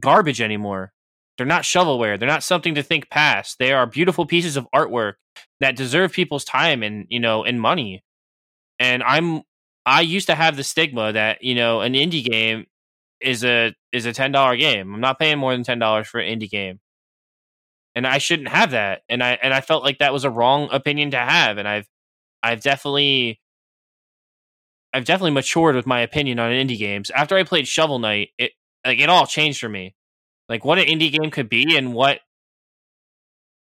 garbage 0.00 0.40
anymore 0.40 0.93
they're 1.36 1.46
not 1.46 1.62
shovelware. 1.62 2.18
They're 2.18 2.28
not 2.28 2.42
something 2.42 2.74
to 2.76 2.82
think 2.82 3.10
past. 3.10 3.58
They 3.58 3.72
are 3.72 3.86
beautiful 3.86 4.26
pieces 4.26 4.56
of 4.56 4.68
artwork 4.74 5.14
that 5.60 5.76
deserve 5.76 6.12
people's 6.12 6.44
time 6.44 6.82
and 6.82 7.06
you 7.08 7.20
know 7.20 7.44
and 7.44 7.60
money. 7.60 8.02
And 8.78 9.02
I'm 9.02 9.42
I 9.86 10.02
used 10.02 10.28
to 10.28 10.34
have 10.34 10.56
the 10.56 10.64
stigma 10.64 11.12
that 11.12 11.42
you 11.42 11.54
know 11.54 11.80
an 11.80 11.94
indie 11.94 12.24
game 12.24 12.66
is 13.20 13.44
a 13.44 13.74
is 13.92 14.06
a 14.06 14.12
ten 14.12 14.32
dollar 14.32 14.56
game. 14.56 14.94
I'm 14.94 15.00
not 15.00 15.18
paying 15.18 15.38
more 15.38 15.52
than 15.52 15.64
ten 15.64 15.78
dollars 15.78 16.06
for 16.06 16.20
an 16.20 16.38
indie 16.38 16.50
game, 16.50 16.80
and 17.94 18.06
I 18.06 18.18
shouldn't 18.18 18.48
have 18.48 18.70
that. 18.72 19.02
And 19.08 19.22
I 19.22 19.38
and 19.42 19.52
I 19.52 19.60
felt 19.60 19.84
like 19.84 19.98
that 19.98 20.12
was 20.12 20.24
a 20.24 20.30
wrong 20.30 20.68
opinion 20.72 21.10
to 21.12 21.18
have. 21.18 21.58
And 21.58 21.66
I've 21.66 21.88
I've 22.42 22.60
definitely 22.62 23.40
I've 24.92 25.04
definitely 25.04 25.32
matured 25.32 25.74
with 25.74 25.86
my 25.86 26.00
opinion 26.00 26.38
on 26.38 26.52
indie 26.52 26.78
games. 26.78 27.10
After 27.10 27.36
I 27.36 27.42
played 27.42 27.66
Shovel 27.66 27.98
Knight, 27.98 28.30
it 28.38 28.52
like 28.86 29.00
it 29.00 29.08
all 29.08 29.26
changed 29.26 29.60
for 29.60 29.68
me 29.68 29.94
like 30.48 30.64
what 30.64 30.78
an 30.78 30.86
indie 30.86 31.12
game 31.12 31.30
could 31.30 31.48
be 31.48 31.76
and 31.76 31.94
what 31.94 32.20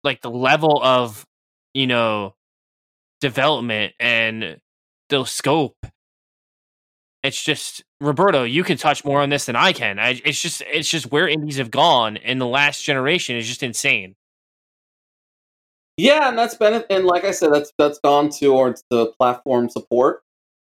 like 0.03 0.21
the 0.21 0.31
level 0.31 0.81
of 0.83 1.25
you 1.73 1.87
know 1.87 2.35
development 3.21 3.93
and 3.99 4.59
the 5.09 5.25
scope 5.25 5.85
it's 7.23 7.43
just 7.43 7.83
roberto 7.99 8.43
you 8.43 8.63
can 8.63 8.77
touch 8.77 9.03
more 9.03 9.21
on 9.21 9.29
this 9.29 9.45
than 9.45 9.55
i 9.55 9.73
can 9.73 9.99
I, 9.99 10.21
it's 10.23 10.41
just 10.41 10.61
it's 10.71 10.89
just 10.89 11.11
where 11.11 11.27
indies 11.27 11.57
have 11.57 11.71
gone 11.71 12.15
in 12.17 12.39
the 12.39 12.47
last 12.47 12.83
generation 12.83 13.35
is 13.35 13.47
just 13.47 13.63
insane 13.63 14.15
Yeah, 15.97 16.29
and 16.29 16.37
that's 16.39 16.55
been 16.55 16.85
and 16.89 17.05
like 17.05 17.25
I 17.25 17.31
said, 17.31 17.51
that's 17.51 17.73
that's 17.77 17.99
gone 17.99 18.29
towards 18.29 18.85
the 18.89 19.07
platform 19.19 19.67
support. 19.69 20.21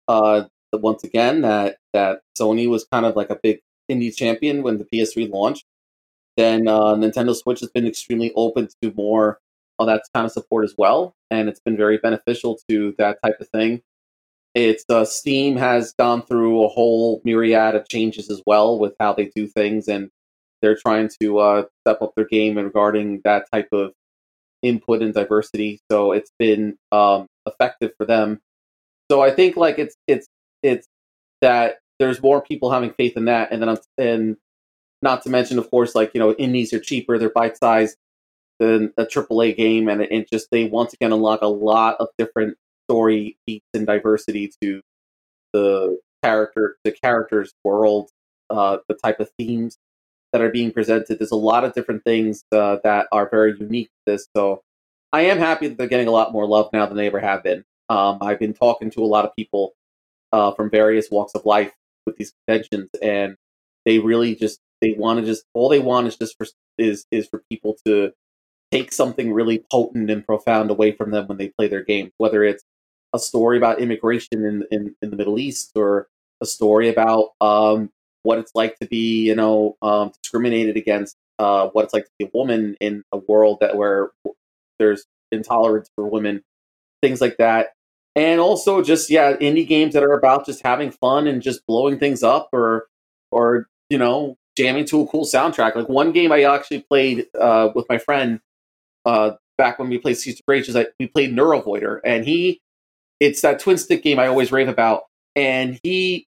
Uh, 0.08 0.46
once 0.72 1.04
again, 1.04 1.42
that 1.42 1.76
that 1.92 2.22
Sony 2.36 2.68
was 2.68 2.84
kind 2.90 3.06
of 3.06 3.14
like 3.14 3.30
a 3.30 3.38
big 3.40 3.60
indie 3.88 4.12
champion 4.14 4.64
when 4.64 4.78
the 4.78 4.84
PS3 4.84 5.30
launched. 5.30 5.64
Then 6.36 6.68
uh, 6.68 6.94
Nintendo 6.94 7.34
Switch 7.34 7.60
has 7.60 7.70
been 7.70 7.86
extremely 7.86 8.32
open 8.34 8.68
to 8.82 8.92
more 8.96 9.38
of 9.78 9.86
that 9.86 10.02
kind 10.14 10.26
of 10.26 10.32
support 10.32 10.64
as 10.64 10.74
well, 10.78 11.14
and 11.30 11.48
it's 11.48 11.60
been 11.60 11.76
very 11.76 11.98
beneficial 11.98 12.58
to 12.68 12.94
that 12.98 13.18
type 13.22 13.40
of 13.40 13.48
thing. 13.48 13.82
It's 14.54 14.84
uh, 14.88 15.04
Steam 15.04 15.56
has 15.56 15.94
gone 15.98 16.22
through 16.22 16.64
a 16.64 16.68
whole 16.68 17.20
myriad 17.24 17.74
of 17.74 17.88
changes 17.88 18.30
as 18.30 18.42
well 18.46 18.78
with 18.78 18.94
how 19.00 19.12
they 19.14 19.30
do 19.34 19.46
things, 19.46 19.88
and 19.88 20.10
they're 20.60 20.76
trying 20.76 21.10
to 21.20 21.38
uh, 21.38 21.64
step 21.84 22.02
up 22.02 22.12
their 22.16 22.26
game 22.26 22.56
regarding 22.56 23.20
that 23.24 23.46
type 23.52 23.68
of 23.72 23.92
input 24.62 25.02
and 25.02 25.14
diversity. 25.14 25.80
So 25.90 26.12
it's 26.12 26.30
been 26.38 26.76
um, 26.92 27.26
effective 27.46 27.92
for 27.96 28.06
them. 28.06 28.40
So 29.10 29.20
I 29.20 29.30
think 29.30 29.56
like 29.56 29.78
it's 29.78 29.96
it's 30.06 30.26
it's 30.62 30.86
that 31.40 31.78
there's 31.98 32.22
more 32.22 32.42
people 32.42 32.70
having 32.70 32.92
faith 32.92 33.16
in 33.16 33.26
that, 33.26 33.52
and 33.52 33.60
then 33.60 33.68
I'm, 33.70 33.78
and 33.98 34.36
not 35.02 35.22
to 35.22 35.30
mention, 35.30 35.58
of 35.58 35.70
course, 35.70 35.94
like 35.94 36.12
you 36.14 36.20
know, 36.20 36.32
indies 36.34 36.72
are 36.72 36.80
cheaper, 36.80 37.18
they're 37.18 37.30
bite 37.30 37.56
sized 37.56 37.96
than 38.58 38.92
a 38.96 39.04
AAA 39.04 39.56
game, 39.56 39.88
and 39.88 40.02
it, 40.02 40.30
just 40.30 40.48
they 40.50 40.64
once 40.64 40.92
again 40.92 41.12
unlock 41.12 41.42
a 41.42 41.48
lot 41.48 41.96
of 41.98 42.08
different 42.18 42.56
story 42.86 43.36
beats 43.46 43.66
and 43.74 43.86
diversity 43.86 44.52
to 44.62 44.80
the 45.52 45.98
character, 46.22 46.76
the 46.84 46.92
characters' 46.92 47.52
world, 47.64 48.10
uh, 48.50 48.78
the 48.88 48.94
type 48.94 49.20
of 49.20 49.30
themes 49.38 49.76
that 50.32 50.40
are 50.40 50.50
being 50.50 50.70
presented. 50.70 51.18
There's 51.18 51.30
a 51.30 51.36
lot 51.36 51.64
of 51.64 51.74
different 51.74 52.04
things 52.04 52.44
uh, 52.52 52.78
that 52.84 53.06
are 53.12 53.28
very 53.28 53.56
unique 53.58 53.88
to 53.88 54.12
this. 54.12 54.28
So 54.36 54.62
I 55.12 55.22
am 55.22 55.38
happy 55.38 55.68
that 55.68 55.76
they're 55.76 55.86
getting 55.86 56.08
a 56.08 56.12
lot 56.12 56.32
more 56.32 56.46
love 56.46 56.70
now 56.72 56.86
than 56.86 56.96
they 56.96 57.06
ever 57.06 57.20
have 57.20 57.42
been. 57.42 57.64
Um, 57.88 58.18
I've 58.22 58.38
been 58.38 58.54
talking 58.54 58.90
to 58.90 59.02
a 59.02 59.04
lot 59.06 59.24
of 59.26 59.36
people 59.36 59.74
uh, 60.32 60.52
from 60.52 60.70
various 60.70 61.10
walks 61.10 61.34
of 61.34 61.44
life 61.44 61.72
with 62.06 62.16
these 62.16 62.32
conventions, 62.46 62.88
and 63.02 63.36
they 63.84 63.98
really 63.98 64.34
just 64.34 64.58
they 64.82 64.92
want 64.92 65.20
to 65.20 65.24
just 65.24 65.44
all 65.54 65.70
they 65.70 65.78
want 65.78 66.08
is 66.08 66.16
just 66.16 66.36
for 66.36 66.46
is 66.76 67.06
is 67.10 67.28
for 67.28 67.42
people 67.50 67.76
to 67.86 68.12
take 68.70 68.92
something 68.92 69.32
really 69.32 69.64
potent 69.70 70.10
and 70.10 70.26
profound 70.26 70.70
away 70.70 70.92
from 70.92 71.10
them 71.10 71.26
when 71.28 71.38
they 71.38 71.48
play 71.48 71.68
their 71.68 71.84
game, 71.84 72.10
whether 72.18 72.42
it's 72.42 72.64
a 73.14 73.18
story 73.18 73.56
about 73.56 73.80
immigration 73.80 74.44
in 74.44 74.64
in, 74.70 74.94
in 75.00 75.10
the 75.10 75.16
Middle 75.16 75.38
East 75.38 75.72
or 75.76 76.08
a 76.42 76.46
story 76.46 76.88
about 76.88 77.30
um, 77.40 77.90
what 78.24 78.38
it's 78.38 78.52
like 78.54 78.78
to 78.80 78.86
be, 78.86 79.28
you 79.28 79.34
know, 79.34 79.76
um, 79.82 80.12
discriminated 80.22 80.76
against, 80.76 81.16
uh, 81.38 81.68
what 81.68 81.84
it's 81.84 81.94
like 81.94 82.04
to 82.04 82.10
be 82.18 82.24
a 82.24 82.30
woman 82.34 82.76
in 82.80 83.04
a 83.12 83.18
world 83.18 83.58
that 83.60 83.76
where 83.76 84.10
there's 84.78 85.06
intolerance 85.30 85.88
for 85.94 86.08
women, 86.08 86.42
things 87.02 87.20
like 87.20 87.36
that. 87.38 87.68
And 88.16 88.40
also 88.40 88.82
just 88.82 89.08
yeah, 89.08 89.34
indie 89.36 89.66
games 89.66 89.94
that 89.94 90.02
are 90.02 90.12
about 90.12 90.44
just 90.44 90.62
having 90.64 90.90
fun 90.90 91.26
and 91.28 91.40
just 91.40 91.66
blowing 91.66 91.98
things 91.98 92.22
up 92.22 92.48
or 92.52 92.86
or 93.30 93.68
you 93.88 93.98
know, 93.98 94.36
jamming 94.56 94.84
to 94.86 95.00
a 95.00 95.06
cool 95.06 95.24
soundtrack. 95.24 95.74
Like 95.74 95.88
one 95.88 96.12
game 96.12 96.32
I 96.32 96.42
actually 96.42 96.80
played 96.82 97.26
uh, 97.38 97.70
with 97.74 97.86
my 97.88 97.98
friend 97.98 98.40
uh, 99.04 99.32
back 99.58 99.78
when 99.78 99.88
we 99.88 99.98
played 99.98 100.16
Seas 100.16 100.34
of 100.34 100.42
Rage 100.46 100.68
is 100.68 100.74
that 100.74 100.92
we 100.98 101.06
played 101.06 101.34
Neurovoider 101.34 102.00
and 102.04 102.24
he 102.24 102.60
it's 103.20 103.40
that 103.42 103.60
twin 103.60 103.78
stick 103.78 104.02
game 104.02 104.18
I 104.18 104.26
always 104.26 104.50
rave 104.50 104.68
about. 104.68 105.04
And 105.36 105.78
he 105.82 106.26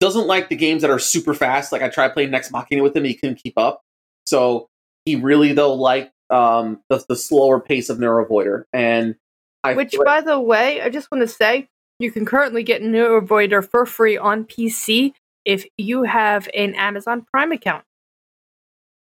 doesn't 0.00 0.26
like 0.26 0.48
the 0.48 0.56
games 0.56 0.82
that 0.82 0.90
are 0.90 0.98
super 0.98 1.32
fast. 1.32 1.70
Like 1.70 1.82
I 1.82 1.88
tried 1.88 2.12
playing 2.12 2.30
Nex 2.30 2.50
Machina 2.50 2.82
with 2.82 2.96
him, 2.96 3.04
he 3.04 3.14
couldn't 3.14 3.36
keep 3.42 3.56
up. 3.56 3.82
So 4.26 4.68
he 5.04 5.16
really 5.16 5.52
though 5.52 5.74
liked 5.74 6.12
um, 6.28 6.80
the, 6.88 7.04
the 7.08 7.16
slower 7.16 7.60
pace 7.60 7.88
of 7.88 7.98
Neurovoider. 7.98 8.64
And 8.72 9.14
I 9.62 9.74
Which, 9.74 9.94
by 10.04 10.20
the 10.20 10.40
way, 10.40 10.80
I 10.80 10.88
just 10.88 11.08
want 11.12 11.22
to 11.22 11.28
say 11.28 11.68
you 12.00 12.10
can 12.10 12.26
currently 12.26 12.64
get 12.64 12.82
Neurovoider 12.82 13.66
for 13.68 13.86
free 13.86 14.18
on 14.18 14.44
PC 14.44 15.12
if 15.44 15.66
you 15.76 16.04
have 16.04 16.48
an 16.54 16.74
Amazon 16.74 17.26
Prime 17.32 17.52
account. 17.52 17.84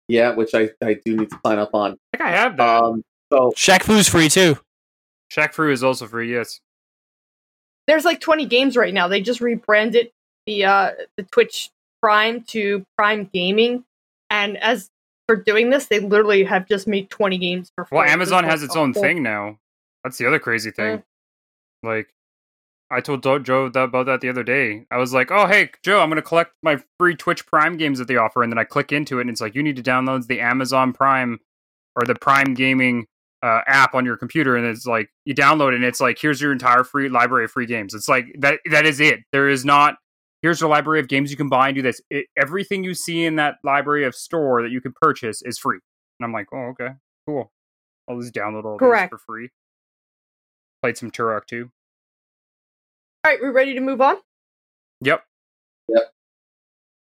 yeah, 0.08 0.34
which 0.34 0.54
I, 0.54 0.70
I 0.84 0.96
do 1.06 1.16
need 1.16 1.30
to 1.30 1.40
sign 1.46 1.58
up 1.60 1.74
on. 1.74 1.98
I 2.14 2.18
think 2.18 2.30
I 2.30 2.32
have 2.32 2.58
that. 2.58 2.84
Um, 2.84 3.04
so 3.32 3.54
Shaq 3.56 3.84
Fu's 3.84 4.08
free 4.10 4.30
too. 4.30 4.58
Shaq 5.32 5.54
Fu 5.54 5.70
is 5.70 5.84
also 5.84 6.08
free. 6.08 6.32
Yes. 6.34 6.60
There's 7.88 8.06
like 8.06 8.20
20 8.20 8.46
games 8.46 8.76
right 8.76 8.94
now. 8.94 9.08
They 9.08 9.22
just 9.22 9.42
rebranded 9.42 10.12
the 10.46 10.66
uh, 10.66 10.92
the 11.18 11.24
Twitch 11.24 11.70
Prime 12.02 12.44
to 12.46 12.86
Prime 12.98 13.30
Gaming, 13.34 13.86
and 14.30 14.58
as 14.58 14.90
for 15.28 15.36
doing 15.36 15.70
this, 15.70 15.86
they 15.86 16.00
literally 16.00 16.44
have 16.44 16.68
just 16.68 16.88
made 16.88 17.10
20 17.10 17.38
games 17.38 17.72
for 17.76 17.86
free. 17.86 17.98
Well, 17.98 18.08
Amazon 18.08 18.44
has 18.44 18.64
its 18.64 18.76
own 18.76 18.94
thing 18.94 19.24
now. 19.24 19.58
That's 20.04 20.18
the 20.18 20.26
other 20.26 20.40
crazy 20.40 20.72
thing. 20.72 20.98
Mm. 20.98 21.04
Like, 21.84 22.10
I 22.92 23.00
told 23.00 23.24
Joe 23.24 23.66
about 23.66 24.06
that 24.06 24.20
the 24.20 24.28
other 24.28 24.44
day. 24.44 24.86
I 24.92 24.98
was 24.98 25.14
like, 25.14 25.32
"Oh, 25.32 25.48
hey, 25.48 25.72
Joe, 25.82 26.02
I'm 26.02 26.10
going 26.10 26.18
to 26.18 26.22
collect 26.22 26.52
my 26.62 26.78
free 27.00 27.16
Twitch 27.16 27.48
Prime 27.48 27.78
games 27.78 28.00
that 28.00 28.08
they 28.08 28.18
offer," 28.18 28.44
and 28.44 28.52
then 28.52 28.60
I 28.60 28.66
click 28.66 28.92
into 28.92 29.20
it, 29.20 29.22
and 29.22 29.30
it's 29.30 29.40
like, 29.40 29.56
"You 29.56 29.64
need 29.64 29.78
to 29.78 29.84
download 29.84 30.28
the 30.28 30.42
Amazon 30.42 30.92
Prime 30.92 31.40
or 31.96 32.06
the 32.06 32.16
Prime 32.16 32.54
Gaming 32.54 33.08
uh, 33.42 33.62
app 33.66 33.96
on 33.96 34.06
your 34.06 34.18
computer," 34.18 34.58
and 34.58 34.66
it's 34.66 34.86
like 34.86 35.10
you 35.24 35.34
download 35.34 35.70
it, 35.70 35.76
and 35.76 35.86
it's 35.86 36.02
like, 36.02 36.20
"Here's 36.20 36.42
your 36.42 36.52
entire 36.52 36.84
free 36.84 37.08
library 37.08 37.46
of 37.46 37.52
free 37.52 37.66
games." 37.66 37.94
It's 37.94 38.10
like 38.10 38.26
that. 38.40 38.60
That 38.70 38.86
is 38.86 39.00
it. 39.00 39.22
There 39.32 39.48
is 39.48 39.64
not. 39.64 39.96
Here's 40.42 40.62
a 40.62 40.68
library 40.68 41.00
of 41.00 41.08
games 41.08 41.32
you 41.32 41.38
can 41.38 41.50
buy 41.50 41.70
and 41.70 41.76
do 41.76 41.82
this. 41.82 42.02
It, 42.10 42.26
everything 42.38 42.84
you 42.84 42.94
see 42.94 43.24
in 43.26 43.38
that 43.38 43.58
library 43.64 44.04
of 44.06 44.16
store 44.16 44.64
that 44.64 44.72
you 44.72 44.82
can 44.82 44.94
purchase 45.00 45.42
is 45.44 45.58
free. 45.58 45.80
And 46.20 46.26
I'm 46.26 46.34
like, 46.34 46.48
oh, 46.52 46.72
okay, 46.72 46.90
cool. 47.28 47.52
I'll 48.10 48.20
just 48.20 48.34
download 48.34 48.66
all 48.66 48.78
Correct. 48.78 49.12
these 49.12 49.20
for 49.20 49.24
free. 49.24 49.50
Played 50.82 50.98
some 50.98 51.12
Turok 51.12 51.46
too. 51.46 51.72
All 53.24 53.32
right, 53.32 53.40
we're 53.40 53.52
ready 53.52 53.76
to 53.76 53.82
move 53.82 54.02
on. 54.02 54.16
Yep. 55.02 55.24
Yep. 55.90 56.12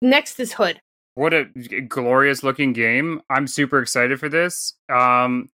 Next 0.00 0.38
is 0.38 0.52
Hood. 0.52 0.80
What 1.14 1.34
a 1.34 1.46
glorious 1.88 2.44
looking 2.44 2.72
game. 2.72 3.22
I'm 3.28 3.48
super 3.48 3.80
excited 3.80 4.20
for 4.20 4.28
this. 4.28 4.74
Um 4.88 5.50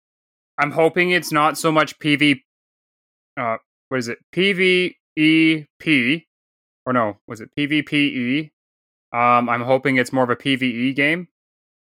I'm 0.57 0.71
hoping 0.71 1.11
it's 1.11 1.31
not 1.31 1.57
so 1.57 1.71
much 1.71 1.97
PV 1.99 2.41
uh 3.37 3.57
what 3.87 3.97
is 3.99 4.09
it? 4.09 4.19
PvEP 4.33 6.25
or 6.85 6.93
no, 6.93 7.17
was 7.27 7.39
it 7.39 7.49
PvPE? 7.57 8.51
Um 9.13 9.47
I'm 9.49 9.61
hoping 9.61 9.95
it's 9.95 10.11
more 10.11 10.25
of 10.25 10.29
a 10.31 10.35
PvE 10.35 10.95
game. 10.95 11.29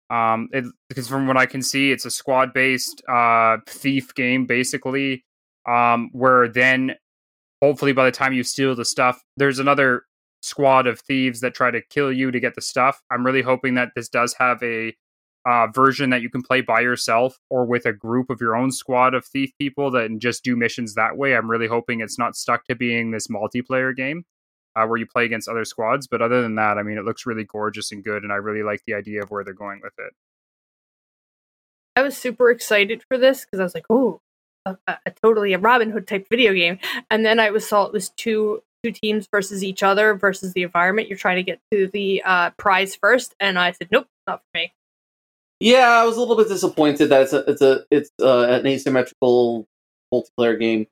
Um 0.10 0.48
it 0.53 0.64
because 0.88 1.10
from 1.10 1.27
what 1.27 1.35
I 1.35 1.48
can 1.48 1.61
see 1.61 1.91
it's 1.91 2.06
a 2.06 2.11
squad 2.11 2.53
based 2.53 3.03
uh 3.10 3.57
thief 3.68 4.15
game 4.15 4.45
basically 4.45 5.26
um 5.68 6.11
where 6.14 6.48
then 6.48 6.95
hopefully 7.64 7.94
by 7.94 8.06
the 8.06 8.11
time 8.11 8.34
you 8.34 8.44
steal 8.44 8.76
the 8.76 8.85
stuff 8.85 9.23
there's 9.38 9.60
another 9.60 10.03
squad 10.44 10.88
of 10.88 10.99
thieves 10.99 11.40
that 11.40 11.56
try 11.56 11.72
to 11.72 11.81
kill 11.90 12.11
you 12.11 12.30
to 12.30 12.40
get 12.40 12.53
the 12.53 12.61
stuff. 12.61 13.02
I'm 13.10 13.26
really 13.26 13.41
hoping 13.41 13.76
that 13.76 13.90
this 13.95 14.10
does 14.10 14.35
have 14.35 14.61
a 14.61 14.94
uh, 15.45 15.68
version 15.68 16.10
that 16.10 16.22
you 16.22 16.30
can 16.30 16.41
play 16.41 16.61
by 16.61 16.81
yourself 16.81 17.40
or 17.49 17.65
with 17.65 17.85
a 17.85 17.94
group 17.94 18.30
of 18.30 18.40
your 18.40 18.56
own 18.56 18.72
squad 18.72 19.14
of 19.14 19.26
thief 19.26 19.52
people 19.57 19.90
that 19.91 20.06
and 20.06 20.22
just 20.22 20.44
do 20.44 20.56
missions 20.56 20.95
that 20.95 21.18
way. 21.18 21.35
I'm 21.35 21.49
really 21.49 21.68
hoping 21.68 22.02
it's 22.02 22.19
not 22.19 22.35
stuck 22.35 22.65
to 22.65 22.76
being 22.76 23.11
this 23.11 23.27
multiplayer 23.27 23.95
game 23.95 24.26
uh, 24.76 24.85
where 24.85 24.98
you 24.98 25.06
play 25.06 25.26
against 25.26 25.48
other 25.48 25.65
squads. 25.65 26.07
But 26.07 26.22
other 26.22 26.41
than 26.41 26.56
that, 26.56 26.77
I 26.77 26.84
mean, 26.84 26.98
it 26.98 27.06
looks 27.06 27.26
really 27.26 27.45
gorgeous 27.45 27.91
and 27.91 28.03
good, 28.03 28.23
and 28.23 28.31
I 28.31 28.35
really 28.35 28.64
like 28.64 28.81
the 28.85 28.94
idea 28.94 29.23
of 29.23 29.31
where 29.31 29.44
they're 29.44 29.53
going 29.53 29.80
with 29.81 29.94
it. 29.98 30.14
I 31.95 32.02
was 32.02 32.18
super 32.18 32.49
excited 32.49 33.03
for 33.07 33.18
this 33.18 33.45
because 33.45 33.60
I 33.60 33.64
was 33.64 33.76
like, 33.76 33.85
oh, 33.90 34.19
a, 34.65 34.77
a, 34.88 35.11
totally 35.23 35.53
a 35.53 35.60
Robin 35.60 35.91
Hood 35.91 36.07
type 36.07 36.27
video 36.30 36.53
game. 36.53 36.80
And 37.10 37.26
then 37.26 37.40
I 37.40 37.52
was 37.52 37.68
saw 37.68 37.85
it 37.85 37.94
was 37.94 38.10
two 38.10 38.61
two 38.84 38.91
teams 38.91 39.27
versus 39.31 39.64
each 39.64 39.81
other 39.81 40.14
versus 40.14 40.53
the 40.53 40.64
environment. 40.64 41.07
You're 41.07 41.18
trying 41.18 41.38
to 41.38 41.44
get 41.44 41.60
to 41.72 41.88
the 41.88 42.22
uh, 42.23 42.49
prize 42.52 42.95
first, 42.95 43.34
and 43.40 43.57
I 43.57 43.72
said, 43.72 43.88
nope, 43.91 44.07
not 44.27 44.40
for 44.41 44.60
me. 44.60 44.73
Yeah, 45.60 45.90
I 45.90 46.03
was 46.03 46.18
a 46.18 46.19
little 46.19 46.35
bit 46.35 46.49
disappointed 46.49 47.07
that 47.07 47.22
it's 47.22 47.34
a 47.34 47.49
it's 47.49 47.61
a 47.61 47.85
it's 47.90 48.11
uh, 48.22 48.48
an 48.49 48.68
asymmetrical 48.68 49.65
multiplayer 50.14 50.60
game 50.60 50.88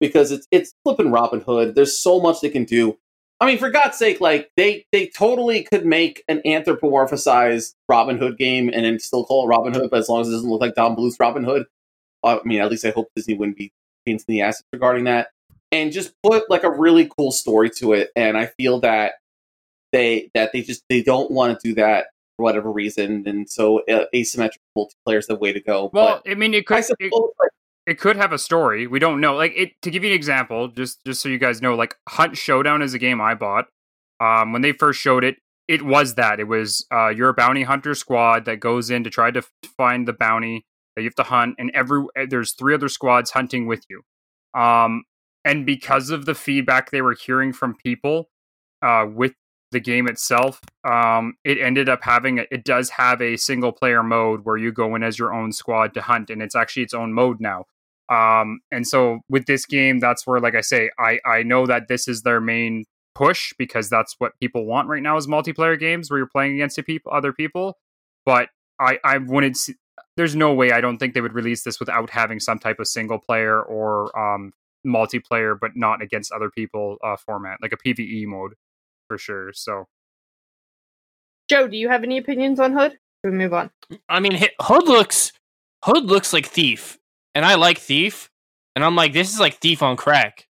because 0.00 0.32
it's 0.32 0.46
it's 0.50 0.72
flipping 0.82 1.12
Robin 1.12 1.40
Hood. 1.40 1.74
There's 1.74 1.98
so 1.98 2.20
much 2.20 2.40
they 2.40 2.48
can 2.48 2.64
do. 2.64 2.96
I 3.40 3.46
mean, 3.46 3.58
for 3.58 3.68
God's 3.70 3.98
sake, 3.98 4.20
like 4.20 4.50
they 4.56 4.86
they 4.92 5.08
totally 5.08 5.64
could 5.64 5.84
make 5.84 6.24
an 6.28 6.40
anthropomorphized 6.46 7.74
Robin 7.88 8.16
Hood 8.16 8.38
game 8.38 8.70
and 8.72 8.84
then 8.84 8.98
still 8.98 9.26
call 9.26 9.44
it 9.44 9.48
Robin 9.48 9.74
Hood, 9.74 9.90
but 9.90 9.98
as 9.98 10.08
long 10.08 10.22
as 10.22 10.28
it 10.28 10.32
doesn't 10.32 10.48
look 10.48 10.60
like 10.60 10.74
Don 10.74 10.94
Bluth's 10.94 11.20
Robin 11.20 11.44
Hood. 11.44 11.66
I 12.24 12.40
mean, 12.44 12.60
at 12.60 12.70
least 12.70 12.84
I 12.84 12.90
hope 12.90 13.08
Disney 13.14 13.34
wouldn't 13.34 13.58
be 13.58 13.72
pains 14.06 14.24
in 14.26 14.34
the 14.34 14.42
ass 14.42 14.62
regarding 14.72 15.04
that, 15.04 15.28
and 15.72 15.92
just 15.92 16.12
put 16.22 16.50
like 16.50 16.64
a 16.64 16.70
really 16.70 17.10
cool 17.18 17.32
story 17.32 17.70
to 17.78 17.92
it. 17.92 18.10
And 18.16 18.36
I 18.36 18.46
feel 18.46 18.80
that 18.80 19.14
they 19.92 20.30
that 20.34 20.52
they 20.52 20.62
just 20.62 20.82
they 20.88 21.02
don't 21.02 21.30
want 21.30 21.58
to 21.58 21.68
do 21.68 21.74
that 21.76 22.06
for 22.36 22.42
whatever 22.42 22.70
reason, 22.70 23.24
and 23.26 23.48
so 23.48 23.80
uh, 23.86 24.06
asymmetrical 24.14 24.60
multiplayer 24.76 25.18
is 25.18 25.26
the 25.26 25.36
way 25.36 25.52
to 25.52 25.60
go. 25.60 25.90
Well, 25.92 26.22
but 26.24 26.30
I 26.30 26.34
mean, 26.34 26.54
it 26.54 26.66
could 26.66 26.84
it, 26.98 27.12
like, 27.12 27.50
it 27.86 28.00
could 28.00 28.16
have 28.16 28.32
a 28.32 28.38
story. 28.38 28.86
We 28.86 28.98
don't 28.98 29.20
know. 29.20 29.34
Like 29.34 29.52
it 29.56 29.72
to 29.82 29.90
give 29.90 30.04
you 30.04 30.10
an 30.10 30.16
example, 30.16 30.68
just 30.68 31.04
just 31.04 31.22
so 31.22 31.28
you 31.28 31.38
guys 31.38 31.62
know, 31.62 31.74
like 31.74 31.96
Hunt 32.08 32.36
Showdown 32.36 32.82
is 32.82 32.94
a 32.94 32.98
game 32.98 33.20
I 33.20 33.34
bought. 33.34 33.68
Um, 34.20 34.52
when 34.52 34.62
they 34.62 34.72
first 34.72 35.00
showed 35.00 35.24
it, 35.24 35.36
it 35.68 35.82
was 35.82 36.14
that 36.14 36.40
it 36.40 36.44
was 36.44 36.86
uh, 36.92 37.08
you're 37.08 37.28
a 37.28 37.34
bounty 37.34 37.62
hunter 37.62 37.94
squad 37.94 38.44
that 38.46 38.60
goes 38.60 38.90
in 38.90 39.04
to 39.04 39.10
try 39.10 39.30
to 39.30 39.42
find 39.76 40.08
the 40.08 40.12
bounty 40.12 40.64
you 41.02 41.06
have 41.06 41.14
to 41.16 41.22
hunt, 41.24 41.56
and 41.58 41.70
every 41.74 42.04
eh, 42.16 42.26
there's 42.28 42.52
three 42.52 42.74
other 42.74 42.88
squads 42.88 43.30
hunting 43.30 43.66
with 43.66 43.84
you. 43.88 44.02
Um, 44.58 45.04
and 45.44 45.66
because 45.66 46.10
of 46.10 46.26
the 46.26 46.34
feedback 46.34 46.90
they 46.90 47.02
were 47.02 47.14
hearing 47.14 47.52
from 47.52 47.74
people 47.74 48.30
uh, 48.82 49.06
with 49.12 49.34
the 49.72 49.80
game 49.80 50.06
itself, 50.08 50.60
um, 50.84 51.34
it 51.44 51.58
ended 51.58 51.88
up 51.88 52.00
having 52.02 52.38
a, 52.38 52.46
it 52.50 52.64
does 52.64 52.90
have 52.90 53.20
a 53.20 53.36
single 53.36 53.72
player 53.72 54.02
mode 54.02 54.40
where 54.44 54.56
you 54.56 54.72
go 54.72 54.94
in 54.94 55.02
as 55.02 55.18
your 55.18 55.34
own 55.34 55.52
squad 55.52 55.94
to 55.94 56.02
hunt, 56.02 56.30
and 56.30 56.42
it's 56.42 56.54
actually 56.54 56.82
its 56.84 56.94
own 56.94 57.12
mode 57.12 57.40
now. 57.40 57.64
Um, 58.08 58.60
and 58.70 58.86
so 58.86 59.20
with 59.28 59.46
this 59.46 59.66
game, 59.66 59.98
that's 59.98 60.26
where, 60.26 60.40
like 60.40 60.54
I 60.54 60.60
say, 60.60 60.90
I 60.98 61.18
I 61.24 61.42
know 61.42 61.66
that 61.66 61.88
this 61.88 62.06
is 62.06 62.22
their 62.22 62.40
main 62.40 62.84
push 63.14 63.52
because 63.58 63.88
that's 63.88 64.14
what 64.18 64.32
people 64.40 64.66
want 64.66 64.88
right 64.88 65.02
now 65.02 65.16
is 65.16 65.26
multiplayer 65.26 65.78
games 65.78 66.10
where 66.10 66.18
you're 66.18 66.28
playing 66.28 66.54
against 66.54 66.78
people, 66.84 67.12
other 67.12 67.32
people. 67.32 67.78
But 68.26 68.48
I 68.80 68.98
I 69.04 69.18
wouldn't. 69.18 69.58
See, 70.14 70.20
there's 70.20 70.36
no 70.36 70.52
way 70.54 70.72
I 70.72 70.80
don't 70.80 70.98
think 70.98 71.14
they 71.14 71.20
would 71.20 71.34
release 71.34 71.64
this 71.64 71.80
without 71.80 72.10
having 72.10 72.40
some 72.40 72.58
type 72.58 72.78
of 72.78 72.86
single 72.86 73.18
player 73.18 73.60
or 73.62 74.16
um 74.18 74.52
multiplayer, 74.86 75.58
but 75.58 75.72
not 75.74 76.02
against 76.02 76.30
other 76.32 76.50
people 76.50 76.98
uh, 77.02 77.16
format, 77.16 77.58
like 77.62 77.72
a 77.72 77.76
PVE 77.76 78.26
mode 78.26 78.54
for 79.08 79.18
sure. 79.18 79.52
So 79.52 79.86
Joe, 81.48 81.68
do 81.68 81.76
you 81.76 81.88
have 81.88 82.04
any 82.04 82.18
opinions 82.18 82.60
on 82.60 82.72
Hood? 82.72 82.92
Should 83.24 83.32
we 83.32 83.38
move 83.38 83.54
on? 83.54 83.70
I 84.08 84.20
mean, 84.20 84.38
Hood 84.60 84.88
looks 84.88 85.32
Hood 85.84 86.04
looks 86.04 86.32
like 86.32 86.46
Thief, 86.46 86.98
and 87.34 87.44
I 87.44 87.56
like 87.56 87.78
Thief, 87.78 88.30
and 88.74 88.84
I'm 88.84 88.96
like, 88.96 89.12
this 89.12 89.32
is 89.32 89.40
like 89.40 89.54
Thief 89.54 89.82
on 89.82 89.96
crack. 89.96 90.46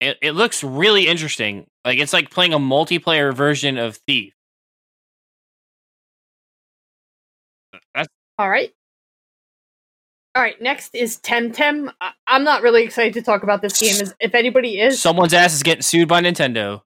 It 0.00 0.18
it 0.22 0.32
looks 0.32 0.62
really 0.62 1.08
interesting. 1.08 1.66
Like 1.84 1.98
it's 1.98 2.12
like 2.12 2.30
playing 2.30 2.52
a 2.52 2.58
multiplayer 2.58 3.34
version 3.34 3.78
of 3.78 3.96
Thief. 4.06 4.34
All 8.38 8.48
right. 8.48 8.72
All 10.34 10.42
right. 10.42 10.60
Next 10.60 10.94
is 10.94 11.18
Temtem. 11.18 11.92
I- 12.00 12.12
I'm 12.26 12.44
not 12.44 12.62
really 12.62 12.84
excited 12.84 13.14
to 13.14 13.22
talk 13.22 13.42
about 13.42 13.62
this 13.62 13.78
game. 13.78 14.00
As 14.00 14.14
if 14.20 14.34
anybody 14.34 14.80
is, 14.80 15.00
someone's 15.00 15.34
ass 15.34 15.54
is 15.54 15.62
getting 15.62 15.82
sued 15.82 16.08
by 16.08 16.20
Nintendo. 16.22 16.82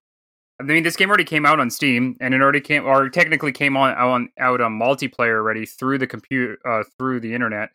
I 0.60 0.64
mean, 0.64 0.84
this 0.84 0.96
game 0.96 1.08
already 1.08 1.24
came 1.24 1.44
out 1.44 1.58
on 1.58 1.70
Steam, 1.70 2.16
and 2.20 2.34
it 2.34 2.40
already 2.40 2.60
came, 2.60 2.86
or 2.86 3.08
technically 3.08 3.52
came 3.52 3.76
on 3.76 3.94
on 3.94 4.28
out 4.38 4.60
on 4.60 4.78
multiplayer 4.78 5.34
already 5.34 5.66
through 5.66 5.98
the 5.98 6.06
computer, 6.06 6.58
uh, 6.64 6.84
through 6.98 7.20
the 7.20 7.34
internet. 7.34 7.70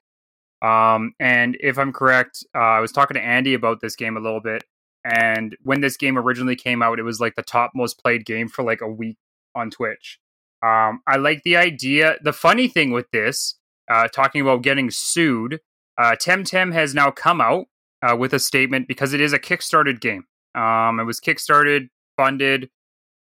Um, 0.62 1.14
and 1.20 1.58
if 1.60 1.78
I'm 1.78 1.91
correct, 1.91 2.44
uh, 2.56 2.60
I 2.60 2.80
was 2.80 2.91
talking 2.91 3.16
to 3.16 3.22
Andy 3.22 3.54
about 3.54 3.82
this 3.82 3.95
game 3.95 4.16
a 4.18 4.22
little 4.22 4.40
bit, 4.40 4.64
and 5.04 5.56
when 5.64 5.82
this 5.82 5.98
game 5.98 6.18
originally 6.18 6.56
came 6.56 6.82
out, 6.82 6.98
it 6.98 7.04
was 7.04 7.20
like 7.20 7.36
the 7.36 7.44
top 7.44 7.72
most 7.76 8.02
played 8.02 8.26
game 8.26 8.48
for 8.48 8.64
like 8.64 8.82
a 8.82 8.88
week 8.88 9.18
on 9.54 9.70
Twitch. 9.70 10.20
Um, 10.64 11.02
I 11.06 11.18
like 11.18 11.44
the 11.44 11.58
idea. 11.58 12.16
The 12.24 12.34
funny 12.34 12.68
thing 12.68 12.91
with 12.91 13.12
this, 13.12 13.56
uh, 13.89 14.07
talking 14.07 14.41
about 14.41 14.61
getting 14.64 14.91
sued, 14.91 15.59
uh, 15.97 16.15
Temtem 16.19 16.73
has 16.73 16.93
now 16.93 17.11
come 17.11 17.41
out 17.41 17.68
uh, 18.01 18.15
with 18.15 18.34
a 18.34 18.39
statement 18.39 18.88
because 18.88 19.14
it 19.14 19.22
is 19.22 19.34
a 19.34 19.39
kickstarted 19.39 19.99
game. 19.99 20.26
Um, 20.55 20.99
it 20.99 21.03
was 21.03 21.19
kickstarted, 21.19 21.89
funded, 22.18 22.69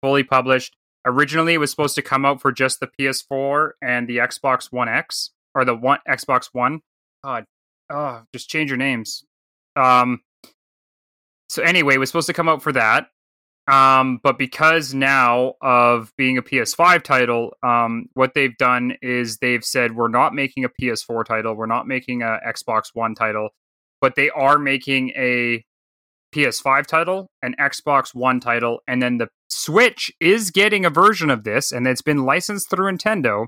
fully 0.02 0.24
published. 0.24 0.76
Originally, 1.06 1.54
it 1.54 1.58
was 1.58 1.72
supposed 1.72 1.96
to 1.96 2.02
come 2.02 2.26
out 2.26 2.42
for 2.42 2.52
just 2.52 2.80
the 2.80 2.88
PS4 2.88 3.72
and 3.82 4.08
the 4.08 4.18
Xbox 4.18 4.72
One 4.72 4.88
X 4.88 5.32
or 5.54 5.66
the 5.66 5.76
one 5.76 6.00
Xbox 6.08 6.50
One. 6.54 6.82
God, 7.24 7.46
oh, 7.90 8.24
just 8.34 8.50
change 8.50 8.70
your 8.70 8.78
names. 8.78 9.24
Um, 9.76 10.22
so 11.50 11.62
anyway, 11.62 11.96
it 11.96 11.98
was 11.98 12.10
supposed 12.10 12.28
to 12.28 12.34
come 12.34 12.48
out 12.48 12.62
for 12.62 12.72
that. 12.72 13.08
Um, 13.72 14.20
but 14.22 14.38
because 14.38 14.94
now 14.94 15.54
of 15.62 16.12
being 16.18 16.38
a 16.38 16.42
PS5 16.42 17.02
title, 17.02 17.54
um, 17.64 18.10
what 18.14 18.34
they've 18.34 18.58
done 18.58 18.98
is 19.02 19.38
they've 19.38 19.64
said 19.64 19.96
we're 19.96 20.10
not 20.10 20.34
making 20.34 20.66
a 20.66 20.70
PS4 20.70 21.24
title, 21.24 21.56
we're 21.56 21.66
not 21.66 21.88
making 21.88 22.24
a 22.24 22.40
Xbox 22.46 22.88
One 22.94 23.16
title, 23.16 23.50
but 24.02 24.16
they 24.16 24.30
are 24.32 24.60
making 24.60 25.12
a 25.12 25.64
PS5 26.36 26.86
title, 26.86 27.30
an 27.42 27.56
Xbox 27.58 28.14
One 28.14 28.42
title, 28.42 28.82
and 28.88 29.02
then 29.02 29.18
the 29.18 29.30
Switch 29.48 30.12
is 30.20 30.52
getting 30.52 30.86
a 30.86 30.90
version 30.90 31.30
of 31.30 31.44
this, 31.44 31.72
and 31.72 31.88
it's 31.88 32.02
been 32.02 32.26
licensed 32.26 32.70
through 32.70 32.92
Nintendo. 32.92 33.46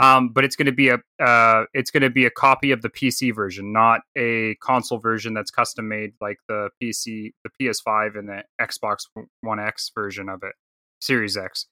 Um, 0.00 0.28
but 0.28 0.44
it's 0.44 0.54
going 0.54 0.66
to 0.66 0.72
be 0.72 0.90
a 0.90 0.98
uh, 1.22 1.64
it's 1.74 1.90
going 1.90 2.02
to 2.02 2.10
be 2.10 2.24
a 2.24 2.30
copy 2.30 2.70
of 2.70 2.82
the 2.82 2.88
PC 2.88 3.34
version, 3.34 3.72
not 3.72 4.02
a 4.16 4.54
console 4.62 4.98
version 4.98 5.34
that's 5.34 5.50
custom 5.50 5.88
made 5.88 6.12
like 6.20 6.38
the 6.48 6.68
PC, 6.80 7.32
the 7.42 7.50
PS5, 7.60 8.16
and 8.16 8.28
the 8.28 8.44
Xbox 8.60 9.06
One 9.40 9.58
X 9.58 9.90
version 9.94 10.28
of 10.28 10.42
it, 10.44 10.52
Series 11.00 11.36
X. 11.36 11.66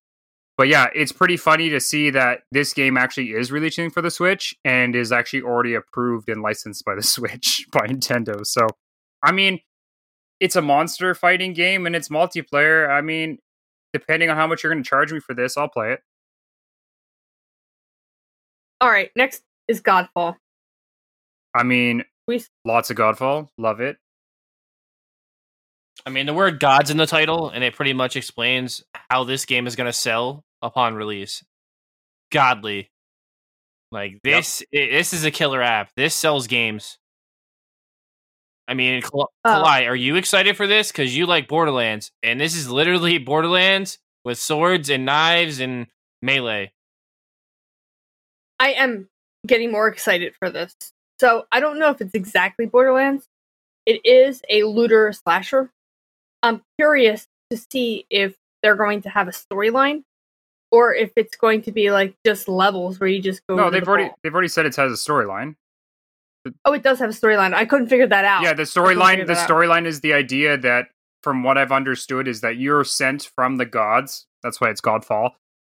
But 0.58 0.68
yeah, 0.68 0.86
it's 0.94 1.12
pretty 1.12 1.36
funny 1.36 1.68
to 1.70 1.80
see 1.80 2.10
that 2.10 2.40
this 2.50 2.72
game 2.72 2.96
actually 2.96 3.32
is 3.32 3.52
releasing 3.52 3.90
for 3.90 4.00
the 4.00 4.10
Switch 4.10 4.54
and 4.64 4.96
is 4.96 5.12
actually 5.12 5.42
already 5.42 5.74
approved 5.74 6.28
and 6.28 6.42
licensed 6.42 6.84
by 6.84 6.94
the 6.94 7.02
Switch 7.04 7.66
by 7.70 7.86
Nintendo. 7.86 8.44
So, 8.44 8.66
I 9.22 9.32
mean, 9.32 9.60
it's 10.40 10.56
a 10.56 10.62
monster 10.62 11.14
fighting 11.14 11.52
game 11.52 11.86
and 11.86 11.94
it's 11.94 12.08
multiplayer. 12.08 12.88
I 12.88 13.02
mean, 13.02 13.38
depending 13.92 14.30
on 14.30 14.36
how 14.36 14.46
much 14.46 14.64
you're 14.64 14.72
going 14.72 14.82
to 14.82 14.88
charge 14.88 15.12
me 15.12 15.20
for 15.20 15.34
this, 15.34 15.56
I'll 15.56 15.68
play 15.68 15.92
it. 15.92 16.00
All 18.80 18.90
right. 18.90 19.10
Next 19.16 19.42
is 19.68 19.80
Godfall. 19.82 20.36
I 21.54 21.62
mean, 21.62 22.04
We 22.28 22.44
lots 22.64 22.90
of 22.90 22.96
Godfall, 22.96 23.48
love 23.58 23.80
it. 23.80 23.96
I 26.04 26.10
mean, 26.10 26.26
the 26.26 26.34
word 26.34 26.60
"God's" 26.60 26.90
in 26.90 26.98
the 26.98 27.06
title, 27.06 27.48
and 27.48 27.64
it 27.64 27.74
pretty 27.74 27.92
much 27.94 28.16
explains 28.16 28.84
how 29.10 29.24
this 29.24 29.44
game 29.46 29.66
is 29.66 29.76
going 29.76 29.86
to 29.86 29.92
sell 29.92 30.44
upon 30.62 30.94
release. 30.94 31.42
Godly, 32.30 32.90
like 33.90 34.20
this. 34.22 34.62
i- 34.74 34.88
this 34.90 35.12
is 35.12 35.24
a 35.24 35.30
killer 35.30 35.62
app. 35.62 35.90
This 35.96 36.14
sells 36.14 36.46
games. 36.46 36.98
I 38.68 38.74
mean, 38.74 39.00
Kal- 39.00 39.32
Uh, 39.44 39.62
Kalai, 39.64 39.86
are 39.88 39.94
you 39.96 40.16
excited 40.16 40.56
for 40.56 40.66
this? 40.66 40.90
Because 40.90 41.16
you 41.16 41.24
like 41.26 41.48
Borderlands, 41.48 42.10
and 42.22 42.40
this 42.40 42.56
is 42.56 42.68
literally 42.68 43.18
Borderlands 43.18 43.98
with 44.24 44.38
swords 44.38 44.90
and 44.90 45.04
knives 45.06 45.60
and 45.60 45.86
melee. 46.20 46.72
I 48.58 48.72
am 48.72 49.08
getting 49.46 49.70
more 49.70 49.88
excited 49.88 50.34
for 50.38 50.50
this. 50.50 50.74
So 51.20 51.46
I 51.50 51.60
don't 51.60 51.78
know 51.78 51.90
if 51.90 52.00
it's 52.00 52.14
exactly 52.14 52.66
Borderlands. 52.66 53.26
It 53.86 54.04
is 54.04 54.42
a 54.50 54.64
looter 54.64 55.12
slasher. 55.12 55.70
I'm 56.42 56.62
curious 56.78 57.26
to 57.50 57.56
see 57.56 58.06
if 58.10 58.34
they're 58.62 58.76
going 58.76 59.02
to 59.02 59.08
have 59.08 59.28
a 59.28 59.30
storyline 59.30 60.02
or 60.70 60.94
if 60.94 61.12
it's 61.16 61.36
going 61.36 61.62
to 61.62 61.72
be 61.72 61.90
like 61.90 62.14
just 62.24 62.48
levels 62.48 62.98
where 62.98 63.08
you 63.08 63.20
just 63.20 63.40
go. 63.48 63.56
No, 63.56 63.70
they've 63.70 63.84
the 63.84 63.88
already 63.88 64.08
ball. 64.08 64.18
they've 64.22 64.32
already 64.32 64.48
said 64.48 64.66
it 64.66 64.76
has 64.76 64.92
a 64.92 64.94
storyline. 64.94 65.54
Oh, 66.64 66.72
it 66.72 66.82
does 66.82 66.98
have 67.00 67.10
a 67.10 67.12
storyline. 67.12 67.54
I 67.54 67.64
couldn't 67.64 67.88
figure 67.88 68.06
that 68.06 68.24
out. 68.24 68.42
Yeah, 68.42 68.52
the 68.52 68.64
storyline 68.64 69.26
the 69.26 69.34
storyline 69.34 69.86
is 69.86 70.00
the 70.00 70.12
idea 70.12 70.56
that 70.58 70.88
from 71.22 71.42
what 71.42 71.58
I've 71.58 71.72
understood 71.72 72.28
is 72.28 72.40
that 72.42 72.56
you're 72.56 72.84
sent 72.84 73.30
from 73.34 73.56
the 73.56 73.66
gods. 73.66 74.26
That's 74.42 74.60
why 74.60 74.70
it's 74.70 74.80
Godfall. 74.80 75.30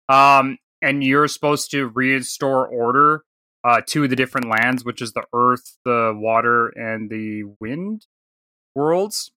Um 0.09 0.59
and 0.82 1.05
you're 1.05 1.28
supposed 1.28 1.70
to 1.73 1.89
restore 1.89 2.66
order 2.66 3.24
uh 3.65 3.81
to 3.86 4.09
the 4.09 4.16
different 4.16 4.48
lands, 4.48 4.85
which 4.85 5.02
is 5.02 5.12
the 5.12 5.24
earth, 5.35 5.77
the 5.85 6.12
water 6.16 6.69
and 6.69 7.11
the 7.11 7.44
wind 7.61 8.07
worlds. 8.74 9.32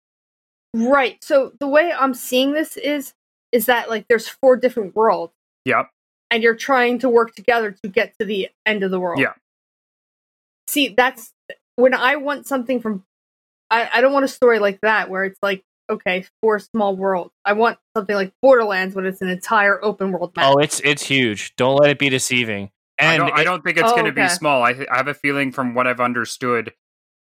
Right. 0.75 1.23
So 1.23 1.53
the 1.61 1.67
way 1.67 1.93
I'm 1.93 2.15
seeing 2.15 2.53
this 2.53 2.77
is 2.77 3.15
is 3.51 3.67
that 3.67 3.91
like 3.91 4.07
there's 4.09 4.29
four 4.29 4.57
different 4.57 4.97
worlds 4.97 5.35
Yep. 5.65 5.91
and 6.31 6.43
you're 6.43 6.55
trying 6.57 6.99
to 7.01 7.09
work 7.09 7.35
together 7.35 7.73
to 7.83 7.89
get 7.89 8.15
to 8.19 8.25
the 8.25 8.49
end 8.65 8.83
of 8.83 8.91
the 8.91 8.99
world. 8.99 9.21
Yeah. 9.21 9.35
See, 10.67 10.89
that's 10.89 11.33
when 11.77 11.93
I 11.93 12.17
want 12.17 12.47
something 12.47 12.81
from 12.81 13.05
I, 13.71 13.89
I 13.95 14.01
don't 14.01 14.13
want 14.13 14.25
a 14.25 14.29
story 14.29 14.59
like 14.59 14.81
that 14.83 15.09
where 15.09 15.25
it's 15.25 15.39
like, 15.43 15.63
okay, 15.91 16.25
four 16.41 16.59
small 16.59 16.97
worlds. 16.97 17.33
I 17.45 17.53
want 17.55 17.79
something 17.97 18.15
like 18.15 18.33
Borderlands 18.43 18.95
when 18.95 19.07
it's 19.07 19.21
an 19.21 19.29
entire 19.29 19.83
open 19.85 20.13
world 20.13 20.35
map. 20.37 20.55
Oh, 20.55 20.59
it's 20.59 20.81
it's 20.81 21.03
huge. 21.03 21.55
Don't 21.57 21.77
let 21.77 21.91
it 21.91 21.99
be 21.99 22.09
deceiving. 22.09 22.71
I 23.01 23.15
And 23.15 23.19
don't, 23.19 23.33
I 23.33 23.45
don't 23.45 23.63
think 23.65 23.79
it's 23.79 23.91
Oh, 23.91 23.95
going 23.95 24.07
to 24.07 24.13
be 24.13 24.29
small. 24.29 24.63
I, 24.63 24.75
th- 24.75 24.89
I 24.93 24.97
have 24.97 25.09
a 25.09 25.15
feeling 25.15 25.51
from 25.51 25.75
what 25.75 25.87
I've 25.87 25.99
understood, 26.01 26.73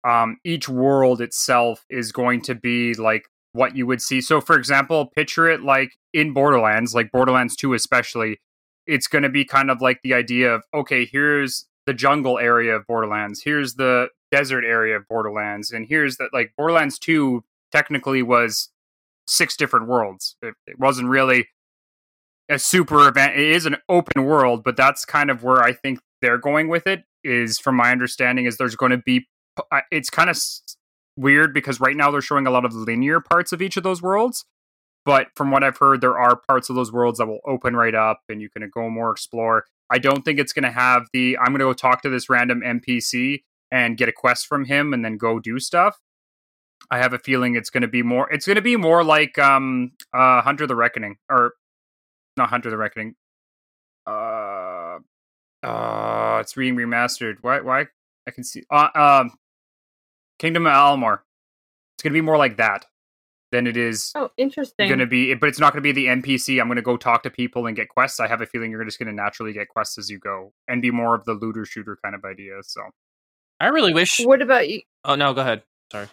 um, 0.07 0.39
each 0.45 0.69
world 0.69 1.21
itself 1.21 1.85
is 1.91 2.13
going 2.13 2.43
to 2.43 2.55
be 2.55 2.95
like 2.95 3.25
what 3.53 3.75
you 3.75 3.87
would 3.87 4.03
see. 4.03 4.21
So, 4.21 4.41
for 4.41 4.57
example, 4.57 5.07
picture 5.17 5.49
it 5.49 5.63
like 5.63 5.93
in 6.13 6.33
Borderlands, 6.33 6.95
like 6.95 7.11
Borderlands 7.11 7.57
2 7.57 7.75
especially. 7.75 8.39
It's 8.87 9.07
going 9.07 9.23
to 9.23 9.31
be 9.31 9.45
kind 9.47 9.71
of 9.71 9.81
like 9.81 10.01
the 10.03 10.13
idea 10.15 10.53
of 10.53 10.63
okay, 10.75 11.07
here's 11.07 11.67
the 11.87 11.95
jungle 11.95 12.39
area 12.39 12.77
of 12.77 12.87
Borderlands, 12.87 13.43
here's 13.43 13.75
the 13.75 14.09
desert 14.31 14.65
area 14.65 14.97
of 14.97 15.09
Borderlands, 15.09 15.71
and 15.71 15.87
here's 15.89 16.19
that 16.19 16.31
like 16.33 16.53
Borderlands 16.57 16.99
2 16.99 17.43
technically 17.75 18.23
was 18.23 18.71
six 19.27 19.57
different 19.57 19.89
worlds. 19.89 20.37
It, 20.43 20.55
it 20.67 20.79
wasn't 20.79 21.09
really 21.09 21.49
a 22.49 22.59
super 22.59 23.09
event. 23.09 23.37
It 23.37 23.51
is 23.51 23.67
an 23.67 23.77
open 23.89 24.25
world, 24.25 24.63
but 24.65 24.77
that's 24.77 25.05
kind 25.05 25.31
of 25.31 25.43
where 25.43 25.63
I 25.63 25.73
think 25.73 26.01
they're 26.21 26.39
going 26.39 26.69
with 26.69 26.87
it. 26.87 27.05
Is 27.23 27.59
from 27.59 27.77
my 27.77 27.91
understanding 27.91 28.45
is 28.45 28.59
there's 28.59 28.77
going 28.77 28.93
to 28.93 28.99
be. 28.99 29.27
It's 29.91 30.11
kind 30.11 30.29
of 30.29 30.39
weird 31.17 31.55
because 31.55 31.81
right 31.81 31.97
now 31.97 32.11
they're 32.11 32.21
showing 32.21 32.47
a 32.47 32.51
lot 32.51 32.65
of 32.65 32.75
linear 32.75 33.21
parts 33.21 33.53
of 33.53 33.63
each 33.63 33.77
of 33.77 33.83
those 33.83 34.03
worlds, 34.03 34.45
but 35.05 35.29
from 35.35 35.51
what 35.51 35.65
I've 35.65 35.79
heard, 35.79 36.01
there 36.01 36.19
are 36.19 36.41
parts 36.49 36.69
of 36.69 36.77
those 36.77 36.93
worlds 36.93 37.19
that 37.19 37.27
will 37.27 37.41
open 37.47 37.77
right 37.77 37.95
up 37.95 38.21
and 38.29 38.43
you 38.43 38.51
can 38.51 38.69
go 38.73 38.91
more 38.91 39.11
explore. 39.11 39.65
I 39.91 39.99
don't 39.99 40.25
think 40.25 40.39
it's 40.39 40.53
going 40.53 40.65
to 40.65 40.71
have 40.71 41.07
the. 41.13 41.39
I'm 41.39 41.49
going 41.49 41.61
to 41.61 41.67
go 41.67 41.73
talk 41.73 42.03
to 42.03 42.11
this 42.11 42.29
random 42.29 42.61
NPC 42.61 43.43
and 43.71 43.97
get 43.97 44.09
a 44.09 44.13
quest 44.13 44.47
from 44.47 44.67
him 44.67 44.93
and 44.93 45.05
then 45.05 45.17
go 45.17 45.39
do 45.39 45.59
stuff. 45.59 45.99
I 46.91 46.99
have 46.99 47.13
a 47.13 47.19
feeling 47.19 47.55
it's 47.57 47.71
going 47.71 47.83
to 47.83 47.89
be 47.89 48.03
more. 48.03 48.31
It's 48.33 48.47
going 48.47 48.57
to 48.57 48.63
be 48.63 48.77
more 48.77 49.03
like 49.05 49.39
um 49.39 49.93
uh 50.13 50.43
Hunter 50.43 50.67
the 50.67 50.77
Reckoning 50.77 51.17
or 51.31 51.55
not 52.37 52.49
Hunter 52.51 52.71
the 52.71 52.77
Reckoning. 52.77 53.15
Uh, 54.07 54.99
uh, 55.63 56.39
it's 56.41 56.53
being 56.55 56.77
remastered. 56.77 57.37
Why? 57.41 57.61
Why? 57.61 57.87
I 58.27 58.31
can 58.31 58.45
see. 58.45 58.63
Uh, 58.71 58.89
um, 58.95 59.33
Kingdom 60.39 60.67
of 60.67 60.73
Amalur. 60.73 61.21
It's 61.97 62.03
gonna 62.03 62.13
be 62.13 62.21
more 62.21 62.37
like 62.37 62.57
that 62.59 62.85
than 63.53 63.67
it 63.69 63.77
is 63.77 64.11
Oh, 64.17 64.31
interesting. 64.37 64.89
going 64.89 64.99
to 64.99 65.07
be, 65.07 65.33
but 65.35 65.49
it's 65.49 65.61
not 65.61 65.73
going 65.73 65.81
to 65.83 65.87
be 65.87 65.93
the 65.93 66.07
NPC. 66.07 66.61
I'm 66.61 66.67
going 66.67 66.75
to 66.75 66.83
go 66.83 66.97
talk 66.97 67.23
to 67.23 67.31
people 67.31 67.67
and 67.69 67.77
get 67.77 67.89
quests. 67.89 68.19
I 68.19 68.27
have 68.27 68.41
a 68.41 68.47
feeling 68.47 68.73
you're 68.73 68.85
just 68.85 68.99
going 68.99 69.07
to 69.07 69.13
naturally 69.15 69.53
get 69.53 69.69
quests 69.69 69.97
as 69.97 70.11
you 70.11 70.19
go 70.19 70.53
and 70.67 70.83
be 70.83 70.91
more 70.91 71.15
of 71.15 71.25
the 71.25 71.35
looter 71.35 71.65
shooter 71.65 71.97
kind 72.03 72.17
of 72.17 72.25
idea. 72.25 72.55
So 72.65 72.81
I 73.61 73.69
really 73.69 73.95
wish. 73.95 74.19
What 74.25 74.43
about 74.43 74.69
you? 74.69 74.81
Oh 75.05 75.15
no, 75.15 75.33
go 75.35 75.43
ahead. 75.43 75.63
Sorry. 75.93 76.09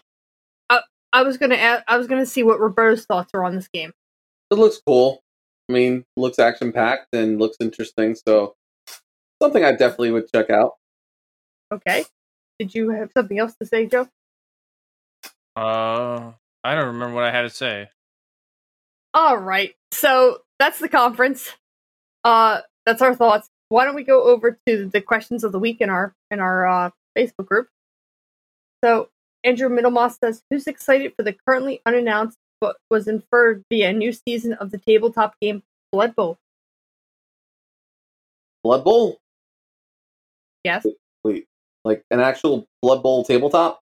I 1.13 1.23
was 1.23 1.38
gonna 1.38 1.55
add, 1.55 1.83
I 1.88 1.97
was 1.97 2.07
gonna 2.07 2.25
see 2.25 2.43
what 2.43 2.59
Roberto's 2.59 3.05
thoughts 3.05 3.31
are 3.33 3.43
on 3.43 3.55
this 3.55 3.67
game. 3.67 3.91
It 4.49 4.55
looks 4.55 4.81
cool. 4.85 5.21
I 5.69 5.73
mean, 5.73 6.05
looks 6.17 6.39
action 6.39 6.71
packed 6.71 7.07
and 7.13 7.39
looks 7.39 7.57
interesting. 7.59 8.15
So 8.15 8.55
something 9.41 9.63
I 9.63 9.71
definitely 9.71 10.11
would 10.11 10.31
check 10.33 10.49
out. 10.49 10.73
Okay. 11.73 12.05
Did 12.59 12.75
you 12.75 12.89
have 12.89 13.09
something 13.15 13.39
else 13.39 13.55
to 13.61 13.65
say, 13.65 13.88
Joe? 13.88 14.07
Uh, 15.55 16.33
I 16.63 16.75
don't 16.75 16.88
remember 16.88 17.15
what 17.15 17.23
I 17.23 17.31
had 17.31 17.43
to 17.43 17.49
say. 17.49 17.89
All 19.13 19.38
right. 19.38 19.73
So 19.91 20.39
that's 20.59 20.79
the 20.79 20.89
conference. 20.89 21.53
Uh, 22.23 22.61
that's 22.85 23.01
our 23.01 23.15
thoughts. 23.15 23.49
Why 23.69 23.85
don't 23.85 23.95
we 23.95 24.03
go 24.03 24.23
over 24.23 24.59
to 24.67 24.89
the 24.89 25.01
questions 25.01 25.43
of 25.43 25.51
the 25.51 25.59
week 25.59 25.77
in 25.81 25.89
our 25.89 26.13
in 26.29 26.39
our 26.39 26.67
uh, 26.67 26.89
Facebook 27.17 27.45
group? 27.45 27.67
So 28.83 29.09
Andrew 29.43 29.69
Middlemoss 29.69 30.18
says, 30.23 30.43
"Who's 30.49 30.68
excited 30.68 31.13
for 31.15 31.23
the 31.23 31.35
currently 31.47 31.81
unannounced 31.85 32.38
but 32.59 32.77
was 32.89 33.07
inferred 33.07 33.63
via 33.72 33.89
a 33.89 33.93
new 33.93 34.11
season 34.11 34.53
of 34.53 34.72
the 34.72 34.77
tabletop 34.77 35.35
game 35.41 35.63
Blood 35.91 36.15
Bowl?" 36.15 36.38
Blood 38.63 38.84
Bowl? 38.84 39.18
Yes. 40.63 40.85
Wait, 41.23 41.47
like 41.84 42.03
an 42.11 42.19
actual 42.19 42.68
Blood 42.81 43.01
Bowl 43.01 43.23
tabletop? 43.23 43.81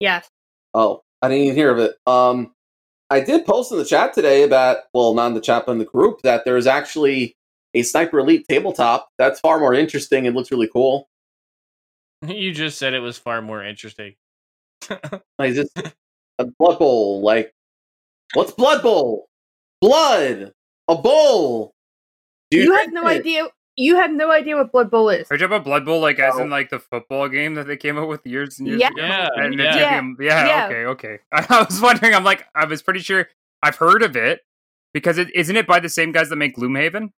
Yes. 0.00 0.28
Oh, 0.72 1.02
I 1.20 1.28
didn't 1.28 1.44
even 1.44 1.56
hear 1.56 1.70
of 1.70 1.78
it. 1.78 1.96
Um, 2.06 2.52
I 3.10 3.20
did 3.20 3.46
post 3.46 3.70
in 3.70 3.78
the 3.78 3.84
chat 3.84 4.12
today 4.14 4.46
that, 4.46 4.84
well, 4.92 5.14
not 5.14 5.28
in 5.28 5.34
the 5.34 5.40
chat, 5.40 5.64
but 5.66 5.72
in 5.72 5.78
the 5.78 5.84
group, 5.84 6.22
that 6.22 6.44
there's 6.44 6.66
actually 6.66 7.36
a 7.74 7.82
Sniper 7.82 8.18
Elite 8.18 8.46
tabletop. 8.48 9.08
That's 9.18 9.40
far 9.40 9.58
more 9.58 9.74
interesting 9.74 10.26
and 10.26 10.34
looks 10.34 10.50
really 10.50 10.68
cool. 10.68 11.08
You 12.26 12.52
just 12.52 12.78
said 12.78 12.94
it 12.94 13.00
was 13.00 13.18
far 13.18 13.42
more 13.42 13.62
interesting. 13.62 14.14
Like 15.38 15.54
just 15.54 15.70
a 16.38 16.44
Blood 16.58 16.78
Bowl. 16.78 17.20
Like, 17.22 17.52
what's 18.34 18.52
Blood 18.52 18.82
Bowl? 18.82 19.26
Blood, 19.80 20.52
a 20.88 20.94
bowl. 20.96 21.72
Do 22.50 22.58
You, 22.58 22.72
have 22.72 22.92
no 22.92 23.06
it? 23.08 23.20
idea. 23.20 23.48
You 23.76 23.96
have 23.96 24.12
no 24.12 24.30
idea 24.30 24.56
what 24.56 24.70
Blood 24.70 24.90
Bowl 24.90 25.08
is. 25.10 25.28
are 25.30 25.34
you 25.34 25.38
talking 25.38 25.46
about 25.56 25.64
Blood 25.64 25.84
Bowl, 25.84 26.00
like 26.00 26.18
as 26.20 26.38
in 26.38 26.48
like 26.48 26.70
the 26.70 26.78
football 26.78 27.28
game 27.28 27.54
that 27.56 27.66
they 27.66 27.76
came 27.76 27.98
out 27.98 28.08
with 28.08 28.24
years 28.24 28.58
and 28.60 28.68
years 28.68 28.80
Yeah. 28.80 28.88
ago? 28.88 29.02
Yeah, 29.02 29.28
And 29.36 29.54
yeah. 29.58 29.98
it 30.00 30.16
yeah, 30.20 30.46
Yeah. 30.46 30.66
okay, 30.66 30.84
okay. 30.86 31.18
I 31.32 31.66
was 31.68 31.80
wondering. 31.80 32.14
I'm 32.14 32.22
like, 32.24 32.46
I 32.54 32.64
was 32.66 32.82
pretty 32.82 33.00
sure 33.00 33.28
I've 33.62 33.76
heard 33.76 34.02
of 34.02 34.14
it 34.16 34.42
because 34.92 35.18
it 35.18 35.34
isn't 35.34 35.56
it 35.56 35.66
by 35.66 35.80
the 35.80 35.88
same 35.88 36.12
guys 36.12 36.28
that 36.28 36.36
make 36.36 36.54
Gloomhaven? 36.56 37.10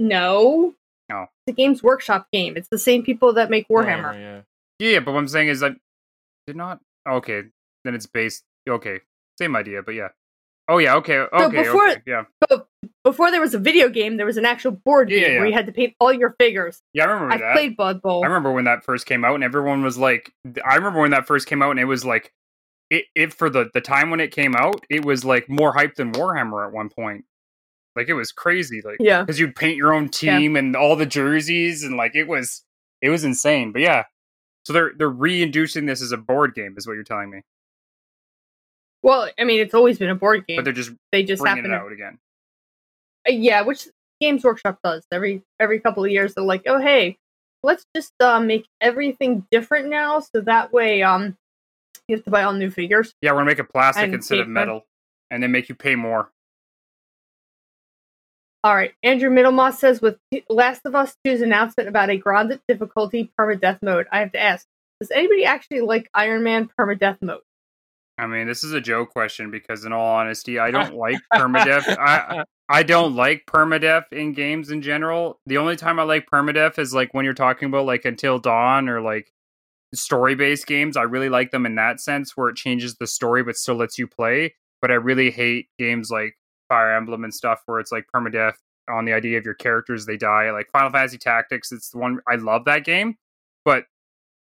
No. 0.00 0.74
No. 1.08 1.22
It's 1.46 1.52
a 1.52 1.56
Games 1.56 1.82
Workshop 1.82 2.26
game. 2.32 2.56
It's 2.56 2.68
the 2.68 2.78
same 2.78 3.02
people 3.02 3.34
that 3.34 3.50
make 3.50 3.68
Warhammer. 3.68 4.14
Oh, 4.14 4.18
yeah. 4.18 4.40
Yeah, 4.78 5.00
but 5.00 5.12
what 5.12 5.18
I'm 5.20 5.28
saying 5.28 5.48
is 5.48 5.60
that 5.60 5.76
did 6.46 6.56
not. 6.56 6.80
Okay, 7.08 7.42
then 7.84 7.94
it's 7.94 8.06
based. 8.06 8.42
Okay, 8.68 9.00
same 9.38 9.56
idea, 9.56 9.82
but 9.82 9.92
yeah. 9.94 10.08
Oh 10.68 10.78
yeah, 10.78 10.94
okay, 10.96 11.18
okay, 11.18 11.62
before- 11.62 11.88
okay, 11.88 12.02
yeah, 12.06 12.24
Before 13.04 13.32
there 13.32 13.40
was 13.40 13.52
a 13.52 13.58
video 13.58 13.88
game, 13.88 14.16
there 14.16 14.26
was 14.26 14.36
an 14.36 14.44
actual 14.46 14.70
board 14.70 15.10
Yeah, 15.10 15.18
game 15.20 15.32
yeah, 15.32 15.38
where 15.38 15.46
you 15.48 15.52
had 15.52 15.66
to 15.66 15.72
paint 15.72 15.94
all 15.98 16.12
your 16.12 16.36
figures. 16.38 16.80
yeah. 16.94 17.04
I 17.04 17.06
remember 17.12 17.34
I 17.34 17.38
that. 17.38 17.52
played 17.54 17.76
Blood 17.76 18.00
Bowl. 18.00 18.22
I 18.22 18.28
remember 18.28 18.52
when 18.52 18.64
that 18.64 18.84
first 18.84 19.04
came 19.06 19.24
out, 19.24 19.34
and 19.34 19.42
everyone 19.42 19.82
was 19.82 19.98
like, 19.98 20.32
I 20.64 20.76
remember 20.76 21.00
when 21.00 21.10
that 21.10 21.26
first 21.26 21.48
came 21.48 21.62
out, 21.62 21.72
and 21.72 21.80
it 21.80 21.84
was 21.86 22.04
like, 22.04 22.32
it, 22.90 23.06
it 23.16 23.34
for 23.34 23.50
the 23.50 23.70
the 23.74 23.80
time 23.80 24.10
when 24.10 24.20
it 24.20 24.30
came 24.30 24.54
out, 24.54 24.84
it 24.88 25.04
was 25.04 25.24
like 25.24 25.48
more 25.48 25.72
hype 25.72 25.96
than 25.96 26.12
Warhammer 26.12 26.64
at 26.66 26.72
one 26.72 26.90
point. 26.90 27.24
Like 27.96 28.08
it 28.08 28.14
was 28.14 28.30
crazy, 28.32 28.80
like 28.84 28.96
Yeah. 29.00 29.22
because 29.22 29.40
you'd 29.40 29.56
paint 29.56 29.76
your 29.76 29.92
own 29.92 30.08
team 30.08 30.54
and 30.56 30.76
all 30.76 30.94
the 30.94 31.04
jerseys, 31.06 31.82
and 31.82 31.96
like 31.96 32.14
it 32.14 32.28
was 32.28 32.62
it 33.02 33.08
was 33.10 33.24
insane. 33.24 33.72
But 33.72 33.82
yeah, 33.82 34.04
so 34.64 34.72
they're 34.72 34.92
they're 34.96 35.08
reintroducing 35.08 35.86
this 35.86 36.02
as 36.02 36.12
a 36.12 36.16
board 36.16 36.54
game, 36.54 36.74
is 36.76 36.86
what 36.86 36.94
you're 36.94 37.04
telling 37.04 37.30
me. 37.30 37.42
Well, 39.02 39.28
I 39.38 39.44
mean, 39.44 39.60
it's 39.60 39.74
always 39.74 39.98
been 39.98 40.10
a 40.10 40.14
board 40.14 40.46
game. 40.46 40.56
But 40.56 40.64
they're 40.64 40.72
just 40.72 40.92
they 41.10 41.24
just 41.24 41.42
bringing 41.42 41.64
happen 41.64 41.72
it 41.72 41.76
to, 41.76 41.84
out 41.84 41.92
again. 41.92 42.18
Uh, 43.28 43.32
yeah, 43.32 43.62
which 43.62 43.88
Games 44.20 44.44
Workshop 44.44 44.78
does 44.84 45.04
every 45.10 45.42
every 45.58 45.80
couple 45.80 46.04
of 46.04 46.10
years. 46.10 46.34
They're 46.34 46.44
like, 46.44 46.62
oh 46.66 46.80
hey, 46.80 47.18
let's 47.62 47.84
just 47.94 48.12
uh, 48.20 48.40
make 48.40 48.66
everything 48.80 49.46
different 49.50 49.88
now, 49.88 50.20
so 50.20 50.40
that 50.42 50.72
way 50.72 51.02
um 51.02 51.36
you 52.08 52.16
have 52.16 52.24
to 52.24 52.30
buy 52.30 52.42
all 52.44 52.52
new 52.52 52.70
figures. 52.70 53.14
Yeah, 53.22 53.32
we're 53.32 53.38
gonna 53.38 53.46
make 53.46 53.58
it 53.58 53.68
plastic 53.68 54.12
instead 54.12 54.38
of 54.38 54.48
metal, 54.48 54.86
and 55.30 55.42
then 55.42 55.50
make 55.50 55.68
you 55.68 55.74
pay 55.74 55.96
more. 55.96 56.30
All 58.64 58.74
right, 58.74 58.92
Andrew 59.02 59.28
Middlemoss 59.28 59.74
says 59.74 60.00
with 60.00 60.18
Last 60.48 60.82
of 60.84 60.94
Us 60.94 61.16
2's 61.26 61.40
announcement 61.40 61.88
about 61.88 62.10
a 62.10 62.16
grounded 62.16 62.60
difficulty 62.68 63.32
permadeath 63.38 63.80
mode, 63.82 64.06
I 64.12 64.20
have 64.20 64.32
to 64.32 64.40
ask: 64.40 64.66
Does 65.00 65.10
anybody 65.10 65.44
actually 65.44 65.80
like 65.80 66.08
Iron 66.14 66.44
Man 66.44 66.70
permadeath 66.78 67.18
mode? 67.20 67.40
I 68.18 68.26
mean, 68.26 68.46
this 68.46 68.62
is 68.62 68.72
a 68.72 68.80
Joe 68.80 69.04
question 69.04 69.50
because, 69.50 69.84
in 69.84 69.92
all 69.92 70.14
honesty, 70.14 70.60
I 70.60 70.70
don't 70.70 70.94
like 70.94 71.18
permadeath. 71.34 71.96
I 71.98 72.44
I 72.68 72.84
don't 72.84 73.16
like 73.16 73.46
permadeath 73.46 74.12
in 74.12 74.32
games 74.32 74.70
in 74.70 74.80
general. 74.80 75.40
The 75.46 75.58
only 75.58 75.74
time 75.74 75.98
I 75.98 76.04
like 76.04 76.30
permadeath 76.32 76.78
is 76.78 76.94
like 76.94 77.12
when 77.12 77.24
you're 77.24 77.34
talking 77.34 77.66
about 77.66 77.86
like 77.86 78.04
Until 78.04 78.38
Dawn 78.38 78.88
or 78.88 79.00
like 79.00 79.32
story 79.94 80.34
based 80.34 80.66
games. 80.66 80.96
I 80.96 81.02
really 81.02 81.28
like 81.28 81.50
them 81.50 81.66
in 81.66 81.74
that 81.74 82.00
sense 82.00 82.36
where 82.36 82.48
it 82.48 82.56
changes 82.56 82.94
the 82.94 83.06
story 83.06 83.42
but 83.42 83.56
still 83.56 83.74
lets 83.74 83.98
you 83.98 84.06
play. 84.06 84.54
But 84.80 84.90
I 84.90 84.94
really 84.94 85.30
hate 85.30 85.68
games 85.78 86.10
like 86.10 86.36
Fire 86.72 86.94
Emblem 86.96 87.22
and 87.22 87.34
stuff 87.34 87.60
where 87.66 87.80
it's 87.80 87.92
like 87.92 88.06
permadeath 88.14 88.54
on 88.90 89.04
the 89.04 89.12
idea 89.12 89.36
of 89.36 89.44
your 89.44 89.52
characters 89.52 90.06
they 90.06 90.16
die. 90.16 90.50
Like 90.52 90.70
Final 90.72 90.88
Fantasy 90.88 91.18
Tactics, 91.18 91.70
it's 91.70 91.90
the 91.90 91.98
one 91.98 92.20
I 92.26 92.36
love 92.36 92.64
that 92.64 92.86
game, 92.86 93.16
but 93.62 93.84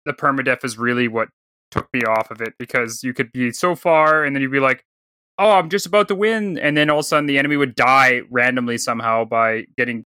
the 0.05 0.13
permadeath 0.13 0.63
is 0.63 0.77
really 0.77 1.09
what 1.09 1.27
took 1.71 1.89
me 1.93 2.03
off 2.03 2.31
of 2.31 2.39
it 2.39 2.53
because 2.57 3.03
you 3.03 3.13
could 3.13 3.33
be 3.33 3.51
so 3.51 3.75
far 3.75 4.23
and 4.23 4.33
then 4.33 4.41
you'd 4.41 4.49
be 4.49 4.61
like, 4.61 4.85
oh, 5.37 5.51
I'm 5.51 5.69
just 5.69 5.85
about 5.85 6.07
to 6.07 6.15
win. 6.15 6.57
And 6.57 6.77
then 6.77 6.89
all 6.89 6.99
of 6.99 7.01
a 7.01 7.03
sudden 7.03 7.25
the 7.25 7.37
enemy 7.37 7.57
would 7.57 7.75
die 7.75 8.21
randomly 8.31 8.77
somehow 8.77 9.25
by 9.25 9.65
getting. 9.77 10.05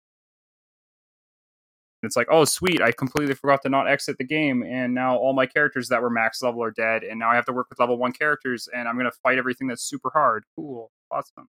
It's 2.03 2.16
like, 2.16 2.27
oh, 2.33 2.45
sweet. 2.45 2.83
I 2.83 2.91
completely 2.91 3.35
forgot 3.35 3.62
to 3.62 3.69
not 3.69 3.87
exit 3.87 4.19
the 4.19 4.24
game. 4.24 4.65
And 4.65 4.93
now 4.93 5.16
all 5.16 5.35
my 5.35 5.47
characters 5.47 5.89
that 5.91 6.03
were 6.03 6.11
max 6.11 6.43
level 6.43 6.65
are 6.65 6.73
dead. 6.73 7.05
And 7.05 7.20
now 7.20 7.31
I 7.31 7.37
have 7.37 7.45
to 7.45 7.53
work 7.53 7.69
with 7.70 7.79
level 7.79 7.97
one 7.97 8.11
characters 8.11 8.69
and 8.74 8.89
I'm 8.89 8.97
going 8.97 9.09
to 9.09 9.16
fight 9.23 9.39
everything 9.39 9.69
that's 9.69 9.85
super 9.85 10.11
hard. 10.12 10.43
Cool. 10.57 10.91
Awesome. 11.12 11.47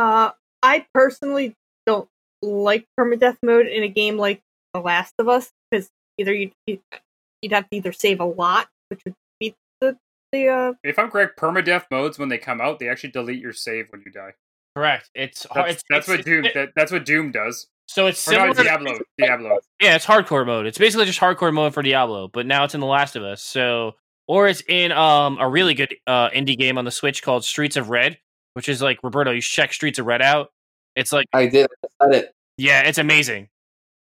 Uh, 0.00 0.30
I 0.62 0.86
personally 0.94 1.54
don't 1.86 2.08
like 2.42 2.86
permadeath 2.98 3.36
mode 3.42 3.66
in 3.66 3.82
a 3.82 3.88
game 3.88 4.16
like 4.16 4.40
The 4.74 4.80
Last 4.80 5.14
of 5.18 5.28
Us 5.28 5.50
because 5.70 5.88
either 6.18 6.32
you'd 6.34 6.52
you'd 6.66 7.52
have 7.52 7.68
to 7.70 7.76
either 7.76 7.92
save 7.92 8.20
a 8.20 8.24
lot, 8.24 8.68
which 8.88 9.00
would 9.04 9.14
beat 9.38 9.54
the 9.80 9.96
the 10.32 10.48
uh, 10.48 10.72
If 10.84 10.98
I'm 10.98 11.10
correct, 11.10 11.38
permadeath 11.38 11.84
modes, 11.90 12.18
when 12.18 12.28
they 12.28 12.38
come 12.38 12.60
out, 12.60 12.78
they 12.78 12.88
actually 12.88 13.10
delete 13.10 13.40
your 13.40 13.52
save 13.52 13.90
when 13.90 14.02
you 14.06 14.12
die. 14.12 14.32
Correct. 14.76 15.10
It's 15.14 15.44
hard. 15.44 15.66
That's, 15.68 15.74
It's, 15.74 15.84
that's 15.90 16.08
it's- 16.08 16.18
what 16.18 16.24
Doom. 16.26 16.44
it- 16.44 16.54
that, 16.54 16.68
that's 16.76 16.92
what 16.92 17.04
Doom 17.04 17.30
does. 17.32 17.66
so 17.88 18.06
it's 18.06 18.26
Or 18.28 18.30
similar. 18.32 18.46
not 18.48 18.56
to- 18.56 18.62
Diablo. 18.62 18.98
Diablo. 19.18 19.58
Yeah, 19.80 19.96
it's 19.96 20.06
hardcore 20.06 20.46
mode. 20.46 20.66
It's 20.66 20.78
basically 20.78 21.06
just 21.06 21.18
hardcore 21.20 21.52
mode 21.52 21.74
for 21.74 21.82
Diablo, 21.82 22.28
but 22.28 22.46
now 22.46 22.64
it's 22.64 22.74
in 22.74 22.80
The 22.80 22.86
Last 22.86 23.16
of 23.16 23.22
Us. 23.24 23.42
So, 23.42 23.96
or 24.28 24.46
it's 24.48 24.62
in 24.68 24.92
um 24.92 25.38
a 25.40 25.48
really 25.48 25.74
good 25.74 25.94
uh 26.06 26.30
indie 26.30 26.56
game 26.56 26.78
on 26.78 26.84
the 26.84 26.90
Switch 26.92 27.22
called 27.22 27.44
Streets 27.44 27.76
of 27.76 27.90
Red, 27.90 28.18
which 28.54 28.68
is 28.68 28.80
like 28.82 29.02
Roberto. 29.02 29.30
You 29.30 29.40
check 29.40 29.72
Streets 29.72 29.98
of 29.98 30.06
Red 30.06 30.22
out. 30.22 30.52
It's 30.96 31.12
like 31.12 31.26
I 31.32 31.46
did. 31.46 31.68
I 32.00 32.04
said 32.06 32.14
it. 32.14 32.34
yeah, 32.56 32.82
it's 32.82 32.98
amazing, 32.98 33.48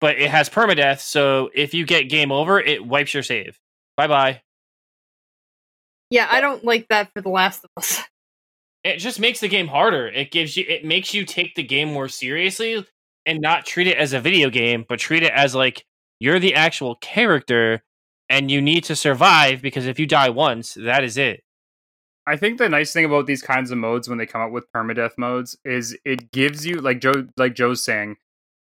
but 0.01 0.19
it 0.19 0.31
has 0.31 0.49
permadeath. 0.49 1.01
So 1.01 1.51
if 1.55 1.75
you 1.75 1.87
get 1.87 2.05
game 2.09 2.31
over, 2.33 2.61
it 2.61 2.85
wipes 2.87 3.15
your 3.15 3.23
save. 3.23 3.59
Bye 3.97 4.07
bye. 4.09 4.43
yeah. 6.11 6.27
I 6.31 6.41
don't 6.41 6.65
like 6.65 6.89
that 6.89 7.13
for 7.15 7.21
The 7.23 7.29
Last 7.31 7.65
of 7.65 7.71
Us. 7.77 8.03
It 8.85 8.99
just 8.99 9.19
makes 9.19 9.41
the 9.41 9.49
game 9.49 9.69
harder. 9.69 10.09
It 10.09 10.31
gives 10.31 10.59
you 10.59 10.67
it 10.69 10.85
makes 10.85 11.15
you 11.15 11.25
take 11.25 11.55
the 11.55 11.63
game 11.63 11.91
more 11.91 12.07
seriously 12.07 12.87
and 13.25 13.41
not 13.41 13.65
treat 13.65 13.87
it 13.87 13.97
as 13.97 14.13
a 14.13 14.21
video 14.21 14.51
game, 14.51 14.85
but 14.87 14.99
treat 14.99 15.23
it 15.23 15.33
as 15.33 15.55
like 15.55 15.87
you're 16.19 16.39
the 16.39 16.55
actual 16.55 16.97
character 16.97 17.83
and 18.29 18.51
you 18.51 18.61
need 18.61 18.85
to 18.85 18.95
survive 18.95 19.63
because 19.63 19.87
if 19.87 19.99
you 19.99 20.07
die 20.07 20.29
once, 20.29 20.75
that 20.75 21.03
is 21.03 21.17
it. 21.17 21.44
I 22.27 22.37
think 22.37 22.59
the 22.59 22.69
nice 22.69 22.93
thing 22.93 23.05
about 23.05 23.27
these 23.27 23.43
kinds 23.43 23.71
of 23.71 23.79
modes 23.79 24.09
when 24.09 24.19
they 24.19 24.27
come 24.27 24.41
out 24.41 24.53
with 24.53 24.71
permadeath 24.73 25.19
modes 25.19 25.57
is 25.65 25.97
it 26.05 26.33
gives 26.33 26.65
you 26.67 26.77
like 26.77 27.01
Joe 27.01 27.27
like 27.37 27.55
Joe's 27.55 27.85
saying, 27.85 28.17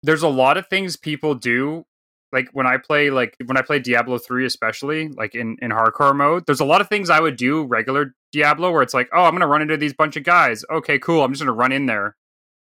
there's 0.02 0.22
a 0.22 0.28
lot 0.28 0.56
of 0.56 0.66
things 0.68 0.96
people 0.96 1.34
do. 1.34 1.84
Like 2.32 2.48
when 2.52 2.66
I 2.66 2.78
play 2.78 3.10
like 3.10 3.36
when 3.44 3.58
I 3.58 3.62
play 3.62 3.78
Diablo 3.78 4.16
3 4.16 4.46
especially, 4.46 5.08
like 5.08 5.34
in, 5.34 5.56
in 5.60 5.70
hardcore 5.70 6.16
mode, 6.16 6.44
there's 6.46 6.60
a 6.60 6.64
lot 6.64 6.80
of 6.80 6.88
things 6.88 7.10
I 7.10 7.20
would 7.20 7.36
do 7.36 7.64
regular 7.64 8.14
Diablo 8.32 8.72
where 8.72 8.82
it's 8.82 8.94
like, 8.94 9.10
oh, 9.12 9.24
I'm 9.24 9.32
gonna 9.32 9.46
run 9.46 9.60
into 9.60 9.76
these 9.76 9.92
bunch 9.92 10.16
of 10.16 10.24
guys. 10.24 10.64
Okay, 10.70 10.98
cool. 10.98 11.22
I'm 11.22 11.32
just 11.32 11.42
gonna 11.42 11.52
run 11.52 11.72
in 11.72 11.86
there. 11.86 12.16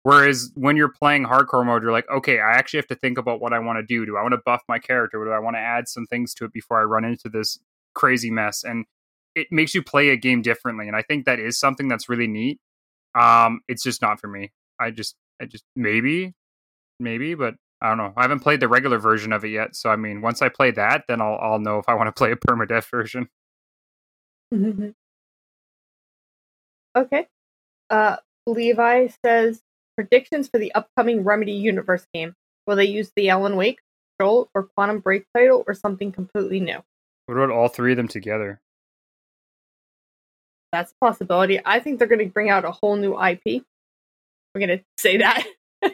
Whereas 0.03 0.51
when 0.55 0.77
you're 0.77 0.91
playing 0.91 1.25
hardcore 1.25 1.63
mode, 1.63 1.83
you're 1.83 1.91
like, 1.91 2.09
okay, 2.09 2.39
I 2.39 2.53
actually 2.53 2.79
have 2.79 2.87
to 2.87 2.95
think 2.95 3.19
about 3.19 3.39
what 3.39 3.53
I 3.53 3.59
want 3.59 3.77
to 3.77 3.83
do. 3.83 4.03
Do 4.03 4.17
I 4.17 4.23
want 4.23 4.33
to 4.33 4.41
buff 4.43 4.63
my 4.67 4.79
character? 4.79 5.23
Do 5.23 5.31
I 5.31 5.37
want 5.37 5.57
to 5.57 5.59
add 5.59 5.87
some 5.87 6.07
things 6.07 6.33
to 6.35 6.45
it 6.45 6.53
before 6.53 6.81
I 6.81 6.85
run 6.85 7.05
into 7.05 7.29
this 7.29 7.59
crazy 7.93 8.31
mess? 8.31 8.63
And 8.63 8.85
it 9.35 9.47
makes 9.51 9.73
you 9.73 9.81
play 9.81 10.09
a 10.09 10.17
game 10.17 10.41
differently. 10.41 10.87
And 10.87 10.95
I 10.95 11.01
think 11.01 11.25
that 11.25 11.39
is 11.39 11.59
something 11.59 11.87
that's 11.87 12.09
really 12.09 12.27
neat. 12.27 12.59
Um, 13.15 13.61
it's 13.67 13.83
just 13.83 14.01
not 14.01 14.19
for 14.19 14.27
me. 14.27 14.51
I 14.79 14.91
just, 14.91 15.15
I 15.41 15.45
just 15.45 15.63
maybe, 15.75 16.33
maybe, 16.99 17.35
but 17.35 17.55
I 17.81 17.89
don't 17.89 17.97
know. 17.97 18.13
I 18.15 18.21
haven't 18.21 18.39
played 18.39 18.59
the 18.59 18.67
regular 18.67 18.99
version 18.99 19.33
of 19.33 19.43
it 19.43 19.49
yet. 19.49 19.75
So 19.75 19.89
I 19.89 19.95
mean, 19.95 20.21
once 20.21 20.41
I 20.41 20.49
play 20.49 20.71
that, 20.71 21.05
then 21.07 21.21
I'll, 21.21 21.37
I'll 21.41 21.59
know 21.59 21.79
if 21.79 21.85
I 21.87 21.93
want 21.95 22.07
to 22.07 22.11
play 22.11 22.31
a 22.31 22.35
permadeath 22.35 22.89
version. 22.89 23.27
okay. 26.95 27.27
Uh, 27.89 28.17
Levi 28.47 29.07
says 29.23 29.61
predictions 29.95 30.47
for 30.47 30.59
the 30.59 30.73
upcoming 30.73 31.23
Remedy 31.23 31.53
Universe 31.53 32.05
game. 32.13 32.35
Will 32.67 32.75
they 32.75 32.85
use 32.85 33.11
the 33.15 33.29
Alan 33.29 33.55
Wake, 33.55 33.79
Control, 34.17 34.49
or 34.53 34.63
Quantum 34.63 34.99
Break 34.99 35.25
title, 35.35 35.63
or 35.67 35.73
something 35.73 36.11
completely 36.11 36.59
new? 36.59 36.79
What 37.25 37.35
about 37.35 37.49
all 37.49 37.67
three 37.67 37.91
of 37.91 37.97
them 37.97 38.07
together? 38.07 38.61
That's 40.71 40.91
a 40.91 40.95
possibility. 41.05 41.59
I 41.65 41.79
think 41.79 41.99
they're 41.99 42.07
going 42.07 42.19
to 42.19 42.27
bring 42.27 42.49
out 42.49 42.65
a 42.65 42.71
whole 42.71 42.95
new 42.95 43.13
IP. 43.13 43.63
We're 44.53 44.65
going 44.65 44.79
to 44.79 44.83
say 44.97 45.17
that. 45.17 45.45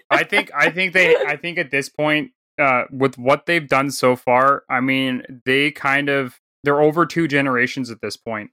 I 0.10 0.24
think 0.24 0.52
I 0.54 0.70
think 0.70 0.94
they 0.94 1.16
I 1.16 1.38
think 1.38 1.58
at 1.58 1.72
this 1.72 1.88
point 1.88 2.32
uh 2.60 2.84
with 2.91 3.18
what 3.18 3.45
they've 3.45 3.68
done 3.68 3.91
so 3.91 4.16
far, 4.16 4.64
I 4.70 4.82
mean, 4.82 5.41
they 5.45 5.72
kind 5.72 6.10
of 6.10 6.40
they're 6.64 6.82
over 6.82 7.06
two 7.06 7.28
generations 7.28 7.90
at 7.90 8.02
this 8.02 8.18
point. 8.18 8.52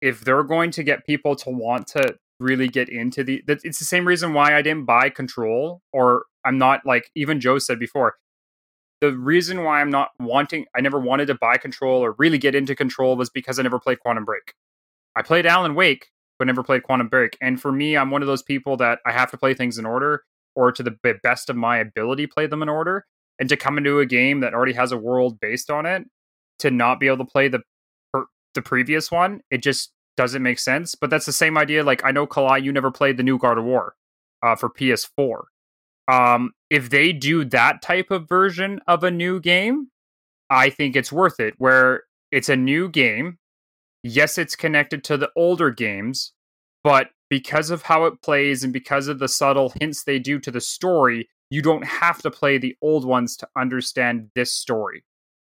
If 0.00 0.22
they're 0.22 0.42
going 0.42 0.70
to 0.72 0.82
get 0.82 1.06
people 1.06 1.36
to 1.36 1.50
want 1.50 1.86
to 1.88 2.16
really 2.40 2.68
get 2.68 2.88
into 2.88 3.22
the 3.22 3.42
it's 3.46 3.78
the 3.78 3.84
same 3.84 4.06
reason 4.06 4.34
why 4.34 4.56
I 4.56 4.62
didn't 4.62 4.84
buy 4.84 5.08
Control 5.08 5.80
or 5.92 6.24
I'm 6.44 6.58
not 6.58 6.84
like 6.84 7.10
even 7.14 7.40
Joe 7.40 7.58
said 7.58 7.78
before. 7.78 8.16
The 9.00 9.16
reason 9.16 9.62
why 9.62 9.80
I'm 9.80 9.90
not 9.90 10.10
wanting 10.18 10.66
I 10.76 10.80
never 10.80 10.98
wanted 10.98 11.26
to 11.26 11.34
buy 11.34 11.56
Control 11.56 12.04
or 12.04 12.16
really 12.18 12.38
get 12.38 12.54
into 12.54 12.74
Control 12.74 13.16
was 13.16 13.30
because 13.30 13.58
I 13.58 13.62
never 13.62 13.78
played 13.78 14.00
Quantum 14.00 14.24
Break. 14.24 14.54
I 15.16 15.22
played 15.22 15.46
Alan 15.46 15.74
Wake, 15.74 16.08
but 16.38 16.46
never 16.46 16.62
played 16.62 16.82
Quantum 16.82 17.08
Break. 17.08 17.36
And 17.40 17.60
for 17.60 17.72
me, 17.72 17.96
I'm 17.96 18.10
one 18.10 18.22
of 18.22 18.28
those 18.28 18.42
people 18.42 18.76
that 18.78 18.98
I 19.06 19.12
have 19.12 19.30
to 19.30 19.36
play 19.36 19.54
things 19.54 19.78
in 19.78 19.86
order 19.86 20.24
or 20.56 20.72
to 20.72 20.82
the 20.82 20.96
best 21.22 21.50
of 21.50 21.56
my 21.56 21.78
ability 21.78 22.26
play 22.26 22.46
them 22.46 22.62
in 22.62 22.68
order. 22.68 23.04
And 23.38 23.48
to 23.48 23.56
come 23.56 23.78
into 23.78 23.98
a 23.98 24.06
game 24.06 24.40
that 24.40 24.54
already 24.54 24.74
has 24.74 24.92
a 24.92 24.96
world 24.96 25.40
based 25.40 25.70
on 25.70 25.86
it, 25.86 26.04
to 26.60 26.70
not 26.70 27.00
be 27.00 27.08
able 27.08 27.18
to 27.18 27.30
play 27.30 27.48
the 27.48 27.60
the 28.54 28.62
previous 28.62 29.10
one, 29.10 29.40
it 29.50 29.58
just 29.58 29.92
doesn't 30.16 30.42
make 30.42 30.58
sense. 30.58 30.94
But 30.94 31.10
that's 31.10 31.26
the 31.26 31.32
same 31.32 31.58
idea. 31.58 31.82
Like 31.82 32.04
I 32.04 32.12
know 32.12 32.26
Kalai, 32.26 32.62
you 32.62 32.72
never 32.72 32.90
played 32.90 33.16
the 33.16 33.22
new 33.22 33.38
God 33.38 33.58
of 33.58 33.64
War 33.64 33.94
uh, 34.42 34.56
for 34.56 34.70
PS4. 34.70 35.42
Um, 36.06 36.52
if 36.70 36.90
they 36.90 37.12
do 37.12 37.44
that 37.46 37.82
type 37.82 38.10
of 38.10 38.28
version 38.28 38.80
of 38.86 39.04
a 39.04 39.10
new 39.10 39.40
game, 39.40 39.88
I 40.50 40.70
think 40.70 40.96
it's 40.96 41.10
worth 41.10 41.40
it. 41.40 41.54
Where 41.58 42.04
it's 42.30 42.48
a 42.48 42.56
new 42.56 42.88
game, 42.88 43.38
yes, 44.04 44.38
it's 44.38 44.54
connected 44.54 45.02
to 45.04 45.16
the 45.16 45.30
older 45.34 45.70
games, 45.70 46.32
but 46.84 47.08
because 47.30 47.70
of 47.70 47.82
how 47.82 48.04
it 48.04 48.22
plays 48.22 48.62
and 48.62 48.72
because 48.72 49.08
of 49.08 49.18
the 49.18 49.26
subtle 49.26 49.72
hints 49.80 50.04
they 50.04 50.20
do 50.20 50.38
to 50.38 50.50
the 50.50 50.60
story, 50.60 51.28
you 51.50 51.62
don't 51.62 51.84
have 51.84 52.20
to 52.22 52.30
play 52.30 52.58
the 52.58 52.76
old 52.82 53.04
ones 53.04 53.36
to 53.38 53.48
understand 53.56 54.30
this 54.34 54.52
story. 54.52 55.02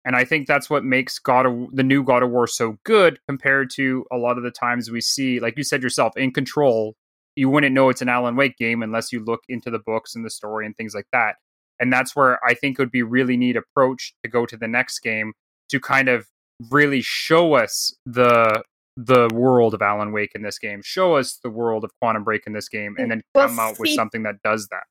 And 0.03 0.15
I 0.15 0.25
think 0.25 0.47
that's 0.47 0.69
what 0.69 0.83
makes 0.83 1.17
God 1.17 1.45
of 1.45 1.69
the 1.73 1.83
new 1.83 2.03
God 2.03 2.23
of 2.23 2.31
War 2.31 2.45
so 2.45 2.77
good 2.83 3.19
compared 3.27 3.69
to 3.75 4.05
a 4.11 4.17
lot 4.17 4.37
of 4.37 4.43
the 4.43 4.51
times 4.51 4.91
we 4.91 4.99
see, 4.99 5.39
like 5.39 5.57
you 5.57 5.63
said 5.63 5.81
yourself, 5.81 6.17
in 6.17 6.31
Control, 6.31 6.95
you 7.35 7.49
wouldn't 7.49 7.73
know 7.73 7.89
it's 7.89 8.01
an 8.01 8.09
Alan 8.09 8.35
Wake 8.35 8.57
game 8.57 8.83
unless 8.83 9.11
you 9.11 9.23
look 9.23 9.41
into 9.47 9.69
the 9.69 9.79
books 9.79 10.15
and 10.15 10.25
the 10.25 10.29
story 10.29 10.65
and 10.65 10.75
things 10.75 10.93
like 10.93 11.07
that. 11.13 11.35
And 11.79 11.93
that's 11.93 12.15
where 12.15 12.43
I 12.45 12.53
think 12.53 12.77
it 12.77 12.81
would 12.81 12.91
be 12.91 13.03
really 13.03 13.37
neat 13.37 13.55
approach 13.55 14.13
to 14.23 14.29
go 14.29 14.45
to 14.45 14.57
the 14.57 14.67
next 14.67 14.99
game 14.99 15.33
to 15.69 15.79
kind 15.79 16.09
of 16.09 16.27
really 16.69 17.01
show 17.01 17.53
us 17.53 17.95
the 18.05 18.63
the 18.97 19.29
world 19.33 19.73
of 19.73 19.81
Alan 19.81 20.11
Wake 20.11 20.31
in 20.35 20.41
this 20.41 20.59
game, 20.59 20.81
show 20.83 21.15
us 21.15 21.39
the 21.43 21.49
world 21.49 21.83
of 21.83 21.91
Quantum 22.01 22.23
Break 22.23 22.43
in 22.45 22.53
this 22.53 22.69
game, 22.69 22.95
and 22.97 23.07
mm, 23.07 23.09
then 23.09 23.21
Well, 23.33 23.47
come 23.47 23.59
out 23.59 23.79
with 23.79 23.91
something 23.91 24.23
that 24.23 24.41
does 24.43 24.67
that. 24.69 24.83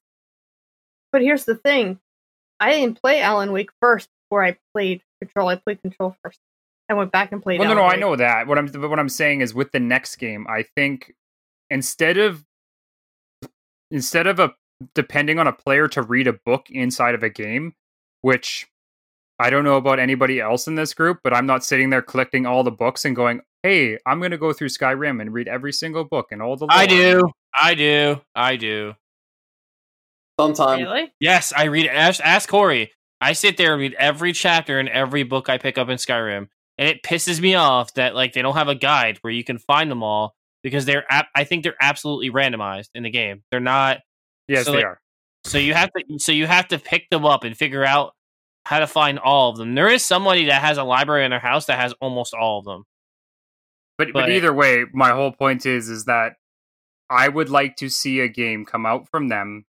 But 1.13 1.23
here's 1.23 1.45
the 1.45 1.57
thing 1.57 2.01
I 2.59 2.71
didn't 2.73 3.01
play 3.01 3.21
Alan 3.21 3.53
Wake 3.53 3.71
first 3.81 4.09
before 4.25 4.45
I 4.45 4.57
played 4.75 5.03
Control. 5.23 5.49
I 5.49 5.57
played 5.57 5.83
Control 5.83 6.17
first. 6.23 6.39
I 6.89 6.95
went 6.95 7.13
back 7.13 7.31
and 7.31 7.43
played 7.43 7.61
Well, 7.61 7.69
no, 7.69 7.75
Alan 7.75 7.85
no, 7.85 7.89
I 7.89 7.91
Wake. 7.93 8.01
know 8.01 8.17
that. 8.17 8.47
What 8.47 8.59
I'm 8.59 8.69
what 8.89 8.99
I'm 8.99 9.09
saying 9.09 9.43
is 9.43 9.55
with 9.55 9.73
the 9.73 9.81
next 9.81 10.17
game, 10.17 10.47
I 10.49 10.65
think 10.77 11.15
instead 11.69 12.17
of 12.17 12.45
instead 13.91 14.27
of 14.27 14.39
a 14.39 14.55
depending 14.95 15.39
on 15.39 15.47
a 15.47 15.53
player 15.53 15.89
to 15.89 16.03
read 16.03 16.27
a 16.27 16.33
book 16.33 16.67
inside 16.71 17.15
of 17.15 17.23
a 17.23 17.31
game, 17.31 17.75
which 18.23 18.67
I 19.41 19.49
don't 19.49 19.65
know 19.65 19.77
about 19.77 19.99
anybody 19.99 20.39
else 20.39 20.67
in 20.67 20.75
this 20.75 20.93
group, 20.93 21.21
but 21.25 21.33
I'm 21.33 21.47
not 21.47 21.65
sitting 21.65 21.89
there 21.89 22.03
collecting 22.03 22.45
all 22.45 22.63
the 22.63 22.71
books 22.71 23.07
and 23.07 23.17
going, 23.17 23.41
"Hey, 23.63 23.97
I'm 24.07 24.19
going 24.19 24.33
to 24.33 24.39
go 24.39 24.53
through 24.53 24.69
Skyrim 24.69 25.19
and 25.19 25.33
read 25.33 25.49
every 25.49 25.73
single 25.73 26.05
book 26.05 26.27
and 26.31 26.43
all 26.43 26.57
the." 26.57 26.67
I 26.69 26.87
do. 26.87 27.23
I 27.55 27.75
do. 27.75 28.21
I 28.35 28.57
do. 28.57 28.95
Sometimes. 30.39 30.83
Really? 30.83 31.11
Yes, 31.21 31.55
I 31.57 31.65
read. 31.65 31.87
Ask, 31.87 32.21
ask 32.23 32.51
Corey. 32.51 32.93
I 33.23 33.33
sit 33.33 33.57
there 33.57 33.73
and 33.73 33.81
read 33.81 33.95
every 33.99 34.35
chapter 34.35 34.79
in 34.79 34.89
every 34.89 35.23
book 35.23 35.49
I 35.49 35.57
pick 35.57 35.79
up 35.79 35.89
in 35.89 35.97
Skyrim, 35.97 36.49
and 36.77 36.89
it 36.89 37.03
pisses 37.03 37.41
me 37.41 37.55
off 37.55 37.95
that 37.95 38.15
like 38.15 38.35
they 38.35 38.43
don't 38.43 38.57
have 38.57 38.69
a 38.69 38.75
guide 38.75 39.19
where 39.23 39.33
you 39.33 39.43
can 39.43 39.57
find 39.57 39.91
them 39.91 40.03
all 40.03 40.35
because 40.63 40.85
they're. 40.85 41.11
Ap- 41.11 41.31
I 41.35 41.45
think 41.45 41.63
they're 41.63 41.77
absolutely 41.81 42.31
randomized 42.31 42.91
in 42.95 43.05
the 43.05 43.11
game. 43.11 43.43
They're 43.51 43.59
not. 43.59 44.01
Yes, 44.49 44.67
So, 44.67 44.73
they 44.73 44.79
like, 44.79 44.87
are. 44.87 45.01
So 45.45 45.57
you 45.57 45.73
have 45.73 45.91
to. 45.97 46.19
So 46.19 46.31
you 46.31 46.47
have 46.47 46.69
to 46.69 46.79
pick 46.79 47.09
them 47.09 47.25
up 47.25 47.45
and 47.45 47.57
figure 47.57 47.87
out 47.87 48.13
how 48.67 48.79
to 48.81 48.87
find 48.87 49.19
all 49.19 49.51
of 49.51 49.57
them. 49.57 49.75
There 49.75 49.89
is 49.89 50.05
somebody 50.05 50.47
that 50.47 50.63
has 50.63 50.79
a 50.79 50.85
library 50.85 51.25
in 51.25 51.31
their 51.31 51.41
house 51.41 51.67
that 51.67 51.79
has 51.79 51.93
almost 52.01 52.35
all 52.35 52.59
of 52.59 52.65
them. 52.65 52.85
But, 53.99 54.09
but 54.13 54.23
But- 54.23 54.31
either 54.31 54.53
way, 54.53 54.85
my 54.93 55.11
whole 55.11 55.33
point 55.33 55.67
is 55.67 55.89
is 55.89 56.05
that 56.05 56.35
I 57.09 57.29
would 57.29 57.51
like 57.51 57.77
to 57.77 57.89
see 57.89 58.21
a 58.21 58.29
game 58.29 58.65
come 58.65 58.87
out 58.87 59.09
from 59.11 59.29
them 59.29 59.65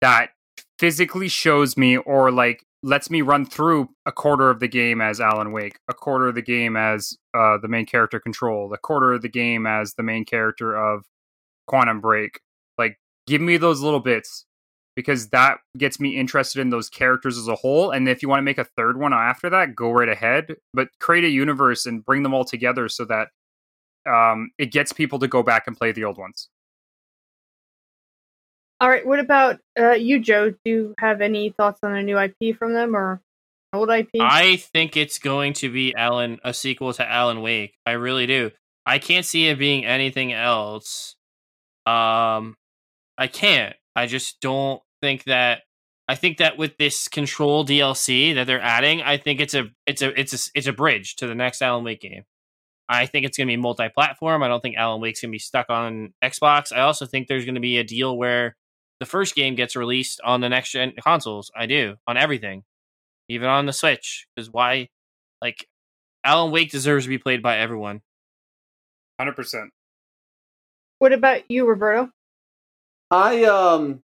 that 0.00 0.30
physically 0.78 1.28
shows 1.28 1.76
me 1.76 1.96
or 1.96 2.30
like 2.30 2.64
lets 2.82 3.10
me 3.10 3.20
run 3.22 3.44
through 3.44 3.88
a 4.06 4.12
quarter 4.12 4.50
of 4.50 4.60
the 4.60 4.68
game 4.68 5.00
as 5.00 5.20
Alan 5.20 5.50
Wake, 5.52 5.78
a 5.88 5.94
quarter 5.94 6.28
of 6.28 6.34
the 6.36 6.42
game 6.42 6.76
as 6.76 7.16
uh, 7.34 7.58
the 7.58 7.66
main 7.68 7.84
character 7.84 8.20
Control, 8.20 8.72
a 8.72 8.78
quarter 8.78 9.12
of 9.12 9.22
the 9.22 9.28
game 9.28 9.66
as 9.66 9.94
the 9.94 10.02
main 10.04 10.24
character 10.24 10.76
of 10.76 11.04
Quantum 11.66 12.00
Break. 12.00 12.40
Like, 12.78 12.98
give 13.26 13.40
me 13.40 13.56
those 13.56 13.80
little 13.80 13.98
bits 14.00 14.46
because 14.98 15.28
that 15.28 15.60
gets 15.76 16.00
me 16.00 16.16
interested 16.16 16.60
in 16.60 16.70
those 16.70 16.88
characters 16.88 17.38
as 17.38 17.46
a 17.46 17.54
whole. 17.54 17.92
And 17.92 18.08
if 18.08 18.20
you 18.20 18.28
want 18.28 18.40
to 18.40 18.42
make 18.42 18.58
a 18.58 18.64
third 18.64 18.98
one 18.98 19.12
after 19.12 19.48
that, 19.48 19.76
go 19.76 19.92
right 19.92 20.08
ahead. 20.08 20.56
But 20.74 20.88
create 20.98 21.22
a 21.22 21.28
universe 21.28 21.86
and 21.86 22.04
bring 22.04 22.24
them 22.24 22.34
all 22.34 22.44
together 22.44 22.88
so 22.88 23.04
that 23.04 23.28
um, 24.10 24.50
it 24.58 24.72
gets 24.72 24.92
people 24.92 25.20
to 25.20 25.28
go 25.28 25.44
back 25.44 25.68
and 25.68 25.78
play 25.78 25.92
the 25.92 26.02
old 26.02 26.18
ones. 26.18 26.48
All 28.80 28.88
right. 28.88 29.06
What 29.06 29.20
about 29.20 29.60
uh, 29.78 29.92
you, 29.92 30.18
Joe? 30.18 30.50
Do 30.50 30.56
you 30.64 30.94
have 30.98 31.20
any 31.20 31.50
thoughts 31.50 31.78
on 31.84 31.94
a 31.94 32.02
new 32.02 32.18
IP 32.18 32.58
from 32.58 32.74
them 32.74 32.96
or 32.96 33.22
old 33.72 33.90
IP? 33.90 34.08
I 34.20 34.56
think 34.56 34.96
it's 34.96 35.20
going 35.20 35.52
to 35.54 35.70
be 35.70 35.94
Alan 35.96 36.40
a 36.42 36.52
sequel 36.52 36.92
to 36.94 37.08
Alan 37.08 37.40
Wake. 37.40 37.76
I 37.86 37.92
really 37.92 38.26
do. 38.26 38.50
I 38.84 38.98
can't 38.98 39.24
see 39.24 39.46
it 39.46 39.60
being 39.60 39.84
anything 39.84 40.32
else. 40.32 41.14
Um 41.86 42.56
I 43.16 43.28
can't. 43.28 43.76
I 43.94 44.06
just 44.06 44.40
don't 44.40 44.82
think 45.02 45.24
that 45.24 45.62
I 46.08 46.14
think 46.14 46.38
that 46.38 46.56
with 46.56 46.76
this 46.78 47.08
control 47.08 47.64
DLC 47.64 48.34
that 48.34 48.46
they're 48.46 48.60
adding, 48.60 49.02
I 49.02 49.18
think 49.18 49.40
it's 49.40 49.54
a 49.54 49.66
it's 49.86 50.02
a 50.02 50.18
it's 50.18 50.32
a 50.32 50.50
it's 50.54 50.66
a 50.66 50.72
bridge 50.72 51.16
to 51.16 51.26
the 51.26 51.34
next 51.34 51.62
Alan 51.62 51.84
Wake 51.84 52.00
game. 52.00 52.24
I 52.88 53.04
think 53.04 53.26
it's 53.26 53.36
going 53.36 53.48
to 53.48 53.52
be 53.52 53.58
multi-platform. 53.58 54.42
I 54.42 54.48
don't 54.48 54.62
think 54.62 54.76
Alan 54.76 55.02
Wake's 55.02 55.20
going 55.20 55.30
to 55.30 55.34
be 55.34 55.38
stuck 55.38 55.68
on 55.68 56.14
Xbox. 56.24 56.72
I 56.72 56.80
also 56.80 57.04
think 57.04 57.28
there's 57.28 57.44
going 57.44 57.56
to 57.56 57.60
be 57.60 57.76
a 57.76 57.84
deal 57.84 58.16
where 58.16 58.56
the 58.98 59.04
first 59.04 59.34
game 59.34 59.56
gets 59.56 59.76
released 59.76 60.22
on 60.24 60.40
the 60.40 60.48
next 60.48 60.72
gen 60.72 60.94
consoles. 60.98 61.50
I 61.54 61.66
do 61.66 61.96
on 62.06 62.16
everything 62.16 62.64
even 63.28 63.48
on 63.48 63.66
the 63.66 63.72
Switch. 63.72 64.26
Because 64.34 64.50
why, 64.50 64.88
like, 65.40 65.66
Alan 66.24 66.50
Wake 66.50 66.70
deserves 66.70 67.04
to 67.04 67.10
be 67.10 67.18
played 67.18 67.42
by 67.42 67.58
everyone. 67.58 68.00
100%. 69.20 69.68
what 70.98 71.12
about 71.12 71.50
you, 71.50 71.66
Roberto? 71.66 72.10
I 73.10 73.44
um 73.44 74.02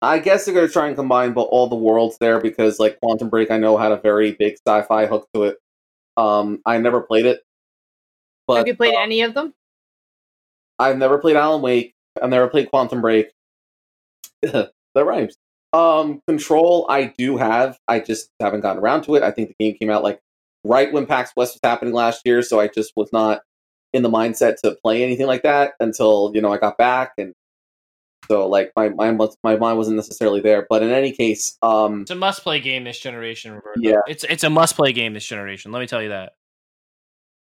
I 0.00 0.18
guess 0.18 0.44
they're 0.44 0.54
gonna 0.54 0.68
try 0.68 0.86
and 0.86 0.96
combine 0.96 1.32
but 1.32 1.42
all 1.42 1.68
the 1.68 1.76
worlds 1.76 2.18
there 2.18 2.40
because 2.40 2.78
like 2.78 3.00
Quantum 3.00 3.28
Break 3.28 3.50
I 3.50 3.58
know 3.58 3.76
had 3.76 3.92
a 3.92 3.96
very 3.96 4.32
big 4.32 4.56
sci-fi 4.66 5.06
hook 5.06 5.28
to 5.34 5.44
it. 5.44 5.58
Um 6.16 6.60
I 6.64 6.78
never 6.78 7.00
played 7.00 7.26
it. 7.26 7.42
But 8.46 8.58
have 8.58 8.66
you 8.66 8.76
played 8.76 8.94
uh, 8.94 9.00
any 9.00 9.22
of 9.22 9.34
them? 9.34 9.54
I've 10.78 10.96
never 10.96 11.18
played 11.18 11.36
Alan 11.36 11.62
Wake. 11.62 11.94
I've 12.20 12.30
never 12.30 12.48
played 12.48 12.70
Quantum 12.70 13.00
Break. 13.00 13.32
that 14.42 14.70
rhymes. 14.94 15.36
Um, 15.72 16.22
Control, 16.26 16.86
I 16.88 17.12
do 17.18 17.36
have. 17.36 17.78
I 17.88 18.00
just 18.00 18.30
haven't 18.40 18.60
gotten 18.60 18.82
around 18.82 19.02
to 19.02 19.16
it. 19.16 19.22
I 19.22 19.30
think 19.30 19.48
the 19.48 19.64
game 19.64 19.76
came 19.78 19.90
out 19.90 20.02
like 20.02 20.20
right 20.64 20.92
when 20.92 21.06
PAX 21.06 21.32
West 21.36 21.54
was 21.54 21.60
happening 21.62 21.92
last 21.92 22.22
year, 22.24 22.42
so 22.42 22.58
I 22.60 22.68
just 22.68 22.92
was 22.96 23.12
not 23.12 23.42
in 23.92 24.02
the 24.02 24.10
mindset 24.10 24.56
to 24.62 24.76
play 24.82 25.02
anything 25.02 25.26
like 25.26 25.42
that 25.42 25.72
until 25.80 26.30
you 26.34 26.40
know 26.40 26.52
I 26.52 26.58
got 26.58 26.78
back 26.78 27.12
and 27.18 27.34
So 28.30 28.46
like 28.46 28.72
my 28.76 28.90
my 28.90 29.16
my 29.42 29.56
mind 29.56 29.78
wasn't 29.78 29.96
necessarily 29.96 30.40
there. 30.40 30.66
But 30.68 30.82
in 30.82 30.90
any 30.90 31.12
case, 31.12 31.56
um, 31.62 32.02
It's 32.02 32.10
a 32.10 32.14
must 32.14 32.42
play 32.42 32.60
game 32.60 32.84
this 32.84 32.98
generation, 32.98 33.52
Roberto. 33.52 33.80
Yeah. 33.80 34.00
It's 34.06 34.24
it's 34.24 34.44
a 34.44 34.50
must 34.50 34.76
play 34.76 34.92
game 34.92 35.14
this 35.14 35.26
generation. 35.26 35.72
Let 35.72 35.80
me 35.80 35.86
tell 35.86 36.02
you 36.02 36.10
that. 36.10 36.32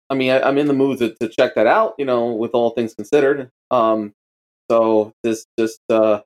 I 0.08 0.14
mean, 0.14 0.30
I, 0.32 0.40
I'm 0.40 0.58
in 0.58 0.66
the 0.66 0.72
mood 0.72 0.98
to, 0.98 1.14
to 1.20 1.28
check 1.28 1.54
that 1.54 1.66
out. 1.66 1.94
You 1.98 2.04
know, 2.04 2.32
with 2.32 2.52
all 2.52 2.70
things 2.70 2.94
considered. 2.94 3.50
Um, 3.70 4.12
so 4.70 5.12
this 5.22 5.46
just 5.58 5.80
uh, 5.88 6.20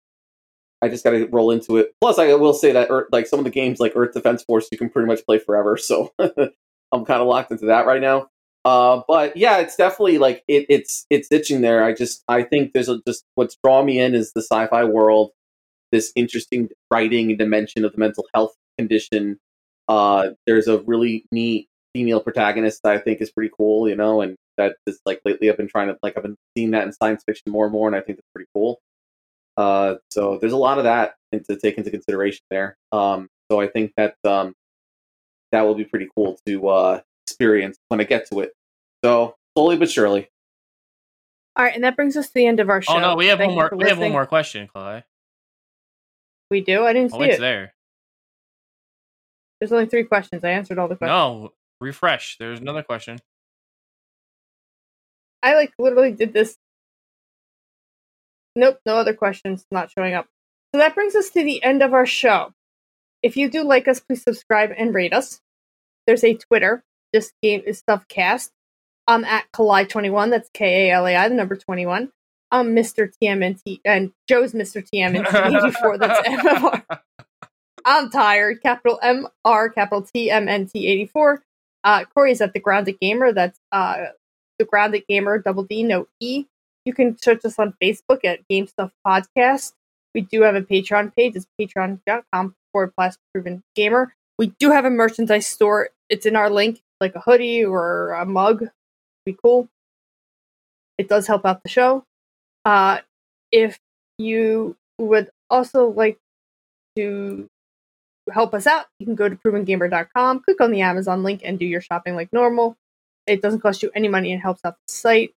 I 0.83 0.89
just 0.89 1.03
got 1.03 1.11
to 1.11 1.27
roll 1.29 1.51
into 1.51 1.79
it. 1.79 1.95
Plus, 2.01 2.19
I 2.19 2.35
will 2.35 2.53
say 2.53 2.73
that 2.73 2.89
Earth, 2.91 3.09
like 3.11 3.27
some 3.27 3.39
of 3.39 3.47
the 3.47 3.51
games 3.51 3.81
like 3.81 3.93
Earth 3.97 4.12
Defense 4.12 4.43
Force, 4.43 4.69
you 4.71 4.77
can 4.77 4.91
pretty 4.91 5.07
much 5.07 5.25
play 5.25 5.39
forever. 5.39 5.79
So 5.85 6.12
I'm 6.19 7.05
kind 7.05 7.21
of 7.21 7.27
locked 7.27 7.51
into 7.51 7.66
that 7.66 7.87
right 7.87 8.01
now. 8.01 8.29
Uh, 8.65 9.03
but 9.07 9.36
yeah, 9.36 9.59
it's 9.59 9.77
definitely 9.77 10.19
like 10.19 10.43
it, 10.49 10.66
it's 10.69 11.07
it's 11.11 11.28
itching 11.31 11.61
there. 11.61 11.85
I 11.85 11.93
just 11.93 12.24
I 12.28 12.43
think 12.43 12.73
there's 12.73 12.89
a, 12.89 13.01
just 13.07 13.24
what's 13.35 13.57
drawing 13.62 13.86
me 13.86 14.01
in 14.01 14.15
is 14.15 14.32
the 14.35 14.41
sci-fi 14.41 14.85
world, 14.85 15.32
this 15.93 16.12
interesting 16.16 16.70
writing 16.91 17.31
and 17.31 17.39
dimension 17.39 17.85
of 17.85 17.93
the 17.93 17.99
mental 17.99 18.24
health 18.35 18.55
condition. 18.78 19.39
Uh, 19.86 20.31
there's 20.47 20.66
a 20.66 20.78
really 20.78 21.27
neat 21.31 21.69
female 21.95 22.20
protagonist 22.20 22.81
that 22.85 22.95
I 22.95 22.99
think 22.99 23.20
is 23.20 23.31
pretty 23.31 23.53
cool, 23.55 23.89
you 23.89 23.97
know, 23.97 24.23
and 24.23 24.36
that 24.57 24.77
is 24.86 24.99
like 25.05 25.20
lately 25.27 25.51
I've 25.51 25.59
been 25.59 25.69
trying 25.69 25.89
to 25.89 25.99
like 26.03 26.16
I've 26.16 26.23
been 26.23 26.36
seeing 26.57 26.70
that 26.70 26.86
in 26.86 26.93
science 26.93 27.23
fiction 27.27 27.53
more 27.53 27.66
and 27.66 27.73
more, 27.73 27.86
and 27.86 27.95
I 27.95 28.01
think 28.01 28.19
that's 28.19 28.28
pretty 28.35 28.49
cool. 28.55 28.81
Uh, 29.57 29.97
so 30.11 30.39
there's 30.41 30.55
a 30.55 30.57
lot 30.57 30.78
of 30.78 30.85
that 30.85 31.15
to 31.32 31.57
take 31.57 31.77
into 31.77 31.91
consideration 31.91 32.43
there. 32.51 32.77
Um, 32.93 33.28
so 33.51 33.61
I 33.61 33.66
think 33.66 33.93
that 33.97 34.15
um, 34.24 34.55
that 35.53 35.62
will 35.62 35.74
be 35.74 35.85
pretty 35.85 36.09
cool 36.16 36.39
to 36.47 36.69
uh, 36.69 37.01
experience 37.27 37.79
when 37.89 38.01
I 38.01 38.05
get 38.05 38.29
to 38.31 38.41
it. 38.41 38.53
So 39.05 39.37
slowly 39.57 39.77
but 39.77 39.91
surely. 39.91 40.29
All 41.57 41.65
right, 41.65 41.75
and 41.75 41.85
that 41.85 41.95
brings 41.97 42.17
us 42.17 42.27
to 42.27 42.35
the 42.35 42.47
end 42.47 42.61
of 42.61 42.69
our 42.69 42.83
show. 42.83 42.95
Oh 42.95 43.01
no, 43.01 43.17
we 43.17 43.27
have 43.27 43.39
Thank 43.39 43.51
one 43.51 43.57
more. 43.57 43.69
for 43.69 43.77
We 43.77 43.89
have 43.89 43.99
one 43.99 44.13
more 44.13 44.27
question, 44.27 44.69
Clay. 44.69 45.05
We 46.51 46.61
do. 46.61 46.85
I 46.85 46.93
didn't 46.93 47.13
oh, 47.15 47.19
see 47.19 47.25
Oh, 47.25 47.27
it's 47.27 47.39
it. 47.39 47.41
there. 47.41 47.75
There's 49.61 49.73
only 49.73 49.87
three 49.87 50.05
questions. 50.05 50.43
I 50.45 50.51
answered 50.51 50.79
all 50.79 50.89
the 50.89 50.97
questions. 50.97 51.17
No, 51.17 51.53
refresh. 51.81 52.37
There's 52.39 52.61
another 52.61 52.83
question. 52.83 53.19
I 55.43 55.55
like 55.55 55.73
literally 55.79 56.13
did 56.13 56.33
this. 56.33 56.57
Nope, 58.57 58.79
no 58.85 58.97
other 58.97 59.15
questions. 59.15 59.65
Not 59.71 59.91
showing 59.91 60.15
up. 60.15 60.27
So 60.75 60.79
that 60.79 60.95
brings 60.95 61.15
us 61.15 61.31
to 61.31 61.45
the 61.45 61.63
end 61.63 61.83
of 61.83 61.95
our 61.95 62.07
show. 62.07 62.53
If 63.23 63.37
you 63.37 63.49
do 63.49 63.63
like 63.63 63.87
us, 63.89 64.01
please 64.01 64.23
subscribe 64.23 64.71
and 64.77 64.95
rate 64.95 65.13
us. 65.13 65.41
There's 66.07 66.25
a 66.25 66.35
Twitter, 66.35 66.83
just 67.15 67.32
game 67.43 67.62
is 67.65 67.78
stuff 67.78 68.07
cast. 68.09 68.51
I'm 69.07 69.24
at 69.24 69.45
Kalai21. 69.53 70.31
That's 70.31 70.51
K 70.53 70.89
A 70.89 70.95
L 70.95 71.07
A 71.07 71.15
I, 71.15 71.28
the 71.28 71.35
number 71.35 71.57
21. 71.57 72.11
I'm 72.51 72.74
Mr. 72.74 73.11
TMNT, 73.23 73.81
and 73.85 74.12
Joe's 74.28 74.53
Mr. 74.53 74.86
TMNT84. 74.86 75.99
That's 75.99 76.28
MMR. 76.28 76.82
I'm 77.85 78.11
tired. 78.11 78.62
Capital 78.62 78.99
M 79.03 79.28
R, 79.45 79.69
capital 79.69 80.03
T 80.03 80.31
M 80.31 80.49
N 80.49 80.66
T 80.66 80.86
84. 80.89 81.43
Uh, 81.85 82.05
Corey's 82.15 82.41
at 82.41 82.53
the 82.53 82.61
Grounded 82.61 82.99
Gamer. 83.01 83.32
That's 83.32 83.59
uh, 83.73 84.07
the 84.59 84.65
Grounded 84.65 85.05
Gamer, 85.09 85.39
double 85.39 85.65
D, 85.65 85.82
no 85.82 86.07
E. 86.20 86.47
You 86.85 86.95
can 86.95 87.16
search 87.19 87.45
us 87.45 87.59
on 87.59 87.74
Facebook 87.82 88.24
at 88.24 88.47
Game 88.49 88.66
Stuff 88.66 88.93
Podcast. 89.07 89.73
We 90.15 90.23
do 90.23 90.43
have 90.43 90.55
a 90.55 90.62
Patreon 90.62 91.15
page. 91.15 91.35
It's 91.35 91.47
patreon.com 91.61 92.55
forward 92.73 92.93
slash 92.95 93.15
proven 93.32 93.62
gamer. 93.74 94.15
We 94.39 94.49
do 94.59 94.70
have 94.70 94.85
a 94.85 94.91
merchandise 94.91 95.47
store. 95.47 95.91
It's 96.09 96.27
in 96.27 96.36
our 96.36 96.51
link, 96.51 96.81
like 97.05 97.14
a 97.14 97.20
hoodie 97.20 97.64
or 97.64 98.12
a 98.12 98.24
mug. 98.24 98.66
Be 99.26 99.36
cool. 99.43 99.68
It 100.97 101.09
does 101.09 101.26
help 101.26 101.44
out 101.44 101.62
the 101.62 101.68
show. 101.68 102.05
Uh, 102.64 102.98
if 103.52 103.78
you 104.18 104.76
would 104.98 105.28
also 105.51 105.89
like 105.89 106.18
to 106.97 107.47
help 108.32 108.55
us 108.55 108.66
out, 108.66 108.86
you 108.98 109.06
can 109.06 109.14
go 109.14 109.28
to 109.28 109.36
provengamer.com, 109.36 110.40
click 110.40 110.60
on 110.60 110.70
the 110.70 110.81
Amazon 110.81 111.22
link, 111.22 111.43
and 111.44 111.59
do 111.59 111.66
your 111.66 111.81
shopping 111.81 112.14
like 112.16 112.32
normal. 112.32 112.76
It 113.26 113.43
doesn't 113.43 113.60
cost 113.60 113.82
you 113.82 113.90
any 113.94 114.09
money 114.09 114.32
and 114.32 114.40
helps 114.40 114.60
out 114.64 114.76
the 114.86 114.93
site. 114.93 115.35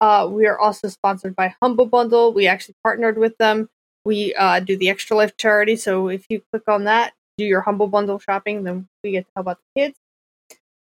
Uh, 0.00 0.28
we 0.30 0.46
are 0.46 0.58
also 0.58 0.88
sponsored 0.88 1.34
by 1.34 1.54
Humble 1.62 1.86
Bundle. 1.86 2.32
We 2.32 2.46
actually 2.46 2.74
partnered 2.84 3.16
with 3.16 3.36
them. 3.38 3.68
We 4.04 4.34
uh, 4.34 4.60
do 4.60 4.76
the 4.76 4.90
Extra 4.90 5.16
Life 5.16 5.36
charity. 5.36 5.76
So 5.76 6.08
if 6.08 6.26
you 6.28 6.42
click 6.52 6.64
on 6.68 6.84
that, 6.84 7.14
do 7.38 7.44
your 7.44 7.62
Humble 7.62 7.88
Bundle 7.88 8.18
shopping, 8.18 8.64
then 8.64 8.86
we 9.02 9.12
get 9.12 9.24
to 9.24 9.30
help 9.36 9.48
out 9.48 9.58
the 9.74 9.80
kids. 9.80 9.96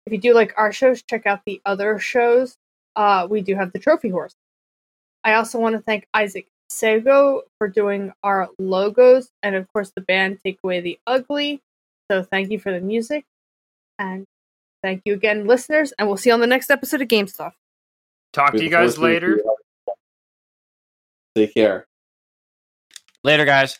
If 0.09 0.13
you 0.13 0.17
do 0.17 0.33
like 0.33 0.55
our 0.57 0.73
shows, 0.73 1.03
check 1.03 1.27
out 1.27 1.41
the 1.45 1.61
other 1.67 1.99
shows. 1.99 2.57
Uh, 2.95 3.27
we 3.29 3.41
do 3.41 3.53
have 3.53 3.71
the 3.73 3.77
Trophy 3.77 4.09
Horse. 4.09 4.33
I 5.23 5.35
also 5.35 5.59
want 5.59 5.75
to 5.75 5.81
thank 5.83 6.07
Isaac 6.15 6.47
Sego 6.71 7.43
for 7.59 7.67
doing 7.67 8.11
our 8.23 8.49
logos 8.57 9.29
and, 9.43 9.53
of 9.53 9.71
course, 9.71 9.91
the 9.93 10.01
band 10.01 10.39
Take 10.43 10.57
Away 10.63 10.81
the 10.81 10.97
Ugly. 11.05 11.61
So 12.09 12.23
thank 12.23 12.49
you 12.49 12.57
for 12.57 12.71
the 12.71 12.79
music. 12.81 13.23
And 13.99 14.25
thank 14.81 15.03
you 15.05 15.13
again, 15.13 15.45
listeners. 15.45 15.93
And 15.99 16.07
we'll 16.07 16.17
see 16.17 16.31
you 16.31 16.33
on 16.33 16.39
the 16.39 16.47
next 16.47 16.71
episode 16.71 17.03
of 17.03 17.07
Game 17.07 17.27
Stuff. 17.27 17.53
Talk 18.33 18.53
to 18.53 18.63
you 18.63 18.71
guys 18.71 18.97
later. 18.97 19.39
Take 21.35 21.53
care. 21.53 21.85
Later, 23.23 23.45
guys. 23.45 23.77